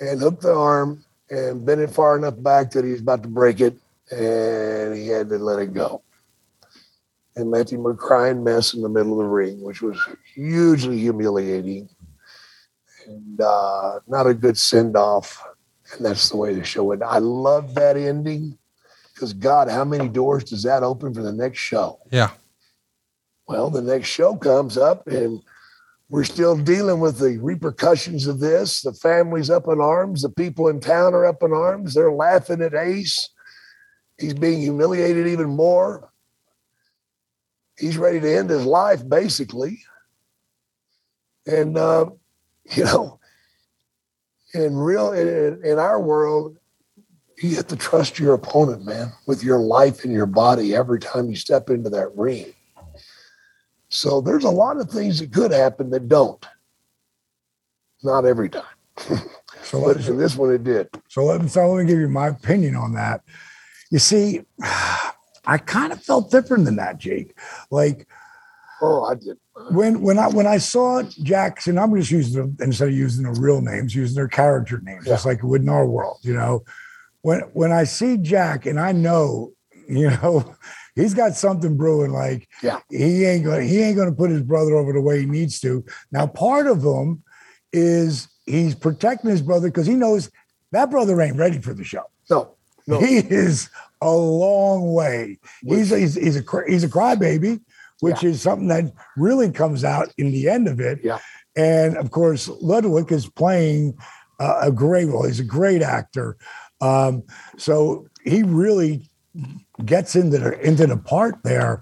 and 0.01 0.21
hooked 0.21 0.43
the 0.43 0.55
arm 0.55 1.05
and 1.31 1.65
bent 1.65 1.81
it 1.81 1.91
far 1.91 2.17
enough 2.17 2.35
back 2.43 2.71
that 2.73 2.85
he 2.85 2.91
was 2.91 3.01
about 3.01 3.23
to 3.23 3.29
break 3.29 3.61
it. 3.61 3.77
And 4.11 4.95
he 4.95 5.09
had 5.09 5.31
to 5.31 5.39
let 5.39 5.61
it 5.61 5.73
go 5.73 6.03
and 7.37 7.51
left 7.51 7.73
him 7.73 7.87
a 7.87 7.95
crying 7.95 8.45
mess 8.45 8.75
in 8.75 8.83
the 8.83 8.89
middle 8.89 9.13
of 9.13 9.19
the 9.19 9.25
ring, 9.25 9.63
which 9.63 9.81
was 9.81 9.99
hugely 10.35 10.99
humiliating 10.99 11.89
and 13.07 13.41
uh, 13.41 14.01
not 14.07 14.27
a 14.27 14.35
good 14.35 14.57
send 14.57 14.97
off. 14.97 15.43
And 15.95 16.07
that's 16.07 16.31
the 16.31 16.37
way 16.37 16.55
the 16.55 16.65
show 16.65 16.91
ended. 16.93 17.07
I 17.09 17.19
love 17.19 17.75
that 17.75 17.97
ending 17.97 18.59
because, 19.15 19.33
God, 19.33 19.69
how 19.69 19.85
many 19.85 20.09
doors 20.09 20.45
does 20.45 20.63
that 20.63 20.83
open 20.83 21.13
for 21.13 21.23
the 21.23 21.33
next 21.33 21.59
show? 21.59 21.99
Yeah. 22.11 22.31
Well, 23.47 23.71
the 23.71 23.83
next 23.83 24.09
show 24.09 24.37
comes 24.37 24.79
up 24.79 25.07
and 25.07 25.41
we're 26.09 26.25
still 26.25 26.57
dealing 26.57 27.01
with 27.01 27.19
the 27.19 27.39
repercussions 27.39 28.27
of 28.27 28.39
this. 28.39 28.83
The 28.83 28.93
family's 28.93 29.51
up 29.51 29.67
in 29.69 29.81
arms. 29.81 30.23
The 30.23 30.31
people 30.31 30.69
in 30.69 30.81
town 30.81 31.15
are 31.15 31.27
up 31.27 31.43
in 31.43 31.53
arms. 31.53 31.95
They're 31.95 32.13
laughing 32.13 32.63
at 32.63 32.75
Ace. 32.75 33.31
He's 34.19 34.35
being 34.35 34.61
humiliated 34.61 35.27
even 35.27 35.51
more 35.51 36.13
he's 37.79 37.99
ready 37.99 38.21
to 38.21 38.37
end 38.37 38.51
his 38.51 38.65
life 38.65 39.07
basically 39.09 39.83
and 41.47 41.77
uh, 41.77 42.07
you 42.71 42.85
know 42.85 43.19
in 44.55 44.77
real 44.77 45.13
in, 45.13 45.65
in 45.65 45.79
our 45.79 46.01
world 46.01 46.57
you 47.39 47.57
have 47.57 47.67
to 47.67 47.77
trust 47.77 48.19
your 48.19 48.35
opponent 48.35 48.85
man 48.85 49.13
with 49.27 49.43
your 49.43 49.59
life 49.59 50.05
and 50.05 50.13
your 50.13 50.27
body 50.27 50.75
every 50.75 51.01
time 51.01 51.29
you 51.29 51.37
step 51.37 51.71
into 51.71 51.91
that 51.91 52.15
ring. 52.15 52.53
So 53.89 54.21
there's 54.21 54.45
a 54.45 54.51
lot 54.51 54.79
of 54.79 54.91
things 54.91 55.19
that 55.19 55.33
could 55.33 55.51
happen 55.51 55.91
that 55.91 56.09
don't. 56.09 56.45
Not 58.03 58.25
every 58.25 58.49
time. 58.49 58.65
So, 59.65 59.81
but 59.81 59.97
let, 59.99 60.09
in 60.09 60.19
this 60.19 60.35
one 60.35 60.53
it 60.53 60.65
did. 60.65 60.89
So, 61.09 61.25
let 61.25 61.49
so 61.49 61.71
let 61.71 61.85
me 61.85 61.89
give 61.89 62.01
you 62.01 62.09
my 62.09 62.27
opinion 62.27 62.75
on 62.75 62.95
that. 62.95 63.23
You 63.93 64.01
see, 64.01 64.43
I 64.61 65.59
kind 65.59 65.93
of 65.93 66.03
felt 66.03 66.33
different 66.33 66.65
than 66.65 66.77
that, 66.77 66.99
Jake. 66.99 67.39
Like 67.71 68.09
oh 68.83 69.05
i 69.05 69.15
did 69.15 69.39
when 69.71 70.01
when 70.01 70.19
I 70.19 70.29
when 70.29 70.47
I 70.47 70.59
saw 70.59 71.03
Jackson, 71.03 71.79
I'm 71.79 71.95
just 71.95 72.11
using 72.11 72.41
them 72.41 72.57
instead 72.61 72.89
of 72.89 72.95
using 72.95 73.25
their 73.25 73.35
real 73.35 73.61
names, 73.61 73.95
using 73.95 74.15
their 74.15 74.29
character 74.29 74.81
names, 74.83 75.05
just 75.05 75.27
like 75.27 75.39
it 75.39 75.45
would 75.45 75.63
in 75.63 75.69
our 75.69 75.87
world, 75.87 76.19
you 76.23 76.35
know. 76.35 76.65
When 77.21 77.41
when 77.53 77.71
I 77.73 77.85
see 77.85 78.17
Jack 78.17 78.67
and 78.67 78.81
I 78.81 78.93
know, 78.93 79.53
you 79.89 80.11
know, 80.11 80.55
he's 80.95 81.15
got 81.15 81.35
something 81.35 81.77
brewing, 81.77 82.13
like 82.13 82.49
Yeah. 82.63 82.81
he 82.91 83.25
ain't 83.25 83.45
gonna 83.45 83.63
he 83.63 83.81
ain't 83.83 83.97
gonna 83.97 84.13
put 84.13 84.31
his 84.31 84.43
brother 84.43 84.75
over 84.75 84.93
the 84.93 85.01
way 85.03 85.21
he 85.21 85.27
needs 85.27 85.61
to. 85.61 85.85
Now, 86.11 86.27
part 86.27 86.67
of 86.67 86.83
him 86.83 87.23
is 87.73 88.29
he's 88.47 88.75
protecting 88.75 89.31
his 89.31 89.43
brother 89.43 89.69
because 89.69 89.87
he 89.87 89.95
knows 89.95 90.31
that 90.73 90.91
brother 90.91 91.21
ain't 91.21 91.37
ready 91.37 91.61
for 91.61 91.75
the 91.75 91.85
show. 91.85 92.05
no 92.31 92.55
no 92.87 93.01
He 93.01 93.19
is 93.19 93.69
a 94.01 94.11
long 94.11 94.93
way. 94.95 95.39
He's 95.63 95.91
he's 95.91 96.15
he's 96.15 96.37
a 96.37 96.45
he's 96.67 96.83
a 96.85 96.89
crybaby, 96.89 97.61
which 98.03 98.25
is 98.25 98.43
something 98.43 98.67
that 98.67 98.93
really 99.17 99.49
comes 99.49 99.85
out 99.85 100.13
in 100.19 100.33
the 100.33 100.49
end 100.49 100.67
of 100.67 100.81
it. 100.81 100.99
Yeah. 101.05 101.21
And 101.55 101.97
of 101.97 102.11
course, 102.11 102.49
Ludwig 102.49 103.13
is 103.13 103.29
playing 103.29 103.97
uh, 104.41 104.59
a 104.63 104.73
great 104.73 105.07
role. 105.07 105.25
He's 105.25 105.39
a 105.39 105.45
great 105.45 105.83
actor. 105.83 106.37
Um, 106.81 107.23
so 107.57 108.09
he 108.25 108.43
really 108.43 109.09
gets 109.85 110.17
into 110.17 110.39
the 110.39 110.61
into 110.61 110.89
the 110.89 110.97
part 110.97 111.37
there. 111.45 111.81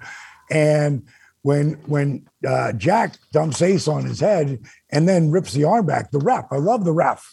And 0.50 1.08
when 1.40 1.72
when 1.86 2.28
uh, 2.46 2.72
Jack 2.74 3.16
dumps 3.32 3.62
Ace 3.62 3.88
on 3.88 4.04
his 4.04 4.20
head 4.20 4.58
and 4.90 5.08
then 5.08 5.30
rips 5.30 5.54
the 5.54 5.64
arm 5.64 5.86
back, 5.86 6.10
the 6.10 6.18
ref. 6.18 6.44
I 6.50 6.56
love 6.56 6.84
the 6.84 6.92
ref. 6.92 7.26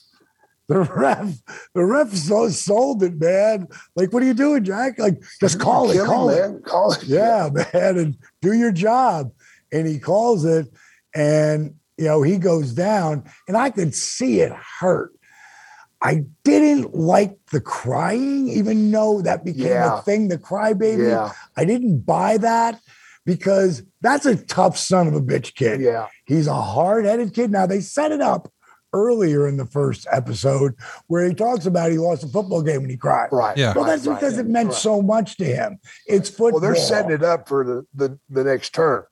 The 0.70 0.82
ref, 0.82 1.34
the 1.76 1.86
ref 1.86 2.12
so 2.14 2.50
sold 2.50 3.02
it, 3.02 3.18
man. 3.20 3.70
Like, 3.96 4.12
what 4.12 4.22
are 4.22 4.26
you 4.26 4.34
doing, 4.34 4.66
Jack? 4.66 5.00
Like, 5.00 5.22
just 5.40 5.62
call 5.62 5.90
it, 5.92 6.06
call 6.06 6.30
it. 6.30 6.42
man 6.42 6.62
call 6.62 6.92
it 6.92 7.04
Yeah, 7.04 7.50
man, 7.54 7.98
and 7.98 8.18
do 8.42 8.52
your 8.54 8.74
job. 8.74 9.32
And 9.72 9.88
he 9.88 9.98
calls 9.98 10.44
it, 10.44 10.68
and 11.16 11.76
you 11.98 12.06
know, 12.06 12.22
he 12.22 12.38
goes 12.38 12.74
down, 12.74 13.24
and 13.48 13.56
I 13.56 13.70
could 13.70 13.96
see 13.96 14.42
it 14.42 14.52
hurt. 14.52 15.14
I 16.02 16.26
didn't 16.44 16.94
like 16.94 17.38
the 17.52 17.62
crying, 17.62 18.50
even 18.50 18.92
though 18.92 19.22
that 19.22 19.46
became 19.46 19.68
Yeah. 19.68 20.00
a 20.00 20.02
thing, 20.02 20.28
the 20.28 20.38
crybaby. 20.38 21.10
yeah 21.10 21.32
I 21.56 21.64
didn't 21.66 22.02
buy 22.06 22.38
that 22.38 22.80
because 23.26 23.84
that's 24.02 24.26
a 24.26 24.36
tough 24.36 24.78
son 24.78 25.08
of 25.08 25.16
a 25.16 25.22
bitch 25.22 25.56
kid. 25.56 25.80
yeah 25.82 26.08
He's 26.26 26.48
a 26.48 26.54
hard-headed 26.62 27.34
kid. 27.34 27.52
Now 27.52 27.66
they 27.66 27.80
set 27.80 28.12
it 28.12 28.22
up 28.22 28.52
earlier 28.94 29.48
in 29.48 29.58
the 29.58 29.66
first 29.66 30.08
episode 30.12 30.76
where 31.08 31.28
he 31.28 31.34
talks 31.34 31.66
about 31.66 31.92
he 31.92 31.98
lost 31.98 32.24
a 32.24 32.28
football 32.28 32.62
game 32.62 32.82
when 32.82 32.90
he 32.90 32.98
cried. 32.98 33.30
right 33.32 33.58
Yeah. 33.58 33.74
Well, 33.76 33.86
that's 33.86 34.08
right, 34.08 34.16
because 34.16 34.38
it 34.38 34.48
meant 34.48 34.70
right. 34.70 34.78
so 34.78 35.02
much 35.02 35.38
to 35.38 35.46
him. 35.46 35.80
It's 36.08 36.30
football. 36.30 36.54
Well, 36.54 36.62
they're 36.62 36.76
setting 36.76 37.12
it 37.12 37.24
up 37.24 37.48
for 37.48 37.64
the, 37.64 37.86
the, 37.94 38.20
the 38.30 38.44
next 38.44 38.74
turn 38.74 39.04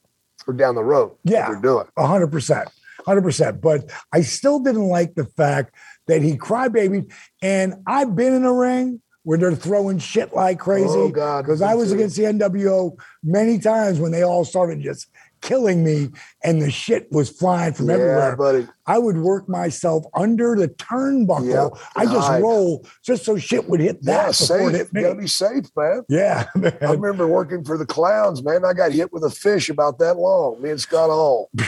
or 0.47 0.53
down 0.53 0.76
the 0.76 0.84
road. 0.84 1.15
Yeah. 1.23 1.49
They're 1.49 1.61
doing. 1.61 1.85
A 1.97 2.07
hundred 2.07 2.27
percent, 2.27 2.69
hundred 3.06 3.23
percent. 3.23 3.61
But 3.61 3.89
I 4.11 4.22
still 4.22 4.60
didn't 4.60 4.88
like 4.88 5.15
the 5.15 5.26
fact 5.26 5.76
that 6.07 6.22
he 6.22 6.38
crybabied. 6.38 7.11
And 7.41 7.76
I've 7.88 8.15
been 8.15 8.34
in 8.34 8.45
a 8.45 8.53
ring 8.53 9.02
where 9.23 9.39
they're 9.39 9.56
throwing 9.56 9.97
shit 9.97 10.35
like 10.35 10.60
crazy. 10.60 10.85
Oh, 10.88 11.10
God, 11.10 11.45
Because 11.45 11.60
me 11.60 11.65
I 11.68 11.73
was 11.73 11.89
too. 11.89 11.95
against 11.95 12.15
the 12.15 12.23
NWO 12.23 12.95
many 13.23 13.57
times 13.57 13.99
when 13.99 14.11
they 14.11 14.22
all 14.23 14.45
started 14.45 14.81
just 14.81 15.07
killing 15.45 15.84
me 15.84 16.09
and 16.43 16.59
the 16.61 16.72
shit 16.72 17.07
was 17.11 17.30
flying 17.30 17.73
from 17.73 17.88
Yeah, 17.88 17.93
everywhere. 17.95 18.35
buddy. 18.35 18.67
I 18.88 18.97
would 18.97 19.17
work 19.17 19.47
myself 19.47 20.03
under 20.15 20.55
the 20.55 20.67
turnbuckle. 20.69 21.72
Yep, 21.72 21.81
I 21.95 22.05
just 22.05 22.30
roll 22.43 22.85
just 23.03 23.23
so 23.23 23.38
shit 23.38 23.69
would 23.69 23.80
hit 23.80 24.01
that 24.03 24.11
Yeah, 24.11 24.27
before 24.30 24.34
safe. 24.47 24.69
it 24.69 24.76
hit 24.76 24.88
You 24.93 25.01
gotta 25.01 25.15
be 25.19 25.27
safe, 25.27 25.65
man. 25.77 26.01
yeah, 26.09 26.47
man. 26.55 26.77
I 26.81 26.91
remember 26.91 27.27
working 27.27 27.63
for 27.63 27.77
the 27.77 27.85
clowns, 27.85 28.43
man. 28.43 28.65
I 28.65 28.73
got 28.73 28.91
hit 28.91 29.13
with 29.13 29.23
a 29.23 29.30
fish 29.30 29.69
about 29.69 29.99
that 29.99 30.15
long. 30.17 30.61
Me 30.61 30.72
and 30.72 30.81
Scott 30.81 31.09
Hall. 31.11 31.49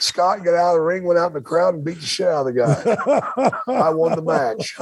Scott 0.00 0.44
got 0.44 0.54
out 0.54 0.70
of 0.70 0.74
the 0.76 0.80
ring, 0.82 1.04
went 1.04 1.18
out 1.18 1.28
in 1.28 1.32
the 1.34 1.40
crowd, 1.40 1.74
and 1.74 1.84
beat 1.84 1.96
the 2.00 2.06
shit 2.06 2.26
out 2.26 2.46
of 2.46 2.54
the 2.54 2.60
guy. 2.60 3.62
I 3.86 3.90
won 3.90 4.14
the 4.16 4.22
match. 4.22 4.76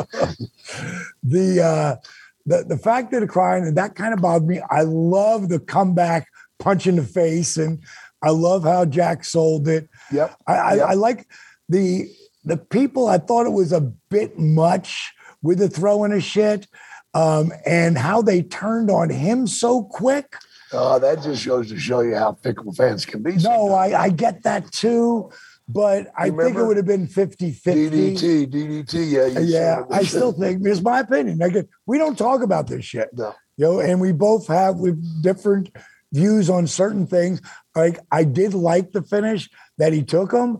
the 1.22 1.62
uh 1.62 1.96
the 2.44 2.64
the 2.64 2.78
fact 2.78 3.10
that 3.12 3.22
it 3.22 3.28
crying 3.28 3.64
and 3.66 3.76
that 3.76 3.94
kind 3.94 4.14
of 4.14 4.20
bothered 4.20 4.46
me. 4.48 4.60
I 4.70 4.82
love 4.82 5.48
the 5.48 5.58
comeback 5.58 6.28
punch 6.58 6.86
in 6.86 6.96
the 6.96 7.02
face, 7.04 7.56
and 7.56 7.80
I 8.22 8.30
love 8.30 8.64
how 8.64 8.84
Jack 8.84 9.24
sold 9.24 9.68
it. 9.68 9.88
Yep. 10.12 10.36
I, 10.46 10.54
I, 10.54 10.74
Yep. 10.74 10.88
I 10.88 10.94
like 10.94 11.28
the 11.68 12.08
the 12.44 12.56
people. 12.56 13.08
I 13.08 13.18
thought 13.18 13.46
it 13.46 13.52
was 13.52 13.72
a 13.72 13.80
bit 13.80 14.38
much 14.38 15.12
with 15.42 15.58
the 15.58 15.68
throwing 15.68 16.12
of 16.12 16.22
shit, 16.22 16.66
um, 17.14 17.52
and 17.64 17.98
how 17.98 18.22
they 18.22 18.42
turned 18.42 18.90
on 18.90 19.10
him 19.10 19.46
so 19.46 19.82
quick. 19.82 20.36
Uh, 20.72 20.98
that 20.98 21.22
just 21.22 21.42
shows 21.42 21.68
to 21.68 21.78
show 21.78 22.00
you 22.00 22.14
how 22.16 22.32
fickle 22.32 22.72
fans 22.72 23.04
can 23.04 23.22
be. 23.22 23.36
No. 23.36 23.72
I, 23.72 24.02
I 24.02 24.08
get 24.08 24.42
that 24.42 24.72
too, 24.72 25.30
but 25.68 26.08
I 26.18 26.30
think 26.30 26.56
it 26.56 26.62
would 26.62 26.76
have 26.76 26.86
been 26.86 27.06
50 27.06 27.52
50. 27.52 27.90
DDT, 27.90 28.46
DDT. 28.48 28.92
Yeah, 29.10 29.26
you 29.26 29.46
Yeah. 29.46 29.82
I 29.90 30.02
still 30.02 30.32
think 30.32 30.66
it's 30.66 30.80
my 30.82 31.00
opinion. 31.00 31.40
Again, 31.40 31.68
we 31.86 31.98
don't 31.98 32.18
talk 32.18 32.42
about 32.42 32.66
this 32.66 32.84
shit. 32.84 33.10
No. 33.12 33.34
You 33.56 33.64
know, 33.64 33.80
and 33.80 34.00
we 34.00 34.12
both 34.12 34.48
have 34.48 34.76
with 34.76 35.22
different 35.22 35.70
views 36.12 36.48
on 36.50 36.66
certain 36.66 37.06
things. 37.06 37.40
Like 37.74 37.98
I 38.10 38.24
did 38.24 38.54
like 38.54 38.92
the 38.92 39.02
finish 39.02 39.48
that 39.78 39.92
he 39.92 40.02
took 40.02 40.32
him. 40.32 40.58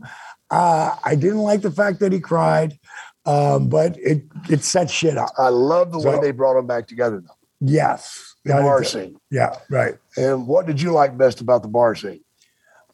Uh, 0.51 0.95
I 1.05 1.15
didn't 1.15 1.39
like 1.39 1.63
the 1.63 1.71
fact 1.71 2.01
that 2.01 2.13
he 2.13 2.21
cried, 2.21 2.79
um, 3.25 3.69
but 3.69 3.97
it 3.99 4.25
it 4.49 4.63
set 4.63 4.91
shit 4.91 5.17
up. 5.17 5.31
I 5.39 5.49
love 5.49 5.93
the 5.93 5.99
way 5.99 6.21
they 6.21 6.31
brought 6.31 6.55
them 6.55 6.67
back 6.67 6.87
together, 6.87 7.21
though. 7.21 7.35
Yes, 7.61 8.35
The 8.45 8.53
bar 8.53 8.85
scene. 8.85 9.17
Yeah, 9.31 9.57
right. 9.71 9.97
And 10.17 10.47
what 10.47 10.67
did 10.67 10.81
you 10.81 10.93
like 10.93 11.17
best 11.17 11.41
about 11.41 11.63
the 11.63 11.69
bar 11.69 11.95
scene? 11.95 12.21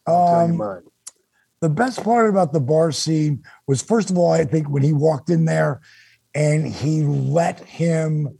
I'll 0.07 0.27
tell 0.27 0.47
you 0.47 0.63
Um, 0.63 0.83
the 1.61 1.69
best 1.69 2.03
part 2.03 2.29
about 2.29 2.53
the 2.53 2.59
bar 2.59 2.91
scene 2.91 3.43
was 3.67 3.81
first 3.81 4.09
of 4.09 4.17
all, 4.17 4.31
I 4.31 4.45
think 4.45 4.69
when 4.69 4.83
he 4.83 4.93
walked 4.93 5.29
in 5.29 5.45
there 5.45 5.81
and 6.33 6.67
he 6.67 7.03
let 7.03 7.59
him 7.59 8.37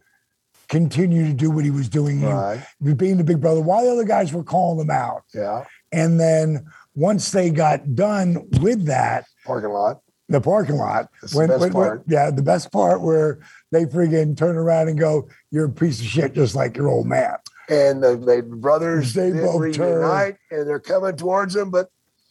continue 0.73 1.25
to 1.27 1.33
do 1.33 1.51
what 1.51 1.63
he 1.63 1.69
was 1.71 1.87
doing, 1.87 2.21
Right. 2.23 2.59
being 2.97 3.17
the 3.17 3.23
big 3.23 3.39
brother, 3.39 3.61
while 3.61 3.83
the 3.85 3.91
other 3.91 4.03
guys 4.03 4.33
were 4.33 4.43
calling 4.43 4.79
him 4.79 4.89
out. 4.89 5.21
Yeah. 5.33 5.65
And 5.91 6.19
then 6.19 6.65
once 6.95 7.29
they 7.31 7.51
got 7.51 7.93
done 7.95 8.47
with 8.59 8.85
that, 8.87 9.25
Parking 9.45 9.69
lot. 9.69 10.01
the 10.29 10.41
parking 10.41 10.77
lot, 10.77 11.09
That's 11.21 11.33
the 11.33 11.47
best 11.47 11.71
part. 11.71 12.03
yeah, 12.07 12.31
the 12.31 12.41
best 12.41 12.71
part 12.71 13.01
where 13.01 13.39
they 13.71 13.85
friggin' 13.85 14.35
turn 14.35 14.57
around 14.57 14.87
and 14.89 14.99
go, 14.99 15.27
"You're 15.51 15.65
a 15.65 15.69
piece 15.69 15.99
of 15.99 16.07
shit, 16.07 16.33
just 16.33 16.55
like 16.55 16.75
your 16.75 16.87
old 16.87 17.05
man." 17.05 17.35
And 17.69 18.01
the, 18.03 18.17
the 18.17 18.41
brothers 18.41 19.13
They 19.13 19.31
both 19.31 19.61
reunite 19.61 20.37
and 20.51 20.67
they're 20.67 20.79
coming 20.79 21.15
towards 21.15 21.55
him, 21.55 21.69
but 21.69 21.89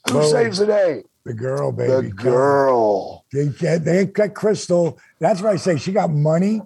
who 0.08 0.14
Boom. 0.14 0.30
saves 0.30 0.58
the 0.58 0.66
day? 0.66 1.04
The 1.24 1.34
girl, 1.34 1.70
baby. 1.70 2.08
The 2.08 2.14
girl. 2.14 3.24
They 3.32 3.46
they 3.78 4.06
got 4.06 4.34
Crystal. 4.34 4.98
That's 5.20 5.40
what 5.40 5.52
I 5.52 5.56
say. 5.56 5.76
She 5.78 5.92
got 5.92 6.10
money, 6.10 6.60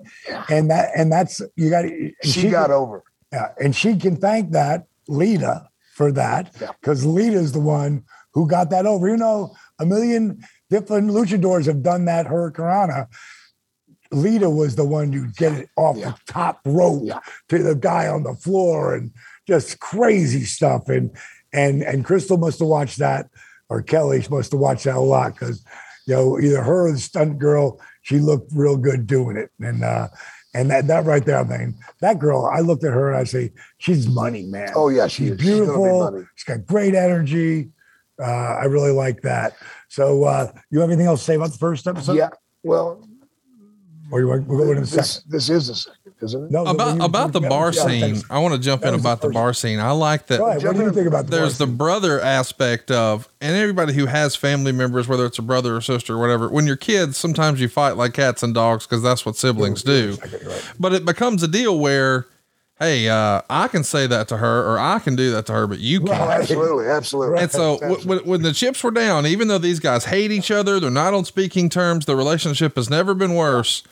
and 0.49 0.70
that 0.70 0.91
and 0.97 1.12
that's 1.12 1.43
you 1.57 1.69
got. 1.70 1.85
She, 2.23 2.49
got 2.49 2.70
over. 2.70 3.03
Yeah, 3.33 3.49
and 3.61 3.77
she 3.77 3.97
can 3.97 4.16
thank 4.16 4.53
that 4.53 4.87
Lita 5.09 5.69
for 5.95 6.11
that 6.12 6.55
Yeah. 6.61 6.70
because 6.81 7.05
Lita's 7.05 7.53
the 7.53 7.61
one 7.61 8.05
who 8.33 8.49
got 8.49 8.70
that 8.70 8.87
over. 8.87 9.09
You 9.09 9.16
know, 9.19 9.55
a 9.78 9.85
million 9.85 10.43
different 10.70 11.11
luchadors 11.11 11.66
have 11.66 11.83
done 11.83 12.07
that 12.07 12.27
Hurricanrana. 12.27 13.09
Lita 14.12 14.49
was 14.49 14.77
the 14.77 14.85
one 14.85 15.12
who 15.12 15.27
get 15.33 15.53
it 15.53 15.69
off 15.77 15.97
Yeah. 15.97 16.12
the 16.12 16.33
top 16.33 16.61
rope 16.65 17.03
Yeah. 17.05 17.19
to 17.49 17.62
the 17.62 17.74
guy 17.74 18.09
on 18.09 18.23
the 18.23 18.35
floor 18.35 18.95
and 18.95 19.11
just 19.47 19.81
crazy 19.81 20.45
stuff. 20.45 20.89
And 20.89 21.11
and 21.53 21.83
and 21.83 22.05
Crystal 22.05 22.37
must 22.37 22.59
have 22.61 22.69
watched 22.69 22.99
that, 22.99 23.28
or 23.68 23.82
Kelly 23.82 24.22
She 24.22 24.28
must 24.28 24.52
have 24.52 24.60
watched 24.60 24.84
that 24.84 24.97
a 24.97 25.01
lot 25.01 25.34
because 25.34 25.64
you 26.06 26.14
know 26.14 26.38
either 26.40 26.62
her 26.62 26.86
or 26.88 26.93
the 26.93 26.98
stunt 26.98 27.38
girl, 27.38 27.80
she 28.02 28.18
looked 28.18 28.52
real 28.55 28.76
good 28.76 29.06
doing 29.06 29.36
it. 29.36 29.51
And 29.60 29.82
uh 29.84 30.09
and 30.55 30.70
that, 30.70 30.86
that 30.86 31.05
right 31.05 31.22
there, 31.22 31.38
I 31.38 31.44
mean, 31.44 31.74
that 32.01 32.18
girl, 32.18 32.47
I 32.51 32.60
looked 32.60 32.82
at 32.82 32.90
her 32.90 33.10
and 33.10 33.18
I 33.18 33.24
say, 33.24 33.52
she's 33.76 34.09
money, 34.09 34.44
man. 34.44 34.70
Oh, 34.74 34.88
yeah, 34.88 35.06
she 35.06 35.24
she's 35.24 35.32
is. 35.32 35.38
She's 35.40 35.47
be 35.51 35.55
beautiful. 35.56 36.24
She's 36.34 36.44
got 36.44 36.64
great 36.64 36.94
energy. 36.94 37.68
Uh, 38.18 38.24
I 38.24 38.64
really 38.64 38.90
like 38.93 39.20
that. 39.20 39.52
So, 39.90 40.24
uh, 40.24 40.51
you 40.70 40.80
have 40.80 40.88
anything 40.88 41.09
else 41.09 41.20
to 41.20 41.24
say 41.26 41.34
about 41.34 41.51
the 41.52 41.59
first 41.59 41.86
episode? 41.86 42.14
yeah. 42.16 42.30
Well, 42.62 43.06
Or 44.10 44.20
you 44.20 44.28
want 44.28 44.47
we'll 44.47 44.64
go 44.64 44.72
in 44.72 44.78
a 44.78 44.80
this, 44.80 44.93
second? 45.16 45.30
this 45.30 45.51
is 45.51 45.66
the 45.68 45.74
second, 45.74 46.06
isn't 46.22 46.44
it? 46.44 46.51
No, 46.51 46.64
About 46.64 46.97
you- 46.97 47.02
about 47.05 47.32
the 47.32 47.40
bar 47.40 47.72
yeah, 47.74 47.86
scene. 47.86 48.22
I 48.30 48.38
want 48.38 48.55
to 48.55 48.60
jump 48.60 48.84
in 48.84 48.93
was 48.93 49.02
the 49.02 49.09
about 49.09 49.20
the 49.20 49.28
bar 49.30 49.52
scene. 49.52 49.78
I 49.80 49.90
like 49.90 50.26
that. 50.28 50.38
Go 50.38 50.47
ahead. 50.48 50.64
What 50.64 50.76
do 50.76 50.82
you 50.82 50.90
think 50.93 51.06
about 51.09 51.26
the 51.26 51.30
bar 51.32 51.40
there's 51.40 51.59
the 51.59 51.66
scene? 51.66 51.76
brother 51.76 52.20
aspect 52.20 52.90
of 52.90 53.28
and 53.40 53.56
everybody 53.56 53.93
who 53.93 54.06
has 54.06 54.34
family 54.36 54.72
members 54.72 55.06
whether 55.09 55.26
it's 55.26 55.38
a 55.38 55.43
brother 55.43 55.76
or 55.76 55.80
sister 55.80 56.14
or 56.14 56.18
whatever 56.18 56.48
when 56.48 56.66
you're 56.66 56.76
kids 56.76 57.16
sometimes 57.16 57.60
you 57.60 57.68
fight 57.68 57.97
like 57.97 58.14
cats 58.14 58.43
and 58.43 58.55
dogs 58.55 58.86
because 58.86 59.02
that's 59.02 59.26
what 59.26 59.36
siblings 59.36 59.82
do 59.82 60.16
but 60.80 60.93
it 60.94 61.05
becomes 61.05 61.43
a 61.43 61.48
deal 61.48 61.78
where 61.78 62.26
hey 62.78 63.09
uh, 63.09 63.40
i 63.51 63.68
can 63.68 63.84
say 63.84 64.06
that 64.06 64.26
to 64.28 64.36
her 64.38 64.66
or 64.70 64.78
i 64.78 64.98
can 64.98 65.16
do 65.16 65.30
that 65.32 65.47
to 65.47 65.52
her 65.52 65.66
but 65.66 65.78
you 65.78 66.01
Oh, 66.02 66.06
can't 66.06 66.30
absolutely, 66.30 66.86
absolutely. 66.86 67.40
and 67.43 67.51
so 67.51 67.78
w- 67.78 68.01
when, 68.09 68.18
when 68.20 68.43
the 68.43 68.52
chips 68.52 68.82
were 68.82 68.90
down 68.90 69.26
even 69.26 69.48
though 69.48 69.59
these 69.59 69.80
guys 69.80 70.06
hate 70.06 70.30
each 70.30 70.51
other 70.51 70.78
they're 70.80 70.90
not 70.90 71.14
on 71.14 71.24
speaking 71.24 71.68
terms 71.68 72.06
the 72.06 72.16
relationship 72.16 72.76
has 72.76 72.88
never 72.90 73.14
been 73.14 73.34
worse 73.34 73.82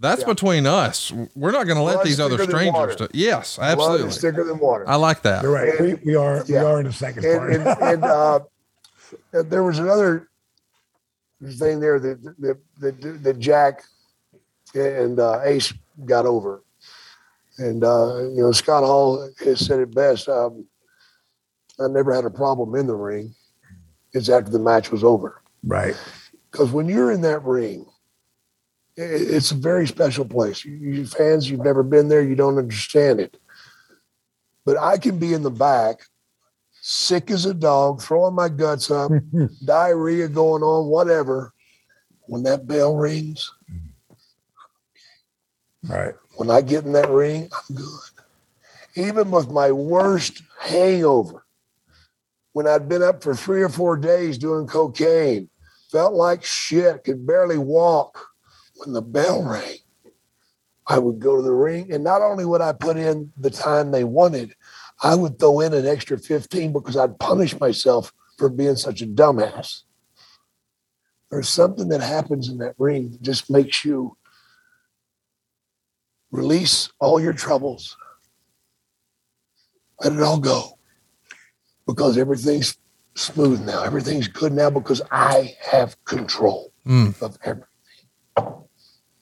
that's 0.00 0.24
between 0.24 0.66
us 0.66 1.12
we're 1.34 1.52
not 1.52 1.64
going 1.64 1.76
to 1.76 1.82
let 1.82 2.04
these 2.04 2.18
other 2.20 2.42
strangers 2.42 2.72
water. 2.74 2.94
do- 2.96 3.08
yes 3.12 3.56
Blood 3.56 3.70
absolutely 3.72 4.08
is 4.08 4.20
thicker 4.20 4.44
than 4.44 4.58
water. 4.58 4.88
i 4.88 4.96
like 4.96 5.22
that 5.22 5.42
You're 5.42 5.52
right. 5.52 5.80
We, 5.80 5.94
we 6.04 6.14
are 6.16 6.44
Yeah. 6.46 6.62
we 6.62 6.66
are 6.66 6.80
in 6.80 6.86
the 6.86 6.92
second 6.92 7.24
and, 7.24 7.38
part. 7.38 7.52
and, 7.52 7.66
and 7.82 8.04
uh, 8.04 8.40
there 9.32 9.62
was 9.62 9.78
another 9.78 10.28
thing 11.58 11.78
there 11.80 11.98
that 12.00 12.22
that, 12.38 12.58
that, 12.80 13.22
that 13.22 13.38
Jack 13.38 13.84
and 14.74 15.20
uh, 15.20 15.40
Ace 15.44 15.72
got 16.04 16.26
over, 16.26 16.64
and 17.58 17.84
uh, 17.84 18.18
you 18.34 18.42
know 18.42 18.50
Scott 18.52 18.82
Hall 18.82 19.30
has 19.44 19.64
said 19.64 19.78
it 19.78 19.94
best. 19.94 20.28
Um, 20.28 20.66
I 21.78 21.86
never 21.88 22.12
had 22.14 22.24
a 22.24 22.30
problem 22.30 22.74
in 22.74 22.86
the 22.88 22.94
ring. 22.96 23.34
It's 24.12 24.28
after 24.28 24.50
the 24.50 24.58
match 24.58 24.90
was 24.90 25.04
over 25.04 25.42
right. 25.64 25.94
because 26.50 26.72
when 26.72 26.88
you're 26.88 27.12
in 27.12 27.20
that 27.22 27.42
ring, 27.44 27.84
i- 27.88 27.93
it's 28.96 29.50
a 29.50 29.56
very 29.56 29.86
special 29.86 30.24
place. 30.24 30.64
You, 30.64 31.06
fans, 31.06 31.50
you've 31.50 31.64
never 31.64 31.82
been 31.82 32.08
there, 32.08 32.22
you 32.22 32.34
don't 32.34 32.58
understand 32.58 33.20
it. 33.20 33.36
But 34.64 34.78
I 34.78 34.98
can 34.98 35.18
be 35.18 35.34
in 35.34 35.42
the 35.42 35.50
back, 35.50 36.00
sick 36.80 37.30
as 37.30 37.44
a 37.44 37.54
dog, 37.54 38.00
throwing 38.02 38.34
my 38.34 38.48
guts 38.48 38.90
up, 38.90 39.10
diarrhea 39.64 40.28
going 40.28 40.62
on, 40.62 40.86
whatever. 40.88 41.52
When 42.26 42.42
that 42.44 42.66
bell 42.66 42.96
rings, 42.96 43.50
Right. 45.86 46.14
when 46.36 46.50
I 46.50 46.62
get 46.62 46.84
in 46.86 46.92
that 46.92 47.10
ring, 47.10 47.50
I'm 47.52 47.76
good. 47.76 48.00
Even 48.96 49.30
with 49.30 49.50
my 49.50 49.70
worst 49.70 50.42
hangover, 50.58 51.44
when 52.52 52.66
I'd 52.66 52.88
been 52.88 53.02
up 53.02 53.22
for 53.22 53.34
three 53.34 53.60
or 53.62 53.68
four 53.68 53.98
days 53.98 54.38
doing 54.38 54.66
cocaine, 54.66 55.50
felt 55.90 56.14
like 56.14 56.42
shit, 56.44 57.04
could 57.04 57.26
barely 57.26 57.58
walk. 57.58 58.18
When 58.76 58.92
the 58.92 59.02
bell 59.02 59.42
rang, 59.42 59.78
I 60.86 60.98
would 60.98 61.18
go 61.18 61.36
to 61.36 61.42
the 61.42 61.52
ring, 61.52 61.92
and 61.92 62.04
not 62.04 62.22
only 62.22 62.44
would 62.44 62.60
I 62.60 62.72
put 62.72 62.96
in 62.96 63.32
the 63.36 63.50
time 63.50 63.90
they 63.90 64.04
wanted, 64.04 64.54
I 65.02 65.14
would 65.14 65.38
throw 65.38 65.60
in 65.60 65.72
an 65.72 65.86
extra 65.86 66.18
15 66.18 66.72
because 66.72 66.96
I'd 66.96 67.18
punish 67.18 67.58
myself 67.58 68.12
for 68.36 68.48
being 68.48 68.76
such 68.76 69.00
a 69.00 69.06
dumbass. 69.06 69.82
There's 71.30 71.48
something 71.48 71.88
that 71.88 72.00
happens 72.00 72.48
in 72.48 72.58
that 72.58 72.74
ring 72.78 73.10
that 73.12 73.22
just 73.22 73.50
makes 73.50 73.84
you 73.84 74.16
release 76.30 76.90
all 77.00 77.20
your 77.20 77.32
troubles. 77.32 77.96
Let 80.02 80.12
it 80.12 80.20
all 80.22 80.38
go 80.38 80.78
because 81.86 82.18
everything's 82.18 82.76
smooth 83.14 83.64
now. 83.64 83.82
Everything's 83.84 84.28
good 84.28 84.52
now 84.52 84.70
because 84.70 85.00
I 85.10 85.56
have 85.70 86.02
control 86.04 86.72
Mm. 86.86 87.20
of 87.22 87.38
everything. 87.42 87.68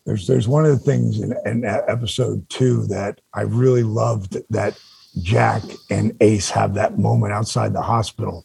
There's 0.04 0.26
there's 0.26 0.48
one 0.48 0.64
of 0.64 0.72
the 0.72 0.78
things 0.84 1.20
in, 1.20 1.34
in 1.46 1.64
episode 1.64 2.48
two 2.48 2.86
that 2.88 3.20
I 3.34 3.42
really 3.42 3.84
loved 3.84 4.36
that 4.50 4.76
Jack 5.20 5.62
and 5.90 6.16
Ace 6.20 6.50
have 6.50 6.74
that 6.74 6.98
moment 6.98 7.32
outside 7.32 7.72
the 7.72 7.82
hospital, 7.82 8.44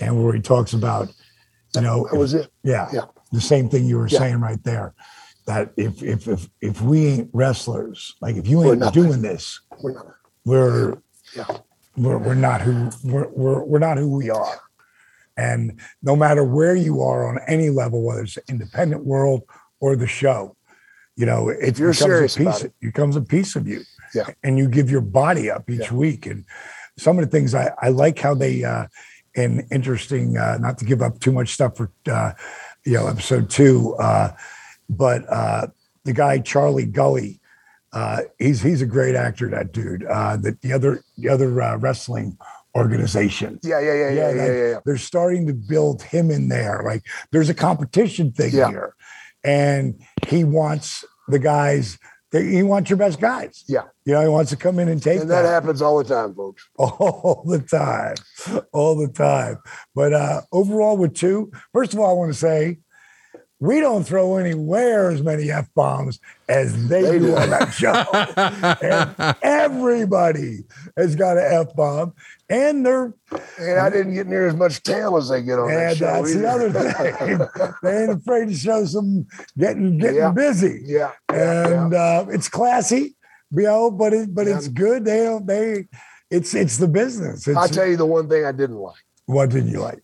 and 0.00 0.22
where 0.24 0.32
he 0.34 0.40
talks 0.40 0.72
about, 0.72 1.08
you 1.74 1.80
know, 1.82 2.06
That 2.10 2.16
was 2.18 2.32
it. 2.34 2.50
yeah, 2.62 2.88
Yeah. 2.92 3.02
the 3.32 3.40
same 3.40 3.68
thing 3.68 3.84
you 3.84 3.98
were 3.98 4.08
Yeah. 4.08 4.18
saying 4.18 4.40
right 4.40 4.62
there. 4.64 4.94
that 5.46 5.70
if 5.76 6.02
if 6.02 6.26
if 6.26 6.48
if 6.60 6.82
we 6.82 7.06
ain't 7.06 7.30
wrestlers, 7.32 8.16
like 8.20 8.34
if 8.34 8.48
you 8.48 8.58
We're 8.58 8.72
ain't 8.72 8.80
nothing. 8.80 9.02
doing 9.04 9.22
this, 9.22 9.60
We're 9.80 9.92
not. 9.92 10.06
we're 10.44 10.98
Yeah. 11.36 11.46
we're, 11.96 12.18
we're 12.18 12.34
not 12.34 12.62
who 12.62 12.90
we're, 13.04 13.28
we're 13.28 13.62
we're 13.62 13.78
not 13.78 13.96
who 13.96 14.10
we 14.16 14.28
are. 14.28 14.60
And 15.36 15.78
no 16.02 16.16
matter 16.16 16.42
where 16.42 16.74
you 16.74 17.00
are 17.02 17.28
on 17.28 17.38
any 17.46 17.70
level, 17.70 18.02
whether 18.02 18.22
it's 18.22 18.34
the 18.34 18.42
independent 18.48 19.04
world 19.04 19.42
or 19.78 19.94
the 19.94 20.08
show, 20.08 20.55
you 21.16 21.26
know, 21.26 21.48
it 21.48 21.78
you're 21.78 21.92
becomes 21.92 22.34
a 22.36 22.38
piece. 22.38 22.40
about 22.40 22.62
It 22.64 22.72
becomes 22.80 23.16
a 23.16 23.22
piece 23.22 23.56
of 23.56 23.66
you. 23.66 23.80
Yeah. 24.14 24.28
And 24.42 24.58
you 24.58 24.68
give 24.68 24.90
your 24.90 25.00
body 25.00 25.50
up 25.50 25.68
each 25.68 25.90
Yeah. 25.90 25.94
week. 25.94 26.26
And 26.26 26.44
some 26.98 27.18
of 27.18 27.24
the 27.24 27.30
things 27.30 27.54
I, 27.54 27.72
I 27.80 27.88
like 27.88 28.18
how 28.18 28.34
they 28.34 28.64
uh 28.64 28.86
and 29.34 29.64
interesting, 29.70 30.36
uh, 30.38 30.56
not 30.58 30.78
to 30.78 30.84
give 30.86 31.02
up 31.02 31.20
too 31.20 31.32
much 31.32 31.52
stuff 31.52 31.76
for 31.76 31.90
uh, 32.10 32.32
you 32.86 32.94
know, 32.94 33.06
episode 33.06 33.50
two, 33.50 33.94
uh, 33.98 34.32
but 34.88 35.22
uh 35.30 35.66
the 36.04 36.12
guy 36.12 36.38
Charlie 36.38 36.86
Gully, 36.86 37.40
uh, 37.92 38.20
he's 38.38 38.62
he's 38.62 38.80
a 38.82 38.86
great 38.86 39.14
actor, 39.14 39.48
that 39.50 39.72
dude. 39.72 40.04
Uh, 40.04 40.36
the, 40.36 40.56
the 40.62 40.72
other 40.72 41.02
the 41.18 41.28
other 41.28 41.60
uh, 41.60 41.76
wrestling 41.78 42.38
organization. 42.76 43.58
Yeah, 43.62 43.80
yeah, 43.80 43.94
yeah, 43.94 44.10
yeah, 44.10 44.30
yeah, 44.30 44.46
yeah. 44.46 44.52
yeah. 44.70 44.78
They're 44.84 44.98
starting 44.98 45.46
to 45.46 45.54
build 45.54 46.02
him 46.02 46.30
in 46.30 46.48
there. 46.48 46.82
Like 46.84 47.02
there's 47.32 47.48
a 47.48 47.54
competition 47.54 48.32
thing 48.32 48.52
Yeah. 48.54 48.68
here, 48.68 48.94
and 49.46 50.02
he 50.26 50.44
wants 50.44 51.04
the 51.28 51.38
guys. 51.38 51.98
He 52.32 52.62
wants 52.62 52.90
your 52.90 52.98
best 52.98 53.20
guys. 53.20 53.64
Yeah. 53.66 53.84
you 54.04 54.12
know, 54.12 54.20
he 54.20 54.28
wants 54.28 54.50
to 54.50 54.56
come 54.56 54.78
in 54.78 54.88
and 54.88 55.02
take 55.02 55.20
And 55.20 55.30
that 55.30 55.42
that 55.42 55.48
happens 55.48 55.80
all 55.80 55.96
the 55.96 56.04
time, 56.04 56.34
folks. 56.34 56.68
all 56.76 57.44
the 57.46 57.60
time, 57.60 58.16
all 58.72 58.96
the 58.96 59.08
time. 59.08 59.58
But 59.94 60.12
uh, 60.12 60.42
overall, 60.52 60.96
with 60.96 61.14
two, 61.14 61.52
first 61.72 61.94
of 61.94 62.00
all, 62.00 62.10
I 62.10 62.12
want 62.12 62.32
to 62.32 62.38
say 62.38 62.80
we 63.58 63.80
don't 63.80 64.04
throw 64.04 64.36
anywhere 64.36 65.10
as 65.10 65.22
many 65.22 65.50
f 65.50 65.66
bombs 65.74 66.20
as 66.48 66.88
they, 66.88 67.02
They 67.02 67.18
do 67.18 67.34
on 67.36 67.48
that 67.50 67.72
show. 67.72 68.04
and 68.82 69.36
everybody 69.42 70.58
has 70.96 71.16
got 71.16 71.38
an 71.38 71.44
f 71.50 71.74
bomb, 71.74 72.12
and 72.50 72.84
they're 72.84 73.14
And 73.58 73.78
I 73.80 73.88
didn't 73.90 74.14
get 74.14 74.26
near 74.26 74.46
as 74.46 74.54
much 74.54 74.82
tail 74.82 75.16
as 75.16 75.28
they 75.30 75.42
get 75.42 75.58
on 75.58 75.68
that 75.68 75.88
and 75.90 75.96
show. 75.96 76.04
that's 76.06 76.34
the 76.34 76.48
either. 76.48 76.78
other 76.78 76.92
thing. 76.92 77.72
they 77.82 78.02
ain't 78.02 78.12
afraid 78.12 78.48
to 78.48 78.54
show 78.54 78.84
some 78.84 79.26
getting 79.58 79.98
getting 79.98 80.16
Yeah. 80.16 80.30
busy, 80.32 80.82
yeah. 80.84 81.12
yeah, 81.32 81.68
and 81.82 81.94
Uh, 81.94 82.26
it's 82.28 82.48
classy, 82.48 83.16
you 83.52 83.62
know. 83.62 83.90
But 83.90 84.12
it 84.12 84.34
but 84.34 84.46
Yeah. 84.46 84.56
it's 84.58 84.68
good. 84.68 85.04
They 85.04 85.24
don't 85.24 85.46
they. 85.46 85.86
It's 86.30 86.54
it's 86.54 86.76
the 86.76 86.88
business. 86.88 87.46
It's, 87.48 87.56
I'll 87.56 87.68
tell 87.68 87.86
you 87.86 87.96
the 87.96 88.04
one 88.06 88.28
thing 88.28 88.44
I 88.44 88.52
didn't 88.52 88.76
like 88.76 88.96
what 89.26 89.50
didn't 89.50 89.70
you 89.70 89.80
like? 89.80 90.02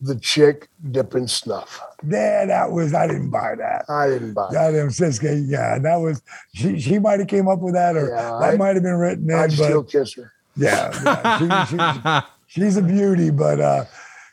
The 0.00 0.14
chick 0.16 0.68
dipping 0.90 1.26
snuff. 1.26 1.80
Yeah, 2.06 2.46
that 2.46 2.70
was 2.70 2.94
I 2.94 3.06
didn't 3.06 3.30
buy 3.30 3.54
that. 3.56 3.84
I 3.88 4.08
didn't 4.08 4.34
buy 4.34 4.48
it. 4.48 4.52
That 4.52 4.68
um, 4.80 4.88
Siska, 4.88 5.44
yeah, 5.46 5.78
that 5.78 5.96
was 5.96 6.22
she. 6.54 6.78
She 6.80 6.98
might 6.98 7.18
have 7.18 7.28
came 7.28 7.48
up 7.48 7.60
with 7.60 7.74
that, 7.74 7.96
or 7.96 8.10
Yeah, 8.10 8.38
that 8.40 8.58
might 8.58 8.74
have 8.74 8.82
been 8.82 8.96
written 8.96 9.28
in. 9.30 9.36
I'd 9.36 9.52
still 9.52 9.82
kiss 9.82 10.14
her. 10.14 10.32
yeah, 10.56 10.92
yeah, 11.04 11.66
she, 11.66 11.76
she, 11.76 12.60
she's 12.60 12.76
a 12.76 12.82
beauty, 12.82 13.30
but 13.30 13.60
uh, 13.60 13.84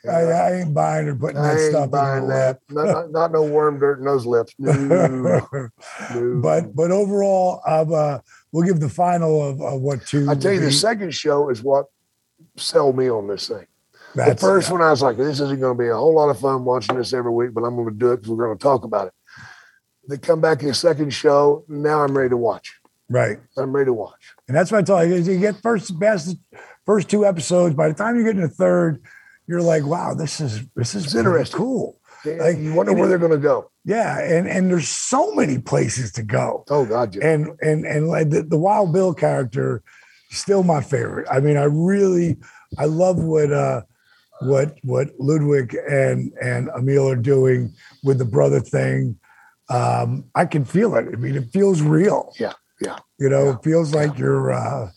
I, 0.07 0.21
I 0.21 0.55
ain't 0.57 0.73
buying 0.73 1.07
her 1.07 1.15
putting 1.15 1.37
I 1.37 1.55
that 1.55 1.61
ain't 1.61 1.71
stuff 1.71 1.91
buying 1.91 2.23
in 2.23 2.29
her 2.29 2.35
that. 2.35 2.59
Not, 2.69 2.85
not, 2.85 3.11
not 3.11 3.31
no 3.31 3.43
worm 3.43 3.79
dirt 3.79 3.99
in 3.99 4.05
those 4.05 4.25
lips. 4.25 4.53
No, 4.59 4.73
no. 5.07 5.69
but 6.41 6.75
but 6.75 6.91
overall, 6.91 7.61
I've, 7.65 7.91
uh, 7.91 8.19
we'll 8.51 8.65
give 8.65 8.79
the 8.79 8.89
final 8.89 9.41
of, 9.41 9.61
of 9.61 9.81
what 9.81 10.05
two. 10.05 10.29
I 10.29 10.35
tell 10.35 10.53
you, 10.53 10.59
would 10.59 10.67
the 10.67 10.73
second 10.73 11.13
show 11.13 11.49
is 11.49 11.63
what 11.63 11.87
sell 12.57 12.93
me 12.93 13.09
on 13.09 13.27
this 13.27 13.47
thing. 13.47 13.65
The 14.15 14.21
That's- 14.21 14.41
first 14.41 14.71
one, 14.71 14.81
I 14.81 14.89
was 14.91 15.01
like, 15.01 15.17
this 15.17 15.39
isn't 15.39 15.59
going 15.59 15.77
to 15.77 15.83
be 15.83 15.89
a 15.89 15.95
whole 15.95 16.13
lot 16.15 16.29
of 16.29 16.39
fun 16.39 16.63
watching 16.65 16.97
this 16.97 17.13
every 17.13 17.31
week, 17.31 17.53
but 17.53 17.63
I'm 17.63 17.75
going 17.75 17.89
to 17.89 17.93
do 17.93 18.11
it 18.13 18.17
because 18.17 18.31
we're 18.31 18.45
going 18.45 18.57
to 18.57 18.61
talk 18.63 18.83
about 18.83 19.07
it. 19.07 19.13
They 20.07 20.17
come 20.17 20.39
back 20.41 20.61
in 20.61 20.67
the 20.69 20.73
second 20.73 21.11
show. 21.11 21.65
Now 21.67 22.01
I'm 22.03 22.15
ready 22.17 22.29
to 22.29 22.37
watch. 22.37 22.73
right? 23.09 23.37
I'm 23.57 23.73
ready 23.73 23.87
to 23.87 23.93
watch. 23.93 24.33
And 24.47 24.55
that's 24.55 24.71
what 24.71 24.79
I 24.79 24.81
tell 24.83 25.05
you. 25.05 25.15
is 25.15 25.27
You 25.27 25.39
get 25.39 25.61
first 25.61 25.97
best 25.99 26.35
first 26.85 27.09
two 27.09 27.25
episodes. 27.25 27.75
By 27.75 27.87
the 27.89 27.93
time 27.93 28.15
you 28.15 28.23
get 28.23 28.35
in 28.35 28.41
the 28.41 28.47
third, 28.47 29.01
you're 29.47 29.61
like, 29.61 29.83
wow, 29.85 30.13
this 30.13 30.39
is 30.39 30.65
this 30.75 30.95
is 30.95 31.13
interesting. 31.15 31.57
cool. 31.57 31.99
And 32.23 32.39
Like, 32.39 32.57
you 32.57 32.73
wonder 32.73 32.93
where 32.93 33.07
they're 33.07 33.17
going 33.17 33.31
to 33.31 33.37
go. 33.37 33.69
Yeah, 33.83 34.19
and 34.19 34.47
and 34.47 34.69
there's 34.71 34.87
so 34.87 35.33
many 35.33 35.57
places 35.59 36.11
to 36.13 36.23
go. 36.23 36.63
Oh 36.69 36.85
God, 36.85 37.15
yeah. 37.15 37.27
And 37.27 37.49
and 37.61 37.85
and 37.85 38.07
like 38.07 38.29
the, 38.29 38.43
the 38.43 38.57
Wild 38.57 38.93
Bill 38.93 39.13
character, 39.13 39.83
still 40.31 40.63
my 40.63 40.81
favorite. 40.81 41.27
I 41.29 41.39
mean, 41.39 41.57
I 41.57 41.63
really 41.65 42.37
I 42.79 42.85
love 42.85 43.17
what 43.17 43.51
uh 43.51 43.81
what 44.41 44.75
what 44.83 45.09
Ludwig 45.19 45.75
and 45.89 46.31
and 46.41 46.69
Amell 46.69 47.11
are 47.11 47.15
doing 47.15 47.73
with 48.03 48.17
the 48.17 48.25
brother 48.25 48.59
thing. 48.59 49.17
Um, 49.69 50.25
I 50.35 50.45
can 50.45 50.65
feel 50.65 50.95
it. 50.95 51.07
I 51.11 51.15
mean, 51.15 51.35
it 51.35 51.51
feels 51.51 51.81
real. 51.81 52.33
Yeah, 52.39 52.53
yeah, 52.81 52.99
You 53.17 53.29
know, 53.29 53.45
yeah, 53.45 53.55
it 53.55 53.63
feels 53.63 53.93
like 53.93 54.17
you're 54.17 54.51
uh 54.51 54.89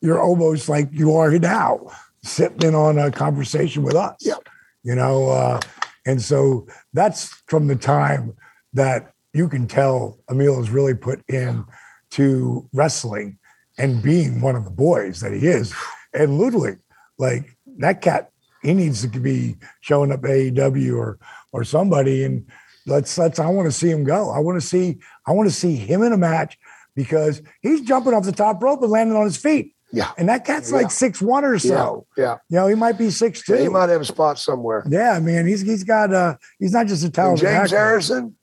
you're 0.00 0.20
almost 0.20 0.68
like 0.68 0.88
you 0.92 1.14
are 1.16 1.30
now, 1.38 1.86
sitting 2.22 2.68
in 2.68 2.74
on 2.74 2.98
a 2.98 3.10
conversation 3.10 3.82
with 3.82 3.94
us. 3.94 4.16
Yeah. 4.20 4.36
You 4.82 4.94
know, 4.94 5.28
uh, 5.28 5.60
and 6.06 6.20
so 6.20 6.66
that's 6.92 7.42
from 7.46 7.66
the 7.66 7.76
time 7.76 8.34
that 8.72 9.12
you 9.34 9.48
can 9.48 9.66
tell 9.66 10.18
Amell 10.30 10.56
has 10.56 10.70
really 10.70 10.94
put 10.94 11.22
in 11.28 11.64
to 12.12 12.68
wrestling 12.72 13.38
and 13.78 14.02
being 14.02 14.40
one 14.40 14.56
of 14.56 14.64
the 14.64 14.70
boys 14.70 15.20
that 15.20 15.32
he 15.32 15.46
is. 15.46 15.74
And 16.12 16.38
Ludwig, 16.38 16.78
like 17.18 17.56
that 17.78 18.00
cat, 18.00 18.30
he 18.62 18.74
needs 18.74 19.02
to 19.08 19.20
be 19.20 19.56
showing 19.80 20.12
up 20.12 20.20
AEW 20.22 20.96
or 20.96 21.18
or 21.52 21.64
somebody. 21.64 22.24
And 22.24 22.46
let's 22.86 23.16
let's 23.18 23.38
I 23.38 23.46
want 23.48 23.66
to 23.66 23.72
see 23.72 23.90
him 23.90 24.04
go. 24.04 24.30
I 24.30 24.38
want 24.38 24.60
to 24.60 24.66
see 24.66 24.98
I 25.26 25.32
want 25.32 25.48
to 25.48 25.54
see 25.54 25.76
him 25.76 26.02
in 26.02 26.12
a 26.12 26.16
match 26.16 26.58
because 26.94 27.42
he's 27.62 27.80
jumping 27.82 28.14
off 28.14 28.24
the 28.24 28.32
top 28.32 28.62
rope 28.62 28.82
and 28.82 28.90
landing 28.90 29.16
on 29.16 29.24
his 29.24 29.36
feet. 29.36 29.74
Yeah. 29.92 30.10
And 30.18 30.28
that 30.28 30.44
cat's 30.44 30.70
Yeah. 30.70 30.76
like 30.78 30.90
six 30.90 31.20
one 31.20 31.44
or 31.44 31.58
so. 31.58 32.06
yeah. 32.16 32.36
You 32.48 32.56
know, 32.58 32.66
he 32.68 32.74
might 32.76 32.96
be 32.98 33.10
six 33.10 33.42
two. 33.44 33.54
He 33.56 33.68
might 33.68 33.88
have 33.88 34.00
a 34.00 34.04
spot 34.04 34.38
somewhere. 34.38 34.84
Yeah, 34.88 35.18
man, 35.20 35.46
he's 35.46 35.62
he's 35.62 35.84
got 35.84 36.12
uh 36.12 36.36
he's 36.58 36.72
not 36.72 36.86
just 36.86 37.02
a 37.02 37.06
And 37.06 37.14
talented 37.14 37.46
James 37.48 37.56
actor. 37.72 37.76
Harrison, 37.76 38.36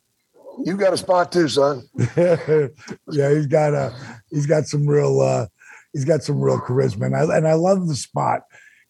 you 0.65 0.75
got 0.75 0.91
a 0.93 0.97
spot 0.97 1.31
too, 1.31 1.47
son. 1.47 1.83
yeah, 2.17 3.29
he's 3.33 3.47
got 3.47 3.73
a 3.73 3.93
he's 4.29 4.45
got 4.45 4.65
some 4.65 4.87
real 4.87 5.21
uh 5.21 5.45
he's 5.93 6.05
got 6.05 6.23
some 6.23 6.41
real 6.41 6.59
charisma, 6.59 7.05
and 7.07 7.15
I 7.15 7.37
and 7.37 7.47
I 7.47 7.53
love 7.53 7.87
the 7.87 7.95
spot 7.95 8.41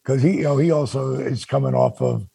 because 0.08 0.22
he 0.22 0.38
you 0.38 0.42
know 0.44 0.56
he 0.56 0.70
also 0.70 1.12
is 1.16 1.44
coming 1.44 1.74
off 1.74 2.00
of 2.00 2.26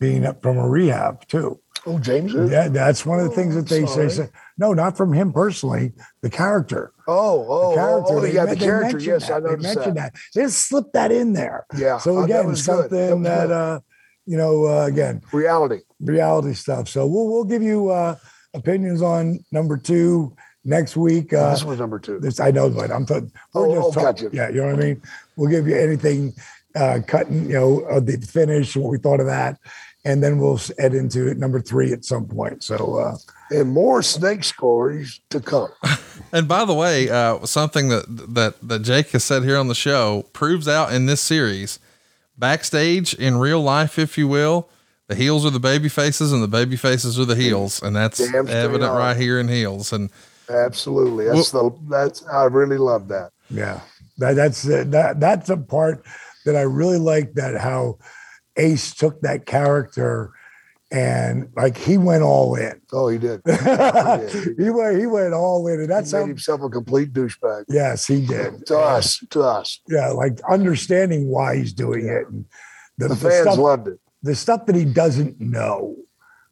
being 0.00 0.26
up 0.26 0.42
from 0.42 0.58
a 0.58 0.68
rehab 0.68 1.26
too. 1.28 1.60
Oh, 1.86 1.98
James. 1.98 2.34
is? 2.34 2.50
Yeah, 2.50 2.68
that's 2.68 3.06
one 3.06 3.20
of 3.20 3.28
the 3.30 3.34
things 3.34 3.54
Oh, 3.56 3.60
that 3.60 3.68
they 3.68 3.86
sorry. 3.86 4.10
say. 4.10 4.28
No, 4.58 4.74
not 4.74 4.96
from 4.98 5.14
him 5.14 5.32
personally. 5.32 5.92
The 6.20 6.28
character. 6.28 6.92
Oh, 7.08 7.38
The 7.38 7.48
oh, 7.50 7.74
character. 7.74 8.12
oh, 8.12 8.18
oh, 8.18 8.20
They 8.20 8.32
yeah, 8.34 8.44
men- 8.44 8.48
the 8.54 8.60
they 8.60 8.66
character. 8.66 8.98
Yes, 8.98 9.28
that. 9.28 9.36
I 9.36 9.40
They 9.40 9.56
mentioned 9.56 9.96
that. 9.96 10.12
that. 10.12 10.14
They 10.34 10.42
just 10.42 10.68
slipped 10.68 10.92
that 10.92 11.10
in 11.12 11.32
there. 11.32 11.64
Yeah. 11.78 11.96
So 11.98 12.18
uh, 12.18 12.24
again, 12.24 12.46
that 12.48 12.54
good. 12.54 12.58
something 12.58 13.22
was 13.22 13.22
that, 13.22 13.50
uh, 13.50 13.80
you 14.26 14.36
know, 14.36 14.66
uh, 14.66 14.86
again, 14.86 15.22
reality. 15.32 15.78
reality 16.00 16.52
stuff. 16.52 16.88
So 16.88 17.06
we'll 17.06 17.28
we'll 17.28 17.44
give 17.44 17.62
you 17.62 17.88
uh, 17.90 18.16
opinions 18.52 19.00
on 19.00 19.42
number 19.50 19.78
two 19.78 20.36
next 20.64 20.96
week. 20.98 21.32
Uh, 21.32 21.50
this 21.52 21.64
was 21.64 21.78
number 21.78 21.98
two. 21.98 22.18
this 22.20 22.40
I 22.40 22.50
know, 22.50 22.68
but 22.68 22.90
I'm 22.90 23.06
talking. 23.06 23.32
We're 23.54 23.68
Oh, 23.68 23.74
just 23.74 23.98
oh, 23.98 24.02
talking. 24.02 24.24
gotcha. 24.26 24.36
Yeah, 24.36 24.48
you 24.50 24.56
know 24.60 24.66
what 24.66 24.74
I 24.74 24.78
mean. 24.84 25.02
We'll 25.36 25.50
give 25.50 25.66
you 25.66 25.76
anything, 25.78 26.34
uh, 26.74 27.00
cutting, 27.06 27.46
you 27.46 27.58
know, 27.58 27.80
of 27.80 28.06
the 28.06 28.16
finish, 28.18 28.76
what 28.76 28.90
we 28.90 28.98
thought 28.98 29.20
of 29.20 29.26
that, 29.26 29.58
and 30.04 30.22
then 30.22 30.38
we'll 30.38 30.60
head 30.78 30.94
into 30.94 31.34
number 31.34 31.60
three 31.60 31.92
at 31.92 32.04
some 32.04 32.26
point. 32.26 32.62
So 32.62 32.98
uh, 32.98 33.16
and 33.50 33.70
more 33.70 34.02
snake 34.02 34.44
stories 34.44 35.20
to 35.30 35.40
come. 35.40 35.70
And 36.32 36.46
by 36.46 36.64
the 36.64 36.74
way, 36.74 37.08
uh, 37.08 37.44
something 37.44 37.88
that 37.88 38.04
that 38.34 38.54
that 38.68 38.82
Jake 38.82 39.10
has 39.10 39.24
said 39.24 39.42
here 39.42 39.56
on 39.56 39.66
the 39.66 39.74
show 39.74 40.26
proves 40.32 40.68
out 40.68 40.92
in 40.92 41.06
this 41.06 41.20
series. 41.20 41.80
Backstage 42.38 43.14
in 43.14 43.38
real 43.38 43.60
life, 43.60 43.98
if 43.98 44.16
you 44.16 44.28
will, 44.28 44.68
the 45.08 45.16
heels 45.16 45.44
are 45.44 45.50
the 45.50 45.58
baby 45.58 45.88
faces 45.88 46.32
and 46.32 46.40
the 46.40 46.46
baby 46.46 46.76
faces 46.76 47.18
are 47.18 47.24
the 47.24 47.34
heels, 47.34 47.82
and 47.82 47.96
that's 47.96 48.18
Damn 48.18 48.46
evident 48.46 48.92
right 48.92 49.16
here 49.16 49.40
in 49.40 49.48
heels. 49.48 49.92
And 49.92 50.10
Absolutely. 50.48 51.26
That's 51.26 51.50
the 51.50 51.70
that's 51.88 52.24
I 52.26 52.44
really 52.44 52.78
love 52.78 53.08
that. 53.08 53.32
yeah, 53.48 53.80
that, 54.18 54.34
that's 54.36 54.68
uh, 54.68 54.84
that 54.88 55.20
that's 55.20 55.48
a 55.48 55.56
part 55.56 56.04
that 56.44 56.56
I 56.56 56.62
really 56.62 56.98
liked 56.98 57.36
That 57.36 57.56
how 57.60 57.98
Ace 58.56 58.94
took 58.94 59.20
that 59.22 59.46
character 59.46 60.32
and 60.92 61.48
like 61.56 61.76
he 61.78 61.96
went 61.98 62.22
all 62.24 62.56
in. 62.56 62.80
Oh, 62.92 63.08
he 63.08 63.16
did. 63.18 63.40
he 63.46 64.70
went 64.70 64.98
he 64.98 65.06
went 65.06 65.32
all 65.34 65.66
in, 65.68 65.74
and 65.74 65.82
He 65.82 65.86
that's 65.86 66.12
made 66.12 66.18
how. 66.20 66.26
himself 66.26 66.62
a 66.62 66.68
complete 66.68 67.12
douchebag. 67.12 67.66
Yes, 67.68 68.06
he 68.08 68.26
did. 68.26 68.66
To 68.66 68.78
us, 68.78 69.18
to 69.30 69.40
us. 69.42 69.80
yeah, 69.88 70.08
like 70.08 70.40
understanding 70.50 71.28
why 71.28 71.56
he's 71.56 71.72
doing 71.72 72.06
it. 72.08 72.26
And 72.28 72.44
the, 72.98 73.06
The 73.08 73.14
the 73.14 73.16
fans 73.30 73.42
stuff, 73.42 73.58
loved 73.58 73.86
it. 73.88 74.00
the 74.24 74.34
stuff 74.34 74.66
that 74.66 74.74
he 74.74 74.84
doesn't 74.84 75.40
know. 75.40 75.96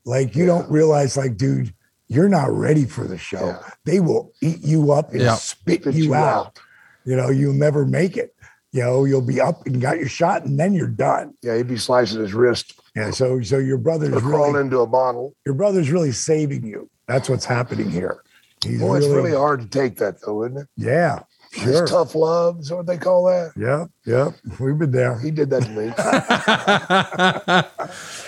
Like 0.04 0.36
you 0.36 0.46
don't 0.46 0.70
realize, 0.70 1.16
like, 1.16 1.36
dude, 1.36 1.74
you're 2.06 2.28
not 2.28 2.50
ready 2.52 2.84
for 2.86 3.04
the 3.04 3.18
show. 3.18 3.44
Yeah. 3.44 3.70
They 3.84 3.98
will 4.00 4.32
eat 4.40 4.60
you 4.60 4.92
up 4.92 5.10
and 5.12 5.20
Yeah. 5.22 5.34
spit, 5.34 5.82
Spit 5.82 5.94
you, 5.94 6.04
you 6.04 6.14
out. 6.14 6.46
out. 6.46 6.58
You 7.04 7.16
know, 7.16 7.28
you'll 7.30 7.54
never 7.54 7.84
make 7.84 8.16
it. 8.16 8.34
You 8.72 8.82
know, 8.82 9.04
you'll 9.04 9.22
be 9.22 9.40
up 9.40 9.66
and 9.66 9.80
got 9.80 9.98
your 9.98 10.08
shot, 10.08 10.44
and 10.44 10.58
then 10.58 10.74
you're 10.74 10.86
done. 10.86 11.34
Yeah, 11.42 11.56
he'd 11.56 11.68
be 11.68 11.76
slicing 11.78 12.20
his 12.20 12.34
wrist 12.34 12.74
Yeah. 12.94 13.10
So 13.10 13.40
so 13.42 13.58
your 13.58 13.78
brother's 13.78 14.14
or 14.14 14.20
crawling 14.20 14.52
really 14.52 14.64
into 14.66 14.80
a 14.80 14.86
bottle. 14.86 15.34
your 15.46 15.54
brother's 15.54 15.90
really 15.90 16.12
saving 16.12 16.64
you. 16.66 16.90
That's 17.06 17.28
what's 17.28 17.44
happening 17.44 17.90
here. 17.90 18.22
He's 18.62 18.80
Boy, 18.80 18.98
it's 18.98 19.06
really 19.06 19.32
hard 19.32 19.60
to 19.60 19.68
take 19.68 19.96
that 19.98 20.20
though, 20.20 20.44
isn't 20.44 20.58
it? 20.58 20.66
Yeah. 20.76 21.20
Sure. 21.52 21.82
It's 21.82 21.90
tough 21.90 22.14
love. 22.14 22.60
Is 22.60 22.70
what 22.70 22.86
they 22.86 22.98
call 22.98 23.24
that? 23.24 23.52
Yeah. 23.56 23.86
Yeah. 24.04 24.32
We've 24.60 24.78
been 24.78 24.90
there. 24.90 25.18
He 25.18 25.30
did 25.30 25.48
that 25.50 25.62
to 25.62 25.70
me. 25.70 25.92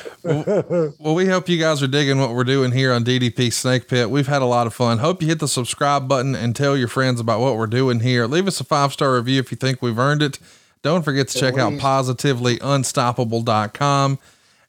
Well, 0.22 1.14
we 1.14 1.26
hope 1.26 1.48
you 1.48 1.58
guys 1.58 1.82
are 1.82 1.86
digging 1.86 2.20
what 2.20 2.34
we're 2.34 2.44
doing 2.44 2.72
here 2.72 2.92
on 2.92 3.04
DDP 3.04 3.52
Snake 3.52 3.88
Pit. 3.88 4.10
We've 4.10 4.26
had 4.26 4.42
a 4.42 4.46
lot 4.46 4.66
of 4.66 4.74
fun. 4.74 4.98
Hope 4.98 5.22
you 5.22 5.28
hit 5.28 5.38
the 5.38 5.48
subscribe 5.48 6.08
button 6.08 6.34
and 6.34 6.54
tell 6.54 6.76
your 6.76 6.88
friends 6.88 7.20
about 7.20 7.40
what 7.40 7.56
we're 7.56 7.66
doing 7.66 8.00
here. 8.00 8.26
Leave 8.26 8.46
us 8.46 8.60
a 8.60 8.64
five 8.64 8.92
star 8.92 9.14
review 9.14 9.40
if 9.40 9.50
you 9.50 9.56
think 9.56 9.80
we've 9.80 9.98
earned 9.98 10.22
it. 10.22 10.38
Don't 10.82 11.02
forget 11.02 11.28
to 11.28 11.38
check 11.38 11.58
out 11.58 11.72
least. 11.72 11.84
positivelyunstoppable.com. 11.84 14.18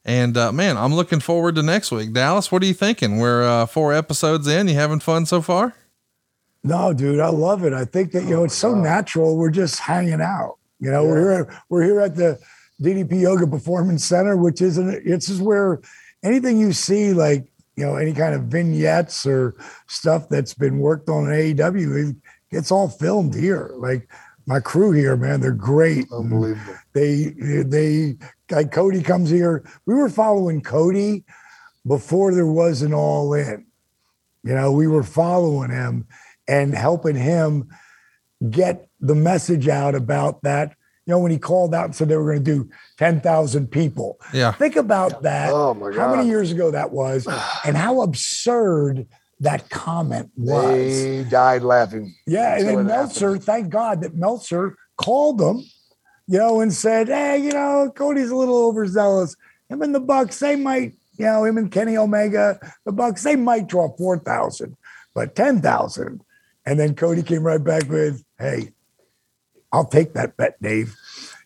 And 0.04 0.36
uh, 0.36 0.52
man, 0.52 0.76
I'm 0.76 0.94
looking 0.94 1.20
forward 1.20 1.54
to 1.54 1.62
next 1.62 1.92
week. 1.92 2.12
Dallas, 2.12 2.50
what 2.50 2.62
are 2.62 2.66
you 2.66 2.74
thinking? 2.74 3.18
We're 3.18 3.44
uh, 3.44 3.66
four 3.66 3.94
episodes 3.94 4.46
in. 4.46 4.68
You 4.68 4.74
having 4.74 5.00
fun 5.00 5.26
so 5.26 5.40
far? 5.40 5.74
No, 6.64 6.92
dude, 6.92 7.20
I 7.20 7.28
love 7.28 7.64
it. 7.64 7.72
I 7.72 7.84
think 7.84 8.12
that 8.12 8.24
you 8.24 8.30
know 8.30 8.44
it's 8.44 8.54
so 8.54 8.74
natural. 8.74 9.36
We're 9.36 9.50
just 9.50 9.80
hanging 9.80 10.20
out. 10.20 10.58
You 10.80 10.90
know, 10.90 11.04
we're 11.04 11.20
here. 11.20 11.62
We're 11.68 11.84
here 11.84 12.00
at 12.00 12.16
the 12.16 12.38
DDP 12.82 13.20
Yoga 13.22 13.46
Performance 13.46 14.04
Center, 14.04 14.36
which 14.36 14.60
isn't. 14.60 15.02
It's 15.06 15.28
is 15.28 15.40
where 15.40 15.80
anything 16.22 16.58
you 16.58 16.72
see, 16.72 17.12
like 17.12 17.46
you 17.76 17.86
know, 17.86 17.96
any 17.96 18.12
kind 18.12 18.34
of 18.34 18.42
vignettes 18.44 19.24
or 19.26 19.54
stuff 19.86 20.28
that's 20.28 20.52
been 20.54 20.78
worked 20.78 21.08
on 21.08 21.24
in 21.24 21.56
AEW, 21.56 22.10
it- 22.10 22.16
it's 22.50 22.70
all 22.70 22.86
filmed 22.88 23.34
here. 23.34 23.70
Like 23.78 24.10
my 24.44 24.60
crew 24.60 24.90
here, 24.92 25.16
man, 25.16 25.40
they're 25.40 25.52
great. 25.52 26.06
Unbelievable. 26.12 26.74
They 26.92 27.34
they 27.64 28.16
like 28.50 28.70
Cody 28.72 29.02
comes 29.02 29.30
here. 29.30 29.64
We 29.86 29.94
were 29.94 30.10
following 30.10 30.60
Cody 30.60 31.24
before 31.86 32.34
there 32.34 32.46
was 32.46 32.82
an 32.82 32.92
all 32.92 33.32
in. 33.32 33.64
You 34.44 34.54
know, 34.54 34.70
we 34.72 34.86
were 34.86 35.02
following 35.02 35.70
him 35.70 36.06
and 36.46 36.74
helping 36.74 37.16
him 37.16 37.68
get 38.50 38.88
the 39.00 39.14
message 39.14 39.68
out 39.68 39.94
about 39.94 40.42
that. 40.42 40.74
You 41.06 41.12
know, 41.12 41.18
when 41.18 41.32
he 41.32 41.38
called 41.38 41.74
out 41.74 41.86
and 41.86 41.94
said 41.94 42.08
they 42.08 42.16
were 42.16 42.32
going 42.32 42.44
to 42.44 42.64
do 42.64 42.70
10,000 42.98 43.66
people. 43.68 44.20
Yeah. 44.32 44.52
Think 44.52 44.76
about 44.76 45.22
that. 45.22 45.50
Oh, 45.52 45.74
my 45.74 45.90
God. 45.90 45.98
How 45.98 46.14
many 46.14 46.28
years 46.28 46.52
ago 46.52 46.70
that 46.70 46.92
was 46.92 47.26
and 47.64 47.76
how 47.76 48.02
absurd 48.02 49.06
that 49.42 49.68
comment 49.70 50.30
was. 50.36 51.02
They 51.02 51.24
died 51.24 51.62
laughing. 51.62 52.14
Yeah, 52.26 52.52
and 52.52 52.60
until 52.60 52.76
then 52.76 52.86
Meltzer, 52.86 53.26
happened. 53.26 53.44
thank 53.44 53.68
God 53.70 54.00
that 54.02 54.14
Meltzer 54.14 54.76
called 54.96 55.38
them, 55.38 55.64
you 56.28 56.38
know, 56.38 56.60
and 56.60 56.72
said, 56.72 57.08
"Hey, 57.08 57.38
you 57.38 57.52
know, 57.52 57.92
Cody's 57.94 58.30
a 58.30 58.36
little 58.36 58.68
overzealous. 58.68 59.34
Him 59.68 59.82
and 59.82 59.94
the 59.94 60.00
Bucks, 60.00 60.38
they 60.38 60.54
might, 60.54 60.94
you 61.18 61.26
know, 61.26 61.44
him 61.44 61.58
and 61.58 61.72
Kenny 61.72 61.96
Omega, 61.96 62.58
the 62.84 62.92
Bucks, 62.92 63.24
they 63.24 63.36
might 63.36 63.66
draw 63.66 63.94
four 63.96 64.16
thousand, 64.18 64.76
but 65.12 65.34
ten 65.34 65.60
thousand. 65.60 66.22
And 66.64 66.78
then 66.78 66.94
Cody 66.94 67.24
came 67.24 67.42
right 67.42 67.62
back 67.62 67.88
with, 67.88 68.22
"Hey, 68.38 68.70
I'll 69.72 69.84
take 69.86 70.12
that 70.14 70.36
bet, 70.36 70.60
Dave." 70.62 70.96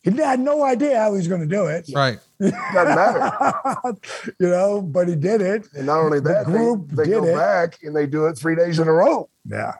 He 0.02 0.10
had 0.12 0.38
no 0.38 0.62
idea 0.62 0.98
how 1.00 1.10
he 1.12 1.16
was 1.16 1.26
going 1.26 1.40
to 1.40 1.48
do 1.48 1.66
it, 1.66 1.90
Right. 1.92 2.18
Doesn't 2.40 2.54
matter. 2.74 3.96
you 4.38 4.48
know, 4.48 4.80
but 4.80 5.08
he 5.08 5.16
did 5.16 5.40
it. 5.40 5.66
And 5.74 5.86
not 5.86 5.98
only 5.98 6.20
The 6.20 6.28
that, 6.28 6.44
group 6.46 6.90
they, 6.90 7.04
they 7.04 7.10
did 7.10 7.22
go 7.22 7.24
it. 7.26 7.34
back 7.34 7.78
and 7.82 7.94
they 7.96 8.06
do 8.06 8.26
it 8.26 8.38
three 8.38 8.54
days 8.54 8.78
in 8.78 8.86
a 8.86 8.92
row 8.92 9.28
Yeah. 9.44 9.72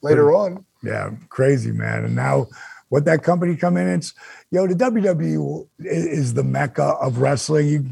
later 0.00 0.34
on. 0.34 0.64
Yeah, 0.82 1.10
crazy 1.28 1.70
man. 1.70 2.04
And 2.06 2.14
now 2.16 2.46
what 2.88 3.04
that 3.04 3.22
company 3.22 3.56
come 3.56 3.76
in, 3.76 3.88
it's 3.88 4.14
you 4.50 4.58
know 4.58 4.66
the 4.66 4.74
WWE 4.74 5.66
is 5.80 6.32
the 6.32 6.44
mecca 6.44 6.82
of 7.00 7.18
wrestling. 7.18 7.66
You 7.68 7.84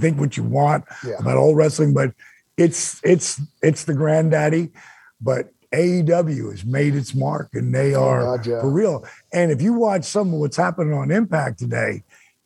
think 0.00 0.18
what 0.18 0.38
you 0.38 0.44
want 0.44 0.84
Yeah. 1.06 1.16
about 1.18 1.36
all 1.36 1.54
wrestling, 1.54 1.92
but 1.92 2.14
it's 2.56 3.00
it's 3.04 3.38
it's 3.62 3.84
the 3.84 3.92
granddaddy. 3.94 4.70
But 5.20 5.50
AEW 5.74 6.50
has 6.50 6.64
made 6.64 6.94
its 6.94 7.14
mark 7.14 7.48
and 7.52 7.74
they 7.74 7.94
are 7.94 8.36
God, 8.36 8.46
yeah. 8.46 8.60
for 8.60 8.70
real. 8.70 9.04
And 9.32 9.50
if 9.50 9.60
you 9.60 9.74
watch 9.74 10.04
some 10.04 10.32
of 10.32 10.40
what's 10.40 10.56
happening 10.56 10.94
on 10.94 11.10
Impact 11.10 11.58
today, 11.58 12.02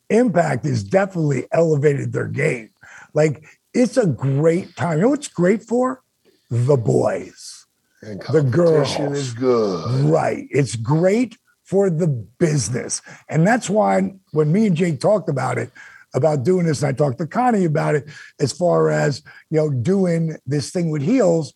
Impact 0.09 0.65
has 0.65 0.83
definitely 0.83 1.45
elevated 1.51 2.11
their 2.11 2.27
game. 2.27 2.71
Like 3.13 3.45
it's 3.73 3.97
a 3.97 4.07
great 4.07 4.75
time. 4.75 4.97
You 4.97 5.03
know 5.03 5.09
what's 5.09 5.27
great 5.27 5.63
for? 5.63 6.01
The 6.49 6.77
boys. 6.77 7.65
And 8.01 8.21
The 8.31 8.41
girls. 8.41 8.97
is 8.97 9.33
good. 9.33 10.09
Right. 10.09 10.47
It's 10.49 10.75
great 10.75 11.37
for 11.63 11.89
the 11.89 12.07
business. 12.07 13.01
And 13.27 13.45
that's 13.45 13.69
why 13.69 14.13
when 14.31 14.51
me 14.51 14.65
and 14.65 14.75
Jake 14.75 14.99
talked 14.99 15.29
about 15.29 15.57
it, 15.57 15.69
about 16.15 16.43
doing 16.43 16.65
this, 16.65 16.81
and 16.81 16.89
I 16.89 16.93
talked 16.93 17.19
to 17.19 17.27
Connie 17.27 17.65
about 17.65 17.93
it, 17.93 18.05
as 18.39 18.51
far 18.51 18.89
as 18.89 19.21
you 19.51 19.57
know, 19.57 19.69
doing 19.69 20.37
this 20.47 20.71
thing 20.71 20.89
with 20.89 21.03
heels, 21.03 21.53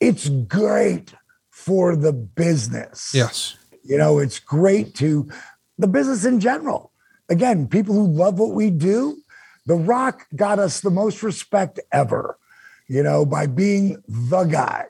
it's 0.00 0.28
great 0.28 1.14
for 1.50 1.96
the 1.96 2.12
business. 2.12 3.12
Yes. 3.14 3.56
You 3.84 3.98
know, 3.98 4.18
it's 4.18 4.38
great 4.38 4.94
to 4.96 5.28
the 5.78 5.86
business 5.88 6.24
in 6.24 6.40
general. 6.40 6.92
Again, 7.28 7.66
people 7.68 7.94
who 7.94 8.06
love 8.06 8.38
what 8.38 8.54
we 8.54 8.70
do, 8.70 9.18
The 9.66 9.74
Rock 9.74 10.26
got 10.34 10.58
us 10.58 10.80
the 10.80 10.90
most 10.90 11.22
respect 11.22 11.78
ever, 11.92 12.38
you 12.88 13.02
know, 13.02 13.24
by 13.26 13.46
being 13.46 14.02
the 14.08 14.44
guy. 14.44 14.86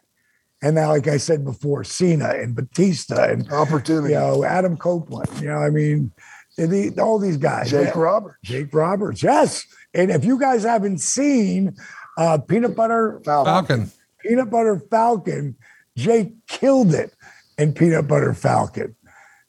And 0.61 0.75
now, 0.75 0.89
like 0.91 1.07
I 1.07 1.19
said 1.19 1.45
before, 1.45 1.85
Cena 1.85 2.31
and 2.31 2.55
Batista 2.55 3.31
and 3.31 3.51
Opportunity. 3.53 4.15
you 4.15 4.19
know 4.19 4.45
Adam 4.45 4.77
Copeland. 4.77 5.29
You 5.41 5.49
know, 5.49 5.59
I 5.59 5.71
mean, 5.71 6.11
the, 6.57 6.93
all 7.01 7.21
these 7.21 7.37
guys. 7.37 7.71
Jake 7.71 7.95
Yeah. 7.95 8.01
Roberts. 8.01 8.39
Jake 8.43 8.75
Roberts, 8.75 9.23
yes. 9.23 9.65
And 9.95 10.11
if 10.11 10.25
you 10.25 10.39
guys 10.39 10.65
haven't 10.65 10.99
seen 10.99 11.77
uh, 12.17 12.39
Peanut 12.39 12.75
Butter 12.75 13.21
Falcon. 13.25 13.53
Falcon. 13.67 13.91
Peanut 14.29 14.51
Butter 14.51 14.79
Falcon, 14.91 15.57
Jake 15.97 16.35
killed 16.47 16.93
it 16.95 17.15
in 17.57 17.73
Peanut 17.73 18.07
Butter 18.07 18.35
Falcon. 18.35 18.95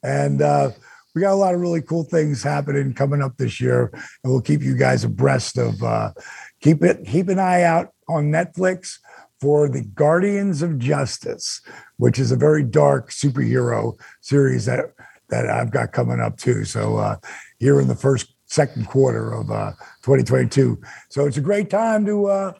And 0.01 0.41
uh, 0.41 0.72
we 1.14 1.22
got 1.22 1.34
a 1.34 1.35
lot 1.35 1.53
of 1.53 1.60
really 1.60 1.81
cool 1.81 2.03
things 2.03 2.41
happening 2.41 2.93
coming 2.93 3.22
up 3.22 3.35
this 3.38 3.60
year, 3.60 3.89
and 4.23 4.31
we'll 4.31 4.41
keep 4.41 4.61
you 4.61 4.77
guys 4.77 5.03
abreast 5.03 5.57
of. 5.57 5.84
Uh, 5.84 6.14
keep 6.61 6.81
it. 6.81 7.06
Keep 7.06 7.27
an 7.27 7.39
eye 7.39 7.64
out 7.64 7.89
on 8.07 8.31
Netflix 8.31 8.99
for 9.41 9.68
the 9.68 9.84
Guardians 9.84 10.61
of 10.61 10.80
Justice, 10.80 11.61
which 11.97 12.18
is 12.18 12.31
a 12.31 12.38
very 12.38 12.64
dark 12.64 13.11
superhero 13.11 13.99
series 14.22 14.65
that 14.65 14.93
that 15.27 15.49
I've 15.49 15.72
got 15.72 15.91
coming 15.91 16.22
up 16.22 16.38
too. 16.38 16.64
So 16.64 16.97
uh, 16.97 17.18
here 17.60 17.81
in 17.81 17.89
the 17.89 17.95
first 17.95 18.34
second 18.45 18.88
quarter 18.88 19.34
of 19.34 19.51
uh, 19.51 19.72
2022. 20.03 20.81
So 21.10 21.26
it's 21.27 21.38
a 21.38 21.41
great 21.41 21.69
time 21.69 22.06
to 22.06 22.26
uh, 22.26 22.53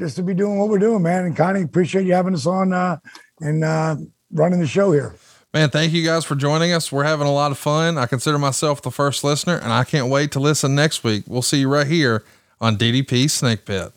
just 0.00 0.16
to 0.16 0.22
be 0.22 0.34
doing 0.34 0.58
what 0.58 0.68
we're 0.68 0.78
doing, 0.78 1.02
man. 1.02 1.26
And 1.26 1.36
Connie, 1.36 1.62
appreciate 1.62 2.06
you 2.06 2.14
having 2.14 2.34
us 2.34 2.46
on 2.46 2.72
uh, 2.72 2.96
and 3.40 3.62
uh, 3.62 3.96
running 4.32 4.58
the 4.58 4.66
show 4.66 4.90
here. 4.90 5.14
Man, 5.52 5.68
thank 5.68 5.92
you 5.92 6.04
guys 6.04 6.24
for 6.24 6.34
joining 6.34 6.72
us. 6.72 6.90
We're 6.90 7.04
having 7.04 7.26
a 7.26 7.32
lot 7.32 7.50
of 7.50 7.58
fun. 7.58 7.98
I 7.98 8.06
consider 8.06 8.38
myself 8.38 8.80
the 8.82 8.90
first 8.90 9.22
listener, 9.22 9.56
and 9.56 9.72
I 9.72 9.84
can't 9.84 10.08
wait 10.08 10.32
to 10.32 10.40
listen 10.40 10.74
next 10.74 11.04
week. 11.04 11.24
We'll 11.26 11.42
see 11.42 11.58
you 11.58 11.68
right 11.68 11.86
here 11.86 12.24
on 12.60 12.76
DDP 12.76 13.28
Snake 13.28 13.64
Pit. 13.66 13.92